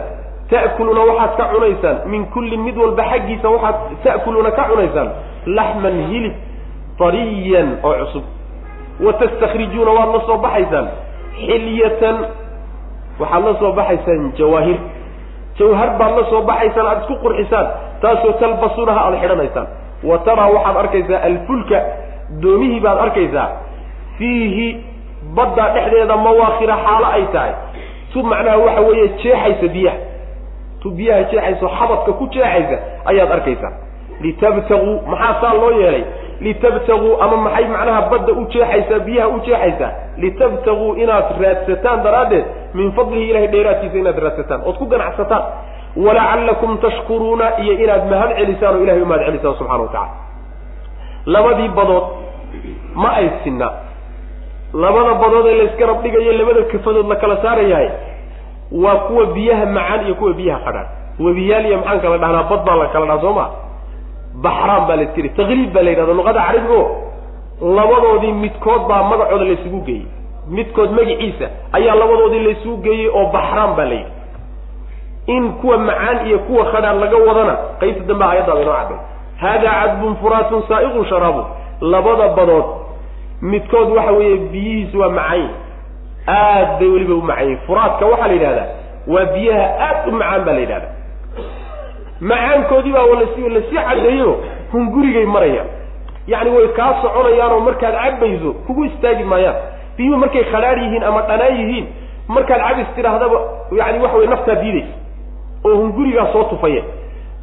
ta'kuluuna 0.51 1.01
waxaad 1.01 1.37
ka 1.37 1.45
cunaysaan. 1.53 1.97
Min 2.07 2.27
kullin 2.27 2.61
mid 2.63 2.77
walba 2.77 3.03
xaggiisa 3.11 3.49
waxaad 3.49 3.75
ta'kuluuna 4.05 4.51
ka 4.51 4.65
cunaysaan. 4.71 5.09
Laxman 5.47 5.97
hilib 6.11 6.35
tariyan 6.99 7.79
oo 7.83 7.95
cusub. 8.05 8.25
Wa 9.01 9.13
tastakhrijuuna 9.13 9.91
waad 9.91 10.11
la 10.15 10.21
soo 10.27 10.39
baxaysaan. 10.39 10.87
Xilyatan 11.47 12.17
waxaad 13.21 13.43
la 13.45 13.55
soo 13.59 13.73
baxaysaan 13.73 14.33
jawaahir. 14.39 14.79
Jawhar 15.59 15.91
baad 15.99 16.13
la 16.19 16.25
soo 16.31 16.43
baxaysaan 16.43 16.87
aada 16.87 17.01
isku 17.03 17.15
qurxisaan 17.23 17.67
taasoo 18.05 18.33
talbasunaha 18.43 19.01
aada 19.07 19.17
xidhanaysaan. 19.23 19.67
Wa 20.09 20.19
taraa 20.27 20.49
waxaad 20.57 20.77
arkaysaa 20.85 21.21
alfulka 21.29 21.79
doomihii 22.43 22.81
baad 22.87 22.99
arkaysaa. 23.07 23.49
Fiihi 24.19 24.67
badda 25.37 25.65
dhexdeeda 25.75 26.17
mawaakhira 26.27 26.77
xaalo 26.85 27.07
ay 27.17 27.25
tahay. 27.33 27.53
Tu 28.13 28.23
macnaha 28.23 28.57
waxa 28.65 28.81
weeye 28.89 29.09
jeexaysa 29.23 29.69
biyaha. 29.75 29.97
Tu 30.83 30.91
biyaha 30.99 31.23
jeexayso 31.31 31.67
xabadka 31.79 32.13
ku 32.19 32.25
jeexaysa 32.35 32.77
ayaad 33.11 33.33
arkaysaa. 33.39 33.73
Litabtaguu 34.25 34.95
maxaa 35.11 35.35
saa 35.41 35.55
loo 35.61 35.71
yeelay? 35.81 36.05
Litabtaguu 36.41 37.13
ama 37.25 37.37
maxay 37.47 37.67
macnaha 37.75 38.01
badda 38.13 38.33
u 38.33 38.45
jeexaysaa 38.55 38.99
biyaha 39.07 39.29
u 39.29 39.39
jeexaysaa 39.47 39.91
litabtaguu 40.23 40.95
inaad 41.03 41.25
raadsataan 41.43 42.03
daraaddeed 42.05 42.45
min 42.75 42.93
fadlihi 42.97 43.31
ilahay 43.31 43.49
dheeraadkiisa 43.55 43.99
inaad 44.03 44.19
raadsataan. 44.25 44.61
Ood 44.69 44.77
ku 44.79 44.87
ganacsataan 44.87 45.43
walacallakum 45.97 46.79
tashkuruuna 46.79 47.61
iyo 47.63 47.73
inaad 47.85 48.11
mahad 48.11 48.37
celisaan 48.37 48.77
oo 48.77 48.83
ilahay 48.83 49.03
u 49.03 49.07
mahad 49.07 49.25
celisaan 49.27 49.55
subxana 49.59 49.83
wa 49.83 49.89
tacala 49.89 50.11
labadii 51.27 51.69
badood 51.69 52.05
ma 52.95 53.11
ay 53.17 53.31
sinna 53.45 53.71
labada 54.75 55.15
badood 55.15 55.47
ee 55.47 55.55
layska 55.55 55.93
dhigayo 56.03 56.33
labada 56.33 56.63
kafadood 56.73 57.07
la 57.09 57.17
kala 57.17 57.37
saarayahay 57.43 57.89
waa 58.73 58.97
kuwa 58.97 59.27
biyaha 59.27 59.67
macaan 59.67 60.07
iyo 60.07 60.15
kuwa 60.15 60.33
biyaha 60.33 60.61
qadhaan 60.67 60.87
webiyaal 61.21 61.67
iyo 61.67 61.77
maxaan 61.79 62.01
kala 62.01 62.19
dhahnaa 62.19 62.43
bad 62.51 62.65
baa 62.65 62.77
la 62.77 62.87
kala 62.87 63.07
dhaha 63.07 63.21
soo 63.21 63.33
ma 63.33 63.47
baxraan 64.43 64.87
baa 64.89 64.97
la 64.97 65.07
tiri 65.15 65.29
taqriib 65.29 65.73
baa 65.73 65.83
la 65.83 65.91
yidhahda 65.91 66.13
luqada 66.13 66.41
carabigo 66.47 66.81
labadoodii 67.77 68.33
midkood 68.33 68.83
baa 68.89 69.03
magacooda 69.11 69.45
laysugu 69.45 69.81
geeyey 69.87 70.07
midkood 70.57 70.91
magaciisa 70.99 71.47
ayaa 71.73 71.95
labadoodii 71.95 72.45
laysugu 72.47 72.77
geeyey 72.87 73.09
oo 73.09 73.27
baxraan 73.37 73.77
baa 73.77 73.85
la 73.85 73.95
yidhi 73.95 74.13
in 75.27 75.53
kuwa 75.53 75.79
macaan 75.79 76.27
iyo 76.27 76.39
kuwa 76.39 76.65
khadhaan 76.73 77.01
laga 77.01 77.17
wadana 77.17 77.55
qaybta 77.81 78.05
dambe 78.09 78.25
ayaddaaba 78.25 78.61
inoo 78.63 78.75
cadday 78.77 78.99
haadaa 79.41 79.75
cadbun 79.83 80.17
furaatun 80.23 80.63
saa'iqun 80.69 81.07
sharaabu 81.11 81.45
labada 81.81 82.29
badood 82.29 82.65
midkood 83.43 83.89
waxa 83.97 84.13
weeye 84.13 84.37
biyihiisu 84.37 85.01
waa 85.01 85.09
macayn 85.09 85.49
aad 86.29 86.79
bay 86.79 86.89
weliba 86.89 87.15
u 87.15 87.23
macayin 87.23 87.59
furaadka 87.67 88.07
waxaa 88.07 88.27
la 88.29 88.33
yidhahdaa 88.35 88.67
waa 89.15 89.25
biyaha 89.35 89.67
aad 89.89 90.09
u 90.09 90.13
macaan 90.13 90.45
baa 90.45 90.53
la 90.53 90.61
yidhahdaa. 90.61 90.93
Macaankoodii 92.21 92.93
baa 92.93 93.07
lasi 93.21 93.49
la 93.49 93.61
sii 93.61 93.77
caddeeyo 93.89 94.37
hungurigay 94.73 95.25
marayaan. 95.27 95.67
Yacni 96.27 96.51
way 96.57 96.69
kaa 96.69 96.95
soconayaan 97.03 97.53
oo 97.53 97.61
markaad 97.61 97.95
cabayso 97.95 98.53
kugu 98.67 98.85
istaagi 98.85 99.25
maayaan. 99.25 99.57
Biyuhu 99.97 100.17
markay 100.19 100.45
khadhaadh 100.53 100.79
yihiin 100.83 101.03
ama 101.05 101.21
dhanaan 101.29 101.57
yihiin 101.61 101.87
markaad 102.29 102.61
cabis 102.69 102.87
tidhaahdaba 102.97 103.39
yani 103.81 103.99
waxa 104.05 104.17
wey 104.19 104.27
naftaa 104.27 104.55
diidaysa 104.63 104.95
oo 105.65 105.75
hungurigaa 105.81 106.27
soo 106.33 106.45
tufaya 106.53 106.83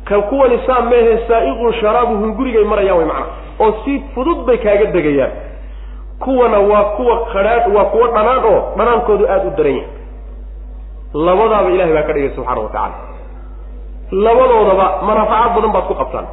ka 0.09 0.21
kuwani 0.29 0.57
saa 0.67 0.81
meehe 0.89 1.17
saa'iqun 1.27 1.73
sharaabu 1.81 2.13
hungurigay 2.23 2.63
marayaan 2.71 2.97
way 2.97 3.05
macana 3.05 3.25
oo 3.59 3.71
si 3.85 3.93
fudud 4.15 4.39
bay 4.47 4.57
kaaga 4.57 4.85
degayaan. 4.95 5.31
Kuwana 6.23 6.59
waa 6.59 6.83
kuwa 6.97 7.15
qadhaadh 7.33 7.67
waa 7.75 7.85
kuwa 7.93 8.07
dhanaan 8.15 8.43
oo 8.45 8.59
dhanaankoodu 8.77 9.25
aada 9.33 9.47
u 9.47 9.51
daran 9.57 9.73
yahay. 9.75 9.89
Labadaaba 11.13 11.69
ilahay 11.75 11.93
baa 11.97 12.03
ka 12.07 12.13
dhigay 12.13 12.29
subxaana 12.35 12.61
wa 12.61 12.69
tacaala. 12.69 12.95
Labadoodaba 14.11 14.87
manaafacaad 15.07 15.51
badan 15.55 15.71
baad 15.75 15.85
ku 15.89 15.93
qabtaan. 16.01 16.25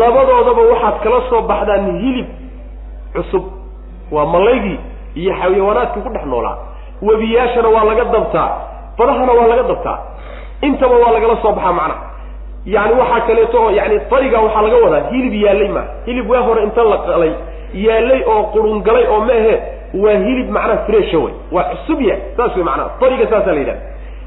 Labadoodaba 0.00 0.62
waxaad 0.72 0.96
kala 1.04 1.18
soo 1.30 1.42
baxdaan 1.50 1.84
hilib 2.02 2.28
cusub. 3.14 3.44
Waa 4.14 4.26
malaygii 4.34 4.78
iyo 5.20 5.32
xayawaanaadkii 5.40 6.00
ku 6.06 6.08
dhex 6.14 6.24
noolaa. 6.32 6.56
Webiyaashana 7.02 7.68
waa 7.74 7.84
laga 7.90 8.04
dabtaa. 8.14 8.48
Badahana 8.98 9.32
waa 9.38 9.46
laga 9.52 9.62
dabtaa 9.70 9.98
intaba 10.62 10.94
waa 11.02 11.12
lagala 11.12 11.36
soo 11.42 11.52
baxaa 11.52 11.72
macnaha 11.72 12.06
yani 12.66 12.92
waxaa 13.00 13.20
kaleeto 13.20 13.62
oo 13.62 13.70
yani 13.70 14.00
fariga 14.10 14.40
waxaa 14.40 14.62
laga 14.62 14.76
wadaa 14.84 15.10
hilib 15.10 15.34
yaallay 15.34 15.68
ma. 15.68 15.82
Hilib 16.06 16.30
waa 16.30 16.40
hore 16.40 16.62
inta 16.62 16.84
la 16.84 16.98
qalay 16.98 17.32
yaallay 17.74 18.22
oo 18.26 18.42
qurungalay 18.52 19.06
oo 19.06 19.20
maahe 19.20 19.54
waa 19.94 20.18
hilib 20.26 20.50
macnaha 20.50 20.78
fresha 20.86 21.18
wey. 21.18 21.32
Waa 21.52 21.64
cusub 21.64 22.00
ya 22.00 22.16
saas 22.36 22.56
wey 22.56 22.64
macnaha 22.64 22.90
fariga 23.00 23.26
saasaa 23.30 23.52
la 23.52 23.60
yidhaha 23.60 23.80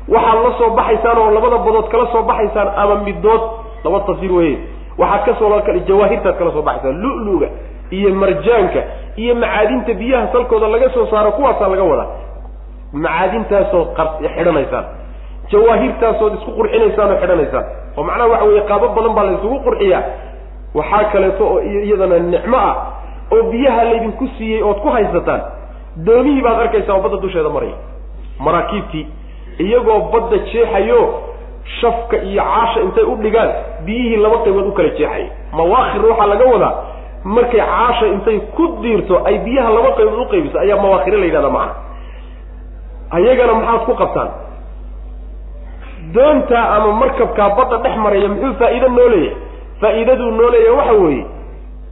waxaad 0.07 0.43
la 0.45 0.51
soo 0.57 0.69
baxaysaan 0.69 1.17
oo 1.17 1.31
labada 1.31 1.57
badood 1.57 1.87
kala 1.91 2.07
soo 2.11 2.23
baxaysaan 2.23 2.67
ama 2.75 2.95
midood 2.95 3.41
laba 3.83 3.99
tafsiir 3.99 4.31
weye 4.31 4.57
waxaad 4.97 5.25
ka 5.25 5.35
soo 5.39 5.61
jawaahirtaad 5.87 6.35
kala 6.39 6.51
soo 6.51 6.61
baxaysaan 6.61 7.01
lu-luga 7.01 7.47
iyo 7.91 8.09
marjaanka 8.15 8.81
iyo 9.15 9.35
macaadinta 9.35 9.93
biyaha 9.93 10.27
salkooda 10.31 10.67
laga 10.67 10.89
soo 10.89 11.05
saaro 11.11 11.31
kuwaasaa 11.31 11.67
laga 11.67 11.83
wadaa. 11.83 12.09
Macaadintaasoo 12.93 13.83
xidhanaysaan 14.35 14.85
jawaahirtaasood 15.52 16.34
isku 16.40 16.52
qurxinaysaan 16.60 17.10
oo 17.14 17.19
xidhanaysaan. 17.22 17.65
oo 17.98 18.03
macnaha 18.10 18.28
waxa 18.34 18.45
weeye 18.49 18.61
qaabo 18.69 18.88
badan 18.98 19.14
baa 19.18 19.23
la 19.28 19.32
isugu 19.38 19.57
qurxiyaa 19.68 20.03
waxaa 20.80 21.03
kaleeto 21.14 21.44
oo 21.53 21.60
iyadana 21.88 22.19
nicmo 22.34 22.57
ah 22.68 22.76
oo 23.34 23.41
biyaha 23.52 23.82
laydinku 23.90 24.26
siiyey 24.38 24.61
ood 24.69 24.80
ku 24.84 24.90
haysataan. 24.95 25.41
doonihii 26.07 26.41
baad 26.45 26.60
arkaysaa 26.65 26.94
oo 26.98 27.02
badda 27.06 27.18
dusheeda 27.26 27.49
maraya. 27.56 27.76
maraakiibtii 28.45 29.06
iyagoo 29.65 29.99
badda 30.14 30.38
jeexayo 30.52 30.99
shafka 31.82 32.18
iyo 32.30 32.44
caasha 32.44 32.80
intay 32.86 33.03
u 33.03 33.15
dhigaan 33.23 33.49
biyihii 33.86 34.18
laba 34.23 34.38
qaybood 34.45 34.68
u 34.68 34.72
kala 34.78 34.90
jeexaya 34.99 35.28
mawaakhir 35.57 36.02
waxaa 36.10 36.28
laga 36.34 36.45
wadaa 36.53 36.73
markay 37.36 37.61
caasha 37.72 38.06
intay 38.15 38.38
ku 38.57 38.64
diirto 38.84 39.15
ay 39.30 39.36
biyaha 39.45 39.69
laba 39.78 39.91
qaybood 39.99 40.19
u 40.19 40.26
qaybiso 40.34 40.57
ayaa 40.64 40.78
mawaakhire 40.86 41.18
la 41.22 41.26
yidhahda 41.30 41.49
macana 41.57 41.73
ayagana 43.18 43.53
maxaad 43.60 43.82
ku 43.88 43.94
qabtaan 44.02 44.30
doontaa 46.13 46.65
ama 46.75 46.91
markabkaa 47.01 47.49
badda 47.57 47.77
dhex 47.83 47.95
maraya 48.03 48.27
muxuu 48.33 48.53
faa'iido 48.59 48.88
noo 48.97 49.09
leeyahay 49.09 49.35
faa'iidaduu 49.81 50.31
noo 50.39 50.49
leeyahay 50.55 50.77
waxa 50.79 50.93
weeye 51.03 51.25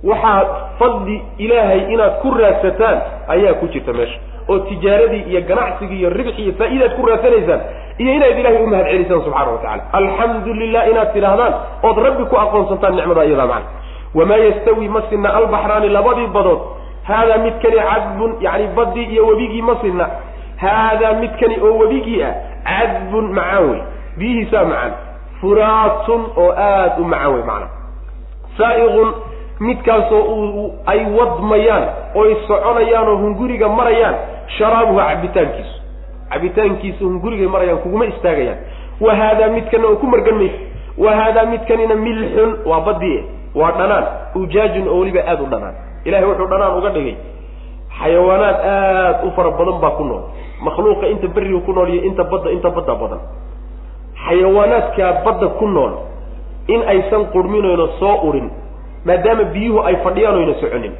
waxaa 0.03 0.41
fadli 0.79 1.15
ilaahay 1.37 1.81
inaad 1.93 2.13
ku 2.21 2.31
raadsataan 2.39 2.97
ayaa 3.35 3.53
ku 3.59 3.67
jirta 3.73 3.93
meesha. 3.93 4.19
Oo 4.49 4.59
tijaaradii 4.59 5.23
iyo 5.31 5.41
ganacsigii 5.49 5.99
iyo 5.99 6.09
ribxi 6.09 6.41
iyo 6.41 6.53
faa'idaad 6.59 6.93
ku 6.97 7.05
raadsanaysaan 7.09 7.61
iyo 8.01 8.11
inaad 8.17 8.39
ilahay 8.39 8.63
umahad 8.63 8.85
celisaan 8.91 9.21
subxana 9.25 9.51
wa 9.51 9.57
tacala 9.63 9.83
alxamdu 9.99 10.53
lilah 10.61 10.83
inaad 10.91 11.09
tidhaahdaan 11.13 11.53
ood 11.87 11.97
rabbi 12.07 12.23
ku 12.31 12.35
aqoonsantaan 12.43 12.95
nicmada 12.95 13.23
iyadaa 13.29 13.47
macna. 13.53 13.69
Wamaa 14.17 14.37
yastawi 14.47 14.87
ma 14.95 15.01
sinna 15.09 15.29
albaxraani 15.39 15.89
labadii 15.97 16.27
badood 16.37 16.59
haadaa 17.09 17.37
midkani 17.45 17.79
cadbun 17.89 18.31
yani 18.45 18.65
badii 18.77 19.05
iyo 19.13 19.27
webigii 19.27 19.61
ma 19.61 19.75
sinna. 19.81 20.05
Haadaa 20.63 21.13
midkani 21.21 21.55
oo 21.65 21.73
webigii 21.81 22.23
ah 22.23 22.33
cadbun 22.69 23.25
macaan 23.37 23.69
wey 23.69 23.81
biyihiisaa 24.19 24.65
macaan. 24.71 24.93
Furaatun 25.41 26.21
oo 26.43 26.51
aada 26.51 26.95
u 27.01 27.03
macaan 27.11 27.33
wey 27.33 27.43
macana 27.49 27.67
saa'iqun 28.57 29.09
midkaasoo 29.67 30.21
uu 30.35 30.65
ay 30.91 30.99
wadmayaan 31.17 31.85
oy 32.21 32.29
soconayaan 32.47 33.07
oo 33.11 33.17
hunguriga 33.23 33.67
marayaan 33.79 34.15
sharaabuhu 34.57 34.99
cabitaankiisu 34.99 35.75
cabitaankiisu 36.31 37.01
hungurigay 37.09 37.47
marayaan 37.47 37.79
kuguma 37.83 38.05
istaagayaan. 38.11 38.59
Wa 39.03 39.15
haadaa 39.15 39.49
midkana 39.55 39.87
oo 39.87 39.95
ku 40.03 40.07
margan 40.13 40.35
maysa 40.41 40.59
wa 41.03 41.11
haadaa 41.19 41.45
midkanina 41.53 41.95
milxun 41.95 42.51
waa 42.69 42.81
badie 42.87 43.19
waa 43.55 43.71
dhanaan. 43.79 44.05
Ujaajun 44.35 44.87
oo 44.87 44.99
weliba 44.99 45.21
aada 45.27 45.43
u 45.43 45.47
dhanaan. 45.53 45.75
Ilahay 46.05 46.25
wuxuu 46.29 46.47
dhanaan 46.51 46.77
uga 46.77 46.89
dhigay. 46.95 47.15
Xayawaanaad 47.99 48.57
aada 48.71 49.23
u 49.27 49.31
fara 49.35 49.51
badan 49.59 49.79
baa 49.83 49.91
ku 49.97 50.03
nool. 50.03 50.23
Makhluuqa 50.67 51.07
inta 51.07 51.27
beriga 51.35 51.59
ku 51.65 51.71
nool 51.73 51.89
iyo 51.89 52.01
inta 52.09 52.23
badda 52.31 52.51
inta 52.51 52.69
badda 52.75 52.95
badan 53.01 53.21
xayawaanaadkaa 54.27 55.11
badda 55.25 55.47
ku 55.59 55.67
nool 55.67 55.93
in 56.67 56.81
aysan 56.93 57.25
qurminayno 57.33 57.87
soo 57.99 58.15
urin 58.29 58.49
maadaama 59.05 59.43
biyuhu 59.53 59.79
ay 59.89 59.95
fadhiyaan 60.03 60.35
oyna 60.37 60.53
soconin. 60.61 60.93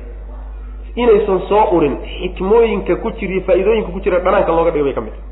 Inaysan 0.96 1.40
soo 1.50 1.64
urin 1.78 1.96
xikmooyinka 2.20 2.96
ku 3.04 3.12
jiriyo 3.20 3.42
faa'iidooyinka 3.48 3.92
ku 3.92 4.00
jira 4.00 4.20
dhanaanka 4.20 4.52
looga 4.52 4.72
dhigay 4.72 4.84
bay 4.84 4.94
ka 4.98 5.02
mid 5.02 5.14
tahay. 5.14 5.28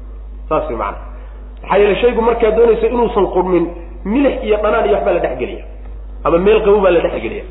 Saas 0.49 0.69
way 0.69 0.77
macana 0.77 0.97
maxaa 1.61 1.77
yeele 1.81 1.95
shaygu 2.01 2.21
markaad 2.21 2.55
doonayso 2.57 2.87
inuusan 2.87 3.25
qurmin 3.35 3.63
milix 4.05 4.43
iyo 4.43 4.57
dhanaan 4.63 4.85
iyo 4.85 4.95
waxbaa 4.95 5.13
la 5.13 5.19
dhexgeliya 5.25 5.63
ama 6.23 6.37
meel 6.37 6.59
qabow 6.65 6.79
baa 6.85 6.91
la 6.91 6.99
dhexgeliya 7.05 7.43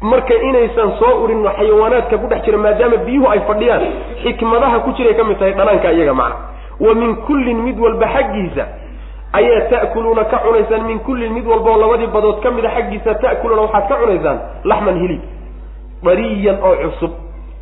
marka 0.00 0.34
inaysan 0.48 0.90
soo 0.98 1.12
urin 1.24 1.40
xayawaanaadka 1.58 2.18
ku 2.18 2.26
dhex 2.32 2.40
jira 2.44 2.58
maadaama 2.58 2.96
biyuhu 3.06 3.26
ay 3.34 3.40
fadhiyaan 3.50 3.82
xikmadaha 4.24 4.80
ku 4.84 4.90
jiray 4.98 5.14
ka 5.14 5.24
mid 5.24 5.38
tahay 5.38 5.52
dhanaanka 5.52 5.92
iyaga 5.92 6.14
macna. 6.14 6.36
Wa 6.80 6.94
min 6.94 7.16
kullin 7.28 7.58
mid 7.66 7.78
walba 7.78 8.06
xaggiisa 8.16 8.64
ayaa 9.32 9.60
ta'kuluuna 9.70 10.24
ka 10.24 10.38
cunaysaan 10.44 10.82
min 10.86 10.98
kullin 11.06 11.32
mid 11.32 11.46
walba 11.46 11.70
oo 11.70 11.76
labadii 11.82 12.06
badood 12.16 12.40
ka 12.42 12.50
mida 12.50 12.68
xaggiisa 12.76 13.14
ta'kuluuna 13.24 13.62
waxaad 13.62 13.88
ka 13.88 13.96
cunaysaan? 14.02 14.38
Laxman 14.64 14.96
hilib. 15.02 15.22
Bariyan 16.04 16.58
oo 16.62 16.74
cusub 16.82 17.12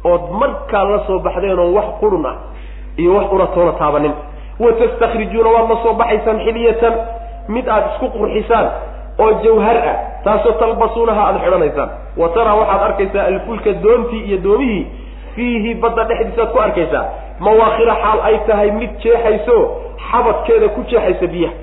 ood 0.05 0.23
markaa 0.41 0.85
la 0.85 0.99
soo 1.07 1.19
baxdeen 1.19 1.59
wax 1.77 1.89
qurun 2.01 2.27
ah 2.27 2.37
iyo 2.99 3.15
wax 3.17 3.27
uratoona 3.33 3.73
taabanin. 3.73 4.13
Wa 4.61 4.73
tastakhrijuuna 4.73 5.49
waad 5.55 5.69
la 5.71 5.77
soo 5.83 5.95
baxaysaan 5.95 6.39
xiliyatan 6.45 6.95
mid 7.49 7.69
aad 7.69 7.85
isku 7.95 8.07
qurxisaan 8.19 8.67
oo 9.23 9.31
jawhar 9.45 9.77
ah 9.91 9.97
taasoo 10.25 10.53
talbasuunaha 10.63 11.21
aada 11.27 11.39
xidhanaysaan. 11.45 11.89
Wa 12.17 12.29
taraa 12.35 12.55
waxaad 12.61 12.83
arkaysaa 12.89 13.25
alfulka 13.31 13.71
doontii 13.85 14.23
iyo 14.29 14.39
doomihii 14.45 14.87
fiihi 15.35 15.75
badda 15.75 16.05
dhexdiisaad 16.05 16.51
ku 16.53 16.59
arkaysaa 16.67 17.05
mawaakhira 17.41 17.95
xaal 18.03 18.21
ay 18.29 18.37
tahay 18.49 18.71
mid 18.81 18.91
jeexayso 19.05 19.57
xabadkeeda 20.11 20.69
ku 20.77 20.81
jeexaysa 20.91 21.27
biyaha. 21.27 21.55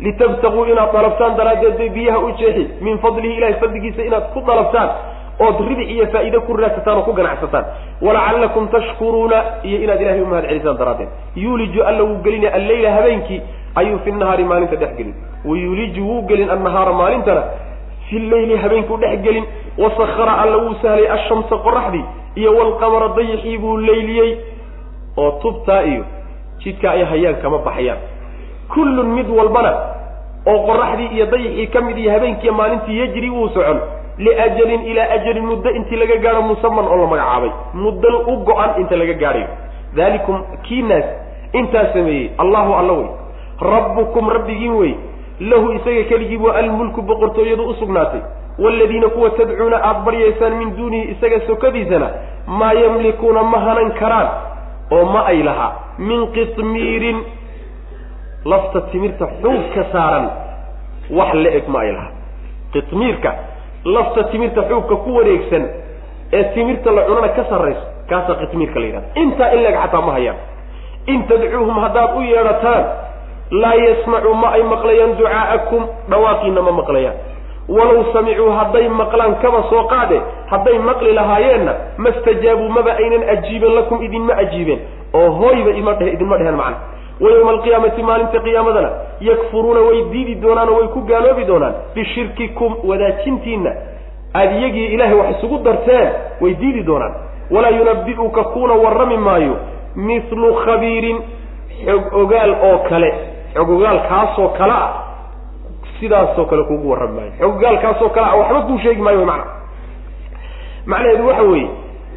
Litabtaguu 0.00 0.64
inaad 0.72 0.92
dalabtaan 0.92 1.36
daraaddeed 1.36 1.76
bay 1.78 1.88
biyaha 1.96 2.18
u 2.18 2.30
jeexi. 2.40 2.64
Min 2.80 2.98
fadlihi 2.98 3.34
ilahay 3.36 3.54
fadligiisa 3.60 4.02
inaad 4.08 4.32
ku 4.34 4.40
dalabtaan 4.40 4.88
ood 5.40 5.56
ribic 5.68 5.88
iyo 5.88 6.06
faa'iide 6.12 6.38
ku 6.46 6.56
raadsataan 6.56 6.96
oo 6.98 7.02
ku 7.08 7.12
ganacsataan. 7.12 7.64
Walacallakum 8.00 8.68
tashkuruuna 8.72 9.38
iyo 9.68 9.78
inaad 9.84 10.00
ilahay 10.00 10.20
umahad 10.22 10.44
celisaan 10.48 10.76
daraaddeed. 10.80 11.08
Yuuliju 11.36 11.82
alla 11.84 12.02
wuu 12.04 12.22
gelinaya 12.24 12.54
alleyla 12.54 12.90
habeenkii 12.96 13.40
ayuu 13.74 13.98
fi 14.04 14.12
nahaari 14.12 14.44
maalinta 14.44 14.76
dhex 14.76 14.96
gelin. 14.96 15.14
Wayuuliju 15.44 16.02
wuu 16.08 16.22
gelin 16.28 16.50
annahaara 16.50 16.92
maalintana 16.92 17.42
fi 18.08 18.18
leyli 18.18 18.56
habeenkuu 18.56 18.96
dhex 18.96 19.20
gelin. 19.22 19.44
Wasakara 19.78 20.32
alla 20.42 20.56
wuu 20.64 20.74
sahlay 20.82 21.08
ashamsa 21.08 21.56
qoraxdii 21.66 22.04
iyo 22.36 22.56
walqamara 22.56 23.08
dayixii 23.16 23.58
buu 23.58 23.76
leyliyey 23.76 24.30
oo 25.20 25.30
tubtaa 25.42 25.82
iyo 25.92 26.04
jidka 26.64 26.90
ay 26.90 27.04
hayaan 27.04 27.36
kama 27.42 27.58
baxayaan. 27.66 27.98
Kullun 28.74 29.08
mid 29.16 29.28
walbana 29.38 29.72
oo 30.46 30.58
qoraxdii 30.66 31.08
iyo 31.16 31.26
dayixii 31.26 31.66
ka 31.74 31.80
mid 31.80 31.98
iyo 31.98 32.10
habeenkiiyo 32.12 32.52
maalintii 32.54 32.98
yejri 32.98 33.30
wuu 33.30 33.48
socon 33.48 33.80
liajalin 34.18 34.82
ilaa 34.90 35.10
ajalin 35.16 35.46
muddo 35.46 35.70
intii 35.70 35.96
laga 35.96 36.16
gaadho 36.24 36.42
musaman 36.42 36.84
oo 36.88 36.96
la 36.96 37.06
magacaabay. 37.06 37.50
Muddan 37.74 38.14
u 38.14 38.36
go-an 38.46 38.70
inta 38.80 38.96
laga 38.96 39.14
gaadhayo. 39.22 39.48
Dalikum 39.96 40.36
kiinaas 40.62 41.04
intaas 41.52 41.92
sameeyey. 41.92 42.30
Allahu 42.38 42.74
alla 42.80 42.92
wey. 42.92 43.08
Rabbukum 43.60 44.28
rabbigiin 44.36 44.74
wey. 44.80 44.94
Lahu 45.40 45.72
isaga 45.72 46.04
keligii 46.04 46.36
waa 46.36 46.54
almulku 46.60 47.02
boqortooyadu 47.02 47.64
u 47.68 47.74
sugnaatay. 47.74 48.20
Waaladiina 48.58 49.08
kuwa 49.08 49.30
tadcuuna 49.30 49.76
aada 49.82 50.00
baryaysaan 50.04 50.54
min 50.56 50.76
duunihi 50.76 51.10
isaga 51.12 51.40
sokadiisana 51.46 52.08
maa 52.46 52.72
yamlikuuna 52.72 53.42
ma 53.42 53.58
hanan 53.58 53.92
karaan 54.00 54.28
oo 54.96 55.04
ma 55.14 55.20
ay 55.32 55.42
lahaa 55.48 55.72
min 55.98 56.20
qismiirin 56.36 57.18
lafta 58.44 58.80
timirta 58.92 59.26
xuubka 59.42 59.82
saaran 59.92 60.26
wax 61.18 61.30
la 61.44 61.50
eg 61.58 61.66
ma 61.74 61.78
ay 61.84 61.90
lahaa 61.96 62.12
qismiirka 62.72 63.30
lafta 63.96 64.22
timirta 64.32 64.62
xuubka 64.70 64.94
ku 65.04 65.10
wareegsan 65.18 65.64
ee 66.38 66.44
timirta 66.54 66.90
la 66.96 67.02
cunana 67.08 67.28
ka 67.36 67.44
sarrayso 67.50 67.84
kaasaa 68.10 68.34
qismiirka 68.42 68.78
la 68.80 68.86
yidhahda 68.86 69.08
intaa 69.22 69.48
in 69.54 69.60
leeg 69.64 69.76
xataa 69.82 70.00
ma 70.08 70.12
hayaan. 70.16 70.36
In 71.12 71.20
tadcuuhum 71.28 71.76
haddaad 71.84 72.10
u 72.16 72.20
yeedhataan 72.32 72.84
laa 73.62 73.74
yasmacuu 73.86 74.34
ma 74.42 74.48
ay 74.56 74.62
maqlayaan 74.72 75.12
ducaa'akum 75.20 75.82
dhawaaqiina 76.10 76.60
ma 76.66 76.72
maqlayaan 76.80 77.16
walow 77.76 78.04
samicuu 78.12 78.50
hadday 78.58 78.88
maqlaan 78.88 79.34
kaba 79.42 79.62
soo 79.70 79.82
qaade 79.92 80.20
hadday 80.52 80.78
maqli 80.78 81.12
lahaayeenna 81.18 81.74
ma 81.98 82.10
stajaabuu 82.20 82.68
maba 82.68 82.92
aynan 83.02 83.22
ajiibeen 83.34 83.74
lakum 83.74 84.02
idinma 84.02 84.34
ajiibeen. 84.42 84.80
Oo 85.14 85.30
hooyba 85.30 85.70
idinma 85.70 85.94
dheheen 86.38 86.56
macna. 86.56 86.76
Wa 87.20 87.30
yowma 87.30 87.50
alqiyaamati 87.50 88.02
maalinta 88.02 88.40
qiyaamadana 88.40 88.90
yakfuruuna 89.20 89.80
way 89.88 90.02
diidi 90.12 90.34
doonaan 90.34 90.68
oo 90.68 90.76
way 90.78 90.88
ku 90.88 91.00
gaaloobi 91.00 91.44
doonaan 91.44 91.74
bishirkikum 91.94 92.76
wadaajintiinna. 92.88 93.72
Aada 94.34 94.54
iyagii 94.58 94.86
ilaahay 94.94 95.16
wax 95.18 95.30
isugu 95.38 95.58
darteen 95.58 96.08
way 96.40 96.54
diidi 96.54 96.82
doonaan. 96.82 97.12
Walaa 97.50 97.70
yunabi'uka 97.70 98.44
kuuna 98.44 98.74
warrami 98.74 99.16
maayo 99.16 99.56
mithlu 99.96 100.54
khabiirin 100.64 101.18
xog 101.86 102.14
ogaal 102.22 102.50
oo 102.50 102.78
kale 102.88 103.14
xog 103.54 103.70
ogaal 103.70 104.00
kaasoo 104.08 104.48
kale 104.58 104.72
ah 104.72 104.90
sidaasoo 106.00 106.44
kale 106.50 106.62
kugu 106.62 106.90
warrami 106.90 107.14
maayo. 107.16 107.32
Xog 107.40 107.54
ogaal 107.56 107.78
kaasoo 107.84 108.08
kale 108.14 108.26
ah 108.26 108.36
waxba 108.40 108.60
kuu 108.68 108.78
sheegi 108.82 109.02
maayo 109.02 109.24
macna. 109.30 109.44
Macnaheedu 110.86 111.26
waxa 111.26 111.42
weeye 111.42 111.68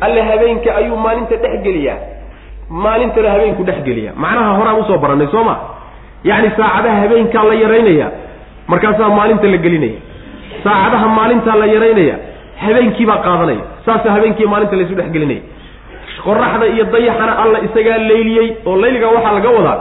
alle 0.01 0.22
habeenka 0.22 0.76
ayuu 0.76 0.97
maalinta 0.97 1.35
dhex 1.35 1.61
geliyaa. 1.64 1.97
Maalintana 2.69 3.30
habeenku 3.35 3.64
dhex 3.64 3.80
geliya 3.88 4.11
macnaha 4.15 4.51
horaan 4.57 4.80
u 4.80 4.84
soo 4.89 4.97
barannay 4.97 5.27
soo 5.27 5.43
ma? 5.43 5.55
Yacni 6.23 6.49
saacadaha 6.57 6.95
habeenkaa 7.03 7.43
la 7.43 7.53
yaraynaya 7.64 8.07
markaasaa 8.68 9.10
maalinta 9.10 9.47
la 9.53 9.57
gelinaya. 9.57 9.99
Saacadaha 10.64 11.07
maalintaa 11.18 11.55
la 11.61 11.65
yaraynaya 11.65 12.15
habeenkiibaa 12.64 13.18
qaadanaya. 13.26 13.64
Saasaa 13.85 14.11
habeenkii 14.15 14.45
maalinta 14.45 14.76
laysu 14.76 14.95
dhex 14.99 15.10
gelinaya. 15.15 15.41
Qoraxda 16.23 16.65
iyo 16.73 16.84
dayaxana 16.93 17.34
alla 17.43 17.60
isagaa 17.68 17.97
layliyey 18.10 18.47
oo 18.65 18.76
layliga 18.81 19.07
waxaa 19.15 19.34
laga 19.38 19.49
wadaa 19.57 19.77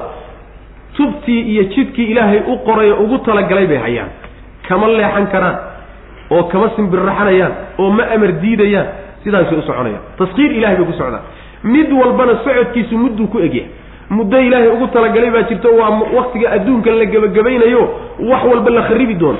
tubtii 0.96 1.40
iyo 1.52 1.62
jidkii 1.64 2.04
ilaahay 2.12 2.40
u 2.46 2.56
qoray 2.66 2.90
ugu 2.92 3.18
talagalay 3.18 3.66
bay 3.66 3.78
hayaan. 3.78 4.08
Kama 4.68 4.88
leexan 4.88 5.26
karaan 5.26 5.56
oo 6.30 6.42
kama 6.52 6.70
simbirraxanayaan 6.76 7.52
oo 7.78 7.90
ma 7.90 8.04
amar 8.14 8.32
diidayaan 8.42 8.86
sidaasay 9.24 9.58
u 9.58 9.62
soconayaan. 9.62 10.02
Taskiir 10.18 10.52
ilahay 10.52 10.76
bay 10.76 10.86
ku 10.86 10.92
socdaan. 10.92 11.22
Mid 11.64 11.92
walbana 11.92 12.32
socodkiisu 12.44 12.98
mudduu 12.98 13.26
ku 13.26 13.38
egyahay. 13.38 13.70
Muddo 14.10 14.38
ilaahay 14.40 14.68
ugu 14.68 14.86
talagalay 14.92 15.30
baa 15.30 15.42
jirto 15.48 15.68
waa 15.80 15.90
waktiga 16.16 16.50
adduunkan 16.56 16.94
la 16.98 17.04
gebagabaynayo 17.06 17.82
wax 18.30 18.42
walba 18.50 18.70
la 18.70 18.82
kharibi 18.88 19.14
doono. 19.14 19.38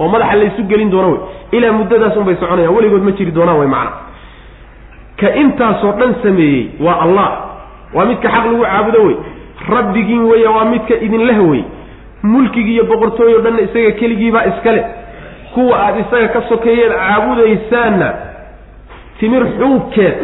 Oo 0.00 0.08
madaxa 0.08 0.36
laysu 0.36 0.62
gelin 0.70 0.90
doono 0.90 1.08
wey 1.10 1.20
ilaa 1.58 1.72
muddadaas 1.72 2.16
unbay 2.16 2.36
soconayaan. 2.40 2.74
Weligood 2.74 3.02
ma 3.02 3.10
jiri 3.12 3.30
doonaan 3.32 3.58
way 3.58 3.68
macna. 3.68 3.92
Ka 5.20 5.34
intaasoo 5.34 5.92
dhan 5.98 6.14
sameeyey 6.22 6.68
waa 6.80 6.98
allah. 7.04 7.28
Waa 7.94 8.04
midka 8.04 8.28
xaq 8.28 8.44
lagu 8.46 8.62
caabudo 8.62 9.00
wey 9.06 9.16
rabbigiin 9.66 10.22
weya 10.30 10.50
waa 10.50 10.64
midka 10.64 10.94
idinleh 10.94 11.50
wey 11.50 11.64
mulkigii 12.22 12.72
iyo 12.74 12.84
boqortooy 12.84 13.34
o 13.34 13.40
dhanna 13.40 13.60
isaga 13.60 13.90
keligiibaa 13.90 14.44
iskale 14.44 14.84
kuwa 15.54 15.80
aada 15.80 16.00
isaga 16.00 16.28
ka 16.28 16.42
sokeeyeed 16.48 16.92
caabudaysaanna 16.92 18.12
timir 19.18 19.46
xuubkeed 19.58 20.14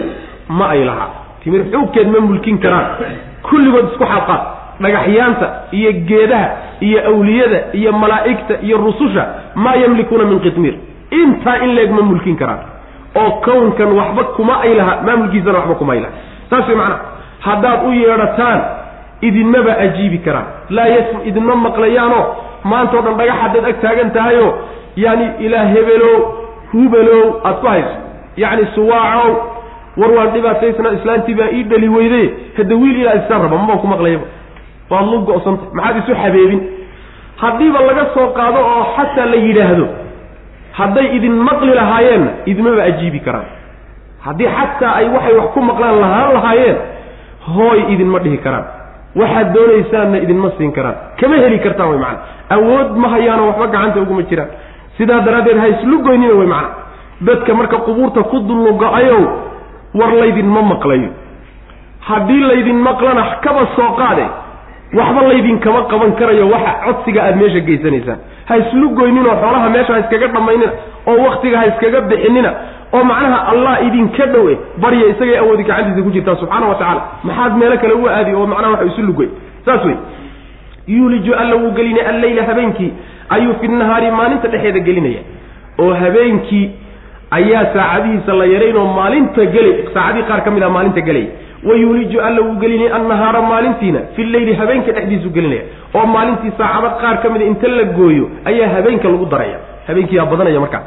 ma 0.48 0.69
ay 0.70 0.85
laha 0.85 1.09
timir 1.44 1.65
xuubkeed 1.73 2.09
ma 2.09 2.20
mulkin 2.20 2.59
karaan. 2.59 2.86
Kulligood 3.43 3.93
isku 3.93 4.05
xalqaad 4.05 4.43
dhagaxyaanta 4.81 5.47
iyo 5.73 5.93
geedaha 5.93 6.48
iyo 6.81 6.98
awliyada 7.11 7.59
iyo 7.73 7.93
malaa'igta 7.93 8.55
iyo 8.62 8.78
rususha 8.78 9.27
maa 9.55 9.74
yamlikuuna 9.74 10.24
min 10.24 10.40
qitmiir 10.40 10.74
intaa 11.11 11.56
in 11.65 11.74
leeg 11.74 11.90
ma 11.90 12.02
mulkin 12.02 12.36
karaan. 12.36 12.59
Oo 13.15 13.31
kownkan 13.31 13.93
waxba 13.93 14.24
kuma 14.24 14.61
ay 14.62 14.74
laha 14.74 15.02
maamulkiisana 15.06 15.59
waxba 15.59 15.74
kuma 15.74 15.93
ay 15.93 16.01
laha 16.01 16.12
saas 16.51 16.69
way 16.69 16.77
haddaad 17.40 17.86
u 17.86 17.93
yeedhataan 17.93 18.61
idinmaba 19.28 19.72
ajiibi 19.84 20.18
karaan 20.26 20.46
laa 20.76 20.86
yasm 20.96 21.16
idinma 21.30 21.55
maqlayaanoo 21.66 22.24
maantao 22.70 23.01
dhan 23.06 23.16
dhagax 23.20 23.36
haddaad 23.44 23.64
ag 23.72 23.76
taagan 23.84 24.10
tahayoo 24.16 24.51
yani 25.05 25.26
ilaa 25.46 25.64
hebelow 25.74 26.16
hubelow 26.72 27.24
aad 27.48 27.56
ku 27.62 27.66
hayso. 27.72 27.94
Yacni 28.42 28.66
suwaacow 28.74 29.30
war 30.01 30.10
waan 30.16 30.30
dhibaataysna 30.34 30.92
islaantii 30.98 31.34
baa 31.40 31.51
ii 31.56 31.62
dhali 31.70 31.88
weyde. 31.96 32.22
Hadda 32.56 32.74
wiil 32.82 32.96
ilaa 33.02 33.14
isaan 33.22 33.42
raba 33.44 33.56
mabaan 33.62 33.78
ku 33.82 33.86
maqlayaba 33.94 34.26
waad 34.90 35.06
lu 35.12 35.18
go-santay 35.28 35.68
maxaad 35.78 35.96
isu 36.02 36.14
xabeebin 36.22 36.60
haddiiba 37.42 37.80
laga 37.88 38.05
soo 38.14 38.26
qaado 38.38 38.60
oo 38.72 38.84
xataa 38.96 39.26
la 39.32 39.38
yidhaahdo 39.46 39.86
hadday 40.78 41.06
idin 41.16 41.34
maqli 41.48 41.72
lahaayeenna 41.80 42.30
idinmaba 42.51 42.82
ajiibi 42.90 43.20
karaan 43.26 43.46
haddii 44.26 44.51
xataa 44.59 44.92
ay 45.01 45.06
waxay 45.14 45.34
wax 45.40 45.48
ku 45.55 45.60
maqlaan 45.70 45.96
lahaan 46.05 46.30
lahaayeen 46.36 46.76
hooy 47.55 47.78
idinma 47.94 48.18
dhihi 48.24 48.38
karaan 48.46 48.66
waxaad 49.20 49.52
doonaysaanna 49.54 50.18
idinma 50.24 50.50
siin 50.58 50.72
karaan. 50.76 50.96
Kama 51.20 51.36
heli 51.44 51.58
kartaan 51.64 51.88
way 51.90 51.98
macana 51.98 52.18
awood 52.56 52.90
ma 53.02 53.08
hayaanoo 53.14 53.46
waxba 53.50 53.66
gacanta 53.74 54.00
uguma 54.04 54.22
jiraan. 54.30 54.48
Sidaa 54.98 55.20
daraaddeed 55.26 55.58
ha 55.62 55.66
islugoynina 55.74 56.34
way 56.40 56.46
macana 56.46 56.70
dadka 57.26 57.54
marka 57.54 57.76
qubuurta 57.86 58.22
ku 58.30 58.36
dullugo-ayow 58.48 59.20
war 59.98 60.10
laydinma 60.20 60.62
maqlayo 60.72 61.10
haddii 62.08 62.40
laydin 62.50 62.78
maqlana 62.88 63.22
kaba 63.44 63.62
soo 63.76 63.90
qaade 64.00 64.24
waxba 64.98 65.22
laydinkama 65.30 65.80
qaban 65.92 66.12
karayo 66.18 66.44
waxa 66.54 66.72
codsiga 66.84 67.20
aada 67.24 67.36
meesha 67.42 67.60
geysanaysaan 67.68 68.18
ha 68.48 68.56
islu 68.62 68.88
goyninoo 68.98 69.36
xoolaha 69.42 69.68
meesha 69.74 69.92
ha 69.94 70.00
iskaga 70.04 70.26
dhammaynina 70.34 70.70
oo 71.10 71.16
waktiga 71.26 71.56
ha 71.60 71.66
iskaga 71.70 72.00
bixinina 72.10 72.50
oo 72.96 73.04
macnaha 73.10 73.38
allah 73.52 73.74
idinka 73.86 74.26
dhowe 74.34 74.54
barya 74.82 75.06
isagay 75.12 75.36
awoodi 75.42 75.64
gacantiisa 75.70 76.02
ku 76.06 76.10
jirtaa 76.16 76.36
subxaana 76.42 76.66
wa 76.72 76.74
tacaala. 76.80 77.02
Maxaad 77.28 77.52
meelo 77.60 77.76
kale 77.82 77.94
u 78.02 78.08
aadi 78.16 78.32
oo 78.40 78.46
macnaha 78.52 78.72
waxa 78.74 78.86
isu 78.92 79.02
lugoy 79.08 79.28
saas 79.66 79.84
wey 79.88 79.96
yuuliju 80.96 81.34
alla 81.34 81.56
wuu 81.56 81.70
gelinaya 81.78 82.08
alleyla 82.12 82.42
habeenkii 82.50 82.92
ayuu 83.36 83.54
fi 83.60 83.68
nahaari 83.68 84.10
maalinta 84.10 84.48
dhexeeda 84.48 84.80
gelinaya. 84.88 85.22
Oo 85.78 85.92
habeenkii 86.02 86.66
ayaa 87.38 87.64
saacadihiisa 87.74 88.32
la 88.40 88.44
yarayn 88.54 88.76
oo 88.76 88.86
maalinta 88.98 89.44
gelay. 89.54 89.74
Saacadihii 89.94 90.28
qaar 90.28 90.40
ka 90.44 90.50
mid 90.50 90.62
ah 90.62 90.70
maalinta 90.76 91.00
gelay. 91.08 91.26
Wayuuliju 91.68 92.20
alla 92.20 92.40
wuu 92.46 92.56
gelinaya 92.62 92.94
annahaara 92.98 93.40
maalintiina 93.52 94.00
fi 94.16 94.22
leyli 94.34 94.52
habeenka 94.60 94.92
dhexdiisu 94.96 95.30
gelinaya. 95.36 95.62
Oo 95.94 96.06
maalintii 96.16 96.52
saacado 96.58 96.90
qaar 97.02 97.16
ka 97.22 97.28
mida 97.30 97.44
inta 97.52 97.68
la 97.78 97.84
gooyo 97.98 98.26
ayaa 98.44 98.68
habeenka 98.76 99.08
lagu 99.08 99.26
daraya. 99.32 99.58
Habeenkiiyaa 99.88 100.26
badanaya 100.32 100.60
markaa 100.60 100.82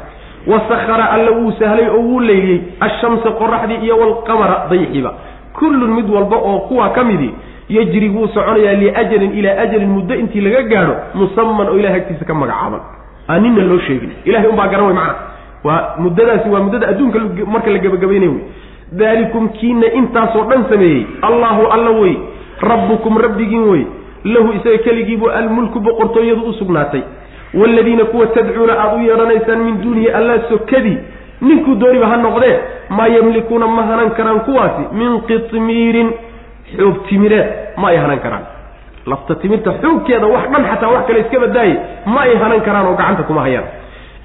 wasakara 0.46 1.10
alla 1.10 1.30
wuu 1.30 1.52
sahlay 1.58 1.88
oo 1.88 2.00
wuu 2.02 2.20
leyliyey 2.20 2.60
ashamsa 2.80 3.30
qoraxdii 3.30 3.78
iyo 3.84 3.98
walqamara 3.98 4.66
dayxiba 4.70 5.12
kullun 5.58 5.90
mid 5.94 6.10
walba 6.10 6.36
oo 6.36 6.58
kuwaa 6.68 6.88
ka 6.90 7.04
midii 7.04 7.34
yejri 7.68 8.08
wuu 8.08 8.28
soconayaa 8.28 8.72
liajalin 8.72 9.32
ilaa 9.38 9.58
ajalin 9.62 9.88
muddo 9.88 10.14
intii 10.14 10.40
laga 10.40 10.62
gaadho 10.62 10.94
musaman 11.14 11.68
oo 11.68 11.78
ilahay 11.78 12.00
agtiisa 12.00 12.24
ka 12.24 12.34
magacaaban. 12.34 12.80
Aan 13.28 13.42
nina 13.42 13.62
loo 13.62 13.78
sheegin. 13.78 14.10
Ilahay 14.24 14.48
unbaa 14.48 14.68
garan 14.68 14.86
way 14.86 14.94
macana 14.94 15.14
waa 15.64 15.94
muddadaasi 15.98 16.48
waa 16.48 16.60
muddada 16.60 16.88
adduunka 16.88 17.18
marka 17.46 17.70
la 17.70 17.78
gebagabaynay 17.78 18.28
wey 18.28 18.42
daalikum 18.92 19.48
kiina 19.48 19.92
intaasoo 19.92 20.44
dhan 20.50 20.64
sameeyey. 20.70 21.06
Allahu 21.22 21.66
alla 21.66 21.90
wey 21.90 22.14
rabbukum 22.60 23.18
rabbigiin 23.18 23.64
wey 23.70 23.84
lahu 24.24 24.52
isaga 24.52 24.78
keligiibuu 24.78 25.28
almulku 25.30 25.80
boqortooyadu 25.80 26.42
u 26.42 26.52
sugnaatay 26.52 27.02
waaladiina 27.54 28.04
kuwa 28.04 28.26
tadcuuna 28.26 28.72
aada 28.78 28.96
u 28.96 29.00
yeedhanaysaan 29.00 29.58
min 29.58 29.82
duunihi 29.82 30.10
alla 30.10 30.34
sokadii 30.48 30.98
ninkuu 31.40 31.74
dooniba 31.74 32.06
ha 32.06 32.16
noqdee 32.16 32.58
maa 32.88 33.06
yamlikuuna 33.06 33.66
ma 33.66 33.82
hanan 33.82 34.10
karaan 34.10 34.40
kuwaasi 34.40 34.82
min 34.92 35.20
qitmiirin 35.28 36.10
xoog 36.76 36.96
timireed 37.08 37.46
ma 37.76 37.88
ay 37.88 37.96
hanan 37.96 38.18
karaan 38.20 38.42
lafta 39.06 39.34
timirta 39.34 39.72
xoogkeeda 39.82 40.26
wax 40.26 40.44
dhan 40.52 40.64
xataa 40.70 40.88
wax 40.94 41.06
kale 41.06 41.20
iska 41.20 41.38
badaaye 41.44 41.74
ma 42.06 42.20
ay 42.20 42.34
hanan 42.42 42.60
karaan 42.60 42.86
oo 42.86 42.94
gacanta 43.00 43.22
kuma 43.22 43.42
hayaan 43.46 43.64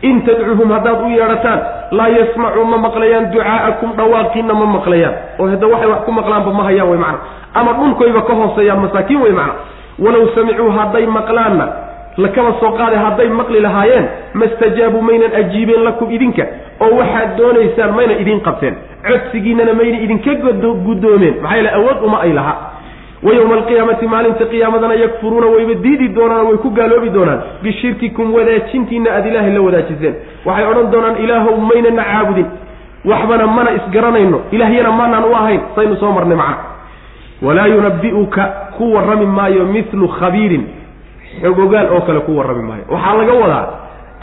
in 0.02 0.22
tadcuuhum 0.26 0.72
haddaad 0.72 1.02
u 1.06 1.10
yeedhataan 1.10 1.60
laa 1.92 2.08
yasmacuu 2.18 2.66
ma 2.72 2.78
maqlayaan 2.78 3.32
ducaa'akum 3.34 3.90
dhawaaqiinna 3.98 4.54
ma 4.62 4.66
maqlayaan 4.76 5.14
oo 5.40 5.48
hadda 5.54 5.68
waxay 5.74 5.90
wax 5.94 6.02
ku 6.06 6.12
maqlaanba 6.12 6.52
ma 6.60 6.64
hayaan 6.70 6.90
way 6.90 6.98
macna 7.06 7.20
ama 7.54 7.72
dhulkoyba 7.80 8.22
ka 8.22 8.34
hooseeyaan 8.42 8.80
masaakiin 8.86 9.22
wey 9.24 9.32
macna 9.32 9.54
walow 10.06 10.26
samicuu 10.36 10.70
hadday 10.78 11.06
maqlaanna 11.18 11.66
lakaba 12.18 12.54
soo 12.60 12.72
qaada 12.78 13.00
hadday 13.00 13.28
maqli 13.30 13.60
lahaayeen 13.60 14.06
mastajaabuu 14.34 15.02
maynan 15.02 15.32
ajiibeen 15.36 15.84
lakum 15.84 16.12
idinka 16.12 16.44
oo 16.82 16.92
waxaad 17.00 17.38
doonaysaan 17.38 17.92
mayna 17.96 18.14
idin 18.22 18.40
qabteen. 18.42 18.76
Codsigiinana 19.08 19.74
mayna 19.74 19.98
idinka 20.06 20.32
guddoomeen. 20.86 21.36
Maxaa 21.42 21.56
yaele 21.58 21.70
awood 21.80 22.04
uma 22.06 22.22
ay 22.22 22.34
laha. 22.34 22.56
Wa 23.24 23.34
yowma 23.34 23.56
alqiyaamati 23.56 24.06
maalinta 24.08 24.46
qiyaamadana 24.46 24.94
yakfuruuna 24.94 25.48
wayba 25.48 25.74
diidi 25.84 26.08
doonaan 26.10 26.46
way 26.48 26.58
ku 26.58 26.70
gaaloobi 26.70 27.10
doonaan. 27.10 27.40
Bishirkikum 27.64 28.34
wadaajintiina 28.34 29.12
aada 29.12 29.30
ilaahay 29.30 29.54
la 29.54 29.62
wadaajiseen. 29.62 30.16
Waxay 30.46 30.66
odhan 30.72 30.92
doonaan 30.92 31.18
ilaahow 31.24 31.58
maynana 31.58 32.04
caabudin. 32.04 32.46
Waxbana 33.06 33.48
mana 33.48 33.72
isgaranayno. 33.80 34.42
Ilaahyana 34.52 34.92
maanaan 34.92 35.24
u 35.24 35.36
ahayn. 35.36 35.62
Saynu 35.76 35.96
soo 35.96 36.12
marnay 36.12 36.38
macna. 36.38 36.58
Walaa 37.42 37.68
yunabi'uka 37.68 38.44
ku 38.78 38.94
warrami 38.94 39.26
maayo 39.26 39.66
milu 39.66 40.08
khabiirin 40.08 40.64
xog 41.42 41.60
ogaal 41.66 41.88
oo 41.96 42.02
kale 42.08 42.20
ku 42.28 42.32
warrami 42.38 42.64
maayo. 42.70 42.84
Waxaa 42.94 43.16
laga 43.20 43.34
wadaa 43.44 43.66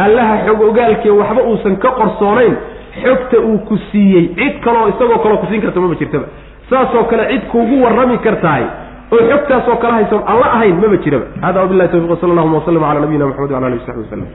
allaha 0.05 0.35
xog 0.47 0.61
ogaalkee 0.69 1.11
waxba 1.20 1.43
uusan 1.51 1.77
ka 1.82 1.89
qorsoonayn 1.99 2.55
xogta 3.03 3.37
uu 3.49 3.59
ku 3.69 3.77
siiyey. 3.91 4.24
Cid 4.39 4.55
kaleoo 4.65 4.89
isagoo 4.93 5.19
kaleo 5.24 5.39
kusiin 5.43 5.62
karta 5.65 5.81
maba 5.81 5.95
jirtaba. 6.01 6.27
Saasoo 6.70 7.05
kale 7.11 7.24
cid 7.32 7.43
kuugu 7.53 7.82
warrami 7.85 8.19
kartahay 8.19 8.65
oo 9.12 9.23
xogtaasoo 9.31 9.77
kale 9.82 9.93
haysoon 9.99 10.23
alla 10.32 10.47
ahayn 10.57 10.77
maba 10.82 10.97
jiraba. 11.05 11.27
Hada 11.43 11.61
wabilahi 11.65 11.89
tawfiq 11.93 12.20
sala 12.20 12.32
allahuma 12.35 12.59
waslama 12.59 12.87
cala 12.89 13.01
nabiyina 13.05 13.27
maxamed 13.31 13.51
wala 13.57 13.66
alihi 13.66 13.81
wasaxbi 13.82 14.03
waslem 14.05 14.28